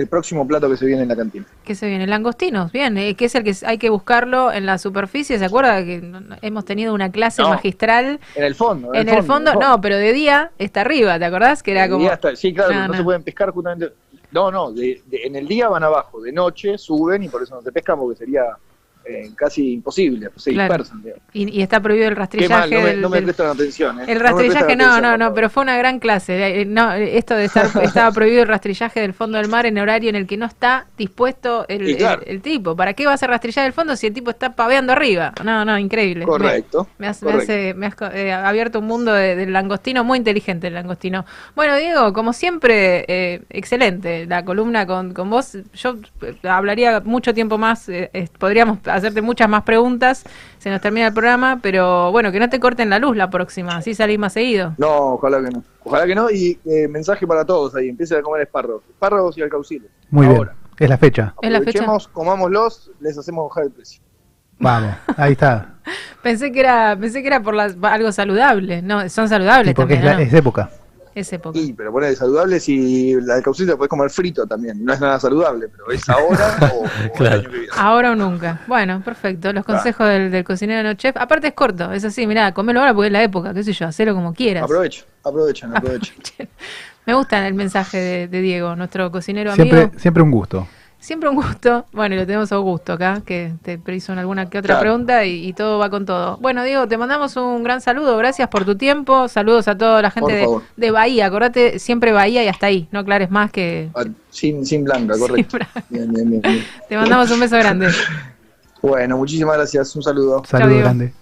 el 0.00 0.08
próximo 0.08 0.46
plato 0.46 0.68
que 0.70 0.76
se 0.76 0.86
viene 0.86 1.02
en 1.02 1.08
la 1.08 1.16
cantina. 1.16 1.44
¿Qué 1.64 1.74
se 1.74 1.86
viene? 1.88 2.06
Langostinos, 2.06 2.72
bien, 2.72 2.96
eh, 2.98 3.14
que 3.14 3.26
es 3.26 3.34
el 3.34 3.44
que 3.44 3.54
hay 3.64 3.78
que 3.78 3.90
buscarlo 3.90 4.50
en 4.52 4.66
la 4.66 4.78
superficie. 4.78 5.38
¿Se 5.38 5.44
acuerda 5.44 5.84
que 5.84 6.02
hemos 6.42 6.64
tenido 6.64 6.94
una 6.94 7.10
clase 7.12 7.42
No. 7.42 7.50
magistral? 7.50 8.18
En 8.34 8.44
el 8.44 8.54
fondo. 8.54 8.94
En 8.94 9.08
el 9.08 9.22
fondo, 9.22 9.54
no, 9.54 9.80
pero 9.80 9.96
de 9.96 10.12
día 10.12 10.50
está 10.58 10.80
arriba, 10.82 11.18
¿te 11.18 11.24
acordás? 11.24 11.62
Que 11.62 11.72
era 11.72 11.88
como. 11.88 12.00
día 12.00 12.14
está- 12.14 12.34
sí, 12.36 12.52
claro, 12.54 12.72
No, 12.74 12.80
no, 12.82 12.88
no. 12.88 12.94
se 12.94 13.04
pueden 13.04 13.22
pescar 13.22 13.50
justamente. 13.50 13.92
No, 14.32 14.50
no, 14.50 14.70
de- 14.72 15.02
de- 15.06 15.26
en 15.26 15.34
el 15.36 15.48
día 15.48 15.68
van 15.68 15.82
abajo, 15.82 16.20
de 16.20 16.32
noche 16.32 16.78
suben 16.78 17.22
y 17.24 17.28
por 17.28 17.42
eso 17.42 17.56
no 17.56 17.62
se 17.62 17.72
pescan 17.72 17.98
porque 17.98 18.16
sería 18.16 18.42
eh, 19.10 19.30
casi 19.36 19.72
imposible, 19.74 20.28
se 20.36 20.52
Claro. 20.52 20.74
dispersan. 20.78 21.02
Y, 21.32 21.58
y 21.58 21.62
está 21.62 21.80
prohibido 21.80 22.08
el 22.08 22.14
Qué 22.14 22.18
rastrillaje. 22.20 22.52
mal, 22.54 22.70
no 22.70 22.80
me, 22.80 22.86
del- 22.90 23.00
no 23.00 23.08
me 23.08 23.16
del- 23.16 23.24
prestan 23.24 23.46
atención. 23.48 24.00
¿eh? 24.00 24.04
el 24.08 24.20
rastrillaje, 24.20 24.76
no, 24.76 24.84
atención, 24.86 25.02
no, 25.02 25.16
no, 25.18 25.34
pero 25.34 25.50
fue 25.50 25.62
una 25.62 25.76
gran 25.76 25.98
clase. 25.98 26.60
Eh, 26.60 26.64
No, 26.66 26.92
esto 26.92 27.34
de 27.34 27.44
estar, 27.46 27.66
estaba 27.82 28.10
prohibido 28.12 28.42
el 28.42 28.48
rastrillaje 28.48 29.00
del 29.00 29.12
fondo 29.14 29.38
del 29.38 29.48
mar 29.48 29.66
en 29.66 29.78
horario 29.78 30.10
en 30.10 30.16
el 30.16 30.26
que 30.26 30.36
no 30.36 30.46
está 30.46 30.86
dispuesto 30.96 31.64
el, 31.68 31.88
Y 31.88 31.96
claro. 31.96 32.22
el- 32.26 32.36
el 32.36 32.42
tipo. 32.42 32.76
¿Para 32.76 32.94
qué 32.94 33.06
vas 33.06 33.22
a 33.22 33.26
rastrillar 33.26 33.66
el 33.66 33.72
fondo 33.72 33.96
si 33.96 34.06
el 34.06 34.12
tipo 34.14 34.30
está 34.30 34.54
paveando 34.54 34.92
arriba? 34.92 35.32
No, 35.44 35.64
no, 35.64 35.78
increíble. 35.78 36.24
Correcto. 36.24 36.88
Me, 36.98 37.06
me 37.06 37.10
has, 37.10 37.22
me 37.22 37.32
correcto. 37.32 37.52
eh, 37.52 37.74
me 37.74 37.86
has, 37.86 37.94
eh, 38.14 38.32
abierto 38.32 38.78
un 38.78 38.86
mundo 38.86 39.12
de- 39.12 39.36
del 39.36 39.52
langostino, 39.52 40.04
muy 40.04 40.18
inteligente 40.18 40.66
el 40.68 40.74
langostino. 40.74 41.24
Bueno, 41.56 41.76
Diego, 41.76 42.12
como 42.12 42.32
siempre, 42.32 43.04
eh, 43.08 43.42
excelente 43.50 44.26
la 44.26 44.44
columna 44.44 44.86
con, 44.86 45.12
con 45.14 45.30
vos. 45.30 45.56
Yo 45.74 45.96
hablaría 46.44 47.00
mucho 47.00 47.34
tiempo 47.34 47.58
más, 47.58 47.88
podríamos 48.38 48.78
hacerte 49.00 49.22
muchas 49.22 49.48
más 49.48 49.62
preguntas, 49.64 50.24
se 50.58 50.70
nos 50.70 50.80
termina 50.80 51.08
el 51.08 51.12
programa, 51.12 51.58
pero 51.62 52.10
bueno, 52.12 52.30
que 52.32 52.38
no 52.40 52.48
te 52.48 52.60
corten 52.60 52.88
la 52.90 52.98
luz 52.98 53.16
la 53.16 53.28
próxima, 53.30 53.76
así 53.76 53.94
salís 53.94 54.18
más 54.18 54.32
seguido. 54.32 54.74
No, 54.78 55.14
ojalá 55.14 55.42
que 55.42 55.50
no. 55.50 55.62
Ojalá 55.84 56.06
que 56.06 56.14
no. 56.14 56.30
Y 56.30 56.58
eh, 56.64 56.86
mensaje 56.88 57.26
para 57.26 57.44
todos 57.44 57.74
ahí: 57.74 57.88
empiecen 57.88 58.18
a 58.18 58.22
comer 58.22 58.42
espárragos. 58.42 58.82
Espárragos 58.88 59.36
y 59.38 59.42
alcauciles. 59.42 59.90
Muy 60.10 60.26
Ahora. 60.26 60.52
bien. 60.52 60.56
Es 60.78 60.88
la 60.88 60.96
fecha. 60.98 61.34
Es 61.42 61.50
la 61.50 61.60
fecha. 61.60 61.84
Comámoslos, 62.12 62.90
les 63.00 63.18
hacemos 63.18 63.48
bajar 63.48 63.64
el 63.64 63.70
precio. 63.70 64.00
Vamos, 64.58 64.94
ahí 65.16 65.32
está. 65.32 65.74
Pensé 66.22 66.52
que 66.52 66.60
era, 66.60 66.94
pensé 67.00 67.22
que 67.22 67.28
era 67.28 67.42
por 67.42 67.54
las- 67.54 67.76
algo 67.82 68.12
saludable, 68.12 68.82
no, 68.82 69.08
son 69.08 69.26
saludables 69.28 69.68
Sí, 69.68 69.74
porque 69.74 69.94
es, 69.94 70.04
la- 70.04 70.14
¿no? 70.14 70.18
es 70.20 70.32
época. 70.34 70.70
Es 71.20 71.32
época. 71.32 71.58
Y, 71.58 71.72
pero 71.72 71.92
ponele 71.92 72.16
saludables 72.16 72.68
y 72.68 73.20
la 73.20 73.34
alcaucil 73.34 73.66
la 73.66 73.76
puedes 73.76 73.88
comer 73.90 74.10
frito 74.10 74.46
también. 74.46 74.84
No 74.84 74.92
es 74.92 75.00
nada 75.00 75.18
saludable, 75.20 75.68
pero 75.68 75.90
es 75.90 76.08
ahora 76.08 76.58
o, 76.72 76.84
o 76.84 77.12
Claro. 77.16 77.34
el 77.36 77.40
año 77.40 77.50
que 77.50 77.58
viene. 77.58 77.72
Ahora 77.76 78.10
o 78.12 78.14
nunca. 78.16 78.60
Bueno, 78.66 79.02
perfecto. 79.04 79.52
Los 79.52 79.64
consejos 79.64 80.06
del, 80.08 80.30
del 80.30 80.44
cocinero 80.44 80.82
no 80.82 80.94
chef. 80.94 81.16
Aparte 81.16 81.48
es 81.48 81.54
corto, 81.54 81.92
es 81.92 82.04
así, 82.04 82.26
mirá, 82.26 82.52
comelo 82.52 82.80
ahora 82.80 82.94
porque 82.94 83.08
es 83.08 83.12
la 83.12 83.22
época, 83.22 83.52
qué 83.54 83.62
sé 83.62 83.72
yo, 83.72 83.86
hacelo 83.86 84.14
como 84.14 84.32
quieras. 84.34 84.64
Aprovechen, 84.64 85.04
aprovechen, 85.24 85.70
aprovechen. 85.76 86.16
Me 87.06 87.14
gusta 87.14 87.46
el 87.46 87.54
mensaje 87.54 87.96
de, 87.98 88.28
de 88.28 88.40
Diego, 88.40 88.76
nuestro 88.76 89.10
cocinero 89.10 89.52
amigo. 89.52 89.64
Siempre, 89.76 89.98
siempre 89.98 90.22
un 90.22 90.30
gusto. 90.30 90.68
Siempre 91.00 91.30
un 91.30 91.34
gusto. 91.36 91.86
Bueno, 91.92 92.14
y 92.14 92.18
lo 92.18 92.26
tenemos 92.26 92.52
a 92.52 92.56
Augusto 92.56 92.92
acá, 92.92 93.22
que 93.24 93.54
te 93.62 93.80
hizo 93.94 94.12
alguna 94.12 94.50
que 94.50 94.58
otra 94.58 94.74
Claro. 94.74 94.80
pregunta 94.82 95.24
y, 95.24 95.46
y 95.48 95.52
todo 95.54 95.78
va 95.78 95.88
con 95.88 96.04
todo. 96.04 96.36
Bueno, 96.36 96.62
Diego, 96.62 96.86
te 96.86 96.98
mandamos 96.98 97.36
un 97.36 97.62
gran 97.64 97.80
saludo. 97.80 98.18
Gracias 98.18 98.48
por 98.48 98.66
tu 98.66 98.76
tiempo. 98.76 99.26
Saludos 99.26 99.66
a 99.66 99.76
toda 99.78 100.02
la 100.02 100.10
gente 100.10 100.46
de, 100.76 100.90
Bahía. 100.90 101.26
Acordate, 101.26 101.78
siempre 101.78 102.12
Bahía 102.12 102.44
y 102.44 102.48
hasta 102.48 102.66
ahí. 102.66 102.86
No 102.92 102.98
aclares 103.00 103.30
más 103.30 103.50
que... 103.50 103.88
Ah, 103.94 104.04
Sin, 104.28 104.66
sin 104.66 104.84
blanca, 104.84 105.18
correcto. 105.18 105.56
blanca. 105.56 105.84
Bien, 105.88 106.12
bien, 106.12 106.30
bien, 106.30 106.42
bien. 106.42 106.64
Te 106.88 106.96
mandamos 106.96 107.30
un 107.30 107.40
beso 107.40 107.56
grande. 107.56 107.88
Bueno, 108.82 109.18
muchísimas 109.18 109.56
gracias. 109.58 109.94
Un 109.94 110.02
saludo. 110.02 110.42
Saludo 110.46 110.78
grande. 110.78 111.12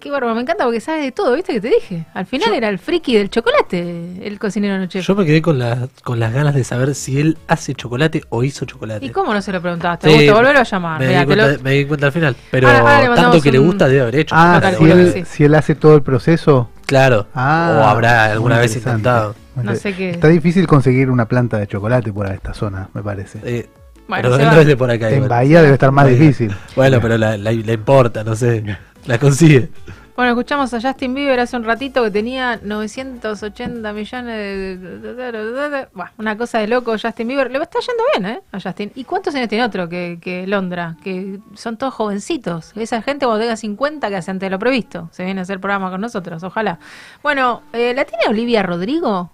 Qué 0.00 0.10
bárbaro, 0.10 0.34
me 0.34 0.42
encanta 0.42 0.64
porque 0.64 0.80
sabes 0.80 1.02
de 1.04 1.12
todo, 1.12 1.34
¿viste 1.34 1.52
que 1.54 1.60
te 1.60 1.68
dije? 1.68 2.06
Al 2.14 2.24
final 2.26 2.54
era 2.54 2.68
el 2.68 2.78
friki 2.78 3.16
del 3.16 3.30
chocolate, 3.30 4.20
el 4.26 4.38
cocinero 4.38 4.78
no 4.78 4.86
chef. 4.86 5.04
Yo 5.06 5.14
me 5.14 5.24
quedé 5.26 5.42
con, 5.42 5.58
la- 5.58 5.88
con 6.04 6.20
las 6.20 6.32
ganas 6.32 6.54
de 6.54 6.62
saber 6.64 6.94
si 6.94 7.18
él 7.20 7.36
hace 7.48 7.74
chocolate 7.74 8.22
o 8.28 8.44
hizo 8.44 8.64
chocolate. 8.64 9.04
¿Y 9.04 9.10
cómo 9.10 9.34
no 9.34 9.42
se 9.42 9.50
lo 9.52 9.60
preguntaste? 9.60 10.08
Sí, 10.10 10.28
volverlo 10.30 10.60
a 10.60 10.64
llamar. 10.64 11.00
Me, 11.00 11.08
Mirá, 11.08 11.24
di 11.24 11.34
lo- 11.34 11.42
cuenta, 11.44 11.62
me 11.62 11.70
di 11.72 11.84
cuenta 11.86 12.06
al 12.06 12.12
final. 12.12 12.36
Pero 12.50 12.68
Ahora- 12.68 12.96
ahora 12.98 13.14
tanto 13.14 13.40
que 13.40 13.52
le 13.52 13.58
gusta 13.58 13.88
debe 13.88 14.00
haber 14.02 14.16
hecho. 14.16 14.34
Ah, 14.38 14.60
No 14.62 14.70
chocolate. 14.70 15.12
si 15.12 15.18
él, 15.18 15.26
sí. 15.26 15.32
si 15.36 15.44
él 15.44 15.54
hace 15.54 15.74
todo 15.74 15.94
el 15.96 16.02
proceso. 16.02 16.70
Claro. 16.86 17.26
Ah, 17.34 17.80
o 17.80 17.84
habrá 17.84 18.26
alguna 18.26 18.58
vez 18.58 18.74
intentado. 18.76 19.34
No 19.56 19.74
sé 19.74 19.92
qué. 19.94 20.10
Está 20.10 20.28
difícil 20.28 20.66
conseguir 20.68 21.10
una 21.10 21.26
planta 21.26 21.58
de 21.58 21.66
chocolate 21.66 22.12
por 22.12 22.26
esta 22.30 22.54
zona, 22.54 22.88
me 22.94 23.02
parece. 23.02 23.40
Eh, 23.44 23.68
Bueno, 24.06 24.30
pero 24.30 24.44
va. 24.44 24.60
es 24.60 24.66
de 24.66 24.76
por 24.76 24.90
acá. 24.90 25.10
en. 25.10 25.26
Bahía 25.28 25.60
debe 25.60 25.74
estar 25.74 25.90
más 25.90 26.04
Bahía. 26.06 26.18
difícil. 26.18 26.54
Bueno, 26.76 26.98
pero 27.02 27.18
la, 27.18 27.36
la- 27.36 27.52
la 27.52 27.72
importa, 27.72 28.22
no 28.24 28.36
sé. 28.36 28.64
La 29.08 29.18
consigue. 29.18 29.70
Bueno, 30.14 30.32
escuchamos 30.32 30.74
a 30.74 30.82
Justin 30.82 31.14
Bieber 31.14 31.40
hace 31.40 31.56
un 31.56 31.64
ratito 31.64 32.04
que 32.04 32.10
tenía 32.10 32.60
980 32.62 33.92
millones 33.94 34.80
de... 34.80 35.88
Buah, 35.94 36.10
una 36.18 36.36
cosa 36.36 36.58
de 36.58 36.66
loco 36.68 36.92
Justin 37.00 37.26
Bieber. 37.26 37.50
Le 37.50 37.58
está 37.58 37.78
yendo 37.78 38.02
bien, 38.12 38.36
¿eh? 38.36 38.42
A 38.52 38.60
Justin. 38.60 38.92
¿Y 38.94 39.04
cuántos 39.04 39.34
años 39.34 39.48
tiene 39.48 39.64
otro 39.64 39.88
que, 39.88 40.18
que 40.20 40.46
Londra? 40.46 40.98
Que 41.02 41.38
son 41.54 41.78
todos 41.78 41.94
jovencitos. 41.94 42.72
Esa 42.76 43.00
gente 43.00 43.24
cuando 43.24 43.40
tenga 43.40 43.56
50 43.56 44.10
que 44.10 44.16
hace 44.16 44.30
ante 44.30 44.50
lo 44.50 44.58
previsto. 44.58 45.08
Se 45.10 45.24
viene 45.24 45.40
a 45.40 45.42
hacer 45.44 45.58
programa 45.58 45.90
con 45.90 46.02
nosotros, 46.02 46.42
ojalá. 46.42 46.78
Bueno, 47.22 47.62
eh, 47.72 47.94
¿la 47.94 48.04
tiene 48.04 48.24
Olivia 48.28 48.62
Rodrigo? 48.62 49.30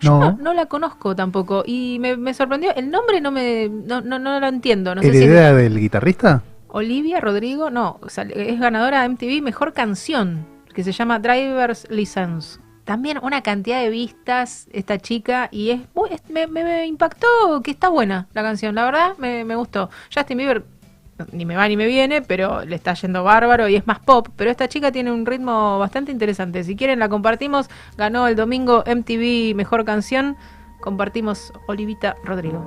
Yo 0.00 0.18
no, 0.18 0.32
No, 0.32 0.38
no 0.38 0.54
la 0.54 0.66
conozco 0.66 1.14
tampoco. 1.14 1.62
Y 1.64 1.98
me, 2.00 2.16
me 2.16 2.34
sorprendió. 2.34 2.74
El 2.74 2.90
nombre 2.90 3.20
no 3.20 3.30
me... 3.30 3.68
No, 3.68 4.00
no, 4.00 4.18
no 4.18 4.40
lo 4.40 4.46
entiendo. 4.48 4.92
No 4.92 5.02
sé 5.02 5.12
si... 5.12 5.18
¿heredera 5.18 5.52
del 5.52 5.78
guitarrista? 5.78 6.42
Olivia 6.72 7.20
Rodrigo, 7.20 7.70
no, 7.70 8.00
es 8.34 8.58
ganadora 8.60 9.02
de 9.02 9.08
MTV 9.10 9.42
Mejor 9.42 9.72
Canción, 9.72 10.46
que 10.74 10.82
se 10.82 10.92
llama 10.92 11.18
Driver's 11.18 11.86
License. 11.90 12.58
También 12.84 13.18
una 13.22 13.42
cantidad 13.42 13.80
de 13.80 13.90
vistas 13.90 14.66
esta 14.72 14.98
chica 14.98 15.48
y 15.52 15.70
es- 15.70 15.80
me, 16.30 16.46
me- 16.48 16.64
me 16.64 16.86
impactó 16.86 17.26
que 17.62 17.70
está 17.72 17.88
buena 17.88 18.26
la 18.32 18.42
canción, 18.42 18.74
la 18.74 18.84
verdad 18.86 19.16
me, 19.18 19.44
me 19.44 19.54
gustó. 19.54 19.90
Justin 20.12 20.38
Bieber 20.38 20.64
ni 21.30 21.44
me 21.44 21.54
va 21.56 21.68
ni 21.68 21.76
me 21.76 21.86
viene, 21.86 22.22
pero 22.22 22.64
le 22.64 22.74
está 22.74 22.94
yendo 22.94 23.22
bárbaro 23.22 23.68
y 23.68 23.76
es 23.76 23.86
más 23.86 24.00
pop, 24.00 24.28
pero 24.34 24.50
esta 24.50 24.66
chica 24.66 24.90
tiene 24.90 25.12
un 25.12 25.24
ritmo 25.26 25.78
bastante 25.78 26.10
interesante. 26.10 26.64
Si 26.64 26.74
quieren 26.74 26.98
la 26.98 27.08
compartimos, 27.08 27.68
ganó 27.96 28.26
el 28.26 28.34
domingo 28.34 28.82
MTV 28.86 29.54
Mejor 29.54 29.84
Canción, 29.84 30.36
compartimos 30.80 31.52
Olivita 31.68 32.16
Rodrigo. 32.24 32.66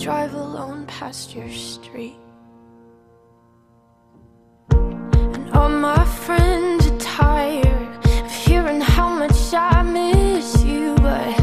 drive 0.00 0.32
alone 0.32 0.86
past 0.86 1.34
your 1.34 1.50
street. 1.50 2.16
And 4.70 5.50
all 5.52 5.68
my 5.68 6.02
friends 6.06 6.86
are 6.86 6.98
tired 6.98 8.06
of 8.06 8.32
hearing 8.32 8.80
how 8.80 9.10
much 9.10 9.52
I 9.52 9.82
miss 9.82 10.64
you, 10.64 10.94
but 10.96 11.38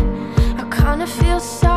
I 0.58 0.68
kinda 0.72 1.06
feel 1.06 1.40
sorry 1.40 1.77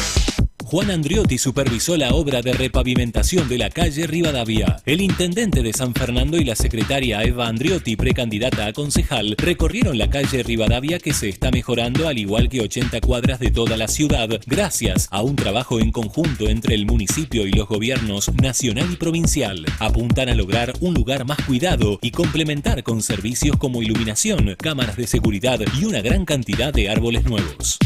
Juan 0.70 0.92
Andriotti 0.92 1.38
supervisó 1.38 1.96
la 1.96 2.10
obra 2.10 2.42
de 2.42 2.52
repavimentación 2.52 3.48
de 3.48 3.58
la 3.58 3.70
calle 3.70 4.06
Rivadavia. 4.06 4.82
El 4.86 5.00
intendente 5.00 5.64
de 5.64 5.72
San 5.72 5.94
Fernando 5.94 6.36
y 6.36 6.44
la 6.44 6.58
secretaria 6.58 7.24
Eva 7.24 7.48
Andriotti, 7.48 7.96
precandidata 7.96 8.66
a 8.66 8.74
concejal, 8.74 9.36
recorrieron 9.38 9.98
la 9.98 10.10
calle 10.10 10.44
Rivadavia 10.44 11.00
que 11.00 11.14
se 11.14 11.30
está 11.30 11.52
mejorando 11.52 12.10
al 12.10 12.18
igual 12.18 12.50
que 12.50 12.60
80 12.60 13.00
cuadras 13.00 13.40
de 13.40 13.50
toda 13.50 13.78
la 13.78 13.88
ciudad, 13.88 14.28
gracias 14.46 15.08
a 15.10 15.22
un 15.22 15.38
trabajo 15.38 15.80
en 15.80 15.94
conjunto 15.94 16.50
entre 16.50 16.76
el 16.76 16.86
municipio 16.86 17.48
y 17.48 17.54
los 17.54 17.70
gobiernos 17.70 18.34
nacional 18.34 18.90
y 18.92 18.98
provincial. 18.98 19.66
Apuntan 19.80 20.28
a 20.28 20.36
lograr 20.36 20.74
un 20.82 20.96
lugar 20.96 21.24
más 21.24 21.42
cuidado 21.44 21.98
y 22.02 22.12
complementar 22.12 22.84
con 22.84 23.02
servicios 23.02 23.56
como 23.56 23.82
iluminación, 23.82 24.58
cámaras 24.62 24.98
de 24.98 25.08
seguridad 25.08 25.62
y 25.80 25.86
una 25.86 26.02
gran 26.02 26.26
cantidad 26.26 26.74
de 26.74 26.90
árboles 26.90 27.24
nuevos. 27.24 27.80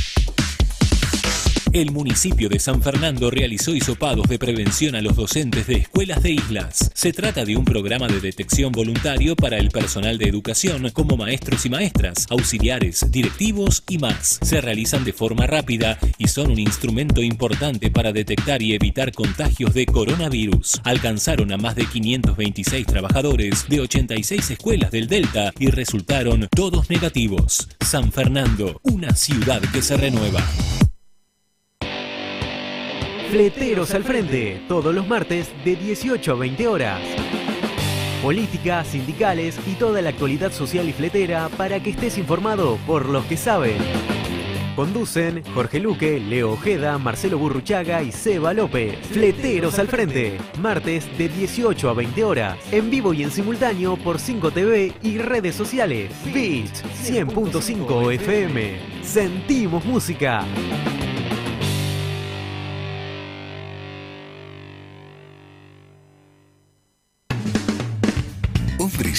El 1.74 1.92
municipio 1.92 2.50
de 2.50 2.60
San 2.60 2.82
Fernando 2.82 3.32
realizó 3.32 3.74
hisopados 3.74 4.28
de 4.28 4.38
prevención 4.38 4.94
a 4.94 5.02
los 5.02 5.16
docentes 5.16 5.68
de 5.68 5.76
escuelas 5.76 6.22
de 6.22 6.32
islas. 6.32 6.92
Se 6.94 7.14
trata 7.14 7.46
de 7.46 7.56
un 7.56 7.64
programa 7.64 8.08
de 8.08 8.20
detección 8.20 8.74
voluntario 8.74 9.38
para 9.38 9.58
el 9.58 9.70
personal 9.70 10.18
de 10.18 10.28
educación, 10.28 10.90
como 10.90 11.16
maestros 11.16 11.66
y 11.66 11.70
maestras, 11.70 12.28
auxiliares, 12.30 13.10
directivos 13.10 13.86
y 13.88 14.00
más. 14.00 14.38
Se 14.42 14.60
realizan 14.60 15.06
de 15.06 15.14
forma 15.14 15.48
rápida 15.48 15.98
y 16.18 16.28
son 16.28 16.52
un 16.52 16.60
instrumento 16.60 17.24
importante 17.24 17.90
para 17.90 18.12
detectar 18.12 18.62
y 18.62 18.74
evitar 18.74 19.14
contagios 19.14 19.74
de 19.74 19.86
coronavirus. 19.86 20.82
Alcanzaron 20.84 21.54
a 21.54 21.58
más 21.58 21.76
de 21.78 21.86
526 21.86 22.86
trabajadores 22.86 23.70
de 23.70 23.80
86 23.80 24.52
escuelas 24.52 24.92
del 24.92 25.08
Delta 25.08 25.54
y 25.58 25.68
resultaron 25.68 26.50
todos 26.54 26.90
negativos. 26.90 27.70
San 27.80 28.12
Fernando, 28.12 28.82
una 28.84 29.16
ciudad 29.16 29.62
que 29.72 29.82
se 29.82 29.96
renueva. 29.96 30.46
Fleteros 33.32 33.94
al 33.94 34.04
frente, 34.04 34.62
todos 34.68 34.94
los 34.94 35.08
martes 35.08 35.50
de 35.64 35.78
18 35.78 36.34
a 36.34 36.36
20 36.36 36.68
horas. 36.68 37.00
Política, 38.22 38.84
sindicales 38.84 39.58
y 39.66 39.76
toda 39.76 40.02
la 40.02 40.10
actualidad 40.10 40.52
social 40.52 40.90
y 40.90 40.92
fletera 40.92 41.48
para 41.56 41.82
que 41.82 41.92
estés 41.92 42.18
informado 42.18 42.78
por 42.86 43.08
los 43.08 43.24
que 43.24 43.38
saben. 43.38 43.78
Conducen 44.76 45.44
Jorge 45.54 45.80
Luque, 45.80 46.20
Leo 46.20 46.52
Ojeda, 46.52 46.98
Marcelo 46.98 47.38
Burruchaga 47.38 48.04
y 48.04 48.12
Seba 48.12 48.54
López. 48.54 48.98
Fleteros 49.08 49.80
al 49.80 49.88
frente, 49.88 50.38
martes 50.60 51.08
de 51.18 51.30
18 51.30 51.90
a 51.90 51.94
20 51.94 52.24
horas. 52.26 52.58
En 52.74 52.90
vivo 52.90 53.14
y 53.14 53.24
en 53.24 53.32
simultáneo 53.32 53.96
por 53.96 54.20
5 54.20 54.52
TV 54.52 54.92
y 55.02 55.20
redes 55.20 55.56
sociales. 55.56 56.12
Beat 56.26 56.76
100.5 57.02 58.14
FM. 58.14 58.78
Sentimos 59.04 59.86
música. 59.86 60.46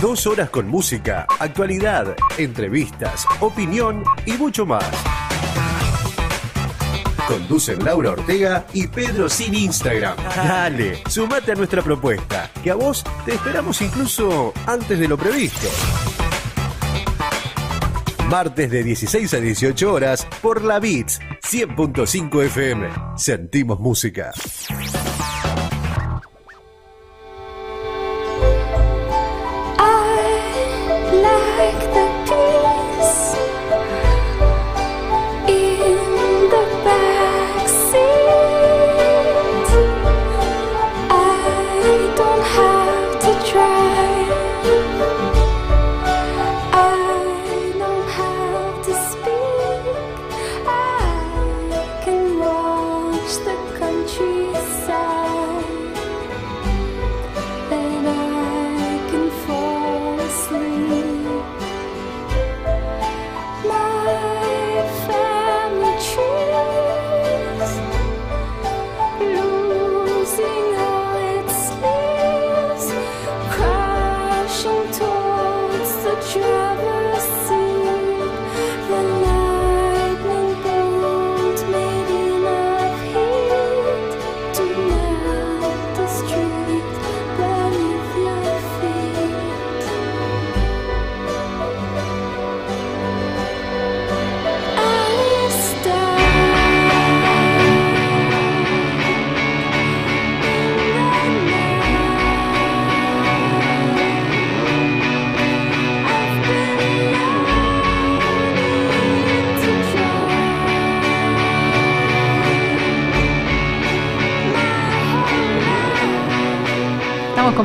Dos 0.00 0.28
horas 0.28 0.48
con 0.50 0.68
música, 0.68 1.26
actualidad, 1.40 2.14
entrevistas, 2.36 3.26
opinión 3.40 4.04
y 4.26 4.32
mucho 4.34 4.64
más. 4.64 4.88
Conducen 7.26 7.84
Laura 7.84 8.12
Ortega 8.12 8.64
y 8.72 8.86
Pedro 8.86 9.28
Sin 9.28 9.56
Instagram. 9.56 10.16
Dale, 10.36 11.02
sumate 11.08 11.50
a 11.50 11.54
nuestra 11.56 11.82
propuesta, 11.82 12.48
que 12.62 12.70
a 12.70 12.76
vos 12.76 13.02
te 13.24 13.34
esperamos 13.34 13.82
incluso 13.82 14.52
antes 14.66 15.00
de 15.00 15.08
lo 15.08 15.18
previsto. 15.18 15.66
Martes 18.28 18.70
de 18.70 18.84
16 18.84 19.34
a 19.34 19.40
18 19.40 19.92
horas 19.92 20.28
por 20.40 20.62
la 20.62 20.78
Beats 20.78 21.18
100.5 21.42 22.44
FM. 22.44 22.88
Sentimos 23.16 23.80
música. 23.80 24.30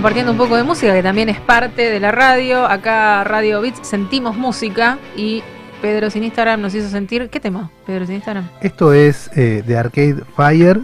Compartiendo 0.04 0.34
un 0.34 0.38
poco 0.38 0.58
de 0.58 0.64
música 0.64 0.92
que 0.92 1.02
también 1.02 1.30
es 1.30 1.40
parte 1.40 1.90
de 1.90 1.98
la 2.02 2.12
radio. 2.12 2.66
Acá 2.66 3.24
Radio 3.24 3.62
Beats 3.62 3.88
sentimos 3.88 4.36
música 4.36 4.98
y 5.16 5.42
Pedro 5.82 6.10
sin 6.10 6.26
Instagram 6.26 6.60
nos 6.60 6.76
hizo 6.76 6.90
sentir. 6.90 7.30
¿Qué 7.30 7.40
tema? 7.40 7.70
Pedro 7.86 8.06
sin 8.06 8.16
Instagram. 8.16 8.50
Esto 8.60 8.92
es 8.92 9.32
eh, 9.38 9.64
de 9.66 9.78
Arcade 9.78 10.18
Fire 10.36 10.82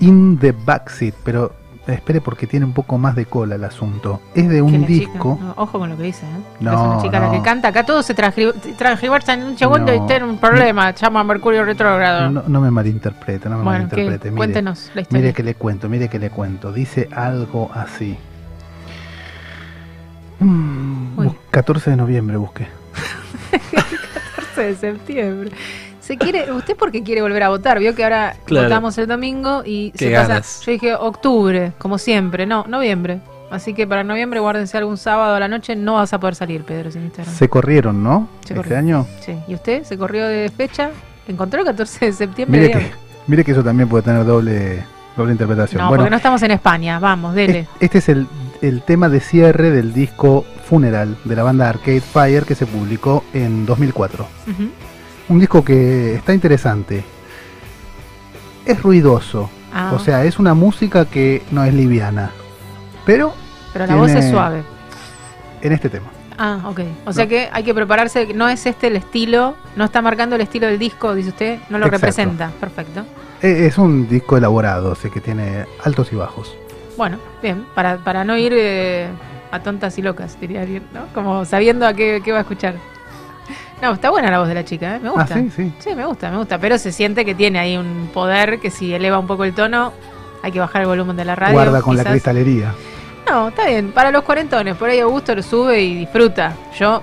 in 0.00 0.38
the 0.38 0.52
Backseat, 0.52 1.12
pero 1.22 1.52
espere 1.86 2.22
porque 2.22 2.46
tiene 2.46 2.64
un 2.64 2.72
poco 2.72 2.96
más 2.96 3.14
de 3.14 3.26
cola 3.26 3.56
el 3.56 3.64
asunto. 3.64 4.22
Es 4.34 4.48
de 4.48 4.62
un 4.62 4.72
chica- 4.72 4.86
disco. 4.86 5.38
no, 5.38 5.52
ojo 5.58 5.78
con 5.78 5.90
lo 5.90 5.96
que 5.98 6.04
dice, 6.04 6.24
¿eh? 6.24 6.40
No, 6.60 6.72
es 6.72 6.78
una 6.80 7.02
chica 7.02 7.20
la 7.20 7.30
que 7.30 7.42
canta. 7.42 7.68
Acá 7.68 7.84
todo 7.84 8.02
se 8.02 8.14
transgiversa 8.14 9.34
en 9.34 9.42
un 9.42 9.58
segundo 9.58 9.94
No. 9.94 10.02
y 10.02 10.06
tiene 10.06 10.24
un 10.24 10.38
problema. 10.38 10.94
Llama 10.94 11.20
a 11.20 11.24
Mercurio 11.24 11.62
retrógrado. 11.66 12.30
No, 12.30 12.58
me 12.62 12.70
malinterprete, 12.70 13.50
no 13.50 13.58
me 13.58 13.64
Bueno, 13.64 13.80
malinterprete. 13.80 14.30
Mire, 14.30 14.38
Cuéntenos 14.38 14.90
la 14.94 15.02
historia. 15.02 15.20
Mire 15.20 15.34
que 15.34 15.42
le 15.42 15.54
cuento, 15.56 15.90
mire 15.90 16.08
que 16.08 16.18
le 16.18 16.30
cuento. 16.30 16.72
Dice 16.72 17.10
algo 17.14 17.70
así. 17.74 18.16
Mm, 20.44 21.18
Uy. 21.18 21.26
bus- 21.26 21.36
14 21.50 21.90
de 21.90 21.96
noviembre 21.96 22.36
busqué. 22.36 22.66
14 24.36 24.62
de 24.62 24.74
septiembre. 24.76 25.50
Se 26.00 26.16
quiere, 26.18 26.50
¿Usted 26.52 26.76
por 26.76 26.90
qué 26.90 27.02
quiere 27.02 27.22
volver 27.22 27.42
a 27.44 27.48
votar? 27.48 27.78
Vio 27.78 27.94
que 27.94 28.02
ahora 28.04 28.34
Claro. 28.44 28.66
votamos 28.66 28.98
el 28.98 29.06
domingo 29.06 29.62
y 29.64 29.92
se 29.96 30.10
pasa. 30.10 30.28
ganas. 30.28 30.60
Yo 30.66 30.72
dije 30.72 30.94
octubre, 30.94 31.72
como 31.78 31.96
siempre. 31.98 32.44
No, 32.44 32.64
noviembre. 32.68 33.20
Así 33.50 33.72
que 33.74 33.86
para 33.86 34.02
noviembre 34.02 34.40
guárdense 34.40 34.76
algún 34.78 34.96
sábado 34.96 35.34
a 35.34 35.40
la 35.40 35.46
noche. 35.46 35.76
No 35.76 35.94
vas 35.94 36.12
a 36.12 36.18
poder 36.18 36.34
salir, 36.34 36.64
Pedro, 36.64 36.90
sin 36.90 37.02
Instagram. 37.04 37.34
Se 37.34 37.48
corrieron, 37.48 38.02
¿no? 38.02 38.28
Se 38.40 38.54
este 38.54 38.54
corrió. 38.56 38.78
año. 38.78 39.06
Sí. 39.20 39.36
¿Y 39.46 39.54
usted 39.54 39.84
se 39.84 39.96
corrió 39.96 40.26
de 40.26 40.50
fecha? 40.50 40.90
¿Encontró 41.28 41.60
el 41.60 41.66
14 41.66 42.06
de 42.06 42.12
septiembre? 42.12 42.60
Mire 42.60 42.72
que, 42.72 42.90
mire 43.28 43.44
que 43.44 43.52
eso 43.52 43.62
también 43.62 43.88
puede 43.88 44.02
tener 44.02 44.24
doble, 44.24 44.82
doble 45.16 45.32
interpretación. 45.32 45.80
No, 45.82 45.88
bueno, 45.88 46.02
porque 46.02 46.10
no 46.10 46.16
estamos 46.16 46.42
en 46.42 46.50
España. 46.52 46.98
Vamos, 46.98 47.34
dele. 47.34 47.60
es- 47.60 47.68
este 47.80 47.98
es 47.98 48.08
el, 48.08 48.26
el 48.60 48.82
tema 48.82 49.08
de 49.08 49.20
cierre 49.20 49.70
del 49.70 49.92
disco 49.92 50.44
Funeral 50.68 51.16
de 51.24 51.36
la 51.36 51.42
banda 51.42 51.68
Arcade 51.68 52.00
Fire 52.00 52.44
que 52.44 52.54
se 52.54 52.66
publicó 52.66 53.24
en 53.34 53.66
2004. 53.66 54.26
Ujú. 54.50 54.68
Un 55.28 55.38
disco 55.38 55.64
que 55.64 56.14
está 56.14 56.32
interesante. 56.34 57.04
Es 58.64 58.82
ruidoso. 58.82 59.50
Ah. 59.74 59.92
O 59.94 59.98
sea, 59.98 60.24
es 60.24 60.38
una 60.38 60.54
música 60.54 61.04
que 61.04 61.42
no 61.50 61.64
es 61.64 61.74
liviana. 61.74 62.30
Pero. 63.04 63.34
Pero 63.72 63.86
la 63.86 63.96
voz 63.96 64.10
es 64.10 64.30
suave. 64.30 64.62
En 65.62 65.72
este 65.72 65.88
tema. 65.88 66.06
Ah, 66.38 66.60
ok. 66.66 66.80
O 67.06 67.12
sea 67.12 67.26
que 67.26 67.48
hay 67.52 67.62
que 67.64 67.74
prepararse. 67.74 68.32
No 68.34 68.48
es 68.48 68.66
este 68.66 68.86
el 68.88 68.96
estilo. 68.96 69.56
No 69.76 69.84
está 69.84 70.02
marcando 70.02 70.36
el 70.36 70.42
estilo 70.42 70.66
del 70.66 70.78
disco, 70.78 71.14
dice 71.14 71.30
usted. 71.30 71.58
No 71.70 71.78
lo 71.78 71.86
Exacto. 71.86 72.06
representa. 72.06 72.50
Perfecto. 72.60 73.04
E- 73.42 73.66
Es 73.66 73.78
un 73.78 74.08
disco 74.08 74.36
elaborado, 74.36 74.94
sea, 74.94 75.10
que 75.10 75.20
tiene 75.20 75.66
altos 75.84 76.12
y 76.12 76.16
bajos. 76.16 76.54
Bueno, 76.96 77.18
bien. 77.42 77.66
Para, 77.74 77.98
para 77.98 78.24
no 78.24 78.36
ir 78.36 78.52
eh, 78.54 79.08
a 79.50 79.60
tontas 79.60 79.98
y 79.98 80.02
locas, 80.02 80.38
diría 80.40 80.62
alguien, 80.62 80.84
¿no? 80.92 81.06
Como 81.14 81.44
sabiendo 81.44 81.86
a 81.86 81.94
qué, 81.94 82.20
qué 82.24 82.32
va 82.32 82.38
a 82.38 82.42
escuchar. 82.42 82.74
No, 83.80 83.92
está 83.94 84.10
buena 84.10 84.30
la 84.30 84.38
voz 84.38 84.46
de 84.48 84.54
la 84.54 84.64
chica, 84.64 84.96
¿eh? 84.96 85.00
Me 85.00 85.10
gusta. 85.10 85.34
Ah, 85.34 85.38
sí, 85.38 85.50
sí. 85.50 85.72
Sí, 85.80 85.94
me 85.96 86.06
gusta, 86.06 86.30
me 86.30 86.36
gusta. 86.38 86.58
Pero 86.58 86.78
se 86.78 86.92
siente 86.92 87.24
que 87.24 87.34
tiene 87.34 87.58
ahí 87.58 87.76
un 87.76 88.10
poder 88.14 88.60
que 88.60 88.70
si 88.70 88.94
eleva 88.94 89.18
un 89.18 89.26
poco 89.26 89.42
el 89.44 89.54
tono, 89.54 89.92
hay 90.42 90.52
que 90.52 90.60
bajar 90.60 90.82
el 90.82 90.88
volumen 90.88 91.16
de 91.16 91.24
la 91.24 91.34
radio. 91.34 91.54
Guarda 91.54 91.82
con 91.82 91.96
la 91.96 92.04
cristalería. 92.04 92.72
No, 93.28 93.48
está 93.48 93.66
bien. 93.66 93.90
Para 93.92 94.12
los 94.12 94.22
cuarentones, 94.22 94.76
por 94.76 94.88
ahí 94.88 95.00
Augusto 95.00 95.34
lo 95.34 95.42
sube 95.42 95.80
y 95.82 95.94
disfruta. 95.96 96.52
Yo 96.78 97.02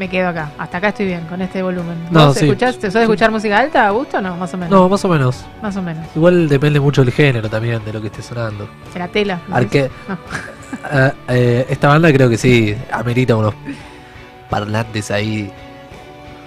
me 0.00 0.08
quedo 0.08 0.28
acá. 0.28 0.50
Hasta 0.56 0.78
acá 0.78 0.88
estoy 0.88 1.04
bien 1.06 1.20
con 1.28 1.42
este 1.42 1.62
volumen. 1.62 1.94
No, 2.10 2.28
¿Vos 2.28 2.36
sí. 2.38 2.46
escuchás? 2.46 2.78
¿Te 2.78 2.88
de 2.88 3.02
escuchar 3.02 3.30
música 3.30 3.58
alta, 3.58 3.86
Augusto? 3.88 4.18
No, 4.22 4.34
más 4.34 4.52
o 4.54 4.56
menos. 4.56 4.70
No, 4.70 4.88
más 4.88 5.04
o 5.04 5.08
menos. 5.10 5.44
Más 5.60 5.76
o 5.76 5.82
menos. 5.82 6.06
Igual 6.16 6.48
depende 6.48 6.80
mucho 6.80 7.04
del 7.04 7.12
género 7.12 7.50
también, 7.50 7.84
de 7.84 7.92
lo 7.92 8.00
que 8.00 8.06
esté 8.06 8.22
sonando. 8.22 8.66
¿Será 8.94 9.08
tela? 9.08 9.40
Arque- 9.50 9.90
No. 10.08 10.16
Ah, 10.84 11.12
eh, 11.28 11.66
esta 11.68 11.88
banda 11.88 12.10
creo 12.12 12.30
que 12.30 12.38
sí, 12.38 12.74
amerita 12.90 13.36
unos 13.36 13.52
parlantes 14.48 15.10
ahí 15.10 15.52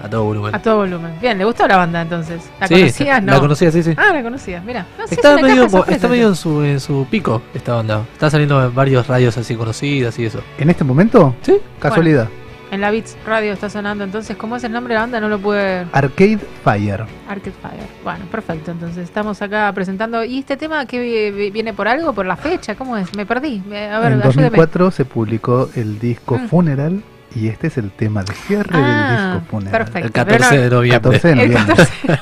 a 0.04 0.10
todo 0.10 0.24
volumen. 0.24 0.56
A 0.56 0.60
todo 0.60 0.78
volumen. 0.78 1.14
Bien, 1.22 1.38
¿le 1.38 1.46
gustó 1.46 1.68
la 1.68 1.78
banda 1.78 2.02
entonces? 2.02 2.42
¿La 2.60 2.68
Sí, 2.68 2.74
conocías? 2.76 3.22
No. 3.22 3.34
la 3.34 3.40
conocía, 3.40 3.72
sí, 3.72 3.84
sí. 3.84 3.94
Ah, 3.96 4.12
la 4.14 4.24
conocías, 4.24 4.64
mira. 4.64 4.88
No, 4.98 5.06
sí, 5.08 5.14
es 5.14 5.18
Está 5.20 5.34
una 5.36 5.42
medio, 5.44 5.66
está 5.88 6.08
medio 6.08 6.28
en 6.30 6.36
su, 6.36 6.64
en 6.64 6.80
su 6.80 7.06
pico 7.12 7.44
esta 7.54 7.76
banda. 7.76 8.02
Está 8.14 8.32
saliendo 8.32 8.64
en 8.66 8.74
varios 8.74 9.06
radios 9.06 9.38
así 9.38 9.56
conocidas 9.56 10.18
y 10.18 10.26
eso. 10.26 10.40
¿En 10.58 10.72
este 10.72 10.84
momento? 10.84 11.36
Sí. 11.44 11.58
Casualidad. 11.80 12.28
En 12.74 12.82
la 12.82 12.90
Beats 12.90 13.16
Radio 13.28 13.54
está 13.54 13.70
sonando 13.70 14.04
entonces. 14.04 14.36
¿Cómo 14.36 14.56
es 14.56 14.64
el 14.64 14.72
nombre 14.72 14.94
de 14.94 14.96
la 14.96 15.02
banda? 15.02 15.20
No 15.20 15.30
lo 15.30 15.38
pude... 15.38 15.86
Arcade 15.92 16.40
Fire. 16.64 17.06
Arcade 17.30 17.54
Fire. 17.62 17.88
Bueno, 18.04 18.26
perfecto. 18.32 18.72
Entonces 18.72 18.98
estamos 19.04 19.40
acá 19.44 19.72
presentando. 19.74 20.24
¿Y 20.24 20.40
este 20.40 20.58
tema 20.58 20.84
que 20.88 21.00
vi- 21.00 21.32
vi- 21.38 21.52
viene 21.52 21.74
por 21.74 21.88
algo? 21.88 22.14
¿Por 22.14 22.26
la 22.26 22.36
fecha? 22.36 22.74
¿Cómo 22.74 22.98
es? 22.98 23.16
Me 23.16 23.28
perdí. 23.28 23.62
A 23.68 24.00
ver, 24.00 24.14
en 24.14 24.22
ayúdeme. 24.24 24.24
2004 24.24 24.90
se 24.90 25.06
publicó 25.06 25.70
el 25.76 26.00
disco 26.00 26.40
Mm. 26.40 26.48
Funeral 26.48 27.04
y 27.36 27.48
este 27.48 27.68
es 27.68 27.78
el 27.78 27.92
tema 27.92 28.24
de 28.24 28.34
cierre 28.34 28.70
Ah, 28.74 29.08
del 29.22 29.34
disco 29.40 29.52
Funeral. 29.52 29.72
perfecto. 29.72 30.08
El 30.08 30.12
14 30.12 30.40
Pero 30.50 30.56
no- 30.56 30.62
de 30.64 30.70
noviembre. 30.76 31.02
14 31.20 31.28
de 31.28 31.34
El 31.34 31.38
noviembre. 31.52 31.76
14 31.76 31.94
Bueno, 32.08 32.22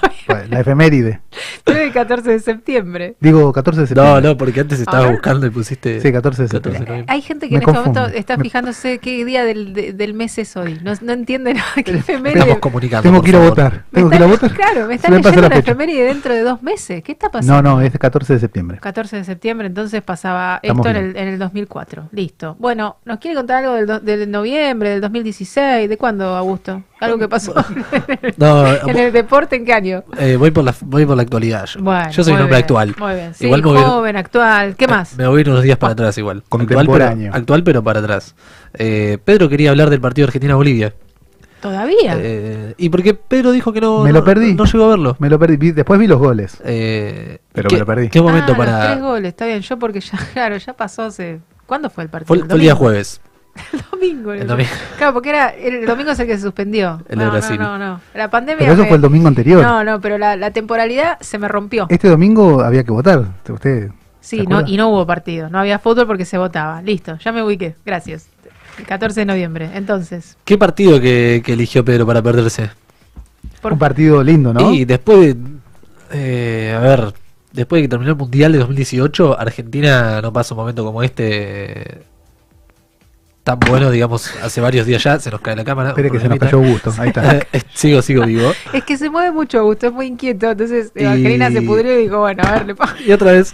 la 0.50 0.60
efeméride. 0.60 1.22
Pero 1.64 1.80
el 1.80 1.92
14 1.92 2.30
de 2.32 2.40
septiembre. 2.40 3.16
Digo 3.20 3.52
14 3.54 3.82
de 3.82 3.84
No, 3.84 3.88
septiembre. 3.88 4.22
no, 4.30 4.38
porque 4.38 4.60
antes 4.62 4.80
estaba 4.80 5.04
ver. 5.04 5.12
buscando 5.14 5.46
y 5.48 5.50
pusiste. 5.50 6.02
Sí, 6.02 6.12
14 6.12 6.44
de 6.44 6.50
14 6.50 6.70
de 6.72 6.78
septiembre. 6.78 7.06
Hay 7.08 7.22
gente 7.22 7.48
que 7.48 7.58
Me 7.58 7.64
en 7.64 7.70
este 7.70 7.80
momento 7.80 8.06
está 8.08 8.38
Me- 8.38 8.44
fijándose 8.44 8.98
qué 9.00 9.24
día 9.26 9.44
del, 9.44 9.74
de- 9.74 9.94
del 9.94 10.14
mes 10.14 10.38
es 10.38 10.56
hoy. 10.58 10.80
No, 10.84 10.94
no 11.02 11.14
entiende 11.14 11.54
nada. 11.54 11.66
¿Qué 11.84 11.92
efeméride? 11.92 12.40
Estamos 12.40 12.60
comunicando. 12.60 13.04
Tengo 13.10 13.22
que 13.22 13.30
ir 13.30 13.36
a 13.36 13.40
votar. 13.40 13.86
Me 13.92 13.98
Tengo 14.00 14.10
que 14.10 14.16
ir 14.16 14.22
a 14.24 14.26
están- 14.26 14.50
votar. 14.50 14.58
Claro, 14.72 14.88
me 14.88 14.96
están 14.96 15.14
leyendo 15.16 15.42
la 15.42 15.50
la 15.50 15.56
efeméride 15.58 16.04
dentro 16.06 16.34
de 16.34 16.42
dos 16.42 16.62
meses. 16.64 17.04
¿Qué 17.04 17.12
está 17.12 17.30
pasando? 17.30 17.62
No, 17.62 17.76
no, 17.78 17.82
es 17.82 17.98
14 17.98 18.34
de 18.34 18.40
septiembre. 18.40 18.80
14 18.82 19.18
de 19.18 19.24
septiembre, 19.24 19.68
entonces 19.68 20.02
pasaba 20.02 20.60
Estamos 20.62 20.86
esto 20.86 20.98
en 21.00 21.06
el, 21.06 21.18
en 21.18 21.28
el 21.28 21.40
2004. 21.40 22.10
Listo. 22.12 22.56
Bueno, 22.60 22.98
¿nos 23.06 23.20
quiere 23.20 23.36
contar 23.36 23.64
algo 23.64 23.76
del, 23.76 23.88
do- 23.88 24.00
del 24.00 24.30
noviembre, 24.30 24.90
del 24.90 25.02
2016? 25.02 25.90
¿De 25.90 25.98
cuándo, 25.98 26.36
Augusto? 26.36 26.84
¿Algo 27.00 27.18
que 27.18 27.28
pasó 27.28 27.54
No, 28.38 28.68
en 28.88 28.98
el 28.98 29.12
deporte? 29.12 29.56
¿En 29.56 29.66
qué 29.66 29.74
año? 29.74 30.04
Eh, 30.18 30.36
voy, 30.38 30.52
por 30.52 30.64
la, 30.64 30.74
voy 30.82 31.06
por 31.06 31.16
la 31.16 31.24
actualidad. 31.24 31.66
Yo, 31.66 31.82
Bueno, 31.82 32.10
yo 32.12 32.24
soy 32.24 32.34
un 32.34 32.40
hombre 32.42 32.56
bien, 32.56 32.64
actual. 32.64 32.96
Muy 32.98 33.14
bien. 33.16 33.34
Sí, 33.34 33.46
Igual 33.46 33.62
joven, 33.64 34.16
actual. 34.18 34.76
¿Qué 34.76 34.88
más? 34.88 35.18
me 35.18 35.28
voy 35.28 35.38
a 35.38 35.42
ir 35.42 35.50
unos 35.50 35.64
días 35.64 35.78
para 35.78 35.94
atrás 35.94 36.18
igual. 36.18 36.44
Actual 36.50 36.88
pero, 36.88 37.06
actual, 37.34 37.64
pero 37.64 37.84
para 37.84 38.00
atrás. 38.00 38.36
Eh, 38.74 39.18
Pedro 39.24 39.50
quería 39.50 39.70
hablar 39.72 39.90
del 39.90 40.02
partido 40.02 40.28
Argentina-Bolivia. 40.28 40.94
¿Todavía? 41.62 42.16
Eh, 42.18 42.74
y 42.78 42.90
porque 42.90 43.14
Pedro 43.14 43.52
dijo 43.52 43.72
que 43.72 43.82
no, 43.82 44.04
Me 44.04 44.12
lo 44.12 44.20
no- 44.20 44.26
perdí. 44.26 44.56
no 44.56 44.66
llegó 44.66 44.86
a 44.86 44.90
verlo. 44.90 45.16
Me 45.20 45.30
lo 45.30 45.38
perdí. 45.38 45.72
Después 45.72 46.00
vi 46.00 46.08
los 46.08 46.18
goles. 46.18 46.58
Eh, 46.66 47.38
Pero 47.54 47.70
¿qué, 47.70 47.76
me 47.76 47.80
lo 47.82 47.86
perdí. 47.86 48.10
¿Qué 48.10 48.20
momento 48.22 48.54
Ah, 48.54 48.58
los 48.58 48.66
para.? 48.66 48.88
tres 48.94 49.02
goles, 49.02 49.30
está 49.30 49.46
bien. 49.46 49.62
Yo 49.62 49.78
porque 49.78 50.00
ya, 50.02 50.18
claro, 50.34 50.58
ya 50.58 50.74
pasó 50.74 51.04
hace... 51.04 51.40
¿Cuándo 51.68 51.90
fue 51.92 52.04
el 52.06 52.10
partido? 52.10 52.28
Fue, 52.28 52.40
fue 52.46 52.56
el 52.56 52.62
día 52.62 52.74
jueves. 52.76 53.22
El 53.74 53.82
domingo. 53.92 54.34
El 54.34 54.48
domingo. 54.48 54.70
Claro, 54.98 55.14
porque 55.14 55.30
era 55.30 55.50
el 55.50 55.86
domingo 55.86 56.12
es 56.12 56.20
el 56.20 56.28
que 56.28 56.36
se 56.38 56.44
suspendió. 56.44 57.02
El 57.10 57.20
de 57.20 57.26
no, 57.26 57.32
Brasil. 57.32 57.58
no, 57.60 57.78
no, 57.78 57.86
no. 57.94 58.02
La 58.14 58.30
pandemia... 58.30 58.60
Pero 58.60 58.74
eso 58.74 58.82
me- 58.84 58.88
fue 58.88 58.96
el 58.98 59.02
domingo 59.02 59.28
anterior. 59.28 59.62
No, 59.64 59.84
no, 59.84 60.00
pero 60.00 60.18
la, 60.18 60.36
la 60.36 60.52
temporalidad 60.52 61.18
se 61.22 61.38
me 61.38 61.48
rompió. 61.48 61.88
Este 61.90 62.08
domingo 62.08 62.62
había 62.62 62.84
que 62.84 62.92
votar. 62.92 63.26
¿Usted 63.50 63.90
Sí, 64.22 64.38
¿se 64.38 64.44
no, 64.44 64.62
y 64.68 64.78
no 64.78 64.90
hubo 64.90 65.06
partido. 65.08 65.50
No 65.50 65.58
había 65.60 65.80
fútbol 65.80 66.06
porque 66.08 66.26
se 66.26 66.38
votaba. 66.38 66.82
Listo, 66.84 67.18
ya 67.18 67.32
me 67.32 67.42
ubiqué. 67.44 67.76
Gracias. 67.86 68.28
El 68.78 68.86
14 68.86 69.22
de 69.22 69.26
noviembre. 69.26 69.70
Entonces, 69.74 70.38
¿Qué 70.46 70.58
partido 70.58 71.02
que, 71.02 71.42
que 71.44 71.54
eligió 71.54 71.84
Pedro 71.84 72.06
para 72.06 72.22
perderse? 72.22 72.70
por- 73.62 73.74
Un 73.74 73.80
partido 73.80 74.24
lindo, 74.24 74.54
¿no? 74.54 74.72
Y 74.74 74.86
después, 74.86 75.36
eh, 76.12 76.74
a 76.76 76.80
ver, 76.80 77.14
después 77.52 77.80
de 77.80 77.84
que 77.84 77.90
terminó 77.90 78.12
el 78.12 78.18
Mundial 78.18 78.52
de 78.52 78.60
2018, 78.60 79.40
Argentina 79.40 80.22
no 80.22 80.32
pasa 80.32 80.54
un 80.54 80.60
momento 80.62 80.84
como 80.86 81.02
este 81.04 82.04
tan 83.44 83.60
bueno, 83.60 83.90
digamos, 83.90 84.32
hace 84.44 84.62
varios 84.62 84.86
días 84.86 85.04
ya, 85.04 85.20
se 85.20 85.32
nos 85.32 85.42
cae 85.42 85.56
la 85.56 85.64
cámara. 85.64 85.90
Espere 85.90 86.12
que 86.12 86.20
se 86.20 86.30
nos 86.30 86.38
cayó 86.40 86.58
Augusto. 86.60 86.94
Ahí 86.98 87.08
está. 87.10 87.40
Eh, 87.54 87.62
sigo, 87.74 88.02
sigo 88.02 88.26
vivo. 88.26 88.52
es 88.74 88.84
que 88.84 88.98
se 88.98 89.10
mueve 89.10 89.32
mucho, 89.32 89.60
Augusto. 89.60 89.88
Es 89.88 89.94
muy 89.94 90.06
inquieto. 90.08 90.52
Entonces, 90.52 90.92
Evangelina 90.96 91.50
Y- 91.50 91.54
se 91.54 91.62
pudrió 91.64 92.00
y 92.00 92.04
dijo, 92.04 92.20
bueno, 92.20 92.44
a 92.46 92.52
ver, 92.52 92.66
le 92.68 92.76
pongo- 92.76 92.92
Y 93.06 93.12
otra 93.12 93.32
vez, 93.32 93.54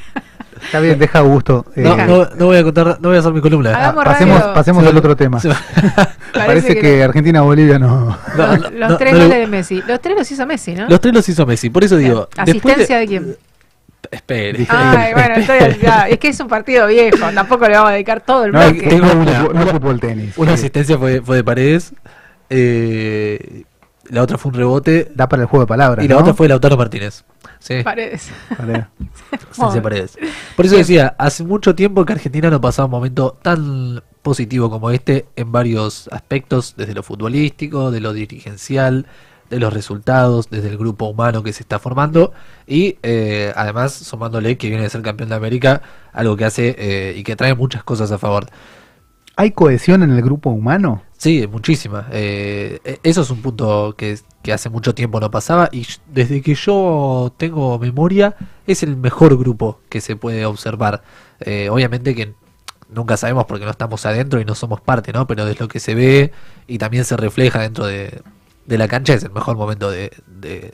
Está 0.65 0.79
bien, 0.79 0.97
deja 0.97 1.19
Augusto. 1.19 1.65
eh, 1.75 1.81
no, 1.83 1.95
no, 1.95 2.29
no 2.35 2.45
voy 2.47 2.57
a 2.57 2.63
contar, 2.63 2.97
no 2.99 3.09
voy 3.09 3.15
a 3.15 3.19
hacer 3.19 3.31
mi 3.31 3.41
columna. 3.41 3.69
Hagamos 3.77 4.03
pasemos 4.03 4.39
radio. 4.41 4.53
pasemos 4.55 4.83
Se 4.83 4.89
al 4.89 4.95
va- 4.95 4.99
otro 4.99 5.15
tema. 5.15 5.39
Parece 6.33 6.75
que, 6.75 6.81
que 6.81 6.97
no. 6.99 7.03
Argentina-Bolivia 7.05 7.79
no. 7.79 8.17
No, 8.35 8.47
los 8.47 8.59
no, 8.59 8.69
los 8.71 8.89
no, 8.89 8.97
tres 8.97 9.13
goles 9.13 9.29
de 9.29 9.47
Messi. 9.47 9.83
Los 9.87 10.01
tres 10.01 10.17
los 10.17 10.31
hizo 10.31 10.45
Messi, 10.47 10.73
¿no? 10.73 10.87
Los 10.89 10.99
tres 10.99 11.13
los 11.13 11.29
hizo 11.29 11.45
Messi, 11.45 11.69
por 11.69 11.83
eso 11.83 11.95
digo. 11.97 12.27
¿Asistencia 12.35 12.97
de, 12.97 13.07
quién? 13.07 13.35
Espere. 14.11 14.65
Ay, 14.69 15.13
bueno, 15.13 15.35
estoy, 15.35 15.79
ya, 15.81 16.07
es 16.07 16.17
que 16.19 16.29
es 16.29 16.39
un 16.39 16.47
partido 16.47 16.87
viejo. 16.87 17.29
Tampoco 17.33 17.67
le 17.67 17.75
vamos 17.75 17.89
a 17.89 17.93
dedicar 17.93 18.21
todo 18.21 18.45
el 18.45 18.51
No, 18.51 18.59
bloque. 18.59 18.87
tengo 18.87 19.05
no, 19.07 19.21
una- 19.21 19.41
fútbol- 19.43 19.53
no 19.53 19.65
fútbol 19.67 19.99
tenis. 19.99 20.37
Una 20.37 20.51
Eh, 20.51 20.53
asistencia 20.55 20.97
fue, 20.97 21.21
fue 21.21 21.35
de 21.37 21.43
Paredes. 21.43 21.93
eh, 22.49 23.63
la 24.09 24.21
otra 24.21 24.37
fue 24.37 24.51
un 24.51 24.57
rebote. 24.57 25.11
Da 25.13 25.27
para 25.27 25.43
el 25.43 25.47
juego 25.49 25.65
de 25.65 25.67
palabras. 25.67 26.05
Y 26.05 26.07
la 26.07 26.15
¿no? 26.15 26.21
otra 26.21 26.33
fue 26.33 26.47
Lautaro 26.47 26.77
Martínez. 26.77 27.25
Sí, 27.59 27.81
Paredes. 27.83 28.29
Vale. 28.57 28.87
Asistencia 29.31 29.81
Paredes. 29.81 30.17
Por 30.55 30.65
eso 30.65 30.77
decía, 30.77 31.15
hace 31.17 31.43
mucho 31.43 31.75
tiempo 31.75 32.05
que 32.05 32.13
Argentina 32.13 32.49
no 32.49 32.61
pasaba 32.61 32.85
un 32.85 32.91
momento 32.91 33.37
tan 33.41 34.01
positivo 34.21 34.69
como 34.69 34.91
este 34.91 35.25
en 35.35 35.51
varios 35.51 36.07
aspectos, 36.11 36.75
desde 36.77 36.93
lo 36.93 37.03
futbolístico, 37.03 37.91
de 37.91 37.99
lo 37.99 38.13
dirigencial, 38.13 39.05
de 39.49 39.59
los 39.59 39.73
resultados, 39.73 40.49
desde 40.49 40.69
el 40.69 40.77
grupo 40.77 41.05
humano 41.05 41.43
que 41.43 41.53
se 41.53 41.63
está 41.63 41.79
formando 41.79 42.33
y 42.65 42.97
eh, 43.03 43.53
además 43.55 43.93
sumándole 43.93 44.57
que 44.57 44.67
viene 44.67 44.83
de 44.83 44.89
ser 44.89 45.01
campeón 45.01 45.29
de 45.29 45.35
América, 45.35 45.81
algo 46.13 46.35
que 46.35 46.45
hace 46.45 46.75
eh, 46.77 47.15
y 47.17 47.23
que 47.23 47.35
trae 47.35 47.55
muchas 47.55 47.83
cosas 47.83 48.11
a 48.11 48.17
favor. 48.17 48.47
¿Hay 49.35 49.51
cohesión 49.51 50.01
en 50.01 50.11
el 50.11 50.21
grupo 50.21 50.49
humano? 50.49 51.03
Sí, 51.15 51.47
muchísima. 51.47 52.07
Eh, 52.11 52.79
e- 52.83 52.99
eso 53.03 53.21
es 53.21 53.29
un 53.29 53.41
punto 53.41 53.95
que, 53.97 54.17
que 54.41 54.51
hace 54.51 54.69
mucho 54.69 54.95
tiempo 54.95 55.19
no 55.19 55.29
pasaba 55.29 55.69
y 55.71 55.85
desde 56.11 56.41
que 56.41 56.55
yo 56.55 57.33
tengo 57.37 57.77
memoria 57.77 58.35
es 58.65 58.81
el 58.83 58.97
mejor 58.97 59.37
grupo 59.37 59.79
que 59.89 60.01
se 60.01 60.15
puede 60.15 60.45
observar. 60.45 61.03
Obviamente 61.69 62.15
que 62.15 62.33
nunca 62.89 63.17
sabemos 63.17 63.45
porque 63.45 63.65
no 63.65 63.71
estamos 63.71 64.05
adentro 64.05 64.39
y 64.41 64.45
no 64.45 64.55
somos 64.55 64.81
parte, 64.81 65.13
¿no? 65.13 65.27
Pero 65.27 65.47
es 65.47 65.59
lo 65.59 65.67
que 65.67 65.79
se 65.79 65.95
ve 65.95 66.31
y 66.67 66.77
también 66.77 67.05
se 67.05 67.17
refleja 67.17 67.61
dentro 67.61 67.85
de, 67.85 68.21
de 68.67 68.77
la 68.77 68.87
cancha 68.87 69.13
es 69.15 69.23
el 69.23 69.31
mejor 69.31 69.57
momento 69.57 69.89
de, 69.89 70.11
de, 70.27 70.73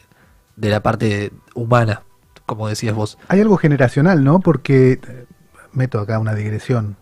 de 0.58 0.70
la 0.70 0.82
parte 0.84 1.32
humana, 1.56 2.04
como 2.46 2.68
decías 2.68 2.94
vos. 2.94 3.18
Hay 3.30 3.40
algo 3.40 3.56
generacional, 3.58 4.24
¿no? 4.24 4.40
Porque 4.42 5.00
eh, 5.08 5.26
meto 5.72 6.00
acá 6.00 6.20
una 6.20 6.36
digresión. 6.36 6.98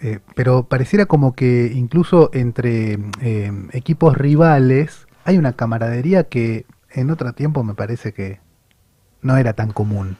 eh, 0.00 0.18
pero 0.34 0.64
pareciera 0.64 1.06
como 1.06 1.34
que 1.34 1.70
incluso 1.74 2.28
entre 2.34 2.98
eh, 3.20 3.52
equipos 3.72 4.16
rivales 4.16 5.06
hay 5.24 5.38
una 5.38 5.52
camaradería 5.52 6.24
que 6.24 6.66
en 6.90 7.10
otro 7.10 7.32
tiempo 7.32 7.62
me 7.62 7.74
parece 7.74 8.12
que 8.12 8.40
no 9.22 9.36
era 9.36 9.52
tan 9.52 9.70
común. 9.72 10.16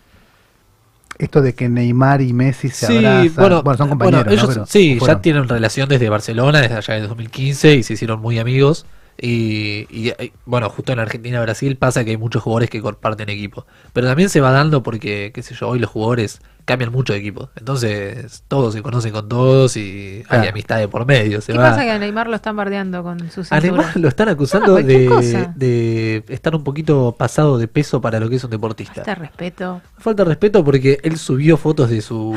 Esto 1.18 1.42
de 1.42 1.54
que 1.54 1.68
Neymar 1.68 2.22
y 2.22 2.32
Messi 2.32 2.68
se 2.70 2.86
abrazan. 3.06 3.34
Bueno, 3.34 3.76
son 3.76 3.88
compañeros. 3.88 4.24
bueno, 4.24 4.30
ellos 4.40 4.48
¿no? 4.48 4.54
Pero 4.54 4.66
sí, 4.66 4.98
ya 5.04 5.20
tienen 5.20 5.48
relación 5.48 5.88
desde 5.88 6.08
Barcelona, 6.08 6.60
desde 6.60 6.76
allá 6.76 6.94
de 6.94 7.00
2015 7.02 7.74
y 7.74 7.82
se 7.82 7.92
hicieron 7.94 8.20
muy 8.20 8.38
amigos. 8.38 8.86
Y, 9.20 9.86
y, 9.90 10.12
bueno, 10.46 10.68
justo 10.70 10.92
en 10.92 10.98
Argentina 10.98 11.38
y 11.38 11.42
Brasil 11.42 11.76
pasa 11.76 12.04
que 12.04 12.10
hay 12.10 12.16
muchos 12.16 12.42
jugadores 12.42 12.70
que 12.70 12.80
comparten 12.80 13.28
equipo. 13.28 13.66
Pero 13.92 14.06
también 14.08 14.28
se 14.28 14.40
va 14.40 14.50
dando 14.50 14.82
porque, 14.82 15.30
qué 15.34 15.42
sé 15.42 15.54
yo, 15.54 15.68
hoy 15.68 15.78
los 15.78 15.90
jugadores 15.90 16.40
cambian 16.64 16.92
mucho 16.92 17.12
de 17.12 17.18
equipo. 17.18 17.50
Entonces 17.56 18.44
todos 18.48 18.74
se 18.74 18.82
conocen 18.82 19.12
con 19.12 19.28
todos 19.28 19.76
y 19.76 20.22
Claro. 20.28 20.42
hay 20.44 20.48
amistad 20.48 20.78
de 20.78 20.88
por 20.88 21.06
medio. 21.06 21.40
Se 21.40 21.52
¿Qué 21.52 21.58
va. 21.58 21.70
pasa 21.70 21.82
que 21.82 21.90
a 21.90 21.98
Neymar 21.98 22.28
lo 22.28 22.36
están 22.36 22.56
bardeando 22.56 23.02
con 23.02 23.18
su 23.30 23.44
cintura? 23.44 23.56
Además 23.58 23.96
lo 23.96 24.08
están 24.08 24.28
acusando 24.28 24.80
No, 24.80 24.86
de, 24.86 26.24
estar 26.28 26.54
un 26.54 26.64
poquito 26.64 27.14
pasado 27.18 27.58
de 27.58 27.68
peso 27.68 28.00
para 28.00 28.20
lo 28.20 28.28
que 28.28 28.36
es 28.36 28.44
un 28.44 28.50
deportista. 28.50 29.00
Este 29.00 29.14
respeto. 29.14 29.80
Falta 29.98 30.24
de 30.24 30.28
respeto 30.30 30.64
porque 30.64 30.98
él 31.02 31.18
subió 31.18 31.56
fotos 31.56 31.90
de 31.90 32.00
su 32.00 32.34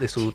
de 0.00 0.08
su 0.08 0.32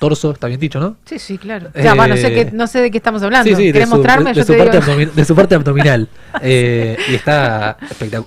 torso, 0.00 0.32
está 0.32 0.48
bien 0.48 0.58
dicho, 0.58 0.80
¿no? 0.80 0.96
Sí, 1.04 1.20
sí, 1.20 1.38
claro. 1.38 1.68
O 1.72 1.80
sea, 1.80 1.94
va, 1.94 2.08
no, 2.08 2.16
sé 2.16 2.26
Eh, 2.28 2.34
qué, 2.46 2.50
no 2.52 2.66
sé 2.66 2.80
de 2.80 2.90
qué 2.90 2.96
estamos 2.96 3.22
hablando. 3.22 3.48
Sí, 3.48 3.54
sí, 3.54 3.66
de 3.66 3.72
¿Querés 3.74 3.88
su, 3.88 3.94
mostrarme? 3.94 4.30
de- 4.30 4.34
Yo 4.34 4.40
de 4.40 4.46
su 4.46 4.52
te 4.54 4.58
parte 4.58 4.80
digo. 4.80 4.92
abdomin- 4.92 5.12
de 5.12 5.24
su 5.24 5.34
parte 5.36 5.54
abdominal. 5.54 6.08
Eh, 6.42 6.96
y 7.10 7.14
está 7.16 7.76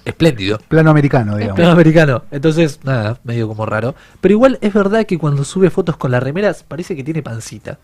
espléndido. 0.05 0.59
Plano 0.67 0.91
americano, 0.91 1.35
digamos. 1.35 1.55
Plano 1.57 1.71
americano. 1.71 2.23
Entonces, 2.31 2.79
nada, 2.83 3.17
medio 3.23 3.47
como 3.47 3.65
raro. 3.65 3.95
Pero 4.21 4.33
igual 4.33 4.57
es 4.61 4.73
verdad 4.73 5.05
que 5.05 5.17
cuando 5.17 5.43
sube 5.43 5.69
fotos 5.69 5.97
con 5.97 6.11
las 6.11 6.21
remeras 6.23 6.63
parece 6.63 6.95
que 6.95 7.03
tiene 7.03 7.21
pancita. 7.23 7.79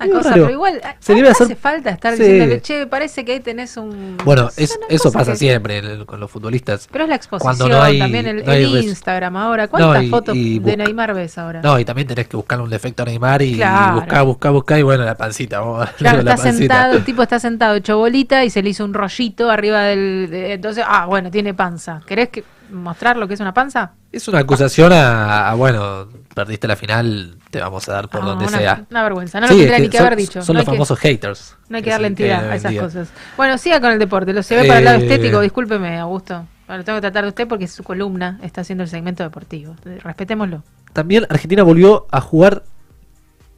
Una 0.00 0.06
Digo, 0.06 0.18
cosa, 0.18 0.30
raro. 0.30 0.42
pero 0.44 0.54
igual 0.54 0.80
Se 1.00 1.14
debe 1.14 1.28
hace 1.30 1.44
hacer- 1.44 1.56
falta 1.56 1.90
estar 1.90 2.14
Sí. 2.16 2.22
diciéndole, 2.22 2.62
che, 2.62 2.86
parece 2.86 3.24
que 3.24 3.32
ahí 3.32 3.40
tenés 3.40 3.76
un... 3.76 4.16
Bueno, 4.24 4.48
es, 4.56 4.78
eso 4.88 5.10
pasa 5.10 5.32
que- 5.32 5.38
siempre 5.38 5.78
el- 5.78 6.06
con 6.06 6.20
los 6.20 6.30
futbolistas. 6.30 6.88
Pero 6.92 7.04
es 7.04 7.10
la 7.10 7.16
exposición, 7.16 7.56
Cuando 7.56 7.68
no 7.76 7.82
hay- 7.82 7.98
también 7.98 8.26
el, 8.26 8.44
no 8.44 8.52
hay 8.52 8.64
el 8.64 8.72
res- 8.74 8.84
Instagram 8.84 9.36
ahora. 9.36 9.66
¿Cuántas 9.68 9.94
No, 9.96 10.02
y- 10.02 10.08
fotos 10.08 10.36
y 10.36 10.58
de 10.60 10.60
busca- 10.72 10.76
Neymar 10.84 11.14
ves 11.14 11.36
ahora? 11.38 11.62
No, 11.62 11.78
y 11.80 11.84
también 11.84 12.06
tenés 12.06 12.28
que 12.28 12.36
buscarle 12.36 12.62
un 12.64 12.70
defecto 12.70 13.02
a 13.02 13.06
Neymar 13.06 13.42
y 13.42 13.56
Claro. 13.56 13.94
buscar, 13.96 14.24
buscar, 14.24 14.52
buscar 14.52 14.78
y 14.78 14.82
bueno, 14.82 15.04
la 15.04 15.16
pancita. 15.16 15.60
vamos, 15.60 15.88
Claro, 15.96 16.22
la 16.22 16.34
está 16.34 16.42
pancita. 16.44 16.58
sentado, 16.74 16.92
el 16.94 17.04
tipo 17.04 17.22
está 17.22 17.40
sentado 17.40 17.74
hecho 17.74 17.98
bolita 17.98 18.44
y 18.44 18.50
se 18.50 18.62
le 18.62 18.70
hizo 18.70 18.84
un 18.84 18.94
rollito 18.94 19.50
arriba 19.50 19.82
del... 19.82 20.28
de- 20.30 20.52
entonces, 20.52 20.84
ah, 20.86 21.06
bueno, 21.06 21.30
tiene 21.30 21.54
panza. 21.54 22.02
¿Querés 22.06 22.28
que 22.28 22.44
mostrar 22.70 23.16
lo 23.16 23.26
que 23.26 23.34
es 23.34 23.40
una 23.40 23.52
panza? 23.54 23.92
Es 24.12 24.28
una 24.28 24.38
acusación 24.40 24.92
a, 24.92 25.50
a, 25.50 25.54
bueno, 25.54 26.06
perdiste 26.34 26.68
la 26.68 26.76
final, 26.76 27.36
te 27.50 27.60
vamos 27.60 27.88
a 27.88 27.92
dar 27.92 28.08
por 28.08 28.22
Ah, 28.22 28.26
donde 28.26 28.46
una, 28.46 28.58
sea. 28.58 28.86
una 28.90 29.02
vergüenza. 29.02 29.40
No 29.40 29.48
Sí, 29.48 29.54
lo 29.54 29.60
es 29.60 29.66
tendría 29.66 29.76
que 29.78 29.82
ni 29.82 29.88
que 29.90 29.96
son- 29.98 30.06
haber 30.06 30.18
dicho. 30.18 30.42
Son 30.42 30.54
No 30.54 30.60
los 30.60 30.64
que- 30.66 30.70
famosos 30.72 30.98
haters. 30.98 31.56
No 31.68 31.76
hay 31.78 31.82
que 31.82 31.90
darle 31.90 32.06
entidad 32.08 32.50
a 32.50 32.54
esas 32.56 32.70
día. 32.72 32.82
cosas. 32.82 33.08
Bueno, 33.36 33.56
siga 33.58 33.80
con 33.80 33.90
el 33.92 33.98
deporte. 33.98 34.32
Lo 34.32 34.42
se 34.42 34.56
ve 34.56 34.66
para 34.66 34.78
el 34.80 34.84
lado 34.84 34.98
Eh, 34.98 35.02
estético. 35.02 35.40
Discúlpeme, 35.40 35.98
Augusto. 35.98 36.46
Bueno, 36.66 36.84
tengo 36.84 36.98
que 36.98 37.02
tratar 37.02 37.22
de 37.24 37.28
usted 37.28 37.48
porque 37.48 37.66
su 37.66 37.82
columna 37.82 38.38
está 38.42 38.60
haciendo 38.60 38.84
el 38.84 38.90
segmento 38.90 39.22
deportivo. 39.22 39.74
Respetémoslo. 40.04 40.62
También 40.92 41.26
Argentina 41.30 41.62
volvió 41.62 42.06
a 42.10 42.20
jugar 42.20 42.64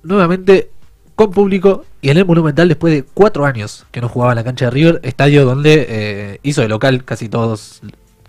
nuevamente 0.03 0.71
con 1.15 1.31
público 1.33 1.85
y 2.01 2.11
en 2.11 2.17
el 2.17 2.25
Monumental 2.25 2.69
después 2.69 2.95
de 2.95 3.03
cuatro 3.03 3.45
años 3.45 3.87
que 3.91 4.01
no 4.01 4.09
jugaba 4.09 4.33
en 4.33 4.37
la 4.37 4.45
cancha 4.45 4.67
de 4.67 4.71
River, 4.71 5.01
estadio 5.03 5.45
donde 5.45 5.87
eh, 5.89 6.39
hizo 6.43 6.63
de 6.63 6.69
local 6.69 7.05
casi 7.05 7.29
todos, 7.29 7.81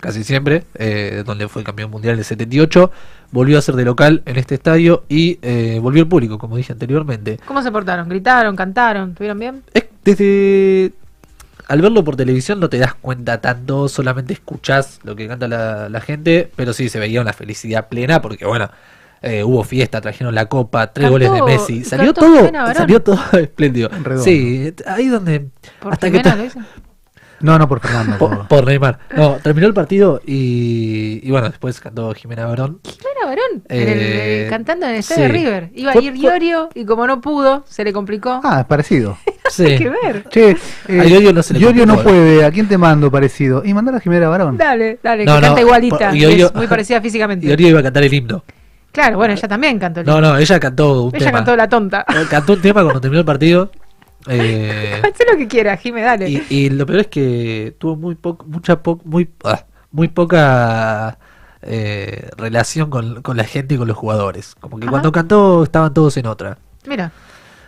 casi 0.02 0.26
siempre, 0.26 0.66
eh, 0.76 1.24
donde 1.26 1.48
fue 1.48 1.64
campeón 1.64 1.90
mundial 1.92 2.14
en 2.16 2.20
el 2.20 2.26
78, 2.26 2.92
volvió 3.32 3.58
a 3.58 3.62
ser 3.62 3.76
de 3.76 3.86
local 3.86 4.22
en 4.26 4.36
este 4.38 4.56
estadio 4.56 5.06
y 5.08 5.40
eh, 5.42 5.80
volvió 5.82 6.02
el 6.04 6.10
público, 6.10 6.38
como 6.38 6.58
dije 6.58 6.74
anteriormente. 6.74 7.40
¿Cómo 7.46 7.62
se 7.62 7.72
portaron? 7.72 8.10
¿Gritaron? 8.10 8.56
¿Cantaron? 8.58 9.12
¿Estuvieron 9.12 9.40
bien? 9.40 9.64
Desde 10.04 10.92
al 11.68 11.82
verlo 11.82 12.04
por 12.04 12.18
televisión 12.18 12.60
no 12.60 12.70
te 12.70 12.78
das 12.80 12.96
cuenta 12.96 13.40
tanto, 13.40 13.88
solamente 13.88 14.34
escuchás 14.34 15.00
lo 15.04 15.16
que 15.16 15.28
canta 15.28 15.48
la, 15.48 15.88
la 15.88 16.02
gente, 16.02 16.52
pero 16.58 16.74
sí 16.74 16.90
se 16.90 17.00
veía 17.00 17.22
una 17.22 17.32
felicidad 17.32 17.88
plena 17.88 18.22
porque 18.22 18.46
bueno, 18.46 18.70
eh, 19.22 19.44
hubo 19.44 19.64
fiesta, 19.64 20.02
trajeron 20.02 20.36
la 20.36 20.48
copa, 20.48 20.92
tres 20.92 21.06
Cantó- 21.06 21.12
goles 21.12 21.32
de 21.32 21.42
Messi, 21.44 21.84
salió 21.86 22.14
todo, 22.14 22.38
Jimena 22.38 22.74
salió 22.74 23.02
todo 23.02 23.20
espléndido. 23.40 23.88
Redondo. 23.90 24.24
Sí, 24.24 24.74
ahí 24.86 25.08
donde 25.08 25.48
¿Por 25.80 25.94
hasta 25.94 26.12
que 26.12 26.18
Jimena 26.18 26.44
dicen? 26.44 26.66
No, 27.42 27.58
no 27.60 27.68
por 27.68 27.80
Fernando. 27.80 28.46
por, 28.48 28.66
Neymar. 28.66 29.00
No, 29.16 29.38
terminó 29.44 29.68
el 29.68 29.74
partido 29.74 30.22
y, 30.26 31.20
y 31.24 31.32
bueno, 31.32 31.50
después 31.50 31.80
cantó 31.80 32.14
Jimena 32.14 32.46
Barón. 32.46 32.80
Jimena 32.84 33.26
Barón, 33.26 33.64
en 33.70 33.88
el- 33.90 34.00
Eh, 34.02 34.48
cantando 34.50 34.86
en 34.86 34.94
el 34.94 35.00
estadio 35.00 35.26
sí. 35.28 35.32
de 35.32 35.38
River. 35.38 35.70
Iba 35.76 35.92
a 35.94 35.98
ir 36.00 36.16
Iorio 36.16 36.70
y 36.76 36.86
como 36.86 37.06
no 37.08 37.22
pudo, 37.22 37.64
se 37.68 37.84
le 37.84 37.94
complicó. 37.94 38.40
Ah, 38.44 38.66
parecido. 38.68 39.18
Sí. 39.52 39.66
Hay 39.66 39.78
que 39.80 39.90
ver. 39.90 40.24
Che, 40.30 40.56
A 40.88 41.06
Iorio 41.06 41.34
no 41.34 41.44
se 41.44 41.54
le 41.54 41.60
Iorio 41.60 41.86
no 41.86 41.96
complicó. 41.96 42.18
puede. 42.18 42.46
¿A 42.46 42.52
quién 42.52 42.70
te 42.70 42.78
mando 42.78 43.12
parecido? 43.12 43.64
Y 43.66 43.74
mandar 43.74 43.96
a 43.96 44.00
Jimena 44.00 44.30
Barón. 44.30 44.56
Dale, 44.56 45.00
dale, 45.04 45.26
No, 45.26 45.36
que 45.36 45.42
no, 45.42 45.48
canta 45.48 45.60
igualita. 45.62 45.98
por- 46.10 46.16
Iorio- 46.18 46.46
es 46.48 46.56
muy 46.56 46.68
parecida 46.68 47.02
físicamente. 47.02 47.46
Y 47.48 47.52
Ori 47.52 47.68
iba 47.68 47.82
a 47.82 47.84
cantar 47.84 48.02
el 48.04 48.14
himno. 48.14 48.46
Claro, 48.94 49.18
bueno, 49.18 49.34
ella 49.34 49.48
también 49.50 49.78
cantó 49.78 50.00
el 50.02 50.06
No, 50.06 50.18
himno. 50.20 50.30
no, 50.34 50.38
ella 50.38 50.58
cantó 50.58 51.04
un 51.04 51.16
Ella 51.16 51.26
tema. 51.26 51.38
cantó 51.40 51.56
la 51.58 51.68
tonta. 51.68 52.06
Cantó 52.30 52.54
un 52.54 52.62
tema 52.62 52.82
cuando 52.84 53.02
terminó 53.02 53.20
el 53.20 53.26
partido. 53.26 53.72
Eh, 54.28 55.02
Haz 55.04 55.14
lo 55.32 55.38
que 55.38 55.48
quiera, 55.48 55.76
Jime, 55.78 56.02
dale. 56.02 56.30
y, 56.30 56.46
y 56.50 56.70
lo 56.70 56.86
peor 56.86 57.00
es 57.02 57.08
que 57.08 57.76
tuvo 57.80 57.96
muy 57.96 58.16
poco, 58.16 58.46
mucha 58.46 58.82
po- 58.84 59.02
muy, 59.04 59.30
ah, 59.44 59.66
muy 59.92 60.08
poca 60.10 61.18
eh, 61.62 62.30
relación 62.38 62.90
con, 62.90 63.22
con 63.22 63.38
la 63.38 63.44
gente 63.44 63.76
y 63.76 63.78
con 63.78 63.88
los 63.88 63.98
jugadores. 63.98 64.56
Como 64.60 64.78
que 64.78 64.86
Ajá. 64.86 64.92
cuando 64.92 65.12
cantó 65.12 65.64
estaban 65.64 65.94
todos 65.94 66.18
en 66.18 66.26
otra. 66.28 66.58
Mira, 66.88 67.12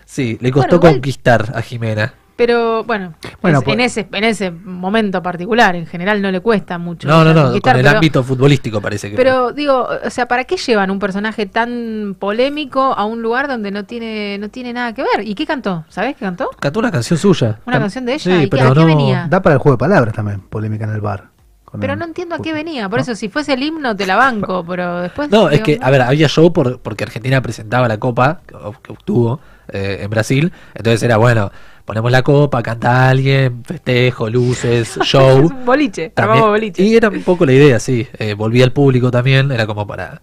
Sí, 0.06 0.38
le 0.42 0.52
costó 0.52 0.80
Bueno, 0.80 0.94
conquistar 0.96 1.54
a 1.56 1.62
Jimena. 1.62 2.14
Pero 2.36 2.84
bueno, 2.84 3.14
Bueno, 3.42 3.60
es- 3.60 3.64
pues- 3.64 3.74
en, 3.76 3.80
ese, 3.82 4.08
en 4.12 4.24
ese 4.24 4.52
momento 4.52 5.22
particular, 5.22 5.76
en 5.76 5.86
general 5.86 6.22
no 6.22 6.32
le 6.32 6.40
cuesta 6.40 6.78
mucho. 6.78 7.08
No, 7.08 7.24
no, 7.24 7.34
no, 7.34 7.60
con 7.62 7.76
el 7.76 7.84
pero- 7.84 7.90
ámbito 7.98 8.24
futbolístico 8.24 8.82
parece 8.82 9.10
que. 9.12 9.16
Pero 9.16 9.52
digo, 9.52 9.88
o 10.04 10.10
sea, 10.10 10.28
¿para 10.28 10.44
qué 10.46 10.58
llevan 10.58 10.90
un 10.92 11.00
personaje 11.00 11.46
tan 11.46 12.16
polémico 12.20 12.82
a 12.82 13.06
un 13.06 13.22
lugar 13.22 13.48
donde 13.48 13.72
no 13.72 13.84
tiene 13.86 14.38
no 14.40 14.50
tiene 14.50 14.74
nada 14.74 14.94
que 14.94 15.04
ver? 15.04 15.28
¿Y 15.28 15.36
qué 15.36 15.46
cantó? 15.46 15.86
¿Sabés 15.90 16.16
qué 16.16 16.26
cantó? 16.26 16.50
Cantó 16.60 16.80
una 16.80 16.92
canción 16.92 17.20
suya. 17.20 17.60
Una 17.66 17.80
canción 17.80 18.06
de 18.06 18.14
ella, 18.16 18.24
Sí, 18.24 18.32
¿y 18.32 18.42
qué- 18.42 18.48
pero 18.48 18.64
a 18.70 18.74
qué 18.74 18.80
no- 18.80 18.86
venía? 18.86 19.28
Da 19.30 19.42
para 19.42 19.54
el 19.56 19.60
juego 19.60 19.76
de 19.78 19.80
palabras 19.80 20.14
también, 20.14 20.42
polémica 20.42 20.86
en 20.86 20.92
el 20.92 21.02
bar. 21.02 21.32
Pero 21.80 21.96
no 21.96 22.06
entiendo 22.06 22.36
a 22.36 22.40
qué 22.40 22.54
venía. 22.54 22.88
Por 22.88 23.00
eso, 23.00 23.16
si 23.16 23.30
fuese 23.30 23.54
el 23.54 23.64
himno, 23.64 23.96
te 23.96 24.06
la 24.06 24.16
banco, 24.16 24.64
pero 24.70 25.02
después. 25.02 25.32
No, 25.32 25.50
es 25.50 25.62
que, 25.62 25.80
a 25.82 25.90
ver, 25.90 26.02
había 26.04 26.28
show 26.28 26.54
por, 26.54 26.80
porque 26.80 27.04
Argentina 27.04 27.42
presentaba 27.42 27.88
la 27.88 27.98
copa 27.98 28.42
que, 28.46 28.56
que 28.84 28.92
obtuvo 28.92 29.40
eh, 29.70 30.00
en 30.02 30.10
Brasil. 30.12 30.52
Entonces 30.76 31.02
era 31.02 31.18
bueno, 31.18 31.52
ponemos 31.86 32.12
la 32.12 32.22
copa, 32.22 32.62
canta 32.64 33.10
alguien, 33.10 33.64
festejo, 33.64 34.30
luces, 34.30 34.98
show. 35.04 35.46
Es 35.46 35.52
un 35.52 35.66
boliche, 35.66 36.10
También- 36.10 36.46
boliche. 36.46 36.84
y 36.84 36.96
era 36.96 37.10
un 37.10 37.24
poco 37.24 37.46
la 37.46 37.54
idea, 37.54 37.80
sí. 37.80 38.08
Eh, 38.20 38.34
volvía 38.34 38.64
al 38.66 38.72
público 38.72 39.12
también, 39.12 39.52
era 39.52 39.66
como 39.68 39.86
para. 39.88 40.22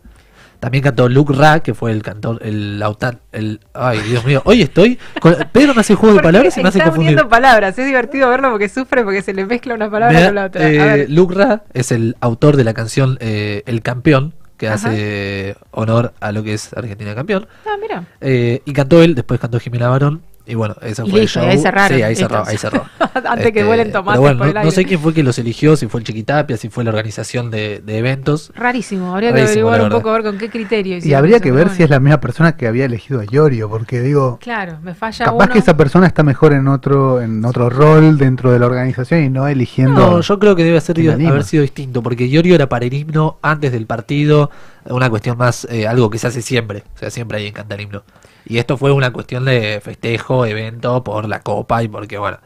También 0.59 0.85
cantó 0.85 1.09
Luke 1.09 1.32
Ra, 1.32 1.61
que 1.61 1.73
fue 1.73 1.91
el 1.91 2.03
cantor, 2.03 2.39
el 2.45 2.82
autan, 2.82 3.19
el. 3.32 3.61
Ay, 3.73 3.99
Dios 4.01 4.27
mío, 4.27 4.43
hoy 4.45 4.61
estoy. 4.61 4.99
con- 5.19 5.35
Pedro 5.53 5.73
me 5.74 5.81
hace 5.81 5.95
juego 5.95 6.16
de 6.16 6.23
palabras 6.23 6.57
y 6.59 6.62
me 6.62 6.69
hace 6.69 6.82
confundir. 6.82 7.27
palabras. 7.28 7.78
Es 7.78 7.87
divertido 7.87 8.28
verlo 8.28 8.51
porque 8.51 8.69
sufre 8.69 9.03
porque 9.03 9.23
se 9.23 9.32
le 9.32 9.47
mezcla 9.47 9.74
una 9.74 9.91
palabra 9.91 10.19
Me 10.20 10.27
con 10.27 10.35
la 10.35 10.45
otra. 10.47 10.61
A 10.62 10.69
eh, 10.70 10.78
ver. 10.78 11.11
Luke 11.11 11.35
Ra 11.35 11.62
es 11.73 11.93
el 11.93 12.15
autor 12.20 12.57
de 12.59 12.65
la 12.65 12.74
canción 12.74 13.16
eh, 13.23 13.62
El 13.65 13.81
Campeón, 13.81 14.35
que 14.59 14.69
Ajá. 14.69 14.74
hace 14.91 15.57
honor 15.70 16.12
a 16.20 16.31
lo 16.31 16.43
que 16.43 16.53
es 16.53 16.74
Argentina 16.74 17.15
campeón. 17.15 17.47
Ah, 17.65 17.77
mira. 17.81 18.05
Eh, 18.20 18.61
y 18.66 18.74
cantó 18.74 19.03
él, 19.03 19.15
después 19.15 19.41
cantó 19.41 19.59
Jimena 19.61 19.89
Barón. 19.89 20.20
Y 20.51 20.55
bueno, 20.56 20.74
eso 20.82 21.06
Y 21.06 21.10
fue 21.10 21.20
listo, 21.20 21.40
el 21.40 21.44
y 21.44 21.47
show. 21.47 21.51
ahí 21.52 21.59
cerraron, 21.59 21.97
Sí, 21.98 22.02
ahí 22.02 22.16
cerró, 22.16 22.43
ahí 22.47 22.56
cerró. 22.59 22.85
Antes 23.28 23.52
que 23.52 23.64
vuelen 23.64 23.93
tomates 23.93 24.20
pero 24.20 24.20
bueno, 24.22 24.39
por 24.39 24.48
el 24.48 24.55
no, 24.55 24.64
no 24.64 24.70
sé 24.72 24.85
quién 24.85 25.01
fue 25.01 25.14
que 25.14 25.22
los 25.22 25.39
eligió, 25.39 25.77
si 25.77 25.86
fue 25.86 26.01
el 26.01 26.06
Chiquitapia, 26.06 26.56
si 26.56 26.68
fue 26.68 26.82
la 26.85 26.90
organización 26.90 27.51
de, 27.51 27.81
de 27.85 27.98
eventos. 27.98 28.52
Rarísimo. 28.55 29.14
Habría 29.14 29.32
que 29.32 29.43
averiguar 29.43 29.82
un 29.82 29.89
poco 29.90 30.10
a 30.10 30.14
ver 30.14 30.22
con 30.22 30.39
qué 30.39 30.51
criterio. 30.51 30.98
Y 31.02 31.14
habría 31.14 31.36
eso, 31.36 31.44
que 31.44 31.52
ver 31.52 31.64
bueno. 31.66 31.77
si 31.77 31.82
es 31.85 31.90
la 31.90 32.01
misma 32.01 32.20
persona 32.20 32.56
que 32.56 32.66
había 32.66 32.85
elegido 32.86 33.20
a 33.20 33.24
Iorio, 33.31 33.68
porque 33.70 34.01
digo, 34.01 34.39
Claro, 34.40 34.78
me 34.82 34.94
falla 34.94 35.24
capaz 35.27 35.44
uno. 35.44 35.52
que 35.52 35.59
esa 35.60 35.77
persona 35.77 36.06
está 36.06 36.22
mejor 36.22 36.52
en 36.52 36.66
otro 36.68 37.20
en 37.20 37.44
otro 37.44 37.70
rol 37.70 38.18
dentro 38.18 38.51
de 38.52 38.59
la 38.59 38.66
organización 38.66 39.22
y 39.24 39.28
no 39.31 39.47
eligiendo. 39.48 39.94
No, 40.10 40.20
yo 40.20 40.39
creo 40.39 40.56
que 40.56 40.64
debe 40.64 40.81
ser, 40.81 40.98
haber 41.10 41.44
sido 41.44 41.62
distinto, 41.62 42.02
porque 42.02 42.27
Iorio 42.27 42.55
era 42.55 42.68
para 42.68 42.85
el 42.86 42.93
himno 42.94 43.39
antes 43.43 43.72
del 43.72 43.86
partido, 43.86 44.51
una 44.86 45.11
cuestión 45.11 45.36
más, 45.39 45.66
eh, 45.70 45.86
algo 45.86 46.11
que 46.11 46.19
se 46.19 46.27
hace 46.28 46.43
siempre, 46.43 46.85
o 46.94 46.98
sea, 46.98 47.11
siempre 47.11 47.39
ahí 47.39 47.52
canta 47.52 47.74
el 47.74 47.82
himno. 47.82 48.02
Y 48.47 48.59
esto 48.59 48.77
fue 48.77 48.90
una 48.93 49.12
cuestión 49.12 49.44
de 49.44 49.81
festejo, 49.82 50.47
evento, 50.47 51.05
por 51.05 51.28
la 51.28 51.40
copa 51.40 51.82
y 51.82 51.89
porque, 51.89 52.19
bueno, 52.19 52.39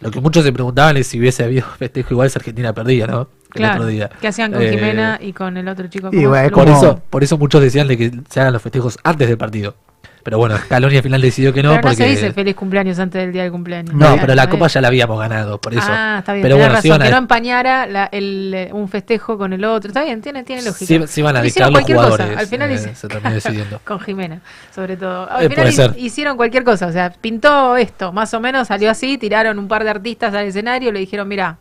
Lo 0.00 0.10
que 0.10 0.20
muchos 0.20 0.44
se 0.44 0.52
preguntaban 0.52 0.96
es 0.96 1.08
si 1.08 1.18
hubiese 1.18 1.44
habido 1.44 1.66
festejo 1.78 2.14
igual 2.14 2.30
si 2.30 2.38
Argentina 2.38 2.72
perdía, 2.72 3.06
¿no? 3.06 3.22
El 3.22 3.28
Claro. 3.50 3.74
otro 3.80 3.86
día. 3.88 4.08
¿Qué 4.20 4.28
hacían 4.28 4.50
con 4.52 4.62
Eh, 4.62 4.70
Jimena 4.70 5.18
y 5.20 5.32
con 5.34 5.56
el 5.58 5.68
otro 5.68 5.88
chico? 5.88 6.08
y 6.12 6.16
¿Cómo 6.16 6.28
bueno, 6.30 6.50
Por 6.56 6.68
eso, 6.68 7.02
por 7.10 7.22
eso 7.24 7.36
muchos 7.36 7.60
decían 7.60 7.86
de 7.88 7.98
que 7.98 8.10
se 8.30 8.40
hagan 8.40 8.52
los 8.54 8.62
festejos 8.62 8.96
antes 9.04 9.28
del 9.28 9.36
partido. 9.36 9.74
Pero 10.22 10.36
bueno, 10.38 10.56
Scaloni 10.58 10.96
al 10.96 11.02
final 11.02 11.20
decidió 11.20 11.52
que 11.52 11.62
no, 11.62 11.70
Pero 11.70 11.76
no 11.76 11.82
porque. 11.82 11.96
se 11.96 12.08
dice 12.08 12.32
feliz 12.32 12.54
cumpleaños 12.54 12.98
antes 12.98 13.22
del 13.22 13.32
día 13.32 13.42
del 13.44 13.52
cumpleaños. 13.52 13.94
no, 13.94 14.16
pero 14.20 14.34
la 14.34 14.48
copa 14.50 14.66
ya 14.66 14.80
la 14.80 14.88
habíamos 14.88 15.18
ganado, 15.18 15.58
por 15.60 15.72
eso. 15.72 15.82
Ah, 15.88 16.16
está 16.18 16.34
bien. 16.34 16.42
Pero 16.42 16.56
bueno, 16.56 16.68
razón, 16.70 16.82
se 16.82 16.88
iban 16.88 17.00
que 17.02 17.10
no 17.10 17.16
a, 17.16 17.18
empañara 17.18 17.86
la- 17.86 18.04
el, 18.12 18.52
eh, 18.54 18.70
un 18.72 18.88
festejo 18.88 19.38
con 19.38 19.52
el 19.52 19.64
otro. 19.64 19.88
Está 19.88 20.04
bien, 20.04 20.20
tiene, 20.20 20.44
tiene 20.44 20.62
lógica. 20.62 20.86
se, 20.86 21.06
se 21.06 21.20
iban 21.20 21.36
a 21.36 21.42
dictar 21.42 21.64
los 21.68 21.72
cualquier 21.72 21.96
cosa, 21.96 22.08
jugadores. 22.10 22.38
Al 22.38 22.46
final 22.46 22.70
eh, 22.70 22.74
hice- 22.74 22.94
se 22.94 23.08
terminó 23.08 23.34
decidiendo. 23.34 23.80
con 23.84 24.00
Jimena, 24.00 24.40
sobre 24.74 24.96
todo. 24.96 25.30
Al 25.30 25.46
Eh, 25.46 25.48
final 25.48 25.68
hi- 25.68 25.72
ser. 25.72 25.94
hicieron 25.96 26.36
cualquier 26.36 26.64
cosa, 26.64 26.86
o 26.86 26.92
sea, 26.92 27.10
pintó 27.10 27.76
esto, 27.76 28.12
más 28.12 28.32
o 28.34 28.40
menos 28.40 28.68
salió 28.68 28.90
así, 28.90 29.16
tiraron 29.18 29.58
un 29.58 29.68
par 29.68 29.84
de 29.84 29.90
artistas 29.90 30.34
al 30.34 30.46
escenario, 30.46 30.92
le 30.92 31.00
dijeron, 31.00 31.26
mira, 31.28 31.56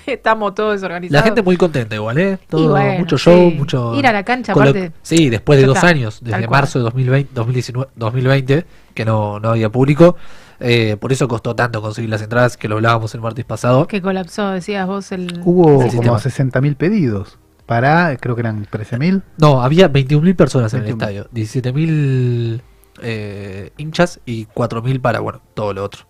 estamos 0.06 0.54
todos 0.54 0.74
desorganizados. 0.74 1.20
La 1.20 1.26
gente 1.26 1.42
muy 1.42 1.56
contenta 1.56 1.94
igual, 1.94 2.18
¿eh? 2.18 2.38
Todo, 2.48 2.70
bueno, 2.70 2.98
mucho 2.98 3.18
show, 3.18 3.50
sí. 3.50 3.56
mucho... 3.56 3.94
Ir 3.94 4.06
a 4.06 4.12
la 4.12 4.24
cancha, 4.24 4.52
aparte, 4.52 4.92
Sí, 5.02 5.28
después 5.30 5.58
de 5.58 5.66
dos 5.66 5.76
está, 5.76 5.88
años, 5.88 6.20
desde 6.22 6.48
marzo 6.48 6.78
de 6.78 6.84
2020, 6.84 7.30
2019, 7.34 7.90
2020 7.96 8.66
que 8.94 9.04
no, 9.04 9.40
no 9.40 9.50
había 9.50 9.70
público. 9.70 10.16
eh, 10.60 10.96
por 10.98 11.12
eso 11.12 11.28
costó 11.28 11.54
tanto 11.54 11.82
conseguir 11.82 12.08
las 12.10 12.22
entradas, 12.22 12.56
que 12.56 12.68
lo 12.68 12.76
hablábamos 12.76 13.14
el 13.14 13.20
martes 13.20 13.44
pasado. 13.44 13.86
Que 13.86 14.00
colapsó, 14.00 14.50
decías 14.50 14.86
vos, 14.86 15.12
el... 15.12 15.40
Hubo 15.44 15.82
sí, 15.90 15.96
como 15.96 16.02
tema. 16.02 16.18
60.000 16.18 16.76
pedidos. 16.76 17.38
Para, 17.66 18.16
creo 18.18 18.34
que 18.34 18.42
eran 18.42 18.66
13.000. 18.66 19.22
No, 19.38 19.62
había 19.62 19.90
21.000 19.90 20.36
personas 20.36 20.74
en 20.74 20.84
el 20.84 20.86
21.000. 20.86 20.92
estadio, 20.92 21.28
17.000 21.30 22.60
eh, 23.02 23.72
hinchas 23.76 24.20
y 24.26 24.46
4.000 24.46 25.00
para, 25.00 25.20
bueno, 25.20 25.40
todo 25.54 25.72
lo 25.72 25.82
otro. 25.82 26.04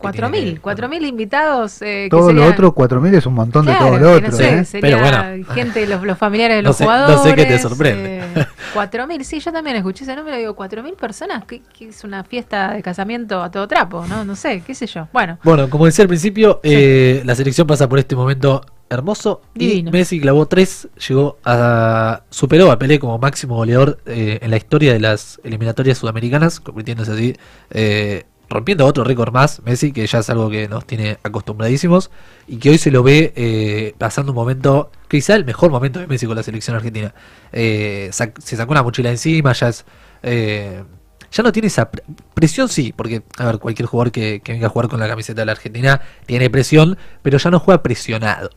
Que 0.00 0.08
tiene 0.12 0.28
4.000, 0.28 0.54
que- 0.54 0.60
4.000 0.62 1.02
invitados. 1.06 1.82
Eh, 1.82 2.04
que 2.04 2.08
Todo 2.10 2.32
lo 2.32 2.40
serían- 2.42 2.52
otro, 2.52 2.74
4.000 2.74 3.14
es 3.14 3.26
un 3.26 3.34
montón 3.34 3.66
de 3.66 3.74
todo 3.74 3.90
lo 3.90 3.98
que 3.98 4.04
otro. 4.04 4.30
no 4.30 4.36
sé, 4.36 4.58
¿eh? 4.58 4.64
sería 4.64 4.96
Pero 4.96 4.98
bueno. 5.26 5.44
gente, 5.54 5.86
los, 5.86 6.02
los 6.04 6.16
familiares 6.18 6.56
de 6.58 6.62
No 6.62 6.68
los 6.70 6.76
sé- 6.76 6.84
no 6.84 6.90
jugadores. 6.90 7.22
sé 7.22 7.34
qué 7.34 7.44
te 7.46 7.58
sorprende. 7.58 8.18
eh, 8.36 8.46
4.000, 8.74 9.22
sí, 9.24 9.40
yo 9.40 9.52
también 9.52 9.76
escuché 9.76 10.04
ese 10.04 10.14
número 10.14 10.36
y 10.36 10.40
digo, 10.40 10.54
4.000 10.54 10.94
personas, 10.96 11.44
que, 11.44 11.62
es 11.80 12.04
una 12.04 12.22
fiesta 12.24 12.72
de 12.72 12.82
casamiento 12.82 13.42
a 13.42 13.50
todo 13.50 13.66
trapo, 13.66 14.06
¿no? 14.06 14.24
No 14.24 14.36
sé, 14.36 14.62
qué 14.66 14.74
sé 14.74 14.86
yo. 14.86 15.08
Bueno, 15.12 15.38
Bueno, 15.42 15.68
como 15.70 15.86
decía 15.86 16.02
al 16.04 16.08
principio, 16.08 16.60
eh, 16.62 17.22
la 17.24 17.34
selección 17.34 17.66
pasa 17.66 17.88
por 17.88 17.98
este 17.98 18.14
momento 18.14 18.60
hermoso 18.90 19.42
Divino. 19.54 19.90
y 19.90 19.92
Messi 19.92 20.18
clavó 20.20 20.46
tres, 20.46 20.88
llegó 21.08 21.36
a 21.44 22.22
superó 22.30 22.70
a 22.70 22.78
Pelé 22.78 22.98
como 22.98 23.18
máximo 23.18 23.56
goleador 23.56 23.98
eh, 24.06 24.38
en 24.40 24.50
la 24.50 24.56
historia 24.56 24.92
de 24.94 25.00
las 25.00 25.40
eliminatorias 25.44 25.98
sudamericanas, 25.98 26.58
convirtiéndose 26.60 27.12
así, 27.12 27.36
eh, 27.70 28.24
rompiendo 28.50 28.86
otro 28.86 29.04
récord 29.04 29.32
más, 29.32 29.60
Messi, 29.64 29.92
que 29.92 30.06
ya 30.06 30.20
es 30.20 30.30
algo 30.30 30.48
que 30.50 30.68
nos 30.68 30.86
tiene 30.86 31.18
acostumbradísimos 31.22 32.10
y 32.46 32.56
que 32.58 32.70
hoy 32.70 32.78
se 32.78 32.90
lo 32.90 33.02
ve 33.02 33.32
eh, 33.36 33.94
pasando 33.98 34.32
un 34.32 34.36
momento, 34.36 34.90
quizá 35.08 35.34
el 35.34 35.44
mejor 35.44 35.70
momento 35.70 36.00
de 36.00 36.06
Messi 36.06 36.26
con 36.26 36.36
la 36.36 36.42
selección 36.42 36.74
argentina. 36.76 37.14
Eh, 37.52 38.08
sac- 38.12 38.38
se 38.40 38.56
sacó 38.56 38.72
una 38.72 38.82
mochila 38.82 39.10
encima, 39.10 39.52
ya 39.52 39.68
es... 39.68 39.84
eh, 40.22 40.82
ya 41.30 41.42
no 41.42 41.52
tiene 41.52 41.68
esa 41.68 41.90
pre- 41.90 42.02
presión, 42.32 42.70
sí, 42.70 42.94
porque, 42.96 43.22
a 43.36 43.44
ver, 43.44 43.58
cualquier 43.58 43.86
jugador 43.86 44.10
que, 44.10 44.40
que 44.42 44.52
venga 44.52 44.68
a 44.68 44.70
jugar 44.70 44.88
con 44.88 44.98
la 44.98 45.06
camiseta 45.08 45.42
de 45.42 45.46
la 45.46 45.52
Argentina 45.52 46.00
tiene 46.24 46.48
presión, 46.48 46.96
pero 47.20 47.36
ya 47.36 47.50
no 47.50 47.60
juega 47.60 47.82
presionado. 47.82 48.48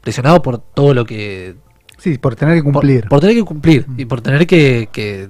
Presionado 0.00 0.42
por 0.42 0.58
todo 0.58 0.92
lo 0.92 1.04
que. 1.04 1.54
Sí, 1.98 2.18
por 2.18 2.34
tener 2.34 2.56
que 2.56 2.64
por- 2.64 2.72
cumplir. 2.72 3.06
Por, 3.08 3.20
tener 3.20 3.36
que 3.36 3.44
cumplir 3.44 3.86
y 3.96 4.06
por 4.06 4.22
tener 4.22 4.44
que, 4.48 4.88
que 4.90 5.28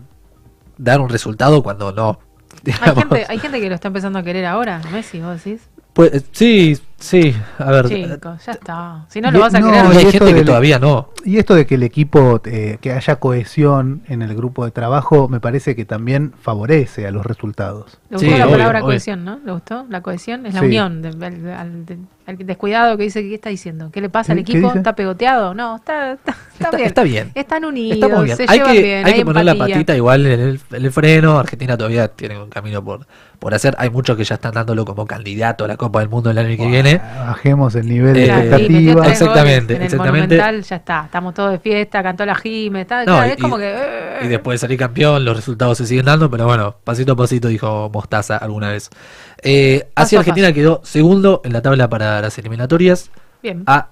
dar 0.79 1.03
un 1.03 1.11
resultado 1.11 1.63
cuando 1.63 1.93
no. 1.93 2.19
hay 2.81 2.95
gente, 2.95 3.27
hay 3.29 3.39
gente 3.39 3.61
que 3.61 3.69
lo 3.69 3.75
está 3.75 3.89
empezando 3.89 4.19
a 4.19 4.23
querer 4.23 4.47
ahora, 4.47 4.81
Messi, 4.93 5.21
vos 5.21 5.43
decís. 5.43 5.63
Pues, 5.93 6.25
sí, 6.33 6.79
sí, 6.99 7.35
a 7.59 7.71
ver. 7.71 7.89
Chicos, 7.89 8.45
ya 8.47 8.53
está. 8.53 9.05
Si 9.09 9.21
no 9.21 9.29
Y- 9.29 9.33
lo 9.33 9.41
vas 9.41 9.55
a 9.55 9.61
no, 9.61 9.69
y 9.69 9.97
hay 9.97 10.07
esto 10.07 10.25
gente 10.25 10.35
que 10.35 10.45
todavía 10.45 10.79
no. 10.79 11.11
Y 11.25 11.39
esto 11.39 11.55
de 11.57 11.67
que 11.67 11.75
el 11.75 11.83
equipo, 11.83 12.41
eh, 12.45 12.79
que 12.81 12.93
haya 12.93 13.17
cohesión 13.17 14.03
en 14.07 14.23
el 14.23 14.35
grupo 14.37 14.65
de 14.65 14.71
trabajo, 14.71 15.29
me 15.29 15.41
parece 15.41 15.75
que 15.75 15.85
también 15.85 16.33
favorece 16.41 17.07
a 17.07 17.11
los 17.11 17.27
resultados. 17.27 17.99
Le 18.11 18.17
gustó 18.17 18.31
Sí, 18.31 18.39
la 18.39 18.45
obvio, 18.45 18.53
palabra 18.57 18.79
obvio. 18.79 18.87
cohesión, 18.87 19.25
¿no? 19.25 19.41
¿Le 19.45 19.53
gustó? 19.53 19.87
La 19.89 20.03
cohesión 20.03 20.47
es 20.47 20.55
la 20.55 20.61
Sí. 20.61 20.67
unión. 20.67 21.03
de- 21.03 21.09
al, 21.09 21.23
al- 21.53 21.85
de- 21.87 21.99
al 22.27 22.37
descuidado 22.39 22.97
que 22.97 23.05
dice, 23.05 23.23
¿qué 23.23 23.35
está 23.35 23.51
diciendo? 23.51 23.91
¿Qué 23.93 24.01
le 24.01 24.09
pasa 24.09 24.33
al 24.33 24.39
¿Qué- 24.39 24.45
qué 24.45 24.53
equipo? 24.59 24.73
¿Está 24.73 24.95
pegoteado? 24.95 25.53
No, 25.55 25.77
está, 25.77 26.13
está, 26.13 26.33
está 26.33 26.65
Está, 26.65 26.77
bien. 26.77 26.87
está 26.89 27.03
bien. 27.03 27.31
Están 27.35 27.65
unidos, 27.65 27.97
Estamos 27.99 28.25
bien. 28.25 28.37
se 28.37 28.43
Hay 28.49 28.59
llevan 28.59 28.73
que, 28.75 28.83
bien, 28.83 29.07
hay 29.07 29.13
hay 29.13 29.19
que 29.19 29.25
poner 29.25 29.45
la 29.45 29.55
patita 29.57 29.97
igual 29.97 30.27
en 30.27 30.41
el, 30.41 30.61
en 30.73 30.85
el 30.85 30.93
freno. 30.93 31.39
Argentina 31.39 31.77
todavía 31.77 32.09
tiene 32.09 32.41
un 32.41 32.49
camino 32.51 32.85
por, 32.85 33.07
por 33.39 33.53
hacer. 33.55 33.75
Hay 33.79 33.91
muchos 33.91 34.17
que 34.17 34.25
ya 34.25 34.37
están 34.37 34.55
dándolo 34.55 34.85
como 34.85 35.07
candidato 35.07 35.65
a 35.65 35.69
la 35.69 35.77
Copa 35.77 36.01
del 36.01 36.09
Mundo 36.09 36.31
el 36.31 36.39
año 36.39 36.57
que 36.57 36.67
viene. 36.67 36.86
Bajemos 36.95 37.75
el 37.75 37.89
nivel 37.89 38.15
de 38.15 38.25
Eh, 38.27 38.31
expectativa. 38.31 39.07
Exactamente, 39.09 39.75
en 39.75 39.81
el 39.83 39.87
exactamente. 39.87 40.37
Monumental, 40.37 40.63
ya 40.63 40.77
está. 40.77 41.03
Estamos 41.07 41.35
todos 41.35 41.53
de 41.53 41.59
fiesta, 41.59 42.03
cantó 42.03 42.25
la 42.25 42.35
Jime. 42.35 42.83
Está, 42.83 43.01
No, 43.01 43.05
claro, 43.17 43.27
y- 43.29 43.31
es 43.33 43.37
como 43.37 43.59
que. 43.59 43.73
eh, 43.75 44.19
Y 44.25 44.29
después 44.29 44.55
de 44.61 44.67
salir 44.67 44.79
campeón, 44.79 45.25
los 45.25 45.37
resultados 45.37 45.79
se 45.79 45.87
siguen 45.87 46.07
dando, 46.07 46.31
pero 46.31 46.47
bueno, 46.47 46.77
pasito 46.85 47.13
a 47.13 47.17
pasito 47.17 47.49
dijo 47.49 47.91
Mostaza 47.93 48.37
alguna 48.37 48.71
vez. 48.71 48.91
Eh, 49.43 49.89
así 49.95 50.15
Paso 50.15 50.17
a 50.17 50.21
Argentina 50.21 50.53
quedó 50.53 50.81
segundo 50.85 51.41
en 51.45 51.53
la 51.53 51.63
tabla 51.63 51.89
para 51.89 52.21
las 52.21 52.39
eliminatorias, 52.39 53.11
Bien. 53.43 53.63
a 53.67 53.89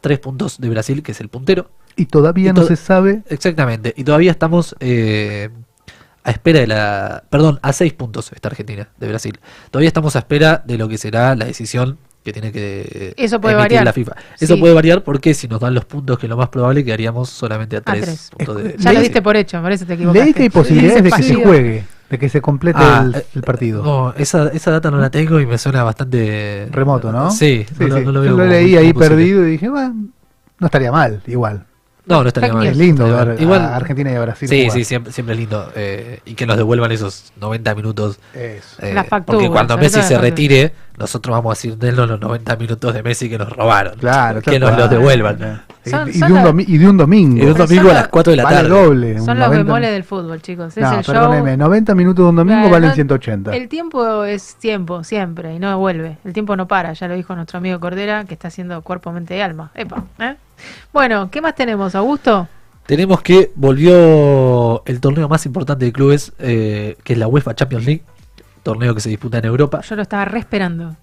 tres 0.00 0.18
puntos 0.18 0.58
de 0.60 0.68
Brasil, 0.70 1.02
que 1.02 1.12
es 1.12 1.20
el 1.20 1.28
puntero. 1.28 1.70
Y 1.96 2.06
todavía 2.06 2.50
Y 2.50 2.52
no 2.54 2.62
se 2.64 2.76
sabe. 2.76 3.22
Exactamente, 3.28 3.92
y 3.96 4.04
todavía 4.04 4.30
estamos 4.30 4.74
eh, 4.80 5.50
a 6.24 6.30
espera 6.30 6.60
de 6.60 6.66
la... 6.66 7.24
Perdón, 7.30 7.58
a 7.62 7.72
seis 7.72 7.92
puntos 7.92 8.30
está 8.32 8.48
Argentina 8.48 8.88
de 8.98 9.08
Brasil. 9.08 9.38
Todavía 9.70 9.88
estamos 9.88 10.16
a 10.16 10.20
espera 10.20 10.62
de 10.64 10.78
lo 10.78 10.88
que 10.88 10.96
será 10.98 11.34
la 11.34 11.44
decisión 11.46 11.98
que 12.24 12.32
tiene 12.32 12.52
que 12.52 13.14
Eso 13.16 13.40
puede 13.40 13.54
emitir 13.54 13.64
variar. 13.78 13.84
la 13.84 13.92
FIFA. 13.92 14.12
Eso 14.38 14.54
Sí. 14.54 14.60
puede 14.60 14.74
variar 14.74 15.02
porque 15.02 15.32
si 15.34 15.48
nos 15.48 15.60
dan 15.60 15.74
los 15.74 15.84
puntos, 15.86 16.18
que 16.18 16.26
es 16.26 16.30
lo 16.30 16.36
más 16.36 16.48
probable, 16.50 16.84
quedaríamos 16.84 17.30
solamente 17.30 17.76
a 17.76 17.80
tres, 17.80 18.00
tres. 18.02 18.30
puntos 18.36 18.62
de... 18.62 18.74
Ya 18.78 18.92
lo 18.92 19.00
diste 19.00 19.22
por 19.22 19.36
hecho, 19.36 19.56
me 19.56 19.62
parece 19.62 19.84
que 19.84 19.88
te 19.88 19.94
equivocaste. 19.94 20.24
Leí 20.24 20.34
que 20.34 20.42
hay 20.42 20.50
posibilidades 20.50 21.02
de 21.04 21.10
que 21.10 21.22
se 21.22 21.34
juegue, 21.34 21.84
de 22.10 22.18
que 22.18 22.28
se 22.28 22.40
complete 22.42 22.78
Ah, 22.82 23.04
el, 23.06 23.14
eh, 23.14 23.26
el 23.36 23.42
partido. 23.42 23.82
No, 23.82 24.12
esa, 24.16 24.48
esa 24.48 24.70
data 24.70 24.90
no 24.90 24.98
la 24.98 25.08
tengo 25.10 25.40
y 25.40 25.46
me 25.46 25.56
suena 25.56 25.82
bastante 25.82 26.68
Remoto, 26.70 27.10
¿no? 27.10 27.30
Sí, 27.30 27.64
no, 27.78 27.86
lo- 27.88 27.96
sí. 27.98 28.04
no 28.04 28.12
lo 28.12 28.24
Yo 28.24 28.36
lo 28.36 28.46
leí 28.46 28.76
ahí 28.76 28.92
posible. 28.92 29.08
perdido 29.16 29.46
y 29.48 29.50
dije, 29.52 29.68
bueno, 29.70 29.94
no 30.58 30.66
estaría 30.66 30.92
mal, 30.92 31.22
igual. 31.26 31.64
No, 32.10 32.22
no 32.22 32.28
estaría 32.28 32.52
mal. 32.52 32.66
Es 32.66 32.76
lindo 32.76 33.04
ver. 33.04 33.40
Igual, 33.40 33.60
a 33.62 33.76
Argentina 33.76 34.10
y 34.12 34.14
a 34.16 34.20
Brasil 34.20 34.48
Sí, 34.48 34.62
jugar. 34.64 34.72
sí, 34.78 34.84
siempre, 34.84 35.12
siempre 35.12 35.34
es 35.34 35.40
lindo. 35.40 35.70
eh, 35.74 36.20
y 36.24 36.34
que 36.34 36.46
nos 36.46 36.56
devuelvan 36.56 36.90
esos 36.92 37.32
90 37.40 37.74
minutos. 37.74 38.18
Eso. 38.34 38.76
eh, 38.82 38.94
porque 39.24 39.48
cuando 39.48 39.76
Messi 39.78 40.02
se 40.02 40.18
retire, 40.18 40.72
nosotros 40.98 41.34
vamos 41.34 41.50
a 41.52 41.54
decir 41.56 41.76
de 41.78 41.92
los 41.92 42.20
90 42.20 42.56
minutos 42.56 42.92
de 42.92 43.02
Messi 43.02 43.30
que 43.30 43.38
nos 43.38 43.48
robaron. 43.50 43.96
Claro, 43.98 44.42
que 44.42 44.58
nos 44.58 44.76
los 44.76 44.90
devuelvan. 44.90 45.62
Y, 45.82 45.88
Son- 45.90 46.08
y 46.10 46.12
son 46.12 46.28
de 46.28 46.34
un 46.34 46.42
los- 46.44 46.52
domi- 46.54 46.64
y 46.68 46.76
de 46.76 46.88
un 46.88 46.96
domingo. 46.98 47.36
Y 47.38 47.46
de 47.46 47.52
un 47.52 47.56
domingo 47.58 47.90
a 47.90 47.94
las 47.94 48.08
4 48.08 48.32
de 48.32 48.36
la 48.36 48.42
vale 48.44 48.56
tarde. 48.56 48.68
doble. 48.68 49.18
Son 49.20 49.38
los 49.38 49.48
90 49.48 49.64
bemoles 49.64 49.90
del 49.92 50.04
fútbol, 50.04 50.42
chicos. 50.42 50.76
Es 50.76 50.82
No, 50.82 50.98
el 50.98 51.04
show. 51.04 51.14
perdóneme, 51.14 51.56
90 51.56 51.94
minutos 51.94 52.22
de 52.26 52.28
un 52.28 52.36
domingo 52.36 52.58
Claro, 52.60 52.70
valen 52.72 52.88
no- 52.90 52.94
180. 52.94 53.56
El 53.56 53.68
tiempo 53.68 54.24
es 54.24 54.56
tiempo, 54.56 55.02
siempre, 55.04 55.54
y 55.54 55.58
no 55.58 55.78
vuelve. 55.78 56.18
El 56.24 56.34
tiempo 56.34 56.54
no 56.54 56.68
para, 56.68 56.92
ya 56.92 57.08
lo 57.08 57.14
dijo 57.14 57.34
nuestro 57.34 57.58
amigo 57.58 57.80
Cordera, 57.80 58.24
que 58.26 58.34
está 58.34 58.48
haciendo 58.48 58.82
cuerpo, 58.82 59.10
mente 59.10 59.38
y 59.38 59.40
alma. 59.40 59.70
Epa, 59.74 60.04
¿eh? 60.18 60.34
Bueno, 60.92 61.30
¿qué 61.30 61.40
más 61.40 61.54
tenemos, 61.54 61.94
Augusto? 61.94 62.48
Tenemos 62.86 63.22
que 63.22 63.52
volvió 63.54 64.82
el 64.86 65.00
torneo 65.00 65.28
más 65.28 65.46
importante 65.46 65.84
de 65.84 65.92
clubes, 65.92 66.32
eh, 66.38 66.96
que 67.04 67.12
es 67.12 67.18
la 67.18 67.28
UEFA 67.28 67.54
Champions 67.54 67.84
League, 67.86 68.02
torneo 68.62 68.94
que 68.94 69.00
se 69.00 69.08
disputa 69.08 69.38
en 69.38 69.44
Europa. 69.44 69.80
Yo 69.82 69.96
lo 69.96 70.02
estaba 70.02 70.24
re 70.24 70.40
esperando. 70.40 70.96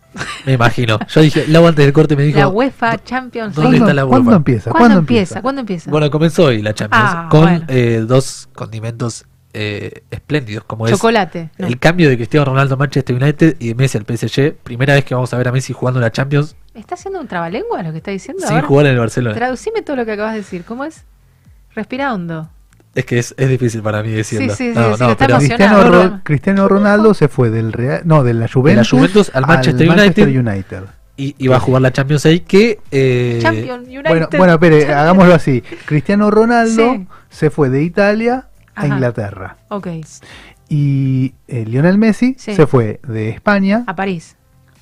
Me 0.46 0.54
imagino. 0.54 1.00
Yo 1.08 1.22
dije, 1.22 1.46
Lau 1.48 1.66
antes 1.68 1.86
del 1.86 1.94
corte 1.94 2.16
me 2.16 2.24
dijo, 2.24 2.40
la 2.40 2.48
UEFA 2.50 3.04
Champions 3.04 3.56
¿dónde 3.56 3.72
League. 3.72 3.84
está 3.86 3.94
la 3.94 4.06
¿Cuándo 4.06 4.30
UEFA? 4.30 4.38
empieza? 4.38 4.72
¿Cuándo, 4.72 5.00
empieza? 5.00 5.42
¿Cuándo 5.42 5.62
empieza? 5.62 5.92
Bueno, 5.92 6.10
comenzó 6.12 6.46
hoy 6.46 6.62
la 6.62 6.74
Champions 6.74 7.06
Ah, 7.08 7.28
con 7.30 7.42
bueno. 7.42 7.66
eh, 7.68 8.04
dos 8.06 8.50
condimentos 8.54 9.26
eh, 9.54 10.04
espléndidos, 10.12 10.64
como 10.66 10.88
Chocolate. 10.88 11.50
es 11.54 11.60
no. 11.60 11.68
el 11.68 11.80
cambio 11.80 12.10
de 12.10 12.16
Cristiano 12.18 12.46
Ronaldo 12.46 12.76
a 12.76 12.78
Manchester 12.78 13.16
United 13.16 13.56
y 13.60 13.70
de 13.70 13.76
Messi 13.76 13.98
al 13.98 14.06
PSG. 14.06 14.56
Primera 14.64 14.94
vez 14.94 15.04
que 15.06 15.16
vamos 15.16 15.34
a 15.34 15.38
ver 15.38 15.48
a 15.48 15.52
Messi 15.52 15.74
jugando 15.74 16.00
la 16.00 16.12
Champions 16.12 16.56
¿Está 16.78 16.96
haciendo 16.96 17.20
un 17.20 17.28
trabalengua 17.28 17.82
lo 17.84 17.92
que 17.92 17.98
está 17.98 18.12
diciendo? 18.12 18.44
A 18.46 18.48
sin 18.48 18.56
ver, 18.58 18.66
jugar 18.66 18.86
en 18.86 18.94
el 18.94 19.00
Barcelona. 19.00 19.36
Traducime 19.36 19.82
todo 19.82 19.96
lo 19.96 20.06
que 20.06 20.12
acabas 20.14 20.34
de 20.34 20.40
decir. 20.40 20.64
¿Cómo 20.64 20.86
es? 20.86 21.04
Respira 21.76 22.14
hondo. 22.14 22.50
Es 22.96 23.06
que 23.06 23.20
es, 23.20 23.36
es 23.38 23.50
difícil 23.50 23.82
para 23.82 24.02
mí 24.02 24.10
decirlo. 24.12 24.54
Sí, 24.56 24.70
sí, 24.70 24.74
sí, 24.74 24.80
no, 24.80 24.96
sí, 24.96 25.04
no, 25.04 25.12
está 25.12 25.28
pero 25.28 25.36
emocionado. 25.38 25.40
Cristiano, 25.40 25.84
no, 25.84 25.92
Ro- 25.92 26.10
no. 26.18 26.22
Cristiano 26.24 26.68
Ronaldo 26.68 27.14
se 27.14 27.28
fue 27.28 27.50
del 27.50 27.74
Real, 27.74 28.02
no, 28.06 28.24
de 28.24 28.34
la 28.34 28.48
Juventus, 28.52 28.90
Juventus 28.90 29.32
al 29.36 29.46
Manchester 29.46 29.90
United. 29.90 30.28
United. 30.28 30.84
y, 31.16 31.36
y 31.38 31.48
va 31.48 31.58
a 31.58 31.60
jugar 31.60 31.82
la 31.84 31.92
Champions 31.92 32.26
ahí 32.26 32.40
que 32.40 32.80
eh, 32.92 33.40
Champion 33.42 33.82
United. 33.82 34.04
Bueno, 34.10 34.28
bueno, 34.38 34.54
espere, 34.54 34.94
hagámoslo 34.94 35.34
así. 35.36 35.62
Cristiano 35.86 36.32
Ronaldo 36.32 36.94
Sí. 36.94 37.08
se 37.30 37.50
fue 37.52 37.70
de 37.70 37.84
Italia 37.84 38.48
a. 38.76 38.88
Inglaterra. 38.88 39.58
Ok, 39.70 39.88
Y 40.70 41.34
eh, 41.48 41.66
Lionel 41.66 41.98
Messi 41.98 42.36
Sí. 42.38 42.56
se 42.56 42.68
fue 42.68 43.00
de 43.08 43.30
España 43.30 43.84
a 43.88 43.96
París. 43.96 44.36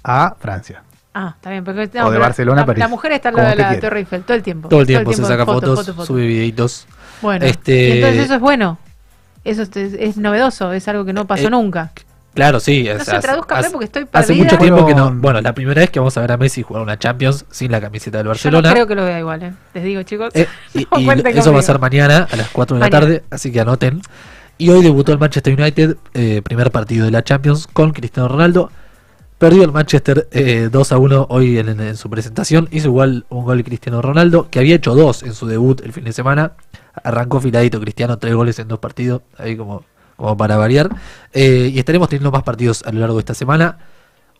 a 0.03 0.35
Francia. 0.39 0.83
Ah, 1.17 1.33
está 1.35 1.49
bien. 1.49 1.63
Porque, 1.63 1.89
O 2.03 2.11
de 2.11 2.17
Barcelona 2.19 2.61
la, 2.61 2.65
París, 2.65 2.79
la 2.79 2.87
mujer 2.89 3.13
está 3.13 3.29
al 3.29 3.35
lado 3.35 3.49
de 3.49 3.55
la 3.55 3.67
quiera. 3.69 3.81
Torre 3.81 3.99
Eiffel 3.99 4.23
todo 4.23 4.35
el 4.35 4.43
tiempo. 4.43 4.67
todo 4.67 4.81
el 4.81 4.87
tiempo 4.87 5.13
se 5.13 5.23
saca 5.23 5.45
foto, 5.45 5.61
fotos, 5.67 5.79
foto, 5.85 5.93
foto. 5.93 6.05
sube 6.05 6.27
videitos. 6.27 6.85
Bueno, 7.21 7.45
Este- 7.45 7.95
entonces 7.95 8.25
eso 8.25 8.35
es 8.35 8.41
bueno. 8.41 8.77
Eso 9.45 9.61
es, 9.61 9.69
es 9.75 10.17
novedoso, 10.17 10.73
es 10.73 10.87
algo 10.89 11.05
que 11.05 11.13
no 11.13 11.25
pasó 11.25 11.47
Eh, 11.47 11.51
nunca. 11.51 11.91
Claro, 12.33 12.59
sí. 12.59 12.83
No 12.83 12.91
es- 12.91 13.05
se 13.05 13.11
hace- 13.15 13.21
traduzca 13.21 13.59
hace- 13.59 13.69
porque 13.69 13.85
estoy 13.85 14.03
Hace 14.11 14.27
perdida. 14.33 14.43
mucho 14.43 14.57
tiempo 14.57 14.85
que 14.85 14.93
no. 14.93 15.09
Bueno, 15.13 15.39
la 15.39 15.53
primera 15.53 15.79
vez 15.79 15.89
que 15.89 15.99
vamos 15.99 16.17
a 16.17 16.21
ver 16.21 16.33
a 16.33 16.37
Messi 16.37 16.63
jugar 16.63 16.83
una 16.83 16.99
Champions 16.99 17.45
sin 17.49 17.71
la 17.71 17.79
camiseta 17.79 18.17
del 18.17 18.25
Yo 18.25 18.27
no 18.27 18.31
Barcelona. 18.31 18.71
creo 18.73 18.87
que 18.87 18.95
lo 18.95 19.05
vea 19.05 19.19
igual, 19.19 19.41
¿eh? 19.43 19.53
Les 19.73 19.83
digo, 19.85 20.03
chicos. 20.03 20.31
Eh, 20.35 20.45
y, 20.73 20.79
no 20.79 20.99
y 20.99 21.03
eso 21.03 21.07
va 21.07 21.13
a 21.13 21.41
conmigo. 21.43 21.61
ser 21.61 21.79
mañana 21.79 22.27
a 22.29 22.35
las 22.35 22.49
4 22.49 22.75
de 22.75 22.81
la 22.81 22.85
Mañana. 22.87 22.99
tarde, 23.05 23.23
así 23.31 23.53
que 23.53 23.61
anoten. 23.61 24.01
Y 24.57 24.69
hoy 24.69 24.83
debutó 24.83 25.13
el 25.13 25.19
Manchester 25.19 25.57
United, 25.57 25.95
eh, 26.13 26.41
primer 26.43 26.71
partido 26.71 27.05
de 27.05 27.11
la 27.11 27.23
Champions 27.23 27.67
con 27.71 27.91
Cristiano 27.93 28.27
Ronaldo. 28.27 28.69
Perdió 29.37 29.63
el 29.63 29.71
Manchester 29.71 30.27
eh, 30.31 30.69
2 30.71 30.91
a 30.93 30.97
1 30.97 31.27
hoy 31.29 31.57
en, 31.57 31.79
en 31.79 31.97
su 31.97 32.09
presentación. 32.09 32.69
Hizo 32.71 32.87
igual 32.87 33.25
un 33.29 33.43
gol 33.43 33.63
Cristiano 33.63 34.01
Ronaldo, 34.01 34.49
que 34.49 34.59
había 34.59 34.75
hecho 34.75 34.95
dos 34.95 35.23
en 35.23 35.33
su 35.33 35.45
debut 35.45 35.81
el 35.81 35.91
fin 35.91 36.05
de 36.05 36.13
semana. 36.13 36.53
Arrancó 37.03 37.41
filadito 37.41 37.81
Cristiano, 37.81 38.17
tres 38.17 38.33
goles 38.33 38.57
en 38.59 38.69
dos 38.69 38.79
partidos, 38.79 39.23
ahí 39.37 39.57
como, 39.57 39.83
como 40.15 40.37
para 40.37 40.55
variar. 40.55 40.89
Eh, 41.33 41.69
y 41.73 41.79
estaremos 41.79 42.07
teniendo 42.07 42.31
más 42.31 42.43
partidos 42.43 42.83
a 42.83 42.93
lo 42.93 43.01
largo 43.01 43.15
de 43.15 43.19
esta 43.19 43.33
semana. 43.33 43.77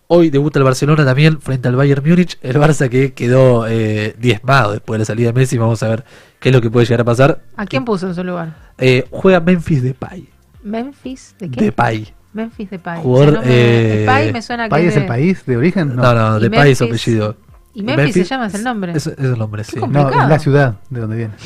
Hoy 0.08 0.30
debuta 0.30 0.60
el 0.60 0.64
Barcelona 0.66 1.04
también 1.04 1.42
frente 1.42 1.68
al 1.68 1.76
Bayern 1.76 2.08
Múnich. 2.08 2.38
El 2.42 2.58
Barça 2.58 2.90
que 2.90 3.14
quedó 3.14 3.66
eh, 3.68 4.16
diezmado 4.20 4.74
después 4.74 4.98
de 4.98 5.00
la 5.00 5.06
salida 5.06 5.28
de 5.28 5.34
Messi. 5.34 5.58
Vamos 5.58 5.82
a 5.82 5.90
ver 5.90 6.06
qué 6.40 6.50
es 6.50 6.56
lo 6.56 6.62
que 6.62 6.70
puede 6.70 6.86
llegar 6.86 7.02
a 7.02 7.06
pasar. 7.06 7.42
¿A 7.58 7.66
quién 7.66 7.84
puso 7.84 8.08
en 8.08 8.16
su 8.16 8.24
lugar? 8.24 8.56
Eh, 8.78 9.06
juega 9.10 9.40
Memphis 9.40 9.82
Depay. 9.82 10.30
¿Memphis? 10.64 11.36
¿De 11.40 11.50
qué? 11.50 11.60
Depay. 11.60 12.14
Memphis 12.36 12.70
Depay. 12.70 13.02
Jugador, 13.02 13.30
O 13.30 13.32
sea, 13.32 13.41
no 13.41 13.48
me- 13.48 13.53
eh, 13.56 13.98
Depay 14.02 14.34
me 14.34 14.41
suena 14.41 14.64
que 14.66 14.70
¿País 14.70 14.88
es 14.90 14.95
de- 14.95 15.02
el 15.02 15.07
país 15.07 15.45
de 15.45 15.57
origen? 15.57 15.95
No, 15.95 16.14
no, 16.14 16.38
Y 16.38 16.41
Depay 16.41 16.72
es 16.72 16.78
su 16.78 16.84
Memphis- 16.86 17.02
apellido. 17.07 17.36
Y 17.74 17.84
Memphis, 17.84 18.14
se 18.14 18.24
llama, 18.24 18.45
es 18.48 18.53
el 18.53 18.64
nombre. 18.64 18.91
Es, 18.95 19.07
es 19.07 19.18
el 19.18 19.38
nombre, 19.38 19.64
sí. 19.64 19.76
No, 19.78 19.82
complicado. 19.82 20.22
es 20.24 20.30
la 20.30 20.40
ciudad 20.40 20.76
de 20.90 20.99
donde 20.99 21.16
viene. 21.18 21.34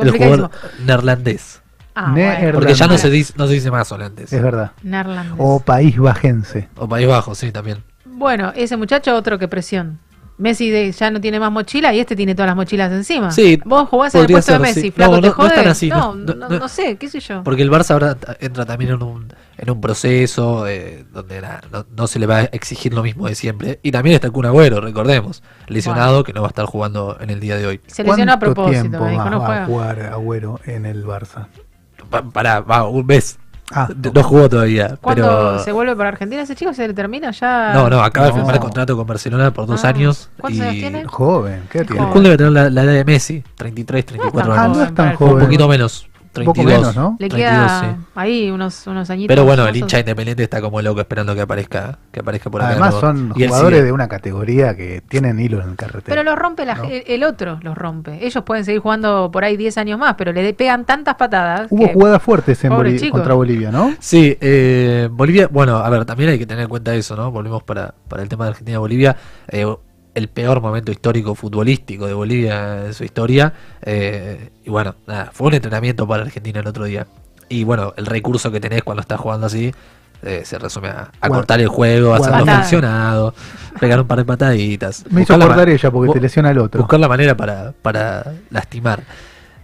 El 0.00 0.10
jugador 0.12 0.50
neerlandés. 0.86 1.60
Ah, 1.94 2.12
bueno. 2.12 2.52
Porque 2.54 2.72
ya 2.74 2.86
no 2.86 2.96
se 2.96 3.10
dice, 3.10 3.34
no 3.36 3.46
se 3.46 3.52
dice 3.54 3.70
más 3.70 3.90
holandés. 3.92 4.32
Es 4.32 4.42
verdad. 4.42 4.72
Neerlandés. 4.82 5.34
O 5.38 5.60
país 5.60 5.98
bajense. 5.98 6.68
O 6.76 6.88
País 6.88 7.06
Bajo, 7.06 7.34
sí, 7.34 7.52
también. 7.52 7.82
Bueno, 8.06 8.52
ese 8.56 8.76
muchacho 8.76 9.14
otro 9.14 9.38
que 9.38 9.48
presión. 9.48 9.98
Messi 10.42 10.68
de- 10.70 10.92
ya 10.92 11.10
no 11.10 11.20
tiene 11.20 11.38
más 11.40 11.50
mochila 11.52 11.94
y 11.94 12.00
este 12.00 12.14
tiene 12.16 12.34
todas 12.34 12.48
las 12.48 12.56
mochilas 12.56 12.90
encima. 12.92 13.30
Sí, 13.30 13.60
Vos 13.64 13.88
jugás 13.88 14.14
en 14.14 14.22
el 14.22 14.26
puesto 14.26 14.52
de 14.52 14.58
Messi, 14.58 14.80
sí. 14.82 14.90
flaco, 14.90 15.12
No, 15.12 15.20
¿te 15.20 15.22
no- 15.22 15.28
no 15.28 15.34
jode? 15.34 15.48
están 15.48 15.68
así, 15.68 15.88
No, 15.88 16.14
no- 16.14 16.34
no, 16.34 16.48
no- 16.48 16.58
no 16.58 16.68
sé, 16.68 16.96
qué 16.96 17.08
sé 17.08 17.20
yo. 17.20 17.42
Porque 17.44 17.62
el 17.62 17.70
Barça 17.70 17.92
ahora 17.92 18.16
entra 18.40 18.66
también 18.66 18.90
en 18.92 19.02
un, 19.02 19.32
en 19.56 19.70
un 19.70 19.80
proceso 19.80 20.66
eh, 20.66 21.04
donde 21.12 21.40
na- 21.40 21.60
no, 21.70 21.86
no 21.96 22.06
se 22.06 22.18
le 22.18 22.26
va 22.26 22.38
a 22.38 22.42
exigir 22.44 22.92
lo 22.92 23.02
mismo 23.02 23.28
de 23.28 23.34
siempre. 23.36 23.78
Y 23.82 23.92
también 23.92 24.14
está 24.16 24.28
Kun 24.30 24.44
Agüero, 24.46 24.80
recordemos. 24.80 25.42
Lesionado, 25.68 26.24
que 26.24 26.32
no 26.32 26.42
va 26.42 26.48
a 26.48 26.50
estar 26.50 26.66
jugando 26.66 27.16
en 27.20 27.30
el 27.30 27.38
día 27.40 27.56
de 27.56 27.66
hoy. 27.66 27.80
Se 27.86 28.02
lesionó 28.02 28.32
a 28.32 28.38
¿Cuánto 28.38 28.54
propósito, 28.54 28.80
tiempo 28.82 29.04
me 29.04 29.10
dijo, 29.12 29.22
más 29.22 29.30
no 29.30 29.38
va 29.40 29.46
juega. 29.46 29.62
a 29.62 29.66
jugar 29.66 30.00
Agüero 30.12 30.60
en 30.66 30.86
el 30.86 31.04
Barça? 31.06 31.46
Pa- 32.10 32.22
Pará, 32.22 32.60
va, 32.60 32.88
un 32.88 33.06
mes. 33.06 33.38
Ah, 33.74 33.88
no 34.14 34.22
jugó 34.22 34.48
todavía. 34.48 34.96
¿Cuándo 35.00 35.22
Pero... 35.22 35.58
se 35.64 35.72
vuelve 35.72 35.96
para 35.96 36.10
Argentina 36.10 36.42
ese 36.42 36.54
chico? 36.54 36.72
¿Se 36.74 36.86
le 36.86 36.94
termina 36.94 37.30
ya? 37.30 37.72
No, 37.74 37.88
no, 37.88 38.02
acaba 38.02 38.26
de 38.26 38.32
firmar 38.34 38.58
contrato 38.60 38.96
con 38.96 39.06
Barcelona 39.06 39.50
por 39.52 39.66
dos 39.66 39.84
Ah, 39.84 39.88
años. 39.88 40.28
¿cuántos 40.38 40.58
y 40.58 40.62
años 40.62 40.74
tiene? 40.74 41.04
Joven, 41.06 41.62
¿qué 41.70 41.84
tiene? 41.84 42.02
El 42.06 42.08
Kun 42.10 42.22
debe 42.22 42.36
tener 42.36 42.52
la, 42.52 42.70
la 42.70 42.82
edad 42.84 42.92
de 42.92 43.04
Messi, 43.04 43.42
33, 43.56 44.06
34 44.06 44.52
Ah, 44.52 44.62
años. 44.64 44.76
no 44.76 44.82
es 44.84 44.88
tan 44.94 45.06
para- 45.06 45.16
joven. 45.16 45.34
Un 45.34 45.40
poquito 45.40 45.68
menos, 45.68 46.08
Un 46.34 46.44
poco 46.46 46.62
32. 46.62 46.80
menos, 46.80 46.96
¿no? 46.96 47.16
Le 47.18 47.28
32, 47.28 47.36
queda 47.66 47.80
sí. 47.94 48.00
ahí 48.14 48.50
unos, 48.50 48.86
unos 48.86 49.10
añitos. 49.10 49.28
Pero 49.28 49.44
bueno, 49.44 49.66
el 49.68 49.76
hincha 49.76 49.98
independiente 49.98 50.42
está 50.42 50.60
como 50.62 50.80
loco 50.80 51.00
esperando 51.00 51.34
que 51.34 51.42
aparezca, 51.42 51.98
que 52.10 52.20
aparezca 52.20 52.48
por 52.50 52.62
acá. 52.62 52.68
de 52.70 52.74
Además 52.80 52.94
son 53.00 53.30
jugadores 53.34 53.84
de 53.84 53.92
una 53.92 54.08
categoría 54.08 54.74
que 54.76 55.02
tienen 55.06 55.38
hilo 55.38 55.60
en 55.62 55.70
el 55.70 55.76
carretero. 55.76 56.04
Pero 56.06 56.22
los 56.22 56.38
rompe 56.38 56.64
la, 56.64 56.76
¿no? 56.76 56.84
el, 56.84 57.02
el 57.06 57.24
otro, 57.24 57.58
los 57.62 57.76
rompe. 57.76 58.24
Ellos 58.26 58.42
pueden 58.44 58.64
seguir 58.64 58.80
jugando 58.80 59.30
por 59.30 59.44
ahí 59.44 59.56
10 59.58 59.76
años 59.78 59.98
más, 59.98 60.14
pero 60.16 60.32
le 60.32 60.42
de- 60.42 60.54
pegan 60.54 60.84
tantas 60.86 61.16
patadas. 61.16 61.66
Hubo 61.70 61.86
que- 61.86 61.92
jugadas 61.92 62.22
fuertes 62.22 62.64
en 62.64 62.70
Pobre 62.72 62.90
Boli- 62.92 62.98
chico. 63.00 63.12
contra 63.18 63.34
Bolivia, 63.34 63.70
¿no? 63.70 63.94
Sí, 64.00 64.36
eh, 64.40 65.08
Bolivia, 65.12 65.48
bueno, 65.50 65.76
a 65.76 65.90
ver, 65.90 66.04
también 66.06 66.30
hay 66.30 66.38
que 66.38 66.46
tener 66.46 66.62
en 66.64 66.68
cuenta 66.70 66.94
eso, 66.94 67.14
¿no? 67.14 67.30
Volvemos 67.30 67.62
para, 67.62 67.94
para 68.08 68.22
el 68.22 68.28
tema 68.28 68.44
de 68.44 68.50
Argentina-Bolivia. 68.52 69.16
Eh, 69.48 69.66
el 70.14 70.28
peor 70.28 70.60
momento 70.60 70.92
histórico 70.92 71.34
futbolístico 71.34 72.06
de 72.06 72.14
Bolivia 72.14 72.86
en 72.86 72.94
su 72.94 73.04
historia. 73.04 73.52
eh, 73.82 74.50
y 74.64 74.70
bueno, 74.70 74.94
nada, 75.06 75.30
fue 75.32 75.48
un 75.48 75.54
entrenamiento 75.54 76.06
para 76.06 76.22
Argentina 76.22 76.60
el 76.60 76.66
otro 76.66 76.84
día. 76.84 77.06
Y 77.48 77.64
bueno, 77.64 77.92
el 77.96 78.06
recurso 78.06 78.50
que 78.50 78.60
tenés 78.60 78.82
cuando 78.82 79.02
estás 79.02 79.20
jugando 79.20 79.46
así 79.46 79.72
eh, 80.22 80.42
se 80.44 80.56
resume 80.58 80.88
a, 80.88 81.10
cortar 81.28 81.60
el 81.60 81.66
juego, 81.66 82.14
hacerlo 82.14 82.46
funcionado, 82.46 83.34
pegar 83.80 84.00
un 84.00 84.06
par 84.06 84.18
de 84.18 84.24
pataditas. 84.24 85.04
Me 85.10 85.22
hizo 85.22 85.34
acordar 85.34 85.68
ella 85.68 85.90
porque 85.90 86.12
te 86.12 86.20
lesiona 86.20 86.52
el 86.52 86.58
otro. 86.58 86.80
Buscar 86.80 87.00
la 87.00 87.08
manera 87.08 87.36
para, 87.36 87.72
para 87.82 88.32
lastimar. 88.50 89.02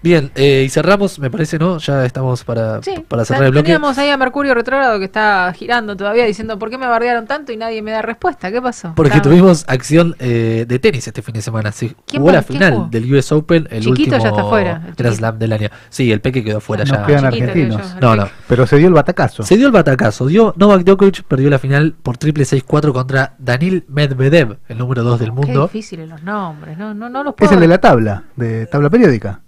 Bien, 0.02 0.30
eh, 0.36 0.62
y 0.64 0.68
cerramos, 0.68 1.18
me 1.18 1.30
parece, 1.30 1.58
¿no? 1.58 1.78
Ya 1.78 2.04
estamos 2.04 2.44
para, 2.44 2.82
Sí, 2.82 2.94
para 3.08 3.24
cerrar 3.24 3.44
el 3.44 3.50
bloque. 3.50 3.64
teníamos 3.64 3.98
ahí 3.98 4.10
a 4.10 4.16
Mercurio 4.16 4.54
retrógrado 4.54 4.98
que 4.98 5.04
está 5.04 5.52
girando 5.56 5.96
todavía 5.96 6.24
diciendo 6.24 6.58
¿por 6.58 6.70
qué 6.70 6.78
me 6.78 6.86
bardearon 6.86 7.26
tanto 7.26 7.52
y 7.52 7.56
nadie 7.56 7.82
me 7.82 7.90
da 7.90 8.02
respuesta? 8.02 8.50
¿Qué 8.52 8.62
pasó? 8.62 8.92
Porque 8.94 9.20
tuvimos 9.20 9.64
acción 9.68 10.14
eh, 10.20 10.64
de 10.68 10.78
tenis 10.78 11.06
este 11.06 11.20
fin 11.22 11.34
de 11.34 11.42
semana. 11.42 11.72
Se 11.72 11.94
¿Quién 12.06 12.22
jugó 12.22 12.32
la 12.32 12.42
final 12.42 12.74
jugó? 12.74 12.88
del 12.90 13.12
US 13.14 13.32
Open, 13.32 13.66
el 13.70 13.82
Chiquito 13.82 13.90
último 14.16 14.18
ya 14.22 14.28
está 14.28 14.44
fuera, 14.44 14.82
el 14.86 14.94
Grand. 14.94 15.16
Slam 15.16 15.38
del 15.38 15.52
año. 15.52 15.68
Sí, 15.90 16.12
el 16.12 16.20
Peque 16.20 16.44
quedó 16.44 16.60
fuera 16.60 16.84
Nos 16.84 16.96
ya. 16.98 17.04
quedan 17.06 17.24
argentinos. 17.24 17.94
yo, 17.94 18.00
No, 18.00 18.16
no. 18.16 18.28
Pero 18.48 18.66
se 18.66 18.76
dio 18.76 18.88
el 18.88 18.94
batacazo. 18.94 19.42
Se 19.42 19.56
dio 19.56 19.66
el 19.66 19.72
batacazo. 19.72 20.26
Dio 20.26 20.54
Novak 20.56 20.84
Djokovic 20.84 21.22
perdió 21.24 21.50
la 21.50 21.58
final 21.58 21.94
por 22.02 22.16
triple 22.18 22.44
6-4 22.44 22.92
contra 22.92 23.34
Danil 23.38 23.84
Medvedev, 23.88 24.58
el 24.68 24.78
número 24.78 25.02
2 25.02 25.18
del 25.18 25.28
Qué 25.30 25.34
mundo. 25.34 25.62
difíciles 25.64 26.08
los 26.08 26.22
nombres, 26.22 26.78
no, 26.78 26.94
no, 26.94 27.08
no 27.08 27.24
los 27.24 27.32
Es 27.32 27.36
puedo. 27.38 27.54
el 27.54 27.60
de 27.60 27.66
la 27.68 27.78
tabla, 27.78 28.24
de 28.36 28.66
tabla 28.66 28.90
periódica. 28.90 29.40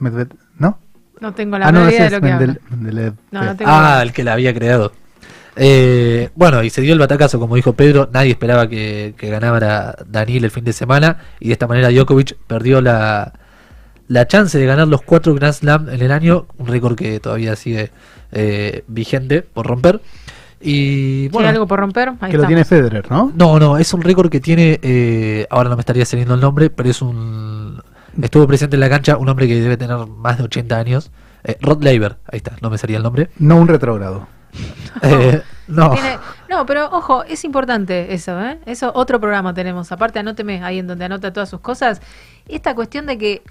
Medved- 0.00 0.32
¿No? 0.58 0.78
No 1.20 1.32
tengo 1.32 1.58
la 1.58 1.68
Ah, 1.68 1.72
no, 1.72 1.88
idea 1.88 2.04
es 2.06 2.10
de 2.10 2.16
lo 2.18 2.22
que 2.26 2.32
habla. 2.32 2.46
Mendel- 2.46 2.60
Mendeleev. 2.70 3.14
No, 3.30 3.44
no 3.44 3.56
tengo 3.56 3.70
Ah, 3.72 3.90
idea. 3.94 4.02
el 4.02 4.12
que 4.12 4.24
la 4.24 4.32
había 4.34 4.52
creado. 4.54 4.92
Eh, 5.56 6.30
bueno, 6.34 6.62
y 6.64 6.70
se 6.70 6.80
dio 6.80 6.92
el 6.92 6.98
batacazo, 6.98 7.38
como 7.38 7.54
dijo 7.56 7.74
Pedro. 7.74 8.08
Nadie 8.12 8.32
esperaba 8.32 8.68
que, 8.68 9.14
que 9.16 9.30
ganara 9.30 9.94
Danil 10.08 10.44
el 10.44 10.50
fin 10.50 10.64
de 10.64 10.72
semana. 10.72 11.18
Y 11.40 11.48
de 11.48 11.52
esta 11.52 11.66
manera 11.68 11.90
Djokovic 11.90 12.36
perdió 12.48 12.80
la, 12.80 13.32
la 14.08 14.26
chance 14.26 14.58
de 14.58 14.66
ganar 14.66 14.88
los 14.88 15.02
cuatro 15.02 15.32
Grand 15.34 15.54
Slam 15.54 15.88
en 15.88 16.02
el 16.02 16.10
año. 16.10 16.46
Un 16.58 16.66
récord 16.66 16.96
que 16.96 17.20
todavía 17.20 17.54
sigue 17.54 17.90
eh, 18.32 18.82
vigente 18.88 19.42
por 19.42 19.66
romper. 19.66 20.00
Y 20.60 21.24
¿Hay 21.24 21.28
bueno, 21.28 21.48
algo 21.50 21.66
por 21.68 21.78
romper? 21.78 22.12
Ahí 22.20 22.30
Que 22.32 22.38
lo 22.38 22.46
tiene 22.46 22.64
Federer, 22.64 23.08
¿no? 23.10 23.32
no, 23.36 23.58
no, 23.60 23.76
es 23.78 23.92
un 23.94 24.02
récord 24.02 24.30
que 24.30 24.40
tiene. 24.40 24.80
eh, 24.82 25.46
ahora 25.50 25.68
no 25.68 25.76
me 25.76 25.80
estaría 25.80 26.04
saliendo 26.06 26.34
el 26.34 26.40
nombre, 26.40 26.68
pero 26.70 26.88
es 26.90 27.00
un. 27.02 27.63
Estuvo 28.22 28.46
presente 28.46 28.76
en 28.76 28.80
la 28.80 28.88
cancha 28.88 29.16
un 29.16 29.28
hombre 29.28 29.48
que 29.48 29.60
debe 29.60 29.76
tener 29.76 29.96
más 30.06 30.38
de 30.38 30.44
80 30.44 30.76
años. 30.78 31.10
Eh, 31.42 31.58
Rod 31.60 31.82
Laver, 31.82 32.18
ahí 32.30 32.38
está, 32.38 32.52
no 32.62 32.70
me 32.70 32.78
salía 32.78 32.96
el 32.96 33.02
nombre. 33.02 33.30
No 33.38 33.56
un 33.56 33.68
retrógrado. 33.68 34.26
Eh, 35.02 35.42
no. 35.66 35.90
Tiene- 35.90 36.18
no, 36.48 36.64
pero 36.66 36.88
ojo, 36.92 37.24
es 37.24 37.44
importante 37.44 38.14
eso, 38.14 38.40
¿eh? 38.40 38.60
Eso 38.64 38.92
otro 38.94 39.18
programa 39.20 39.52
tenemos. 39.52 39.90
Aparte, 39.90 40.20
anóteme 40.20 40.62
ahí 40.62 40.78
en 40.78 40.86
donde 40.86 41.04
anota 41.06 41.32
todas 41.32 41.48
sus 41.48 41.58
cosas. 41.58 42.00
Esta 42.48 42.76
cuestión 42.76 43.06
de 43.06 43.18
que 43.18 43.42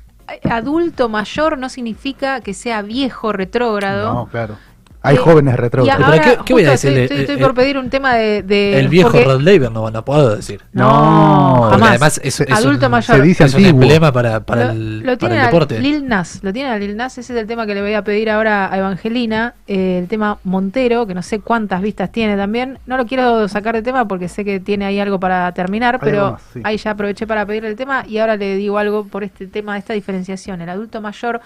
adulto 0.49 1.10
mayor 1.10 1.57
no 1.57 1.68
significa 1.68 2.40
que 2.40 2.53
sea 2.53 2.81
viejo 2.81 3.34
retrógrado. 3.34 4.14
No, 4.14 4.26
claro. 4.27 4.56
Hay 5.05 5.17
jóvenes 5.17 5.57
retrógrados. 5.57 6.01
Ahora, 6.03 6.21
¿qué- 6.21 6.38
qué 6.45 6.53
voy 6.53 6.63
a 6.65 6.71
decirle? 6.71 7.03
Estoy, 7.03 7.19
estoy 7.19 7.35
Eh, 7.35 7.39
por 7.39 7.51
eh, 7.51 7.53
pedir 7.55 7.77
un 7.77 7.89
tema 7.89 8.15
de. 8.15 8.41
de- 8.41 8.80
El 8.80 8.88
viejo 8.88 9.11
porque- 9.11 9.25
Rod 9.25 9.41
Laver 9.41 9.69
no, 9.69 9.91
no 9.91 10.05
puedo 10.05 10.35
decir. 10.38 10.61
No, 10.71 11.55
Porque 11.59 11.71
jamás. 11.73 11.89
además 11.89 12.21
es, 12.23 12.39
es 12.39 12.51
Adulto 12.51 12.85
un, 12.85 12.91
mayor. 12.93 13.17
Se 13.17 13.21
dice 13.21 13.43
es 13.43 13.53
un 13.53 13.65
emblema 13.65 14.11
para, 14.13 14.39
para 14.39 14.65
lo, 14.67 14.71
el, 14.71 14.99
lo 15.01 15.17
para 15.17 15.35
el 15.35 15.41
deporte. 15.45 15.80
Lil 15.80 16.07
Nas, 16.07 16.39
lo 16.41 16.53
tiene 16.53 16.69
a 16.69 16.77
Lil 16.77 16.95
Nas, 16.95 17.17
ese 17.17 17.34
es 17.34 17.39
el 17.39 17.47
tema 17.47 17.65
que 17.65 17.75
le 17.75 17.81
voy 17.81 17.93
a 17.93 18.03
pedir 18.03 18.30
ahora 18.30 18.71
a 18.71 18.77
Evangelina, 18.77 19.55
eh, 19.67 19.99
el 20.01 20.07
tema 20.07 20.38
Montero, 20.45 21.05
que 21.05 21.13
no 21.13 21.21
sé 21.21 21.41
cuántas 21.41 21.81
vistas 21.81 22.09
tiene 22.11 22.38
también. 22.38 22.80
No 22.85 22.95
lo 22.95 23.05
quiero 23.05 23.47
sacar 23.49 23.75
de 23.75 23.81
tema 23.81 24.07
porque 24.07 24.30
sé 24.30 24.45
que 24.45 24.61
tiene 24.61 24.85
ahí 24.85 24.99
algo 25.01 25.19
para 25.19 25.51
terminar, 25.51 25.95
Hay 25.95 25.99
pero 26.01 26.19
algo 26.19 26.31
más, 26.34 26.41
sí. 26.53 26.61
ahí 26.63 26.77
ya 26.77 26.91
aproveché 26.91 27.27
para 27.27 27.45
pedirle 27.45 27.67
el 27.67 27.75
tema 27.75 28.05
y 28.07 28.19
ahora 28.19 28.38
le 28.38 28.55
digo 28.55 28.77
algo 28.77 29.05
por 29.05 29.25
este 29.25 29.47
tema 29.47 29.73
de 29.73 29.80
esta 29.80 29.93
diferenciación. 29.93 30.61
El 30.61 30.69
adulto 30.69 31.01
mayor 31.01 31.41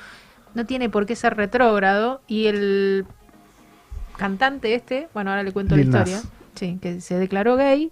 no 0.53 0.65
tiene 0.65 0.89
por 0.89 1.05
qué 1.07 1.15
ser 1.15 1.35
retrógrado 1.35 2.21
y 2.27 2.45
el 2.47 3.05
cantante 4.18 4.73
este, 4.76 5.07
bueno, 5.14 5.30
ahora 5.31 5.44
le 5.44 5.52
cuento 5.52 5.76
Lil 5.76 5.91
la 5.91 5.99
Nas. 5.99 6.10
historia, 6.10 6.31
sí, 6.56 6.77
que 6.81 6.99
se 7.02 7.18
declaró 7.18 7.56
gay 7.56 7.91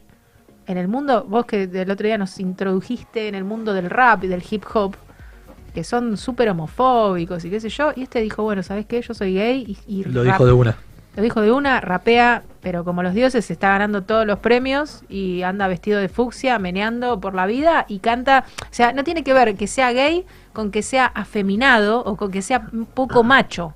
en 0.67 0.77
el 0.77 0.87
mundo, 0.87 1.25
vos 1.29 1.45
que 1.45 1.67
del 1.67 1.91
otro 1.91 2.05
día 2.07 2.17
nos 2.17 2.39
introdujiste 2.39 3.27
en 3.27 3.35
el 3.35 3.43
mundo 3.43 3.73
del 3.73 3.89
rap 3.89 4.23
y 4.23 4.27
del 4.27 4.43
hip 4.49 4.63
hop, 4.73 4.95
que 5.73 5.83
son 5.83 6.17
súper 6.17 6.49
homofóbicos 6.49 7.45
y 7.45 7.49
qué 7.49 7.59
sé 7.59 7.69
yo, 7.69 7.91
y 7.95 8.03
este 8.03 8.21
dijo, 8.21 8.43
bueno, 8.43 8.63
¿sabes 8.63 8.85
qué? 8.85 9.01
Yo 9.01 9.13
soy 9.13 9.35
gay 9.35 9.77
y, 9.87 9.99
y 9.99 10.03
Lo 10.05 10.23
rap- 10.23 10.33
dijo 10.33 10.45
de 10.45 10.53
una. 10.53 10.75
Lo 11.15 11.23
dijo 11.23 11.39
de 11.39 11.49
una, 11.51 11.79
rapea, 11.79 12.43
pero 12.61 12.83
como 12.83 13.01
los 13.01 13.13
dioses, 13.13 13.45
se 13.45 13.53
está 13.53 13.69
ganando 13.69 14.01
todos 14.01 14.27
los 14.27 14.39
premios 14.39 15.03
y 15.07 15.43
anda 15.43 15.65
vestido 15.69 15.97
de 15.99 16.09
fucsia, 16.09 16.59
meneando 16.59 17.21
por 17.21 17.33
la 17.35 17.45
vida 17.45 17.85
y 17.87 17.99
canta. 17.99 18.43
O 18.63 18.67
sea, 18.71 18.91
no 18.91 19.05
tiene 19.05 19.23
que 19.23 19.31
ver 19.33 19.55
que 19.55 19.67
sea 19.67 19.93
gay 19.93 20.25
con 20.51 20.71
que 20.71 20.81
sea 20.81 21.05
afeminado 21.05 22.03
o 22.03 22.17
con 22.17 22.31
que 22.31 22.41
sea 22.41 22.67
un 22.73 22.85
poco 22.85 23.23
macho. 23.23 23.73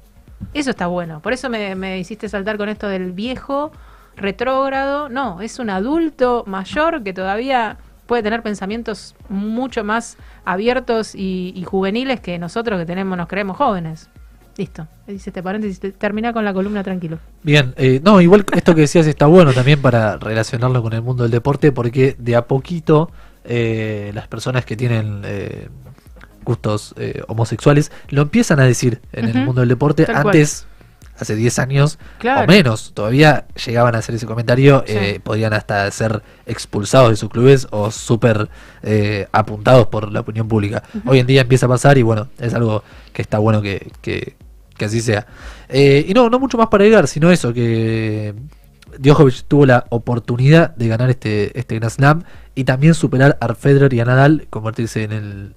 Eso 0.53 0.70
está 0.72 0.88
bueno. 0.88 1.22
Por 1.22 1.34
eso 1.34 1.49
me, 1.49 1.76
me 1.76 1.99
hiciste 1.99 2.30
saltar 2.30 2.57
con 2.57 2.70
esto 2.70 2.88
del 2.88 3.11
viejo 3.11 3.72
retrógrado. 4.16 5.10
No, 5.10 5.41
es 5.41 5.60
un 5.60 5.70
adulto 5.70 6.44
mayor 6.48 7.03
que 7.03 7.14
todavía 7.14 7.78
puede 8.06 8.24
tener 8.24 8.41
pensamientos 8.41 9.16
mucho 9.30 9.84
más 9.84 10.18
abiertos 10.45 11.14
y, 11.16 11.64
juveniles 11.68 12.20
que 12.20 12.40
nosotros 12.40 12.80
que 12.80 12.86
tenemos, 12.86 13.18
nos 13.18 13.28
creemos 13.28 13.56
jóvenes. 13.57 14.10
Listo. 14.57 14.88
Dice 15.07 15.30
este 15.30 15.41
paréntesis, 15.44 15.80
te- 15.80 15.91
termina 15.91 16.34
con 16.34 16.44
la 16.44 16.53
columna 16.53 16.84
tranquilo. 16.84 17.20
Bien, 17.44 17.74
eh, 17.78 18.02
no, 18.03 18.20
igual 18.20 18.45
esto 18.53 18.76
que 18.76 18.82
decías 18.82 19.07
está 19.07 19.28
bueno 19.28 19.53
también 19.53 19.82
para 19.82 20.18
relacionarlo 20.18 20.82
con 20.82 20.94
el 20.94 21.02
mundo 21.02 21.24
del 21.24 21.32
deporte, 21.32 21.72
porque 21.72 22.16
de 22.18 22.36
a 22.36 22.45
poquito 22.45 23.10
eh, 23.45 24.11
las 24.14 24.28
personas 24.28 24.66
que 24.66 24.76
tienen 24.76 25.22
eh, 25.24 25.70
gustos 26.50 26.94
eh, 26.98 27.22
homosexuales 27.28 27.92
lo 28.10 28.22
empiezan 28.24 28.60
a 28.60 28.64
decir 28.66 29.00
en 29.14 29.26
el 29.30 29.46
mundo 29.46 29.62
del 29.62 29.70
deporte. 29.70 30.06
tal 30.06 30.16
cual. 30.16 30.28
Antes, 30.28 30.66
hace 31.18 31.36
10 31.36 31.60
años 31.60 32.00
Claro. 32.18 32.46
o 32.46 32.48
menos, 32.48 32.92
todavía 32.94 33.46
llegaban 33.66 33.94
a 33.96 33.98
hacer 34.00 34.16
ese 34.16 34.26
comentario, 34.26 34.84
Sí. 34.88 34.94
eh, 34.96 35.20
podían 35.22 35.54
hasta 35.54 35.90
ser 35.92 36.24
expulsados 36.46 37.10
de 37.10 37.16
sus 37.18 37.30
clubes 37.30 37.68
o 37.72 37.92
súper 37.92 38.50
eh, 38.84 39.28
apuntados 39.32 39.88
por 39.88 40.12
la 40.12 40.22
opinión 40.22 40.48
pública. 40.48 40.82
Hoy 41.06 41.20
en 41.20 41.28
día 41.28 41.42
empieza 41.42 41.66
a 41.66 41.70
pasar 41.70 41.98
y 41.98 42.04
bueno, 42.04 42.28
es 42.40 42.54
algo 42.54 42.84
que 43.14 43.22
está 43.22 43.38
bueno 43.40 43.62
que, 43.62 43.92
que- 44.02 44.36
que 44.78 44.86
así 44.86 45.02
sea. 45.02 45.28
Eh, 45.68 46.06
y 46.08 46.14
no, 46.14 46.30
no 46.30 46.40
mucho 46.40 46.58
más 46.58 46.68
para 46.68 46.86
agregar, 46.86 47.08
sino 47.10 47.30
eso, 47.32 47.52
que 47.54 48.34
Djokovic 48.98 49.44
tuvo 49.46 49.66
la 49.66 49.86
oportunidad 49.90 50.74
de 50.78 50.88
ganar 50.88 51.10
este, 51.10 51.52
este 51.60 51.76
Grand 51.76 51.92
Slam 51.92 52.24
y 52.56 52.64
también 52.64 52.94
superar 52.94 53.38
a 53.42 53.54
Federer 53.56 53.94
y 53.94 54.00
a 54.00 54.06
Nadal, 54.06 54.48
convertirse 54.50 55.04
en 55.04 55.12
el 55.12 55.56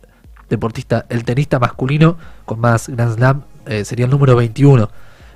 deportista, 0.57 1.07
el 1.09 1.25
tenista 1.25 1.59
masculino 1.59 2.17
con 2.45 2.61
más 2.61 2.89
Grand 2.89 3.15
Slam, 3.17 3.43
eh, 3.67 3.85
sería 3.85 4.05
el 4.05 4.11
número 4.11 4.37
21. 4.37 4.89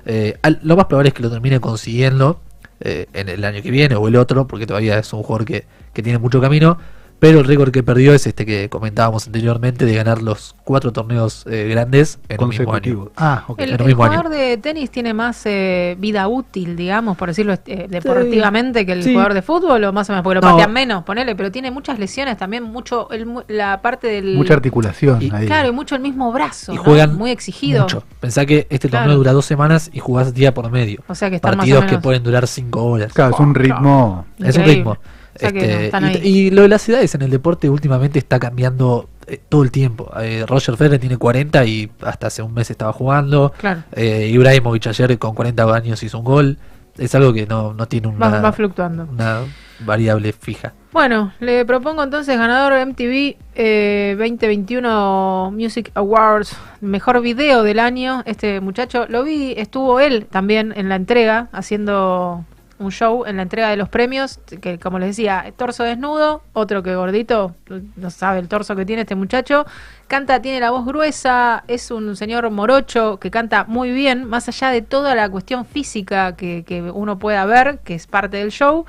Eh, 0.05 0.37
al- 0.41 0.59
lo 0.63 0.75
más 0.77 0.85
probable 0.85 1.09
es 1.09 1.13
que 1.13 1.23
lo 1.23 1.29
termine 1.29 1.59
consiguiendo 1.59 2.39
eh, 2.79 3.07
en 3.13 3.27
el 3.29 3.43
año 3.43 3.61
que 3.61 3.71
viene 3.71 3.95
o 3.95 4.07
el 4.07 4.15
otro, 4.15 4.47
porque 4.47 4.65
todavía 4.67 4.99
es 4.99 5.11
un 5.11 5.23
jugador 5.23 5.45
que, 5.45 5.65
que 5.93 6.03
tiene 6.03 6.19
mucho 6.19 6.39
camino. 6.39 6.77
Pero 7.19 7.39
el 7.39 7.45
récord 7.45 7.71
que 7.71 7.81
perdió 7.81 8.13
es 8.13 8.27
este 8.27 8.45
que 8.45 8.69
comentábamos 8.69 9.25
anteriormente 9.25 9.85
de 9.85 9.95
ganar 9.95 10.21
los 10.21 10.53
cuatro 10.63 10.91
torneos 10.93 11.45
eh, 11.49 11.67
grandes 11.67 12.19
en 12.29 12.43
un 12.43 12.49
mismo 12.49 12.71
año. 12.73 13.09
Ah, 13.17 13.43
ok. 13.47 13.59
El, 13.59 13.71
el 13.71 13.83
mismo 13.85 14.03
año. 14.03 14.17
jugador 14.17 14.29
de 14.37 14.57
tenis 14.57 14.91
tiene 14.91 15.15
más 15.15 15.41
eh, 15.45 15.95
vida 15.99 16.27
útil, 16.27 16.75
digamos, 16.75 17.17
por 17.17 17.29
decirlo 17.29 17.55
eh, 17.65 17.87
deportivamente, 17.89 18.85
que 18.85 18.91
el 18.91 19.03
Sí. 19.03 19.11
jugador 19.13 19.33
de 19.33 19.41
fútbol, 19.41 19.83
o 19.85 19.93
más 19.93 20.07
o 20.09 20.13
menos, 20.13 20.23
porque 20.23 20.35
lo 20.35 20.41
No. 20.41 20.51
patean 20.51 20.71
menos, 20.73 21.03
ponele, 21.05 21.35
pero 21.35 21.51
tiene 21.51 21.71
muchas 21.71 21.97
lesiones 21.97 22.37
también, 22.37 22.63
mucho 22.63 23.09
el 23.09 23.25
mu- 23.25 23.41
la 23.47 23.81
parte 23.81 24.07
del. 24.07 24.35
Mucha 24.35 24.53
articulación 24.53 25.19
Y- 25.21 25.31
ahí. 25.33 25.47
Claro, 25.47 25.69
y 25.69 25.71
mucho 25.71 25.95
el 25.95 26.01
mismo 26.01 26.31
brazo, 26.31 26.73
Y 26.73 26.75
¿no? 26.75 26.83
juegan 26.83 27.15
muy 27.15 27.31
exigido. 27.31 27.81
Mucho. 27.83 28.03
Pensá 28.19 28.45
que 28.45 28.67
este 28.69 28.89
Claro. 28.89 29.05
torneo 29.05 29.17
dura 29.17 29.33
dos 29.33 29.45
semanas 29.45 29.89
y 29.91 29.99
jugás 29.99 30.35
día 30.35 30.53
por 30.53 30.69
medio. 30.69 31.01
O 31.07 31.15
sea 31.15 31.29
que 31.31 31.37
están 31.37 31.57
más 31.57 31.65
o 31.65 31.71
Partidos 31.71 31.85
que 31.85 31.97
pueden 31.97 32.21
durar 32.21 32.45
cinco 32.45 32.83
horas. 32.83 33.11
Claro, 33.11 33.33
es 33.33 33.39
un 33.39 33.55
ritmo. 33.55 34.25
Es 34.37 34.55
un 34.55 34.63
ritmo. 34.65 34.97
O 35.37 35.39
sea 35.39 35.51
que 35.51 35.85
Este, 35.85 36.01
no, 36.01 36.09
y, 36.23 36.49
lo 36.49 36.63
de 36.63 36.67
las 36.67 36.87
edades 36.89 37.13
en 37.15 37.21
el 37.21 37.29
deporte 37.29 37.69
últimamente 37.69 38.19
está 38.19 38.39
cambiando 38.39 39.09
eh, 39.27 39.39
todo 39.47 39.63
el 39.63 39.71
tiempo. 39.71 40.11
Eh, 40.19 40.45
Roger 40.47 40.75
Federer 40.75 40.99
tiene 40.99 41.17
40 41.17 41.65
y 41.65 41.91
hasta 42.01 42.27
hace 42.27 42.41
un 42.41 42.53
mes 42.53 42.69
estaba 42.71 42.91
jugando. 42.91 43.53
Claro. 43.57 43.83
Eh, 43.93 44.29
Ibrahimovic 44.33 44.87
ayer 44.87 45.17
con 45.19 45.35
40 45.35 45.75
años 45.75 46.01
hizo 46.03 46.17
un 46.19 46.25
gol. 46.25 46.57
Es 46.97 47.13
algo 47.13 47.31
que 47.31 47.45
no, 47.45 47.73
no 47.73 47.87
tiene 47.87 48.07
una, 48.07 48.41
va 48.41 48.51
fluctuando. 48.51 49.07
una 49.11 49.41
variable 49.81 50.33
fija. 50.33 50.73
Bueno, 50.91 51.31
le 51.39 51.63
propongo 51.63 52.01
entonces 52.01 52.37
ganador 52.39 52.73
MTV 52.87 53.35
eh, 53.53 54.15
2021 54.17 55.51
Music 55.53 55.91
Awards, 55.93 56.57
mejor 56.81 57.21
video 57.21 57.61
del 57.61 57.79
año. 57.79 58.23
Este 58.25 58.61
muchacho 58.61 59.05
lo 59.07 59.23
vi, 59.23 59.53
estuvo 59.57 59.99
él 59.99 60.25
también 60.25 60.73
en 60.75 60.89
la 60.89 60.95
entrega, 60.95 61.49
haciendo 61.51 62.45
un 62.79 62.91
show 62.91 63.25
en 63.25 63.37
la 63.37 63.43
entrega 63.43 63.69
de 63.69 63.77
los 63.77 63.89
premios, 63.89 64.39
que 64.61 64.79
como 64.79 64.99
les 64.99 65.09
decía, 65.09 65.51
torso 65.55 65.83
desnudo, 65.83 66.43
otro 66.53 66.83
que 66.83 66.95
gordito, 66.95 67.55
no 67.95 68.09
sabe 68.09 68.39
el 68.39 68.47
torso 68.47 68.75
que 68.75 68.85
tiene 68.85 69.01
este 69.03 69.15
muchacho. 69.15 69.65
Canta, 70.07 70.41
tiene 70.41 70.59
la 70.59 70.71
voz 70.71 70.85
gruesa, 70.85 71.63
es 71.67 71.91
un 71.91 72.15
señor 72.15 72.49
morocho 72.49 73.17
que 73.19 73.31
canta 73.31 73.65
muy 73.65 73.91
bien, 73.91 74.23
más 74.23 74.47
allá 74.47 74.69
de 74.69 74.81
toda 74.81 75.15
la 75.15 75.29
cuestión 75.29 75.65
física 75.65 76.35
que, 76.35 76.63
que 76.65 76.81
uno 76.81 77.19
pueda 77.19 77.45
ver, 77.45 77.79
que 77.83 77.95
es 77.95 78.07
parte 78.07 78.37
del 78.37 78.51
show. 78.51 78.85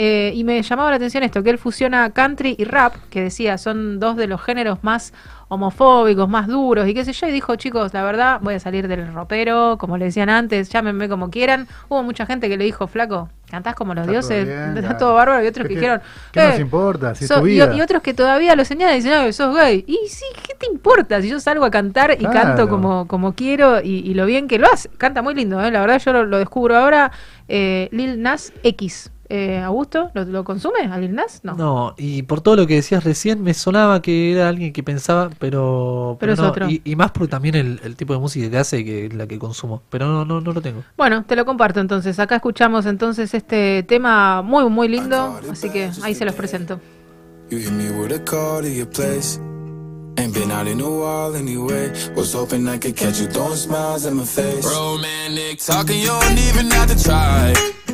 Eh, 0.00 0.30
y 0.32 0.44
me 0.44 0.62
llamaba 0.62 0.90
la 0.90 0.96
atención 0.96 1.24
esto, 1.24 1.42
que 1.42 1.50
él 1.50 1.58
fusiona 1.58 2.10
country 2.10 2.54
y 2.56 2.62
rap, 2.64 2.94
que 3.10 3.20
decía, 3.20 3.58
son 3.58 3.98
dos 3.98 4.16
de 4.16 4.28
los 4.28 4.40
géneros 4.40 4.78
más 4.82 5.12
homofóbicos, 5.48 6.28
más 6.28 6.46
duros 6.46 6.86
y 6.86 6.94
qué 6.94 7.04
sé 7.04 7.12
yo, 7.12 7.26
y 7.26 7.32
dijo, 7.32 7.56
chicos, 7.56 7.92
la 7.94 8.04
verdad, 8.04 8.38
voy 8.40 8.54
a 8.54 8.60
salir 8.60 8.86
del 8.86 9.12
ropero, 9.12 9.76
como 9.78 9.96
le 9.98 10.04
decían 10.04 10.28
antes, 10.28 10.68
llámenme 10.68 11.08
como 11.08 11.30
quieran. 11.30 11.66
Hubo 11.88 12.02
mucha 12.04 12.26
gente 12.26 12.48
que 12.48 12.56
le 12.56 12.64
dijo, 12.64 12.86
flaco, 12.86 13.28
cantás 13.50 13.74
como 13.74 13.92
los 13.94 14.06
Está 14.06 14.20
todo 14.20 14.28
dioses, 14.28 14.46
bien, 14.46 14.76
está 14.84 14.96
todo 14.98 15.14
bárbaro, 15.14 15.42
y 15.42 15.48
otros 15.48 15.64
¿Qué- 15.66 15.74
que 15.74 15.80
dijeron, 15.80 16.00
qué 16.32 16.44
nos 16.46 16.58
"Eh, 16.58 16.60
importa? 16.60 17.14
Si 17.16 17.24
es 17.24 17.28
so- 17.28 17.40
tu 17.40 17.46
y- 17.48 17.50
vida". 17.54 17.74
y, 17.74 17.80
otros 17.80 18.00
que 18.02 18.14
todavía 18.14 18.54
lo 18.54 18.64
señalan 18.64 18.94
y 18.94 18.98
dicen, 18.98 19.14
"Ah, 19.14 19.32
sos 19.32 19.56
gay. 19.56 19.84
Y 19.88 19.98
sí, 20.08 20.24
¿qué 20.46 20.54
te 20.54 20.66
importa? 20.70 21.20
Si 21.20 21.28
yo 21.28 21.40
salgo 21.40 21.64
a 21.64 21.70
cantar 21.72 22.12
y 22.12 22.18
Claro. 22.18 22.32
canto 22.34 22.68
como, 22.68 23.08
como 23.08 23.32
quiero 23.34 23.80
y, 23.80 24.00
y 24.08 24.14
lo 24.14 24.26
bien 24.26 24.46
que 24.46 24.58
lo 24.60 24.68
hace. 24.72 24.90
Canta 24.98 25.22
muy 25.22 25.34
lindo, 25.34 25.60
¿eh? 25.64 25.70
la 25.72 25.80
verdad 25.80 25.98
yo 26.04 26.12
lo, 26.12 26.24
lo 26.24 26.38
descubro 26.38 26.76
ahora. 26.76 27.10
Eh, 27.48 27.88
Lil 27.90 28.20
Nas 28.22 28.52
X. 28.62 29.10
Eh, 29.30 29.58
¿Augusto? 29.58 30.10
¿Lo, 30.14 30.24
lo 30.24 30.42
consume 30.42 30.80
a 30.90 30.96
Lil 30.96 31.14
Nas? 31.14 31.40
No. 31.42 31.54
No, 31.54 31.94
y 31.98 32.22
por 32.22 32.40
todo 32.40 32.56
lo 32.56 32.66
que 32.66 32.76
decías 32.76 33.04
recién, 33.04 33.42
me 33.42 33.52
sonaba 33.52 34.00
que 34.00 34.32
era 34.32 34.48
alguien 34.48 34.72
que 34.72 34.82
pensaba, 34.82 35.28
pero. 35.38 36.16
Pero 36.18 36.32
es 36.32 36.38
no. 36.38 36.48
otro. 36.48 36.68
Y, 36.68 36.80
y 36.84 36.96
más 36.96 37.10
por 37.10 37.28
también 37.28 37.54
el, 37.54 37.80
el 37.84 37.94
tipo 37.94 38.14
de 38.14 38.20
música 38.20 38.48
que 38.50 38.56
hace 38.56 38.84
que 38.84 39.10
la 39.10 39.26
que 39.26 39.38
consumo. 39.38 39.82
Pero 39.90 40.06
no, 40.06 40.24
no, 40.24 40.40
no 40.40 40.52
lo 40.52 40.62
tengo. 40.62 40.82
Bueno, 40.96 41.24
te 41.24 41.36
lo 41.36 41.44
comparto 41.44 41.80
entonces. 41.80 42.18
Acá 42.18 42.36
escuchamos 42.36 42.86
entonces 42.86 43.34
este 43.34 43.82
tema 43.82 44.40
muy, 44.40 44.68
muy 44.70 44.88
lindo. 44.88 45.38
Así 45.50 45.68
que 45.68 45.90
ahí 46.02 46.14
se 46.14 46.24
los 46.24 46.34
presento. 46.34 46.80
You 47.50 47.58
hit 47.58 47.72
me 47.72 47.90
with 47.90 48.12
a 48.12 48.24
call 48.24 48.62
to 48.62 48.68
your 48.68 48.88
place. 48.88 49.38
Ain't 50.18 50.34
been 50.34 50.50
out 50.50 50.66
in 50.66 50.80
a 50.80 50.88
while 50.88 51.36
anyway. 51.36 51.92
Was 52.16 52.34
hoping 52.34 52.66
I 52.66 52.78
could 52.78 52.96
catch 52.96 53.20
you 53.20 53.26
throwing 53.28 53.56
smiles 53.56 54.04
in 54.04 54.16
my 54.16 54.24
face. 54.24 54.64
Romantic 54.64 55.58
talking, 55.64 56.00
you 56.00 56.08
don't 56.08 56.38
even 56.38 56.70
have 56.70 56.88
to 56.88 57.02
try. 57.02 57.54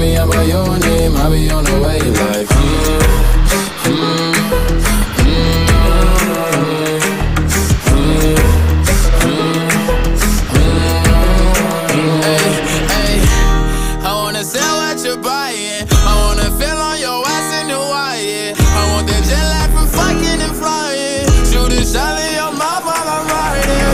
Me 0.00 0.16
by 0.16 0.44
your 0.44 0.78
name, 0.78 1.14
I'll 1.14 1.30
be 1.30 1.50
on 1.50 1.62
the 1.62 1.78
way. 1.84 1.98
Like, 2.00 2.48
I 14.02 14.14
wanna 14.14 14.42
what 14.42 15.04
you're 15.04 15.18
buying. 15.18 15.86
I 15.92 16.14
wanna 16.24 16.48
feel 16.58 16.78
on 16.78 16.98
your 16.98 17.22
ass 17.26 17.52
in 17.60 17.68
Hawaii. 17.68 18.54
I 18.56 18.82
want 18.94 19.06
the 19.06 19.20
jet 19.28 19.46
lag 19.52 19.70
from 19.70 19.86
fucking 19.86 20.40
and 20.40 20.56
flying. 20.56 21.28
Shoot 21.44 21.72
a 21.78 21.84
shot 21.84 22.18
in 22.24 22.32
your 22.40 22.52
mouth 22.52 22.84
while 22.88 23.08
I'm 23.16 23.26
riding. 23.28 23.84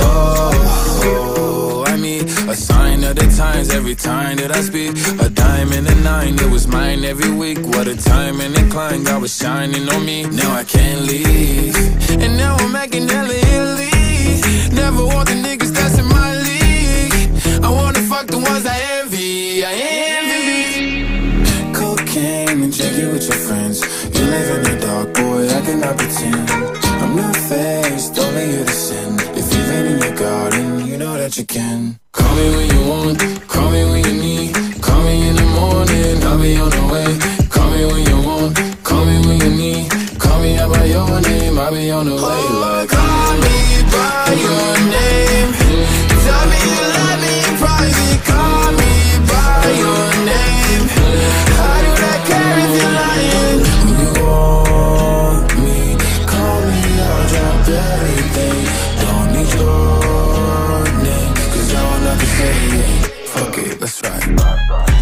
Oh, 1.02 1.84
I 1.84 1.96
mean, 1.96 2.28
a 2.48 2.54
sign 2.54 3.02
of 3.02 3.16
the 3.16 3.26
times 3.36 3.70
every 3.70 3.96
time 3.96 4.36
that 4.36 4.52
I 4.54 4.60
speak. 4.60 4.92
A 5.18 5.35
diamond 5.66 5.88
and 5.88 5.98
a 5.98 6.02
nine, 6.02 6.34
it 6.34 6.50
was 6.50 6.66
mine 6.66 7.04
every 7.04 7.30
week. 7.30 7.58
What 7.58 7.88
a 7.88 7.96
time 7.96 8.40
and 8.40 8.56
incline, 8.56 9.04
God 9.04 9.22
was 9.22 9.36
shining 9.36 9.88
on 9.88 10.04
me. 10.04 10.24
Now 10.24 10.52
I 10.52 10.64
can't 10.64 11.02
leave. 11.02 11.76
And 12.10 12.36
now 12.36 12.56
I'm 12.56 12.72
making 12.72 13.08
hella 13.08 13.34
Italy. 13.34 13.90
Never 14.74 15.04
want 15.04 15.28
the 15.28 15.34
niggas 15.34 15.72
that's 15.72 15.98
in 15.98 16.06
my 16.06 16.34
league. 16.48 17.64
I 17.64 17.70
wanna 17.70 18.00
fuck 18.00 18.26
the 18.26 18.38
ones 18.38 18.66
I 18.66 18.78
envy. 19.00 19.64
I 19.64 19.72
envy. 20.18 21.02
Cocaine 21.72 22.62
and 22.62 22.76
drinking 22.76 23.12
with 23.12 23.28
your 23.28 23.38
friends. 23.46 23.80
You 24.14 24.24
live 24.24 24.48
in 24.56 24.62
the 24.68 24.86
dark, 24.86 25.14
boy, 25.14 25.48
I 25.48 25.60
cannot 25.66 25.96
pretend. 25.96 26.50
I'm 27.02 27.16
not 27.16 27.36
faced, 27.36 28.18
only 28.18 28.44
you 28.52 28.64
to 28.64 28.72
sin. 28.72 29.14
If 29.40 29.54
you've 29.54 29.68
been 29.68 29.86
in 29.92 29.98
your 30.00 30.16
garden, 30.16 30.86
you 30.86 30.96
know 30.96 31.16
that 31.16 31.36
you 31.36 31.44
can. 31.44 31.98
Call 32.12 32.34
me 32.36 32.56
when 32.56 32.66
you 32.74 32.88
want, 32.88 33.48
call 33.48 33.70
me 33.70 33.84
when 33.84 34.04
you 34.04 34.22
need. 34.22 34.65
Call 35.06 35.14
me 35.14 35.28
in 35.28 35.36
the 35.36 35.46
morning, 35.54 36.18
I'll 36.24 36.36
be 36.42 36.56
on 36.58 36.68
the 36.68 36.82
way. 36.90 37.06
Call 37.48 37.70
me 37.70 37.86
when 37.86 38.02
you 38.10 38.18
want, 38.26 38.58
call 38.82 39.04
me 39.04 39.16
when 39.24 39.38
you 39.38 39.50
need. 39.54 39.88
Call 40.18 40.40
me 40.42 40.58
out 40.58 40.72
by 40.72 40.84
your 40.84 41.20
name, 41.20 41.56
I'll 41.60 41.70
be 41.70 41.88
on 41.92 42.06
the 42.06 42.14
way. 42.14 42.20
Oh, 42.22 42.58
like, 42.58 42.88
call 42.90 43.34
me 43.38 43.86
by 43.86 44.34
your 44.34 44.74
name. 44.90 45.50
Tell 46.26 46.44
me 46.50 46.58
you 46.58 46.82
love 46.90 47.18
me 47.22 47.34
in 47.38 47.54
private. 47.62 48.18
Call 48.26 48.66
me 48.82 48.90
by 49.30 49.70
your 49.78 50.06
name. 50.26 50.82
I 51.54 51.78
do 51.86 51.92
not 52.02 52.20
care 52.26 52.58
if 52.66 52.72
you're 52.74 52.94
lying. 52.98 53.62
When 53.86 53.94
you 54.02 54.10
want 54.26 55.54
me, 55.62 55.78
call 56.26 56.58
me, 56.66 56.82
I'll 57.06 57.24
drop 57.30 57.62
everything. 57.94 58.58
Don't 59.06 59.28
need 59.38 59.50
your 59.54 60.82
name, 60.98 61.30
cause 61.54 61.70
I 61.70 61.80
want 61.94 62.02
nothing 62.02 62.26
to 62.26 62.34
say. 62.42 62.58
Fuck 63.30 63.54
it, 63.58 63.80
let's 63.80 64.02
ride. 64.02 64.95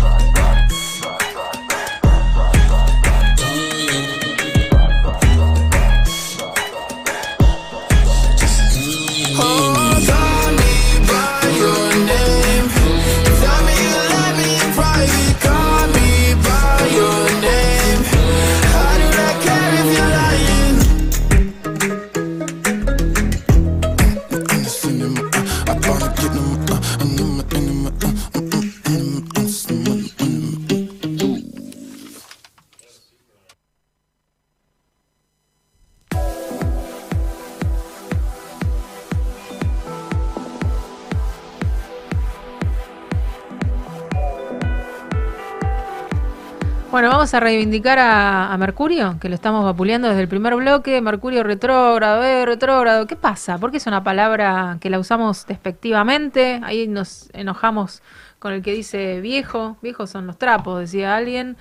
Bueno, 46.94 47.08
vamos 47.08 47.34
a 47.34 47.40
reivindicar 47.40 47.98
a, 47.98 48.56
Mercurio, 48.56 49.16
que 49.20 49.28
lo 49.28 49.34
estamos 49.34 49.64
vapuleando 49.64 50.06
desde 50.06 50.20
el 50.20 50.28
primer 50.28 50.54
bloque. 50.54 51.00
Mercurio 51.00 51.42
retrógrado, 51.42 52.22
eh, 52.22 52.46
retrógrado. 52.46 53.08
¿Qué 53.08 53.16
pasa? 53.16 53.58
¿Por 53.58 53.72
qué 53.72 53.78
es 53.78 53.88
una 53.88 54.04
palabra 54.04 54.78
que 54.80 54.90
la 54.90 55.00
usamos 55.00 55.44
despectivamente? 55.44 56.60
Ahí 56.62 56.86
nos 56.86 57.30
enojamos 57.32 58.00
con 58.38 58.52
el 58.52 58.62
que 58.62 58.70
dice 58.70 59.20
viejo. 59.20 59.76
Viejos 59.82 60.08
son 60.08 60.28
los 60.28 60.38
trapos, 60.38 60.78
decía 60.78 61.16
alguien. 61.16 61.56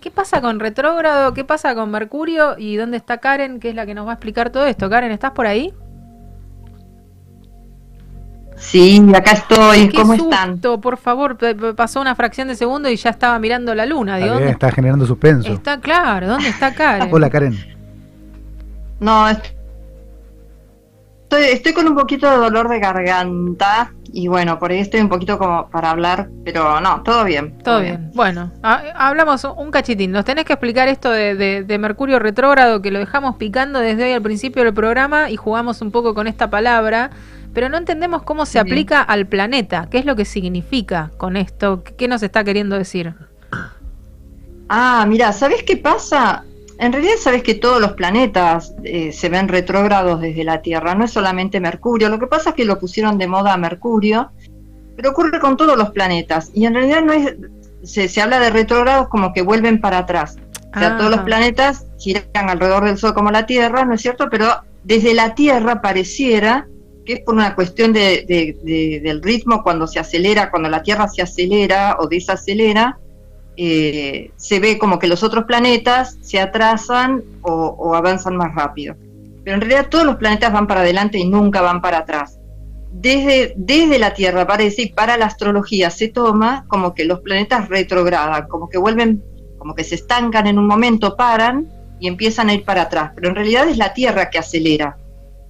¿Qué 0.00 0.10
pasa 0.10 0.40
con 0.40 0.58
retrógrado? 0.58 1.34
¿Qué 1.34 1.44
pasa 1.44 1.74
con 1.74 1.90
Mercurio? 1.90 2.54
¿Y 2.56 2.76
dónde 2.76 2.96
está 2.96 3.18
Karen, 3.18 3.60
que 3.60 3.68
es 3.68 3.74
la 3.74 3.84
que 3.84 3.92
nos 3.92 4.06
va 4.06 4.12
a 4.12 4.14
explicar 4.14 4.48
todo 4.48 4.64
esto? 4.64 4.88
Karen, 4.88 5.12
¿estás 5.12 5.32
por 5.32 5.46
ahí? 5.46 5.74
Sí, 8.58 9.02
acá 9.14 9.32
estoy. 9.32 9.88
Qué 9.88 9.96
¿Cómo 9.98 10.16
susto, 10.16 10.30
están? 10.30 10.58
Por 10.80 10.96
favor, 10.98 11.36
pasó 11.76 12.00
una 12.00 12.14
fracción 12.14 12.48
de 12.48 12.54
segundo 12.56 12.88
y 12.88 12.96
ya 12.96 13.10
estaba 13.10 13.38
mirando 13.38 13.74
la 13.74 13.86
luna. 13.86 14.14
Está, 14.16 14.24
bien, 14.24 14.34
¿dónde 14.38 14.50
está 14.52 14.70
generando 14.72 15.06
suspenso. 15.06 15.52
está 15.52 15.80
claro? 15.80 16.28
¿Dónde 16.28 16.48
está 16.48 16.74
Karen? 16.74 17.08
Hola, 17.12 17.30
Karen. 17.30 17.56
No, 19.00 19.28
est- 19.28 19.54
estoy, 21.22 21.44
estoy 21.44 21.72
con 21.72 21.86
un 21.86 21.94
poquito 21.94 22.28
de 22.30 22.36
dolor 22.36 22.68
de 22.68 22.80
garganta 22.80 23.92
y 24.12 24.26
bueno, 24.26 24.58
por 24.58 24.70
ahí 24.72 24.78
estoy 24.80 25.00
un 25.00 25.08
poquito 25.08 25.38
como 25.38 25.68
para 25.68 25.90
hablar, 25.90 26.28
pero 26.44 26.80
no, 26.80 27.02
todo 27.02 27.24
bien. 27.24 27.58
Todo 27.62 27.80
bien. 27.80 28.10
Bueno, 28.14 28.50
ha- 28.62 28.82
hablamos 28.96 29.44
un 29.44 29.70
cachitín. 29.70 30.10
Nos 30.10 30.24
tenés 30.24 30.44
que 30.46 30.54
explicar 30.54 30.88
esto 30.88 31.10
de, 31.10 31.34
de- 31.36 31.62
de 31.62 31.78
Mercurio 31.78 32.18
retrógrado 32.18 32.82
que 32.82 32.90
lo 32.90 32.98
dejamos 32.98 33.36
picando 33.36 33.78
desde 33.78 34.04
hoy 34.04 34.12
al 34.14 34.22
principio 34.22 34.64
del 34.64 34.74
programa 34.74 35.30
y 35.30 35.36
jugamos 35.36 35.80
un 35.82 35.90
poco 35.92 36.14
con 36.14 36.26
esta 36.26 36.50
palabra, 36.50 37.10
pero 37.58 37.70
no 37.70 37.76
entendemos 37.76 38.22
cómo 38.22 38.46
se 38.46 38.60
aplica 38.60 39.02
al 39.02 39.26
planeta. 39.26 39.88
¿Qué 39.90 39.98
es 39.98 40.04
lo 40.04 40.14
que 40.14 40.24
significa 40.24 41.10
con 41.16 41.36
esto? 41.36 41.82
¿Qué 41.82 42.06
nos 42.06 42.22
está 42.22 42.44
queriendo 42.44 42.78
decir? 42.78 43.14
Ah, 44.68 45.04
mira, 45.08 45.32
¿sabes 45.32 45.64
qué 45.64 45.76
pasa? 45.76 46.44
En 46.78 46.92
realidad 46.92 47.14
sabes 47.18 47.42
que 47.42 47.56
todos 47.56 47.80
los 47.80 47.94
planetas 47.94 48.76
eh, 48.84 49.10
se 49.10 49.28
ven 49.28 49.48
retrógrados 49.48 50.20
desde 50.20 50.44
la 50.44 50.62
Tierra, 50.62 50.94
no 50.94 51.04
es 51.04 51.10
solamente 51.10 51.58
Mercurio. 51.58 52.08
Lo 52.10 52.20
que 52.20 52.28
pasa 52.28 52.50
es 52.50 52.54
que 52.54 52.64
lo 52.64 52.78
pusieron 52.78 53.18
de 53.18 53.26
moda 53.26 53.54
a 53.54 53.56
Mercurio, 53.56 54.30
pero 54.94 55.10
ocurre 55.10 55.40
con 55.40 55.56
todos 55.56 55.76
los 55.76 55.90
planetas. 55.90 56.52
Y 56.54 56.64
en 56.64 56.74
realidad 56.74 57.02
no 57.02 57.12
es, 57.12 57.34
se, 57.82 58.08
se 58.08 58.22
habla 58.22 58.38
de 58.38 58.50
retrógrados 58.50 59.08
como 59.08 59.32
que 59.32 59.42
vuelven 59.42 59.80
para 59.80 59.98
atrás. 59.98 60.36
O 60.76 60.78
sea, 60.78 60.94
Ah. 60.94 60.96
todos 60.96 61.10
los 61.10 61.22
planetas 61.22 61.86
giran 61.98 62.50
alrededor 62.50 62.84
del 62.84 62.98
Sol 62.98 63.14
como 63.14 63.32
la 63.32 63.46
Tierra, 63.46 63.84
¿no 63.84 63.94
es 63.94 64.00
cierto? 64.00 64.28
Pero 64.30 64.48
desde 64.84 65.12
la 65.12 65.34
Tierra 65.34 65.82
pareciera 65.82 66.68
que 67.08 67.14
es 67.14 67.20
por 67.20 67.34
una 67.34 67.54
cuestión 67.54 67.94
de, 67.94 68.26
de- 68.28 68.58
de- 68.62 69.00
del 69.00 69.22
ritmo 69.22 69.62
cuando 69.62 69.86
se 69.86 69.98
acelera, 69.98 70.50
cuando 70.50 70.68
la 70.68 70.82
Tierra 70.82 71.08
se 71.08 71.22
acelera 71.22 71.96
o 72.00 72.06
desacelera, 72.06 72.98
eh, 73.56 74.30
se 74.36 74.60
ve 74.60 74.76
como 74.76 74.98
que 74.98 75.06
los 75.08 75.22
otros 75.22 75.44
planetas 75.46 76.18
se 76.20 76.38
atrasan 76.38 77.24
o, 77.40 77.50
o 77.78 77.94
avanzan 77.94 78.36
más 78.36 78.54
rápido. 78.54 78.94
Pero 79.42 79.54
en 79.54 79.62
realidad 79.62 79.88
todos 79.88 80.04
los 80.04 80.16
planetas 80.16 80.52
van 80.52 80.66
para 80.66 80.80
adelante 80.82 81.16
y 81.16 81.24
nunca 81.26 81.62
van 81.62 81.80
para 81.80 81.98
atrás. 81.98 82.38
Desde, 82.92 83.54
desde 83.56 83.98
la 83.98 84.12
Tierra 84.12 84.46
parece 84.46 84.82
y 84.82 84.92
para 84.92 85.16
la 85.16 85.24
astrología 85.24 85.88
se 85.88 86.08
toma 86.08 86.66
como 86.68 86.92
que 86.92 87.06
los 87.06 87.20
planetas 87.20 87.70
retrogradan, 87.70 88.48
como 88.48 88.68
que 88.68 88.76
vuelven, 88.76 89.22
como 89.56 89.74
que 89.74 89.82
se 89.84 89.94
estancan 89.94 90.46
en 90.46 90.58
un 90.58 90.66
momento, 90.66 91.16
paran 91.16 91.68
y 92.00 92.06
empiezan 92.06 92.50
a 92.50 92.54
ir 92.54 92.64
para 92.66 92.82
atrás. 92.82 93.12
Pero 93.14 93.30
en 93.30 93.34
realidad 93.34 93.66
es 93.66 93.78
la 93.78 93.94
Tierra 93.94 94.28
que 94.28 94.38
acelera. 94.38 94.98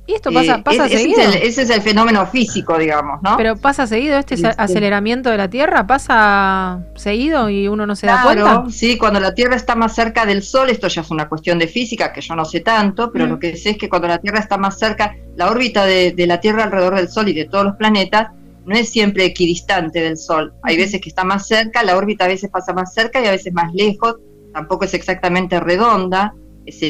¿Y 0.08 0.14
esto 0.14 0.32
pasa, 0.32 0.54
Eh, 0.56 0.62
pasa 0.64 0.86
ese, 0.86 0.94
es 0.94 1.00
seguido? 1.02 1.20
el, 1.20 1.34
ese 1.34 1.62
es 1.62 1.70
el 1.70 1.82
fenómeno 1.82 2.26
físico, 2.26 2.78
digamos, 2.78 3.20
¿no? 3.22 3.36
Pero 3.36 3.56
pasa 3.56 3.86
seguido 3.86 4.16
este 4.18 4.38
sí. 4.38 4.44
aceleramiento 4.56 5.28
de 5.28 5.36
la 5.36 5.50
Tierra, 5.50 5.86
pasa 5.86 6.80
seguido 6.96 7.50
y 7.50 7.68
uno 7.68 7.86
no 7.86 7.94
se 7.94 8.06
da 8.06 8.22
cuenta. 8.22 8.64
sí, 8.70 8.96
cuando 8.96 9.20
la 9.20 9.34
Tierra 9.34 9.54
está 9.54 9.74
más 9.76 9.94
cerca 9.94 10.24
del 10.24 10.42
Sol, 10.42 10.70
esto 10.70 10.88
ya 10.88 11.02
es 11.02 11.10
una 11.10 11.28
cuestión 11.28 11.58
de 11.58 11.68
física 11.68 12.10
que 12.12 12.22
yo 12.22 12.34
no 12.34 12.46
sé 12.46 12.60
tanto, 12.60 13.12
pero 13.12 13.26
Mm. 13.26 13.28
lo 13.28 13.38
que 13.38 13.54
sé 13.58 13.70
es 13.70 13.76
que 13.78 13.90
cuando 13.90 14.08
la 14.08 14.16
Tierra 14.18 14.38
está 14.40 14.56
más 14.56 14.78
cerca, 14.78 15.14
la 15.36 15.50
órbita 15.50 15.84
de, 15.84 16.12
de 16.12 16.26
la 16.26 16.40
Tierra 16.40 16.64
alrededor 16.64 16.94
del 16.96 17.08
Sol 17.10 17.28
y 17.28 17.34
de 17.34 17.44
todos 17.44 17.64
los 17.66 17.76
planetas 17.76 18.28
no 18.64 18.74
es 18.76 18.88
siempre 18.88 19.26
equidistante 19.26 20.00
del 20.00 20.16
Sol. 20.16 20.54
Hay 20.62 20.78
veces 20.78 21.00
que 21.02 21.10
está 21.10 21.24
más 21.24 21.46
cerca, 21.46 21.82
la 21.82 21.96
órbita 21.98 22.24
a 22.24 22.28
veces 22.28 22.50
pasa 22.50 22.72
más 22.72 22.94
cerca 22.94 23.20
y 23.22 23.26
a 23.26 23.30
veces 23.30 23.52
más 23.52 23.72
lejos, 23.74 24.16
tampoco 24.54 24.86
es 24.86 24.94
exactamente 24.94 25.60
redonda, 25.60 26.32
es 26.66 26.80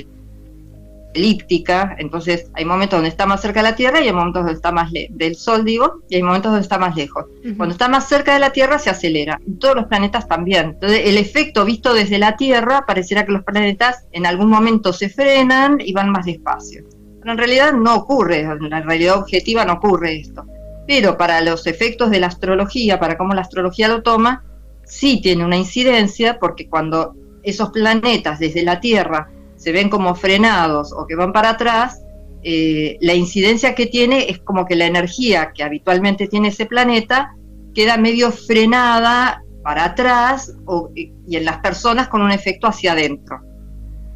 elíptica, 1.19 1.95
entonces 1.99 2.51
hay 2.55 2.65
momentos 2.65 2.97
donde 2.97 3.09
está 3.11 3.27
más 3.27 3.41
cerca 3.43 3.61
de 3.61 3.71
la 3.71 3.77
Tierra 3.77 4.01
y 4.01 4.07
hay 4.09 4.13
momentos 4.13 4.43
donde 4.43 4.55
está 4.55 4.73
más 4.73 4.91
le- 4.93 5.09
del 5.11 5.35
Sol, 5.37 5.65
digo, 5.65 6.01
y 6.09 6.17
hay 6.17 6.23
momentos 6.23 6.51
donde 6.53 6.63
está 6.63 6.79
más 6.79 6.97
lejos. 6.97 7.27
Cuando 7.57 7.73
está 7.73 7.89
más 7.89 8.09
cerca 8.09 8.33
de 8.35 8.41
la 8.41 8.51
Tierra 8.53 8.79
se 8.79 8.91
acelera, 8.91 9.41
y 9.47 9.53
todos 9.59 9.75
los 9.77 9.87
planetas 9.87 10.27
también. 10.29 10.71
Entonces 10.71 11.03
el 11.05 11.19
efecto 11.19 11.65
visto 11.65 11.93
desde 11.95 12.19
la 12.19 12.37
Tierra 12.37 12.85
pareciera 12.87 13.25
que 13.27 13.33
los 13.33 13.45
planetas 13.45 14.07
en 14.13 14.25
algún 14.27 14.49
momento 14.49 14.93
se 14.93 15.09
frenan 15.09 15.79
y 15.81 15.93
van 15.93 16.11
más 16.11 16.27
despacio. 16.27 16.85
Pero 17.21 17.33
en 17.33 17.39
realidad 17.39 17.73
no 17.73 17.95
ocurre, 17.97 18.41
en 18.41 18.71
la 18.71 18.81
realidad 18.81 19.19
objetiva 19.19 19.65
no 19.65 19.75
ocurre 19.75 20.17
esto. 20.21 20.45
Pero 20.87 21.17
para 21.19 21.41
los 21.43 21.67
efectos 21.67 22.11
de 22.11 22.21
la 22.21 22.29
astrología, 22.29 22.99
para 22.99 23.19
cómo 23.19 23.35
la 23.35 23.43
astrología 23.43 23.89
lo 23.89 24.03
toma, 24.03 24.45
sí 24.85 25.21
tiene 25.21 25.45
una 25.45 25.57
incidencia 25.57 26.39
porque 26.39 26.69
cuando 26.69 27.15
esos 27.43 27.71
planetas 27.71 28.39
desde 28.39 28.63
la 28.63 28.81
Tierra 28.81 29.29
se 29.59 29.73
ven 29.73 29.91
como 29.91 30.15
frenados 30.15 30.93
o 30.93 31.07
que 31.07 31.17
van 31.17 31.33
para 31.33 31.51
atrás, 31.51 32.01
eh, 32.43 32.97
la 33.01 33.15
incidencia 33.15 33.75
que 33.75 33.87
tiene 33.87 34.31
es 34.31 34.39
como 34.39 34.65
que 34.65 34.77
la 34.77 34.87
energía 34.87 35.53
que 35.55 35.65
habitualmente 35.65 36.29
tiene 36.29 36.49
ese 36.49 36.67
planeta 36.67 37.35
queda 37.75 37.97
medio 37.97 38.31
frenada 38.31 39.43
para 39.63 39.85
atrás 39.85 40.57
y 40.95 41.37
en 41.37 41.45
las 41.45 41.59
personas 41.59 42.09
con 42.09 42.23
un 42.23 42.31
efecto 42.31 42.67
hacia 42.69 42.93
adentro. 42.93 43.41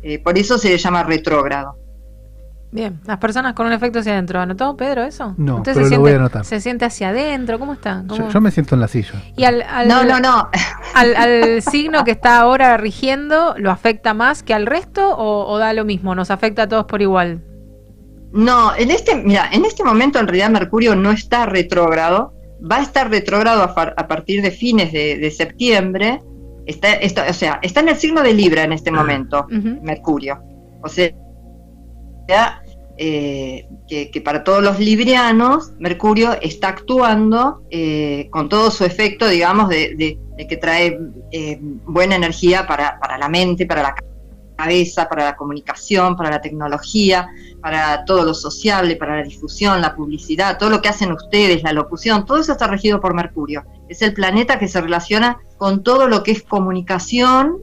Eh, 0.02 0.18
por 0.18 0.38
eso 0.38 0.56
se 0.56 0.70
le 0.70 0.78
llama 0.78 1.02
retrógrado. 1.02 1.76
Bien, 2.72 3.00
las 3.04 3.18
personas 3.18 3.52
con 3.52 3.66
un 3.66 3.72
efecto 3.74 3.98
hacia 3.98 4.12
adentro. 4.14 4.40
¿Anotó 4.40 4.74
Pedro 4.78 5.02
eso? 5.04 5.34
No, 5.36 5.56
¿Usted 5.58 5.74
pero 5.74 5.86
se 5.88 5.94
lo 5.94 6.00
voy 6.00 6.08
a 6.08 6.12
siente, 6.12 6.20
anotar. 6.22 6.44
se 6.46 6.60
siente 6.60 6.84
hacia 6.86 7.10
adentro? 7.10 7.58
¿Cómo 7.58 7.74
está? 7.74 8.02
¿Cómo- 8.08 8.16
Yo, 8.22 8.28
yo 8.30 8.40
me 8.40 8.50
siento 8.50 8.74
en 8.74 8.80
la 8.80 8.88
silla. 8.88 9.12
Y 9.36 9.44
al, 9.44 9.60
al- 9.62 9.88
No, 9.88 10.04
no, 10.04 10.18
no. 10.20 10.48
Al, 10.94 11.16
al 11.16 11.62
signo 11.62 12.04
que 12.04 12.10
está 12.10 12.38
ahora 12.40 12.76
rigiendo, 12.76 13.54
¿lo 13.56 13.70
afecta 13.70 14.12
más 14.14 14.42
que 14.42 14.52
al 14.52 14.66
resto 14.66 15.16
o, 15.16 15.50
o 15.50 15.58
da 15.58 15.72
lo 15.72 15.84
mismo? 15.86 16.14
¿Nos 16.14 16.30
afecta 16.30 16.64
a 16.64 16.68
todos 16.68 16.84
por 16.84 17.00
igual? 17.00 17.42
No, 18.32 18.74
en 18.76 18.90
este, 18.90 19.14
mira, 19.16 19.48
en 19.52 19.64
este 19.64 19.84
momento 19.84 20.18
en 20.18 20.26
realidad 20.26 20.50
Mercurio 20.50 20.94
no 20.94 21.10
está 21.10 21.46
retrógrado, 21.46 22.34
va 22.70 22.76
a 22.76 22.82
estar 22.82 23.08
retrógrado 23.10 23.62
a, 23.62 23.68
far- 23.74 23.94
a 23.96 24.06
partir 24.06 24.42
de 24.42 24.50
fines 24.50 24.92
de, 24.92 25.16
de 25.18 25.30
septiembre. 25.30 26.20
Está, 26.66 26.92
está- 26.94 27.26
o 27.28 27.32
sea, 27.34 27.58
está 27.62 27.80
en 27.80 27.88
el 27.88 27.96
signo 27.96 28.22
de 28.22 28.32
Libra 28.34 28.62
en 28.64 28.72
este 28.72 28.90
momento, 28.90 29.46
Mercurio. 29.50 30.42
O 30.82 30.88
sea, 30.88 32.61
eh, 33.04 33.66
que, 33.88 34.20
para 34.20 34.44
todos 34.44 34.62
los 34.62 34.78
librianos, 34.78 35.72
Mercurio 35.80 36.40
está 36.40 36.68
actuando 36.68 37.64
eh, 37.68 38.28
con 38.30 38.48
todo 38.48 38.70
su 38.70 38.84
efecto, 38.84 39.26
digamos, 39.26 39.68
de, 39.68 40.20
que 40.48 40.56
trae 40.56 41.00
eh, 41.32 41.58
buena 41.60 42.14
energía 42.14 42.64
para, 42.64 43.00
para 43.00 43.18
la 43.18 43.28
mente, 43.28 43.66
para 43.66 43.82
la 43.82 43.96
cabeza, 44.54 45.08
para 45.08 45.24
la 45.24 45.34
comunicación, 45.34 46.16
para 46.16 46.30
la 46.30 46.40
tecnología, 46.40 47.26
para 47.60 48.04
todo 48.04 48.24
lo 48.24 48.34
sociable, 48.34 48.94
para 48.94 49.16
la 49.16 49.24
difusión, 49.24 49.80
la 49.80 49.96
publicidad, 49.96 50.56
todo 50.56 50.70
lo 50.70 50.80
que 50.80 50.88
hacen 50.88 51.10
ustedes, 51.10 51.64
la 51.64 51.72
locución, 51.72 52.24
todo 52.24 52.38
eso 52.38 52.52
está 52.52 52.68
regido 52.68 53.00
por 53.00 53.14
Mercurio. 53.14 53.64
Es 53.88 54.00
el 54.02 54.14
planeta 54.14 54.60
que 54.60 54.68
se 54.68 54.80
relaciona 54.80 55.38
con 55.58 55.82
todo 55.82 56.06
lo 56.06 56.22
que 56.22 56.30
es 56.30 56.44
comunicación 56.44 57.58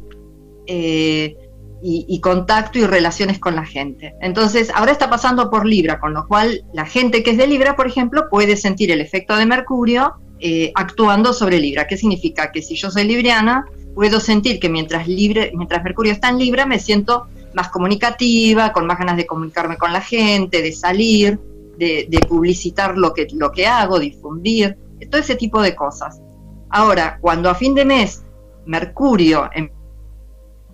y, 1.81 2.19
contacto 2.19 2.79
y 2.79 2.85
relaciones 2.85 3.39
con 3.39 3.55
la 3.55 3.65
gente. 3.65 4.13
Entonces, 4.21 4.71
ahora 4.75 4.91
está 4.91 5.09
pasando 5.09 5.49
por 5.49 5.65
Libra, 5.65 5.99
con 5.99 6.13
lo 6.13 6.27
cual 6.27 6.65
la 6.73 6.85
gente 6.85 7.23
que 7.23 7.31
es 7.31 7.37
de 7.37 7.47
Libra, 7.47 7.75
por 7.75 7.87
ejemplo, 7.87 8.27
puede 8.29 8.57
sentir 8.57 8.91
el 8.91 9.01
efecto 9.01 9.35
de 9.37 9.45
Mercurio 9.45 10.15
eh, 10.39 10.71
actuando 10.75 11.33
sobre 11.33 11.59
Libra. 11.59 11.87
¿Qué 11.87 11.97
significa? 11.97 12.51
Que 12.51 12.61
si 12.61 12.75
yo 12.75 12.91
soy 12.91 13.05
libriana, 13.05 13.65
puedo 13.95 14.19
sentir 14.19 14.59
que 14.59 14.69
mientras, 14.69 15.07
libre, 15.07 15.51
mientras 15.55 15.83
Mercurio 15.83 16.11
está 16.11 16.29
en 16.29 16.39
Libra, 16.39 16.65
me 16.65 16.79
siento 16.79 17.27
más 17.53 17.69
comunicativa, 17.69 18.73
con 18.73 18.85
más 18.85 18.99
ganas 18.99 19.17
de 19.17 19.25
comunicarme 19.25 19.77
con 19.77 19.93
la 19.93 20.01
gente, 20.01 20.61
de 20.61 20.71
salir, 20.71 21.39
de, 21.77 22.07
de 22.09 22.19
publicitar 22.27 22.97
lo 22.97 23.13
que, 23.13 23.27
lo 23.33 23.51
que 23.51 23.67
hago, 23.67 23.99
difundir, 23.99 24.77
todo 25.09 25.21
ese 25.21 25.35
tipo 25.35 25.61
de 25.61 25.75
cosas. 25.75 26.21
Ahora, 26.69 27.17
cuando 27.21 27.49
a 27.49 27.55
fin 27.55 27.73
de 27.73 27.85
mes 27.85 28.23
Mercurio 28.65 29.49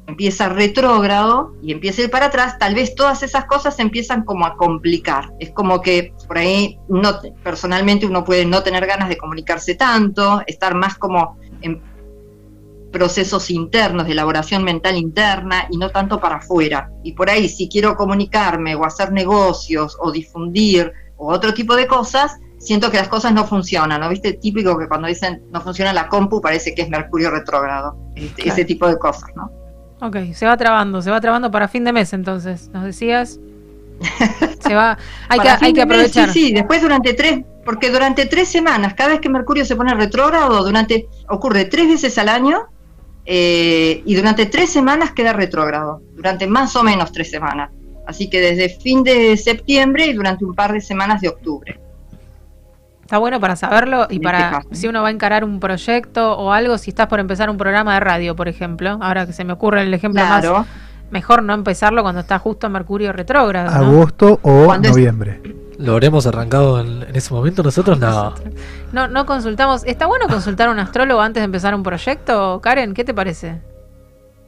empieza 0.07 0.49
retrógrado 0.49 1.53
y 1.63 1.71
empieza 1.71 2.01
a 2.01 2.05
ir 2.05 2.11
para 2.11 2.27
atrás, 2.27 2.57
tal 2.59 2.75
vez 2.75 2.93
todas 2.95 3.23
esas 3.23 3.45
cosas 3.45 3.75
se 3.75 3.81
empiezan 3.81 4.23
como 4.23 4.45
a 4.45 4.55
complicar. 4.55 5.31
Es 5.39 5.51
como 5.51 5.81
que 5.81 6.13
por 6.27 6.37
ahí 6.37 6.77
no, 6.87 7.19
te- 7.19 7.31
personalmente 7.43 8.05
uno 8.05 8.23
puede 8.23 8.45
no 8.45 8.61
tener 8.63 8.85
ganas 8.85 9.09
de 9.09 9.17
comunicarse 9.17 9.75
tanto, 9.75 10.41
estar 10.45 10.75
más 10.75 10.95
como 10.95 11.37
en 11.61 11.81
procesos 12.91 13.49
internos 13.49 14.05
de 14.05 14.13
elaboración 14.13 14.63
mental 14.63 14.95
interna 14.95 15.67
y 15.69 15.77
no 15.77 15.89
tanto 15.89 16.19
para 16.19 16.35
afuera. 16.37 16.89
Y 17.03 17.11
por 17.13 17.29
ahí 17.29 17.49
si 17.49 17.67
quiero 17.67 17.95
comunicarme 17.97 18.75
o 18.75 18.85
hacer 18.85 19.11
negocios 19.11 19.97
o 19.99 20.11
difundir 20.11 20.93
o 21.17 21.31
otro 21.33 21.53
tipo 21.53 21.75
de 21.75 21.87
cosas, 21.87 22.37
siento 22.57 22.89
que 22.91 22.97
las 22.97 23.09
cosas 23.09 23.33
no 23.33 23.43
funcionan, 23.45 23.99
¿no? 23.99 24.07
¿Viste? 24.09 24.33
Típico 24.33 24.77
que 24.77 24.87
cuando 24.87 25.07
dicen 25.07 25.43
no 25.51 25.59
funciona 25.61 25.91
la 25.91 26.07
compu 26.07 26.39
parece 26.39 26.73
que 26.73 26.83
es 26.83 26.89
Mercurio 26.89 27.31
retrógrado, 27.31 27.97
este- 28.15 28.43
Claro. 28.43 28.53
ese 28.53 28.65
tipo 28.65 28.87
de 28.87 28.97
cosas, 28.97 29.29
¿no? 29.35 29.51
Ok, 30.05 30.17
se 30.33 30.45
va 30.45 30.55
trabando, 30.55 31.01
se 31.01 31.09
va 31.09 31.19
trabando 31.19 31.49
para 31.49 31.67
fin 31.67 31.83
de 31.83 31.91
mes 31.91 32.13
entonces, 32.13 32.69
nos 32.73 32.83
decías. 32.83 33.39
Se 34.59 34.75
va, 34.75 34.97
hay 35.29 35.39
que, 35.39 35.49
hay 35.49 35.73
que 35.73 35.85
mes, 35.85 35.95
aprovechar. 35.95 36.31
Sí, 36.31 36.47
sí, 36.47 36.53
después 36.53 36.81
durante 36.81 37.13
tres, 37.13 37.43
porque 37.63 37.89
durante 37.89 38.27
tres 38.27 38.49
semanas, 38.49 38.93
cada 38.93 39.11
vez 39.11 39.19
que 39.19 39.29
Mercurio 39.29 39.65
se 39.65 39.75
pone 39.75 39.95
retrógrado, 39.95 40.63
durante, 40.63 41.07
ocurre 41.27 41.65
tres 41.65 41.87
veces 41.87 42.17
al 42.19 42.29
año 42.29 42.67
eh, 43.25 44.03
y 44.05 44.15
durante 44.15 44.45
tres 44.45 44.69
semanas 44.69 45.11
queda 45.11 45.33
retrógrado, 45.33 46.03
durante 46.13 46.45
más 46.45 46.75
o 46.75 46.83
menos 46.83 47.11
tres 47.11 47.31
semanas. 47.31 47.71
Así 48.05 48.29
que 48.29 48.39
desde 48.39 48.69
fin 48.69 49.03
de 49.03 49.35
septiembre 49.37 50.05
y 50.05 50.13
durante 50.13 50.45
un 50.45 50.53
par 50.53 50.71
de 50.71 50.81
semanas 50.81 51.21
de 51.21 51.29
octubre. 51.29 51.79
Está 53.05 53.19
bueno 53.19 53.39
para 53.39 53.55
saberlo 53.55 54.07
y 54.09 54.19
para 54.19 54.59
este 54.63 54.75
si 54.75 54.87
uno 54.87 55.03
va 55.03 55.09
a 55.09 55.11
encarar 55.11 55.43
un 55.43 55.59
proyecto 55.59 56.35
o 56.37 56.51
algo, 56.51 56.77
si 56.79 56.89
estás 56.89 57.05
por 57.07 57.19
empezar 57.19 57.51
un 57.51 57.57
programa 57.57 57.93
de 57.93 57.99
radio, 57.99 58.35
por 58.35 58.47
ejemplo. 58.47 58.97
Ahora 58.99 59.27
que 59.27 59.33
se 59.33 59.43
me 59.43 59.53
ocurre 59.53 59.83
el 59.83 59.93
ejemplo 59.93 60.23
Claro. 60.23 60.53
más, 60.59 60.67
mejor 61.11 61.43
no 61.43 61.53
empezarlo 61.53 62.01
cuando 62.01 62.21
está 62.21 62.39
justo 62.39 62.67
Mercurio 62.67 63.13
retrógrado. 63.13 63.69
¿no? 63.69 63.75
Agosto 63.91 64.39
o 64.41 64.73
es- 64.73 64.81
noviembre. 64.81 65.39
¿Lo 65.77 65.91
habremos 65.91 66.25
arrancado 66.25 66.79
en, 66.79 67.03
en 67.03 67.15
ese 67.15 67.31
momento 67.33 67.61
nosotros? 67.61 67.99
No. 67.99 68.33
No, 68.91 69.07
no 69.07 69.25
consultamos. 69.27 69.83
¿Está 69.85 70.07
bueno 70.07 70.25
consultar 70.27 70.69
a 70.69 70.71
un 70.71 70.79
astrólogo 70.79 71.21
antes 71.21 71.41
de 71.41 71.45
empezar 71.45 71.75
un 71.75 71.83
proyecto, 71.83 72.59
Karen? 72.61 72.93
¿Qué 72.95 73.03
te 73.03 73.13
parece? 73.13 73.61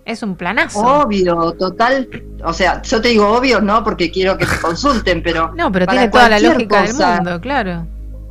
Es 0.06 0.24
un 0.24 0.36
planazo. 0.36 0.80
Obvio, 0.80 1.52
total. 1.60 2.08
O 2.44 2.54
sea, 2.54 2.82
yo 2.82 3.02
te 3.02 3.10
digo 3.10 3.28
obvio, 3.28 3.60
no 3.62 3.84
porque 3.84 4.10
quiero 4.10 4.36
que 4.38 4.46
me 4.48 4.58
consulten, 4.62 5.22
pero. 5.22 5.52
no, 5.54 5.72
pero 5.72 5.86
tiene 5.86 6.08
toda 6.08 6.30
la 6.30 6.40
lógica 6.40 6.80
cosa, 6.88 7.08
del 7.12 7.16
mundo, 7.24 7.42
claro. 7.42 7.86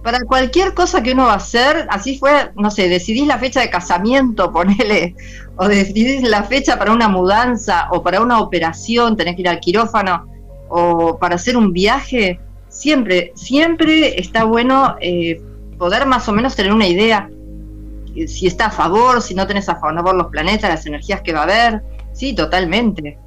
Para 0.06 0.20
cualquier 0.20 0.72
cosa 0.72 1.02
que 1.02 1.14
uno 1.14 1.24
va 1.24 1.32
a 1.32 1.38
hacer, 1.38 1.88
así 1.90 2.16
fue, 2.16 2.52
no 2.54 2.70
sé, 2.70 2.88
decidís 2.88 3.26
la 3.26 3.38
fecha 3.38 3.60
de 3.60 3.70
casamiento, 3.70 4.52
ponele, 4.52 5.16
o 5.56 5.66
decidís 5.66 6.22
la 6.22 6.44
fecha 6.44 6.78
para 6.78 6.92
una 6.92 7.08
mudanza, 7.08 7.88
o 7.90 8.04
para 8.04 8.20
una 8.20 8.38
operación, 8.38 9.16
tenés 9.16 9.34
que 9.34 9.40
ir 9.40 9.48
al 9.48 9.58
quirófano, 9.58 10.24
o 10.68 11.18
para 11.18 11.34
hacer 11.34 11.56
un 11.56 11.72
viaje, 11.72 12.38
siempre, 12.68 13.32
siempre 13.34 14.20
está 14.20 14.44
bueno 14.44 14.94
eh, 15.00 15.42
poder 15.76 16.06
más 16.06 16.28
o 16.28 16.32
menos 16.32 16.54
tener 16.54 16.72
una 16.72 16.86
idea 16.86 17.28
eh, 18.14 18.28
si 18.28 18.46
está 18.46 18.66
a 18.66 18.70
favor, 18.70 19.20
si 19.20 19.34
no 19.34 19.44
tenés 19.48 19.68
a 19.68 19.74
favor 19.74 20.14
los 20.14 20.28
planetas, 20.28 20.70
las 20.70 20.86
energías 20.86 21.20
que 21.22 21.32
va 21.32 21.40
a 21.40 21.42
haber. 21.42 21.82
Sí, 22.12 22.32
totalmente. 22.32 23.18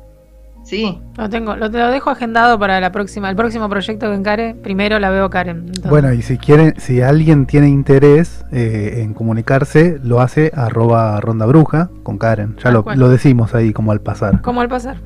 Sí. 0.69 1.01
Lo 1.17 1.27
tengo, 1.29 1.55
lo, 1.55 1.71
te 1.71 1.79
lo 1.79 1.87
dejo 1.89 2.11
agendado 2.11 2.59
para 2.59 2.79
la 2.79 2.91
próxima, 2.91 3.27
el 3.29 3.35
próximo 3.35 3.67
proyecto 3.69 4.07
que 4.07 4.13
encare. 4.15 4.53
Primero 4.53 4.99
la 4.99 5.09
veo 5.09 5.27
Karen. 5.29 5.57
Entonces, 5.65 5.89
Bueno, 5.89 6.13
y 6.13 6.21
si 6.21 6.37
quieren, 6.37 6.75
si 6.77 7.01
alguien 7.01 7.47
tiene 7.47 7.69
interés 7.69 8.45
eh, 8.51 8.99
en 9.03 9.15
comunicarse, 9.15 9.99
lo 10.03 10.21
hace 10.21 10.51
arroba 10.55 11.19
ronda 11.21 11.47
bruja 11.47 11.89
con 12.03 12.19
Karen. 12.19 12.55
Ya 12.63 12.69
lo, 12.69 12.85
lo 12.95 13.09
decimos 13.09 13.55
ahí 13.55 13.73
como 13.73 13.91
al 13.91 14.01
pasar. 14.01 14.41
¿Cómo 14.41 14.61
al 14.61 14.69
pasar? 14.69 14.97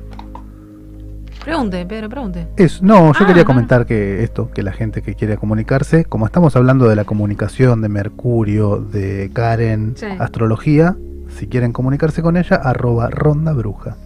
Pregunte, 1.44 1.84
Pedro, 1.86 2.08
pregunte. 2.08 2.48
Es, 2.56 2.82
no, 2.82 3.12
yo 3.12 3.18
Ah, 3.22 3.26
quería 3.26 3.42
no. 3.42 3.46
comentar 3.46 3.84
que 3.86 4.22
esto, 4.22 4.50
que 4.50 4.62
la 4.62 4.72
gente 4.72 5.02
que 5.02 5.14
quiere 5.14 5.36
comunicarse, 5.36 6.04
como 6.06 6.24
estamos 6.26 6.56
hablando 6.56 6.88
de 6.88 6.96
la 6.96 7.04
comunicación 7.04 7.82
de 7.82 7.88
Mercurio, 7.90 8.78
de 8.80 9.30
Karen, 9.32 9.92
Sí. 9.96 10.06
astrología, 10.18 10.96
si 11.28 11.46
quieren 11.46 11.72
comunicarse 11.72 12.22
con 12.22 12.36
ella, 12.38 12.56
arroba 12.56 13.10
ronda 13.10 13.52
bruja. 13.52 13.96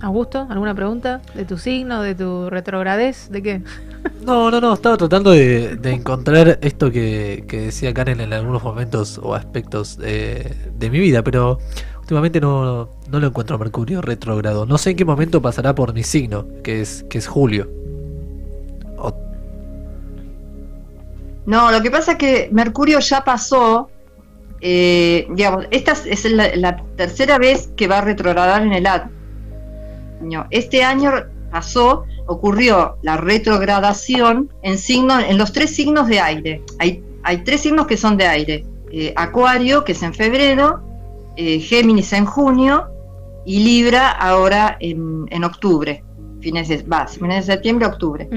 Augusto, 0.00 0.46
¿alguna 0.48 0.74
pregunta? 0.74 1.22
¿De 1.34 1.44
tu 1.44 1.58
signo? 1.58 2.02
¿De 2.02 2.14
tu 2.14 2.48
retrogradez? 2.50 3.28
¿De 3.30 3.42
qué? 3.42 3.62
No, 4.20 4.50
no, 4.50 4.60
no, 4.60 4.74
estaba 4.74 4.96
tratando 4.96 5.30
de, 5.32 5.76
de 5.76 5.92
encontrar 5.92 6.58
esto 6.62 6.90
que, 6.90 7.44
que 7.48 7.60
decía 7.62 7.92
Karen 7.94 8.20
en 8.20 8.32
algunos 8.32 8.62
momentos 8.62 9.18
o 9.22 9.34
aspectos 9.34 9.98
eh, 10.02 10.70
de 10.76 10.90
mi 10.90 10.98
vida, 11.00 11.22
pero 11.22 11.58
últimamente 12.00 12.40
no, 12.40 12.90
no 13.08 13.20
lo 13.20 13.26
encuentro 13.28 13.56
a 13.56 13.58
Mercurio 13.58 14.00
retrógrado. 14.02 14.66
No 14.66 14.78
sé 14.78 14.90
en 14.90 14.96
qué 14.96 15.04
momento 15.04 15.40
pasará 15.42 15.74
por 15.74 15.94
mi 15.94 16.02
signo, 16.04 16.46
que 16.62 16.80
es, 16.80 17.04
que 17.08 17.18
es 17.18 17.26
Julio. 17.28 17.68
No, 21.46 21.70
lo 21.70 21.80
que 21.82 21.90
pasa 21.90 22.12
es 22.12 22.18
que 22.18 22.48
Mercurio 22.52 22.98
ya 23.00 23.24
pasó, 23.24 23.90
eh, 24.60 25.26
digamos, 25.30 25.66
esta 25.70 25.92
es- 25.92 26.06
es 26.06 26.30
la, 26.32 26.54
la 26.56 26.76
tercera 26.96 27.38
vez 27.38 27.68
que 27.76 27.88
va 27.88 27.98
a 27.98 28.00
retrogradar 28.02 28.62
en 28.62 28.72
el 28.74 28.86
año. 30.20 30.46
Este 30.50 30.82
año 30.82 31.12
pasó, 31.50 32.04
ocurrió 32.26 32.98
la 33.02 33.16
retrogradación 33.16 34.52
en 34.62 34.78
signos, 34.78 35.24
en 35.26 35.38
los 35.38 35.52
tres 35.52 35.74
signos 35.74 36.08
de 36.08 36.20
aire. 36.20 36.62
Hay, 36.78 37.02
hay 37.22 37.38
tres 37.44 37.62
signos 37.62 37.86
que 37.86 37.96
son 37.96 38.16
de 38.16 38.26
aire. 38.26 38.64
Eh, 38.90 39.12
Acuario, 39.16 39.84
que 39.84 39.92
es 39.92 40.02
en 40.02 40.14
febrero, 40.14 40.80
eh, 41.36 41.60
Géminis 41.60 42.12
en 42.12 42.24
junio 42.24 42.86
y 43.44 43.60
Libra 43.60 44.10
ahora 44.10 44.76
en, 44.80 45.26
en 45.30 45.44
octubre. 45.44 46.02
Fines 46.40 46.68
de, 46.68 46.78
fines 47.18 47.46
de 47.46 47.52
septiembre, 47.52 47.86
octubre. 47.86 48.28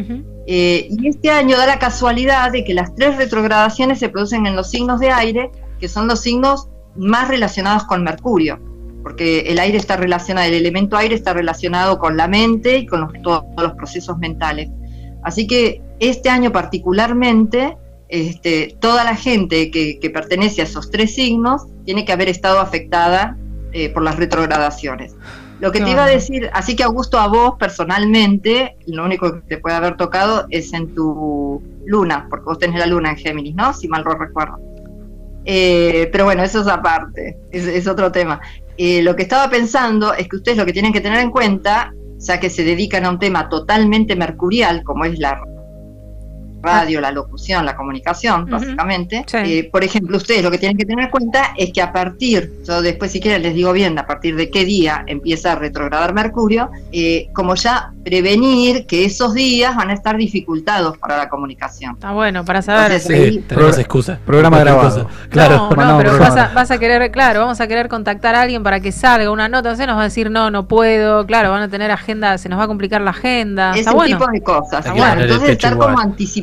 Eh, 0.47 0.87
y 0.89 1.07
este 1.07 1.29
año 1.29 1.55
da 1.55 1.67
la 1.67 1.77
casualidad 1.77 2.51
de 2.51 2.63
que 2.63 2.73
las 2.73 2.95
tres 2.95 3.15
retrogradaciones 3.17 3.99
se 3.99 4.09
producen 4.09 4.47
en 4.47 4.55
los 4.55 4.71
signos 4.71 4.99
de 4.99 5.11
aire, 5.11 5.51
que 5.79 5.87
son 5.87 6.07
los 6.07 6.21
signos 6.21 6.67
más 6.95 7.27
relacionados 7.27 7.83
con 7.83 8.03
Mercurio, 8.03 8.59
porque 9.03 9.41
el 9.41 9.59
aire 9.59 9.77
está 9.77 9.97
relacionado, 9.97 10.47
el 10.47 10.53
elemento 10.55 10.95
aire 10.97 11.15
está 11.15 11.33
relacionado 11.33 11.97
con 11.99 12.17
la 12.17 12.27
mente 12.27 12.77
y 12.77 12.85
con 12.85 13.01
los- 13.01 13.13
todos 13.23 13.43
los 13.57 13.73
procesos 13.73 14.17
mentales. 14.17 14.69
Así 15.23 15.47
que 15.47 15.81
este 15.99 16.29
año 16.29 16.51
particularmente, 16.51 17.77
este, 18.09 18.75
toda 18.79 19.03
la 19.03 19.15
gente 19.15 19.71
que, 19.71 19.99
que 19.99 20.09
pertenece 20.09 20.61
a 20.61 20.65
esos 20.65 20.89
tres 20.91 21.15
signos 21.15 21.63
tiene 21.85 22.03
que 22.05 22.11
haber 22.11 22.27
estado 22.29 22.59
afectada 22.59 23.37
eh, 23.73 23.89
por 23.89 24.03
las 24.03 24.17
retrogradaciones. 24.17 25.15
Lo 25.61 25.71
que 25.71 25.79
te 25.79 25.91
iba 25.91 26.05
a 26.05 26.07
decir, 26.07 26.49
así 26.53 26.75
que 26.75 26.81
Augusto, 26.83 27.19
a 27.19 27.27
vos 27.27 27.53
personalmente, 27.59 28.75
lo 28.87 29.05
único 29.05 29.31
que 29.31 29.41
te 29.41 29.57
puede 29.59 29.75
haber 29.75 29.95
tocado 29.95 30.47
es 30.49 30.73
en 30.73 30.93
tu 30.95 31.61
luna, 31.85 32.25
porque 32.29 32.45
vos 32.45 32.57
tenés 32.59 32.79
la 32.79 32.87
luna 32.87 33.11
en 33.11 33.17
Géminis, 33.17 33.53
¿no? 33.55 33.71
Si 33.73 33.87
mal 33.87 34.03
no 34.03 34.15
recuerdo. 34.15 34.57
Eh, 35.45 36.09
pero 36.11 36.25
bueno, 36.25 36.43
eso 36.43 36.61
es 36.61 36.67
aparte, 36.67 37.37
es, 37.51 37.65
es 37.67 37.87
otro 37.87 38.11
tema. 38.11 38.41
Eh, 38.83 39.03
lo 39.03 39.15
que 39.15 39.21
estaba 39.21 39.47
pensando 39.47 40.11
es 40.15 40.27
que 40.27 40.37
ustedes 40.37 40.57
lo 40.57 40.65
que 40.65 40.73
tienen 40.73 40.91
que 40.91 41.01
tener 41.01 41.19
en 41.19 41.29
cuenta, 41.29 41.93
ya 42.17 42.39
que 42.39 42.49
se 42.49 42.63
dedican 42.63 43.05
a 43.05 43.11
un 43.11 43.19
tema 43.19 43.47
totalmente 43.47 44.15
mercurial, 44.15 44.81
como 44.83 45.05
es 45.05 45.19
la 45.19 45.39
radio, 46.61 47.01
la 47.01 47.11
locución, 47.11 47.65
la 47.65 47.75
comunicación, 47.75 48.45
básicamente. 48.49 49.23
Sí. 49.27 49.37
Eh, 49.37 49.69
por 49.71 49.83
ejemplo, 49.83 50.17
ustedes 50.17 50.43
lo 50.43 50.51
que 50.51 50.57
tienen 50.57 50.77
que 50.77 50.85
tener 50.85 51.05
en 51.05 51.11
cuenta 51.11 51.53
es 51.57 51.71
que 51.73 51.81
a 51.81 51.91
partir, 51.91 52.51
yo 52.67 52.81
después 52.81 53.11
si 53.11 53.19
quieren 53.19 53.41
les 53.41 53.53
digo 53.53 53.73
bien, 53.73 53.97
a 53.97 54.05
partir 54.05 54.35
de 54.35 54.49
qué 54.49 54.65
día 54.65 55.03
empieza 55.07 55.53
a 55.53 55.55
retrogradar 55.55 56.13
Mercurio, 56.13 56.69
eh, 56.91 57.29
como 57.33 57.55
ya 57.55 57.91
prevenir 58.03 58.85
que 58.85 59.05
esos 59.05 59.33
días 59.33 59.75
van 59.75 59.89
a 59.89 59.93
estar 59.93 60.17
dificultados 60.17 60.97
para 60.97 61.17
la 61.17 61.29
comunicación. 61.29 61.93
Está 61.93 62.11
bueno, 62.11 62.45
para 62.45 62.61
saber. 62.61 62.91
Entonces, 62.91 63.19
ahí- 63.29 63.39
tenemos 63.39 63.77
excusa. 63.77 64.19
Programa 64.25 64.59
grabado. 64.59 65.07
Claro. 65.29 65.57
No, 65.57 65.69
no, 65.69 65.97
pero 65.97 66.09
programa. 66.11 66.35
vas 66.35 66.37
a, 66.37 66.53
vas 66.53 66.71
a 66.71 66.77
querer, 66.77 67.11
claro, 67.11 67.41
vamos 67.41 67.59
a 67.61 67.67
querer 67.67 67.87
contactar 67.89 68.35
a 68.35 68.41
alguien 68.41 68.63
para 68.63 68.79
que 68.79 68.91
salga 68.91 69.31
una 69.31 69.47
nota, 69.49 69.69
entonces 69.69 69.87
nos 69.87 69.97
va 69.97 70.01
a 70.01 70.05
decir 70.05 70.29
no, 70.29 70.51
no 70.51 70.67
puedo, 70.67 71.25
claro, 71.25 71.51
van 71.51 71.63
a 71.63 71.67
tener 71.69 71.91
agenda, 71.91 72.37
se 72.37 72.49
nos 72.49 72.59
va 72.59 72.63
a 72.63 72.67
complicar 72.67 73.01
la 73.01 73.11
agenda. 73.11 73.71
ese 73.71 73.79
Está 73.81 73.93
bueno. 73.93 74.17
tipo 74.17 74.31
de 74.31 74.41
cosas. 74.41 74.85
Bueno, 74.91 75.13
el 75.13 75.21
entonces 75.23 75.49
estar 75.51 75.77
como 75.77 75.97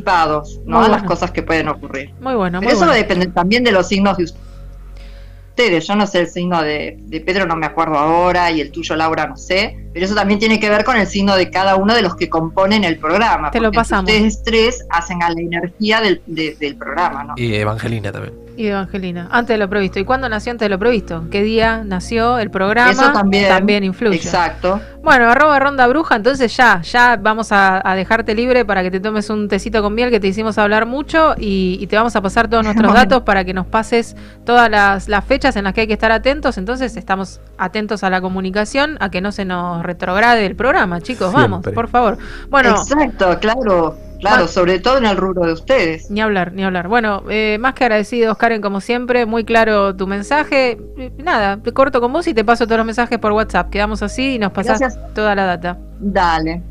anticipados 0.08 0.60
¿no? 0.64 0.88
Las 0.88 1.02
cosas 1.04 1.30
que 1.30 1.42
pueden 1.42 1.68
ocurrir. 1.68 2.12
Muy 2.20 2.34
bueno, 2.34 2.60
Pero 2.60 2.70
muy 2.70 2.72
eso 2.72 2.80
va 2.80 2.86
a 2.86 2.88
bueno. 2.90 3.02
depender 3.02 3.32
también 3.32 3.64
de 3.64 3.72
los 3.72 3.86
signos 3.88 4.16
de 4.16 4.24
ustedes. 4.24 5.86
Yo 5.86 5.96
no 5.96 6.06
sé 6.06 6.20
el 6.20 6.28
signo 6.28 6.62
de, 6.62 6.96
de 7.00 7.20
Pedro, 7.20 7.46
no 7.46 7.56
me 7.56 7.66
acuerdo 7.66 7.98
ahora, 7.98 8.50
y 8.50 8.60
el 8.60 8.70
tuyo, 8.70 8.94
Laura, 8.96 9.26
no 9.26 9.36
sé. 9.36 9.76
Pero 9.92 10.06
eso 10.06 10.14
también 10.14 10.38
tiene 10.38 10.60
que 10.60 10.70
ver 10.70 10.84
con 10.84 10.96
el 10.96 11.06
signo 11.06 11.34
de 11.36 11.50
cada 11.50 11.76
uno 11.76 11.94
de 11.94 12.02
los 12.02 12.14
que 12.16 12.28
componen 12.28 12.84
el 12.84 12.98
programa. 12.98 13.50
Te 13.50 13.60
lo 13.60 13.72
pasamos. 13.72 14.10
Ustedes 14.10 14.42
tres 14.44 14.84
hacen 14.90 15.22
a 15.22 15.30
la 15.30 15.40
energía 15.40 16.00
del, 16.00 16.22
de- 16.26 16.56
del 16.60 16.76
programa, 16.76 17.24
¿no? 17.24 17.34
Y 17.36 17.54
Evangelina 17.54 18.12
también. 18.12 18.34
Y 18.58 18.66
Evangelina, 18.66 19.28
antes 19.30 19.54
de 19.54 19.58
lo 19.58 19.70
previsto. 19.70 20.00
¿Y 20.00 20.04
cuándo 20.04 20.28
nació 20.28 20.50
antes 20.50 20.66
de 20.66 20.70
lo 20.70 20.80
previsto? 20.80 21.26
¿Qué 21.30 21.44
día 21.44 21.84
nació 21.84 22.40
el 22.40 22.50
programa? 22.50 22.90
Eso 22.90 23.12
también. 23.12 23.84
influye. 23.84 24.16
Exacto. 24.16 24.80
Bueno, 25.00 25.30
arroba 25.30 25.60
ronda 25.60 25.86
bruja, 25.86 26.16
entonces 26.16 26.56
ya, 26.56 26.82
ya 26.82 27.16
vamos 27.16 27.52
a, 27.52 27.80
a 27.88 27.94
dejarte 27.94 28.34
libre 28.34 28.64
para 28.64 28.82
que 28.82 28.90
te 28.90 28.98
tomes 28.98 29.30
un 29.30 29.46
tecito 29.46 29.80
con 29.80 29.94
miel 29.94 30.10
que 30.10 30.18
te 30.18 30.26
hicimos 30.26 30.58
hablar 30.58 30.86
mucho 30.86 31.36
y, 31.38 31.78
y 31.80 31.86
te 31.86 31.94
vamos 31.94 32.16
a 32.16 32.20
pasar 32.20 32.48
todos 32.48 32.64
nuestros 32.64 32.88
Bueno. 32.88 32.98
datos 33.00 33.22
para 33.22 33.44
que 33.44 33.54
nos 33.54 33.66
pases 33.66 34.16
todas 34.44 34.68
las, 34.68 35.08
las 35.08 35.24
fechas 35.24 35.54
en 35.54 35.62
las 35.62 35.72
que 35.72 35.82
hay 35.82 35.86
que 35.86 35.92
estar 35.92 36.10
atentos. 36.10 36.58
Entonces 36.58 36.96
estamos 36.96 37.40
atentos 37.58 38.02
a 38.02 38.10
la 38.10 38.20
comunicación, 38.20 38.96
a 38.98 39.08
que 39.08 39.20
no 39.20 39.30
se 39.30 39.44
nos 39.44 39.84
retrograde 39.84 40.44
el 40.44 40.56
programa, 40.56 41.00
chicos, 41.00 41.32
vamos, 41.32 41.62
por 41.62 41.86
favor. 41.86 42.18
Bueno, 42.50 42.70
Exacto, 42.70 43.38
claro, 43.40 43.96
claro, 44.20 44.48
sobre 44.48 44.78
todo 44.78 44.98
en 44.98 45.06
el 45.06 45.16
rubro 45.16 45.46
de 45.46 45.52
ustedes. 45.52 46.10
Ni 46.10 46.20
hablar, 46.20 46.52
ni 46.52 46.64
hablar. 46.64 46.88
Bueno, 46.88 47.22
eh, 47.28 47.58
más 47.60 47.74
que 47.74 47.84
agradecidos, 47.84 48.36
Karen, 48.38 48.60
como 48.60 48.80
siempre, 48.80 49.26
muy 49.26 49.44
claro 49.44 49.94
tu 49.96 50.06
mensaje. 50.06 50.78
Nada, 51.18 51.58
te 51.62 51.72
corto 51.72 52.00
con 52.00 52.12
vos 52.12 52.26
y 52.26 52.34
te 52.34 52.44
paso 52.44 52.66
todos 52.66 52.78
los 52.78 52.86
mensajes 52.86 53.18
por 53.18 53.32
WhatsApp. 53.32 53.70
Quedamos 53.70 54.02
así 54.02 54.34
y 54.34 54.38
nos 54.38 54.52
pasás 54.52 54.80
Gracias. 54.80 55.14
toda 55.14 55.34
la 55.34 55.44
data. 55.44 55.78
Dale. 56.00 56.62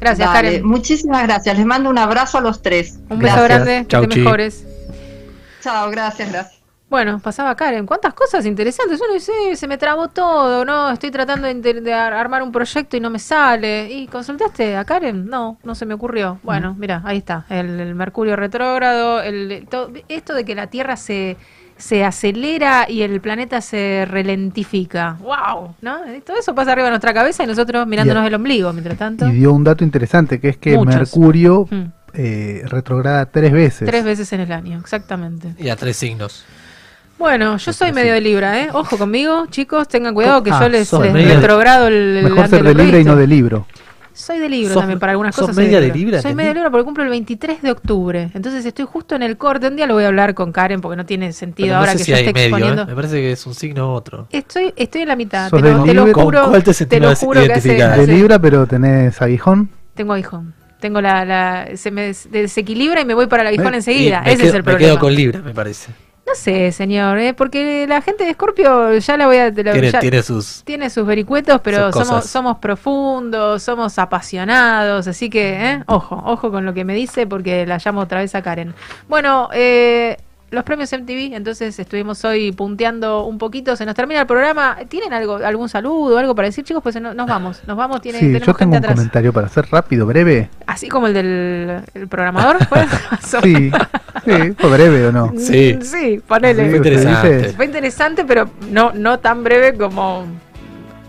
Gracias, 0.00 0.32
Dale. 0.32 0.48
Karen. 0.48 0.66
Muchísimas 0.66 1.24
gracias. 1.24 1.56
Les 1.56 1.66
mando 1.66 1.90
un 1.90 1.98
abrazo 1.98 2.38
a 2.38 2.40
los 2.40 2.62
tres. 2.62 2.98
Un 3.08 3.18
beso 3.18 3.34
Gracias. 3.34 3.48
grande, 3.48 3.86
Chau, 3.88 4.02
que 4.02 4.08
te 4.08 4.16
mejores. 4.20 4.64
Chao, 5.60 5.90
gracias, 5.90 6.30
gracias. 6.30 6.57
Bueno, 6.90 7.18
pasaba 7.18 7.54
Karen. 7.54 7.84
¿Cuántas 7.84 8.14
cosas 8.14 8.46
interesantes? 8.46 8.98
Uno 9.04 9.12
dice, 9.12 9.30
"Eh, 9.50 9.56
se 9.56 9.68
me 9.68 9.76
trabó 9.76 10.08
todo, 10.08 10.64
¿no? 10.64 10.90
Estoy 10.90 11.10
tratando 11.10 11.46
de, 11.46 11.92
armar 11.92 12.42
un 12.42 12.50
proyecto 12.50 12.96
y 12.96 13.00
no 13.00 13.10
me 13.10 13.18
sale. 13.18 13.92
¿Y 13.92 14.06
consultaste 14.06 14.74
a 14.74 14.84
Karen? 14.86 15.26
No, 15.26 15.58
no 15.64 15.74
se 15.74 15.84
me 15.84 15.92
ocurrió. 15.92 16.38
Bueno, 16.42 16.74
mira, 16.78 17.02
ahí 17.04 17.18
está. 17.18 17.44
El, 17.50 17.78
el 17.78 17.94
Mercurio 17.94 18.36
retrógrado, 18.36 19.20
el, 19.20 19.66
todo- 19.70 19.92
esto 20.08 20.32
de 20.32 20.46
que 20.46 20.54
la 20.54 20.68
Tierra 20.68 20.96
se, 20.96 21.36
se 21.76 22.04
acelera 22.04 22.86
y 22.88 23.02
el 23.02 23.20
planeta 23.20 23.60
se 23.60 24.06
ralentifica. 24.10 25.18
¡Wow! 25.20 25.74
¿No? 25.82 26.14
Y 26.16 26.20
todo 26.22 26.38
eso 26.38 26.54
pasa 26.54 26.72
arriba 26.72 26.86
de 26.86 26.92
nuestra 26.92 27.12
cabeza 27.12 27.44
y 27.44 27.46
nosotros 27.46 27.86
mirándonos 27.86 28.26
el 28.26 28.32
ombligo, 28.34 28.72
mientras 28.72 28.96
tanto. 28.96 29.28
Y 29.28 29.32
dio 29.32 29.52
un 29.52 29.62
dato 29.62 29.84
interesante, 29.84 30.40
que 30.40 30.48
es 30.48 30.56
que 30.56 30.74
Muchos. 30.74 30.94
Mercurio 30.96 31.66
Mm. 31.70 31.82
eh, 32.14 32.62
retrograda 32.64 33.26
tres 33.26 33.52
veces. 33.52 33.86
Tres 33.86 34.04
veces 34.04 34.32
en 34.32 34.40
el 34.40 34.52
año, 34.52 34.78
exactamente. 34.78 35.54
Y 35.58 35.68
a 35.68 35.76
tres 35.76 35.94
signos. 35.98 36.46
Bueno, 37.18 37.56
yo 37.56 37.72
soy 37.72 37.92
medio 37.92 38.14
de 38.14 38.20
Libra, 38.20 38.62
¿eh? 38.62 38.68
Ojo 38.72 38.96
conmigo, 38.96 39.46
chicos, 39.50 39.88
tengan 39.88 40.14
cuidado 40.14 40.42
que 40.42 40.50
Ah, 40.52 40.60
yo 40.62 40.68
les, 40.68 40.88
sos 40.88 41.02
les 41.02 41.12
de- 41.12 41.34
retrogrado 41.34 41.88
el, 41.88 42.18
el 42.18 42.24
Mejor 42.24 42.48
ser 42.48 42.62
de 42.62 42.74
Libra 42.74 42.98
y 43.00 43.04
no 43.04 43.16
de 43.16 43.26
libro. 43.26 43.66
Soy 44.12 44.38
de 44.40 44.48
Libra 44.48 44.74
¿Sos- 44.74 44.82
también, 44.82 44.98
para 44.98 45.12
algunas 45.12 45.34
sos 45.34 45.42
cosas. 45.42 45.54
soy 45.56 45.64
media 45.66 45.80
de 45.80 45.92
Libra, 45.92 46.20
Soy 46.22 46.34
media 46.34 46.48
de 46.50 46.54
Libra 46.54 46.70
porque 46.70 46.84
cumplo 46.84 47.04
el 47.04 47.08
23 47.10 47.62
de 47.62 47.70
octubre. 47.70 48.30
Entonces 48.34 48.64
estoy 48.64 48.84
justo 48.84 49.14
en 49.14 49.22
el 49.22 49.36
corte. 49.36 49.68
Un 49.68 49.76
día 49.76 49.86
lo 49.86 49.94
voy 49.94 50.04
a 50.04 50.08
hablar 50.08 50.34
con 50.34 50.50
Karen 50.50 50.80
porque 50.80 50.96
no 50.96 51.06
tiene 51.06 51.32
sentido 51.32 51.66
Pero 51.68 51.74
no 51.74 51.80
ahora 51.80 51.92
sé 51.92 51.98
que 51.98 52.04
si 52.04 52.10
yo 52.10 52.16
hay 52.16 52.22
esté 52.24 52.32
medio, 52.32 52.44
¿eh? 52.46 52.48
exponiendo. 52.48 52.86
Me 52.86 52.94
parece 52.96 53.14
que 53.16 53.32
es 53.32 53.46
un 53.46 53.54
signo 53.54 53.88
u 53.88 53.90
otro. 53.94 54.26
Estoy, 54.30 54.72
estoy 54.76 55.02
en 55.02 55.08
la 55.08 55.16
mitad, 55.16 55.50
Sos 55.50 55.62
te 55.62 55.68
lo, 55.70 55.78
juro. 56.06 56.12
¿Con 56.12 56.30
cuál 56.50 56.62
te 56.64 57.00
lo 57.00 57.08
más 57.08 57.18
juro 57.20 57.40
que 57.44 57.52
hace, 57.52 57.68
identificada? 57.68 57.96
De 57.96 58.06
Libra, 58.08 58.38
pero 58.40 58.66
tenés 58.66 59.20
aguijón. 59.22 59.70
Tengo 59.94 60.12
aguijón. 60.14 60.52
Tengo 60.80 61.00
la, 61.00 61.24
la- 61.24 61.68
se 61.76 61.90
me 61.92 62.02
des- 62.06 62.28
desequilibra 62.30 63.00
y 63.00 63.04
me 63.04 63.14
voy 63.14 63.26
para 63.28 63.42
el 63.42 63.48
aguijón 63.48 63.74
Eh, 63.74 63.78
enseguida. 63.78 64.22
me 64.22 64.32
Ese 64.32 64.38
quedo- 64.42 64.48
es 64.48 64.54
el 64.54 64.60
Me 64.60 64.64
problema. 64.64 64.90
quedo 64.92 64.98
con 64.98 65.14
Libra, 65.14 65.40
me 65.42 65.52
parece. 65.54 65.92
No 66.28 66.34
sé, 66.34 66.72
señor, 66.72 67.18
¿eh? 67.18 67.32
porque 67.32 67.86
la 67.88 68.02
gente 68.02 68.24
de 68.24 68.30
Escorpio 68.30 68.98
ya 68.98 69.16
la 69.16 69.26
voy 69.26 69.38
a... 69.38 69.44
la- 69.50 69.72
Tiene, 69.72 69.90
ya- 69.90 69.98
tiene 70.00 70.22
sus. 70.22 70.62
tiene 70.64 70.90
sus 70.90 71.06
vericuetos, 71.06 71.58
pero 71.62 71.90
Sus 71.90 72.06
somos, 72.06 72.26
somos 72.26 72.58
profundos, 72.58 73.62
somos 73.62 73.98
apasionados, 73.98 75.06
así 75.08 75.30
que, 75.30 75.54
¿eh? 75.72 75.82
ojo, 75.86 76.22
ojo 76.26 76.50
con 76.50 76.66
lo 76.66 76.74
que 76.74 76.84
me 76.84 76.94
dice 76.94 77.26
porque 77.26 77.64
la 77.66 77.78
llamo 77.82 78.00
otra 78.02 78.20
vez 78.20 78.34
a 78.34 78.42
Karen. 78.42 78.74
Bueno, 79.08 79.48
eh, 79.54 80.18
los 80.50 80.64
premios 80.64 80.90
MTV, 80.92 81.34
entonces 81.34 81.78
estuvimos 81.78 82.24
hoy 82.24 82.52
punteando 82.52 83.24
un 83.24 83.36
poquito, 83.38 83.76
se 83.76 83.84
nos 83.84 83.94
termina 83.94 84.20
el 84.22 84.26
programa. 84.26 84.78
¿Tienen 84.88 85.12
algo, 85.12 85.36
algún 85.36 85.68
saludo, 85.68 86.16
algo 86.18 86.34
para 86.34 86.48
decir, 86.48 86.64
chicos? 86.64 86.82
Pues 86.82 87.00
no- 87.00 87.12
nos 87.14 87.26
vamos, 87.26 87.60
nos 87.66 87.76
vamos, 87.76 88.00
tiene, 88.00 88.18
Sí, 88.18 88.26
tenemos 88.26 88.46
yo 88.46 88.54
tengo 88.54 88.58
gente 88.58 88.76
un 88.78 88.84
atrás. 88.84 88.94
comentario 88.96 89.32
para 89.32 89.46
hacer 89.46 89.66
rápido, 89.70 90.06
breve. 90.06 90.48
Así 90.66 90.88
como 90.88 91.06
el 91.06 91.14
del 91.14 91.82
el 91.94 92.08
programador, 92.08 92.64
¿fue? 92.68 92.86
Sí, 93.20 93.70
sí, 94.24 94.52
fue 94.58 94.70
breve 94.70 95.06
o 95.08 95.12
no. 95.12 95.32
Sí, 95.38 95.78
ponele. 96.26 96.64
Sí, 96.64 96.68
Fue 96.70 96.76
interesante. 96.78 97.48
Fue 97.50 97.64
interesante, 97.66 98.24
pero 98.24 98.48
no, 98.70 98.92
no 98.94 99.18
tan 99.18 99.44
breve 99.44 99.74
como 99.76 100.24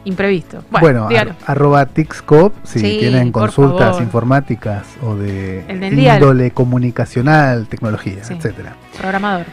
imprevisto. 0.05 0.63
Bueno, 0.71 1.07
arroba 1.45 1.85
Tixcop, 1.85 2.53
si 2.63 2.79
Sí, 2.79 2.97
tienen 2.99 3.31
consultas 3.31 3.99
informáticas 3.99 4.85
o 5.01 5.15
de 5.15 5.63
dial. 5.91 6.15
índole 6.17 6.51
comunicacional, 6.51 7.67
tecnología, 7.67 8.23
Sí. 8.23 8.33
etcétera. 8.33 8.75
Programador. 8.97 9.45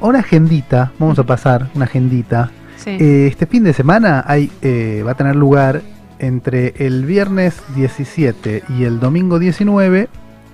Una 0.00 0.18
agendita, 0.20 0.92
vamos 0.98 1.18
a 1.18 1.22
pasar 1.24 1.68
una 1.74 1.84
agendita. 1.84 2.50
Sí. 2.76 2.90
Eh, 2.98 3.28
este 3.28 3.46
fin 3.46 3.62
de 3.62 3.72
semana 3.72 4.24
hay, 4.26 4.50
eh, 4.62 5.02
va 5.06 5.12
a 5.12 5.14
tener 5.14 5.36
lugar 5.36 5.82
entre 6.18 6.74
el 6.78 7.04
viernes 7.04 7.60
17 7.76 8.64
y 8.68 8.84
el 8.84 8.98
domingo 9.00 9.38
19 9.38 10.08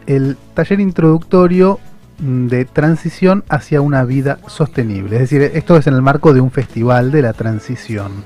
el 0.06 0.36
taller 0.54 0.80
introductorio 0.80 1.80
de 2.18 2.64
transición 2.64 3.44
hacia 3.48 3.80
una 3.80 4.04
vida 4.04 4.38
sostenible. 4.46 5.16
Es 5.16 5.22
decir, 5.22 5.42
esto 5.54 5.76
es 5.76 5.86
en 5.86 5.94
el 5.94 6.02
marco 6.02 6.32
de 6.34 6.40
un 6.40 6.50
festival 6.50 7.10
de 7.12 7.22
la 7.22 7.32
transición. 7.32 8.24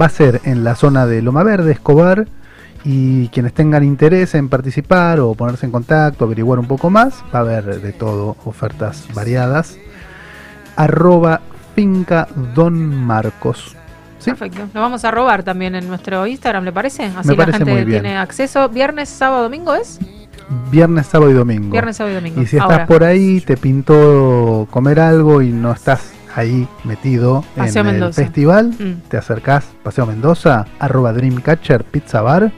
Va 0.00 0.06
a 0.06 0.10
ser 0.10 0.40
en 0.44 0.64
la 0.64 0.74
zona 0.74 1.06
de 1.06 1.22
Loma 1.22 1.42
Verde, 1.42 1.72
Escobar, 1.72 2.26
y 2.84 3.28
quienes 3.28 3.54
tengan 3.54 3.82
interés 3.82 4.34
en 4.34 4.50
participar 4.50 5.20
o 5.20 5.34
ponerse 5.34 5.64
en 5.64 5.72
contacto, 5.72 6.26
averiguar 6.26 6.58
un 6.58 6.66
poco 6.66 6.90
más, 6.90 7.24
va 7.34 7.38
a 7.38 7.42
haber 7.42 7.80
de 7.80 7.92
todo, 7.92 8.36
ofertas 8.44 9.06
variadas. 9.14 9.78
Arroba 10.76 11.40
finca 11.74 12.28
Don 12.54 12.74
Marcos. 12.94 13.74
Perfecto. 14.22 14.68
Lo 14.72 14.80
vamos 14.80 15.04
a 15.04 15.10
robar 15.10 15.42
también 15.42 15.74
en 15.74 15.86
nuestro 15.88 16.26
Instagram, 16.26 16.64
¿le 16.64 16.72
parece? 16.72 17.04
Así 17.04 17.28
Me 17.28 17.34
la 17.34 17.36
parece 17.36 17.58
gente 17.58 17.72
muy 17.72 17.84
bien. 17.84 18.02
tiene 18.02 18.18
acceso. 18.18 18.68
Viernes, 18.68 19.08
sábado, 19.08 19.44
domingo 19.44 19.74
es. 19.74 19.98
Viernes, 20.70 21.06
sábado 21.06 21.30
y 21.30 21.34
domingo. 21.34 21.70
Viernes, 21.70 21.96
sábado 21.96 22.12
y 22.12 22.16
domingo. 22.16 22.40
Y 22.42 22.46
si 22.46 22.56
estás 22.56 22.70
Ahora. 22.72 22.86
por 22.86 23.04
ahí, 23.04 23.40
te 23.40 23.56
pintó 23.56 24.66
comer 24.70 25.00
algo 25.00 25.40
y 25.42 25.50
no 25.50 25.72
estás 25.72 26.12
ahí 26.36 26.66
metido 26.84 27.44
Paseo 27.56 27.80
en 27.82 27.86
Mendoza. 27.86 28.20
el 28.20 28.26
festival, 28.26 28.74
Mm. 28.78 29.08
te 29.08 29.16
acercás, 29.16 29.64
Paseo 29.82 30.04
Mendoza, 30.06 30.66
arroba 30.78 31.12
Dreamcatcher 31.12 31.84
Pizza 31.84 32.20
Bar. 32.22 32.50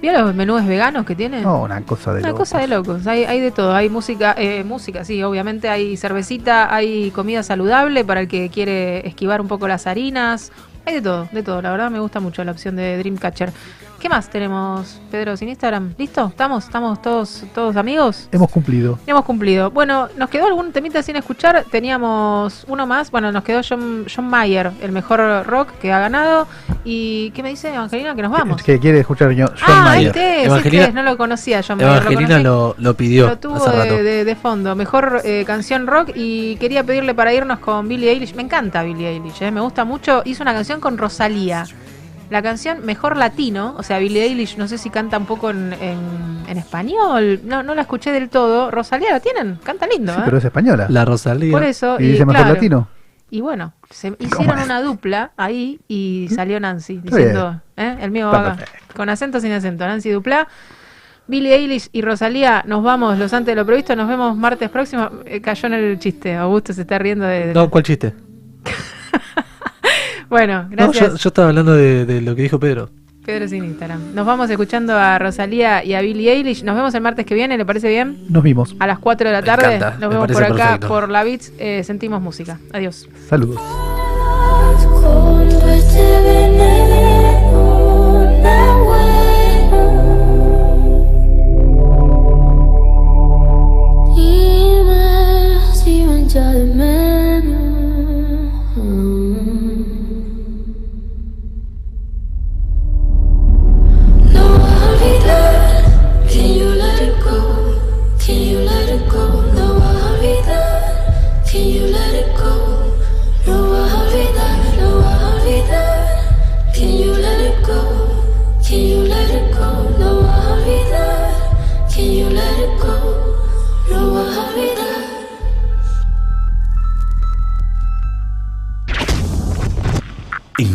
¿Vio 0.00 0.12
los 0.12 0.34
menús 0.34 0.66
veganos 0.66 1.06
que 1.06 1.14
tiene? 1.14 1.40
No, 1.40 1.62
una 1.62 1.80
cosa 1.82 2.12
de 2.12 2.20
Una 2.20 2.28
locos. 2.30 2.48
cosa 2.50 2.58
de 2.60 2.66
locos, 2.68 3.06
hay, 3.06 3.24
hay 3.24 3.40
de 3.40 3.50
todo, 3.50 3.74
hay 3.74 3.88
música, 3.88 4.34
eh, 4.36 4.62
música, 4.64 5.04
sí, 5.04 5.22
obviamente 5.22 5.68
hay 5.68 5.96
cervecita, 5.96 6.74
hay 6.74 7.10
comida 7.10 7.42
saludable 7.42 8.04
para 8.04 8.20
el 8.20 8.28
que 8.28 8.50
quiere 8.50 9.06
esquivar 9.08 9.40
un 9.40 9.48
poco 9.48 9.66
las 9.68 9.86
harinas, 9.86 10.52
hay 10.84 10.94
de 10.96 11.00
todo, 11.02 11.28
de 11.32 11.42
todo, 11.42 11.62
la 11.62 11.70
verdad 11.70 11.90
me 11.90 12.00
gusta 12.00 12.20
mucho 12.20 12.44
la 12.44 12.52
opción 12.52 12.76
de 12.76 12.98
Dreamcatcher. 12.98 13.50
¿Qué 14.04 14.10
más 14.10 14.28
tenemos, 14.28 15.00
Pedro, 15.10 15.34
sin 15.34 15.48
Instagram? 15.48 15.94
¿Listo? 15.96 16.26
¿Estamos? 16.26 16.64
¿Estamos 16.66 17.00
todos, 17.00 17.42
todos 17.54 17.74
amigos? 17.74 18.28
Hemos 18.32 18.50
cumplido. 18.50 18.98
Hemos 19.06 19.24
cumplido. 19.24 19.70
Bueno, 19.70 20.10
nos 20.18 20.28
quedó 20.28 20.46
algún 20.46 20.72
temita 20.72 21.02
sin 21.02 21.16
escuchar. 21.16 21.64
Teníamos 21.70 22.66
uno 22.68 22.86
más. 22.86 23.10
Bueno, 23.10 23.32
nos 23.32 23.42
quedó 23.44 23.62
John, 23.66 24.04
John 24.14 24.28
Mayer, 24.28 24.72
el 24.82 24.92
mejor 24.92 25.46
rock 25.46 25.70
que 25.80 25.90
ha 25.90 26.00
ganado. 26.00 26.46
¿Y 26.84 27.30
qué 27.30 27.42
me 27.42 27.48
dice 27.48 27.72
Evangelina? 27.74 28.14
Que 28.14 28.20
nos 28.20 28.30
vamos. 28.30 28.62
Que 28.62 28.78
quiere 28.78 29.00
escuchar 29.00 29.34
John 29.34 29.48
ah, 29.66 29.82
Mayer. 29.86 30.08
este 30.08 30.40
es, 30.42 30.46
Evangelina- 30.48 30.82
este 30.82 30.90
es. 30.90 30.94
No 30.94 31.02
lo 31.02 31.16
conocía 31.16 31.62
John 31.66 31.78
Mayer. 31.78 31.92
Evangelina 32.02 32.28
conocí- 32.40 32.42
lo, 32.42 32.74
lo 32.76 32.94
pidió 32.98 33.26
lo 33.28 33.38
tuvo 33.38 33.56
hace 33.56 33.72
rato. 33.72 33.94
de, 33.96 34.02
de- 34.02 34.24
de 34.26 34.36
fondo. 34.36 34.76
Mejor 34.76 35.22
eh, 35.24 35.44
canción 35.46 35.86
rock 35.86 36.10
y 36.14 36.56
quería 36.56 36.84
pedirle 36.84 37.14
para 37.14 37.32
irnos 37.32 37.58
con 37.58 37.88
Billie 37.88 38.10
Eilish. 38.10 38.34
Me 38.34 38.42
encanta 38.42 38.82
Billie 38.82 39.08
Eilish, 39.08 39.40
eh, 39.40 39.50
me 39.50 39.62
gusta 39.62 39.86
mucho. 39.86 40.20
Hizo 40.26 40.42
una 40.42 40.52
canción 40.52 40.78
con 40.78 40.98
Rosalía. 40.98 41.64
La 42.30 42.42
canción 42.42 42.84
Mejor 42.84 43.16
Latino, 43.16 43.74
o 43.78 43.82
sea, 43.82 43.98
Billie 43.98 44.24
Eilish, 44.24 44.56
no 44.56 44.66
sé 44.66 44.78
si 44.78 44.90
canta 44.90 45.18
un 45.18 45.26
poco 45.26 45.50
en, 45.50 45.72
en- 45.74 46.44
en 46.48 46.58
español. 46.58 47.40
No, 47.44 47.62
no 47.62 47.74
la 47.74 47.82
escuché 47.82 48.12
del 48.12 48.28
todo. 48.28 48.70
Rosalía 48.70 49.10
la 49.12 49.20
tienen, 49.20 49.56
canta 49.62 49.86
lindo, 49.86 50.12
Sí, 50.12 50.18
¿eh? 50.18 50.22
pero 50.24 50.38
es 50.38 50.44
española. 50.44 50.86
La 50.88 51.04
Rosalía. 51.04 51.52
Por 51.52 51.62
eso, 51.62 51.96
Y 52.00 52.04
y, 52.04 52.08
dice 52.12 52.24
mejor 52.24 52.42
claro, 52.42 52.54
latino. 52.54 52.88
Y 53.30 53.40
bueno, 53.40 53.74
se 53.90 54.14
hicieron 54.18 54.58
una 54.60 54.80
dupla 54.82 55.32
ahí 55.36 55.80
y 55.88 56.28
salió 56.34 56.60
Nancy 56.60 56.98
diciendo, 56.98 57.60
¿eh? 57.76 57.96
el 58.00 58.10
mío 58.10 58.26
Está 58.26 58.42
va 58.42 58.56
perfecto. 58.56 58.94
con 58.94 59.08
acento 59.08 59.40
sin 59.40 59.52
acento, 59.52 59.86
Nancy 59.86 60.10
dupla. 60.10 60.46
Billie 61.26 61.54
Eilish 61.54 61.88
y 61.92 62.02
Rosalía, 62.02 62.62
nos 62.66 62.82
vamos, 62.82 63.18
los 63.18 63.32
antes 63.32 63.52
de 63.52 63.56
lo 63.56 63.64
previsto, 63.66 63.96
nos 63.96 64.08
vemos 64.08 64.36
martes 64.36 64.68
próximo. 64.70 65.08
Eh, 65.24 65.40
cayó 65.40 65.66
en 65.68 65.72
el 65.74 65.98
chiste, 65.98 66.36
Augusto 66.36 66.72
se 66.74 66.82
está 66.82 66.98
riendo 66.98 67.24
de... 67.26 67.46
de- 67.48 67.54
No, 67.54 67.70
¿cuál 67.70 67.82
chiste? 67.84 68.12
Bueno, 70.34 70.64
No, 70.64 70.68
gracias. 70.70 71.12
yo, 71.12 71.16
yo 71.16 71.28
estaba 71.28 71.48
hablando 71.50 71.74
de, 71.74 72.04
de 72.06 72.20
lo 72.20 72.34
que 72.34 72.42
dijo 72.42 72.58
Pedro. 72.58 72.90
Pedro 73.24 73.46
sin 73.46 73.62
Instagram. 73.64 74.14
Nos 74.16 74.26
vamos 74.26 74.50
escuchando 74.50 74.98
a 74.98 75.16
Rosalía 75.16 75.84
y 75.84 75.94
a 75.94 76.00
Billie 76.00 76.32
Eilish. 76.32 76.64
Nos 76.64 76.74
vemos 76.74 76.92
el 76.94 77.02
martes 77.02 77.24
que 77.24 77.36
viene, 77.36 77.56
¿le 77.56 77.64
parece 77.64 77.88
bien? 77.88 78.18
Nos 78.28 78.42
vimos. 78.42 78.74
A 78.80 78.88
las 78.88 78.98
4 78.98 79.28
de 79.28 79.32
la 79.32 79.40
Me 79.42 79.46
tarde. 79.46 79.76
encanta, 79.76 79.90
Nos 79.92 80.00
me 80.00 80.08
vemos 80.08 80.32
por 80.32 80.42
acá, 80.42 80.54
perfecto. 80.56 80.88
por 80.88 81.08
la 81.08 81.22
Beats. 81.22 81.52
Eh, 81.58 81.84
sentimos 81.84 82.20
música. 82.20 82.58
Adiós. 82.72 83.08
Saludos. 83.28 83.60
Me 88.42 88.72
huele 88.86 89.54
y 95.86 97.03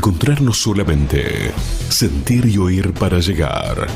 Encontrarnos 0.09 0.57
solamente. 0.57 1.51
Sentir 1.89 2.47
y 2.47 2.57
oír 2.57 2.93
para 2.95 3.19
llegar. 3.19 3.87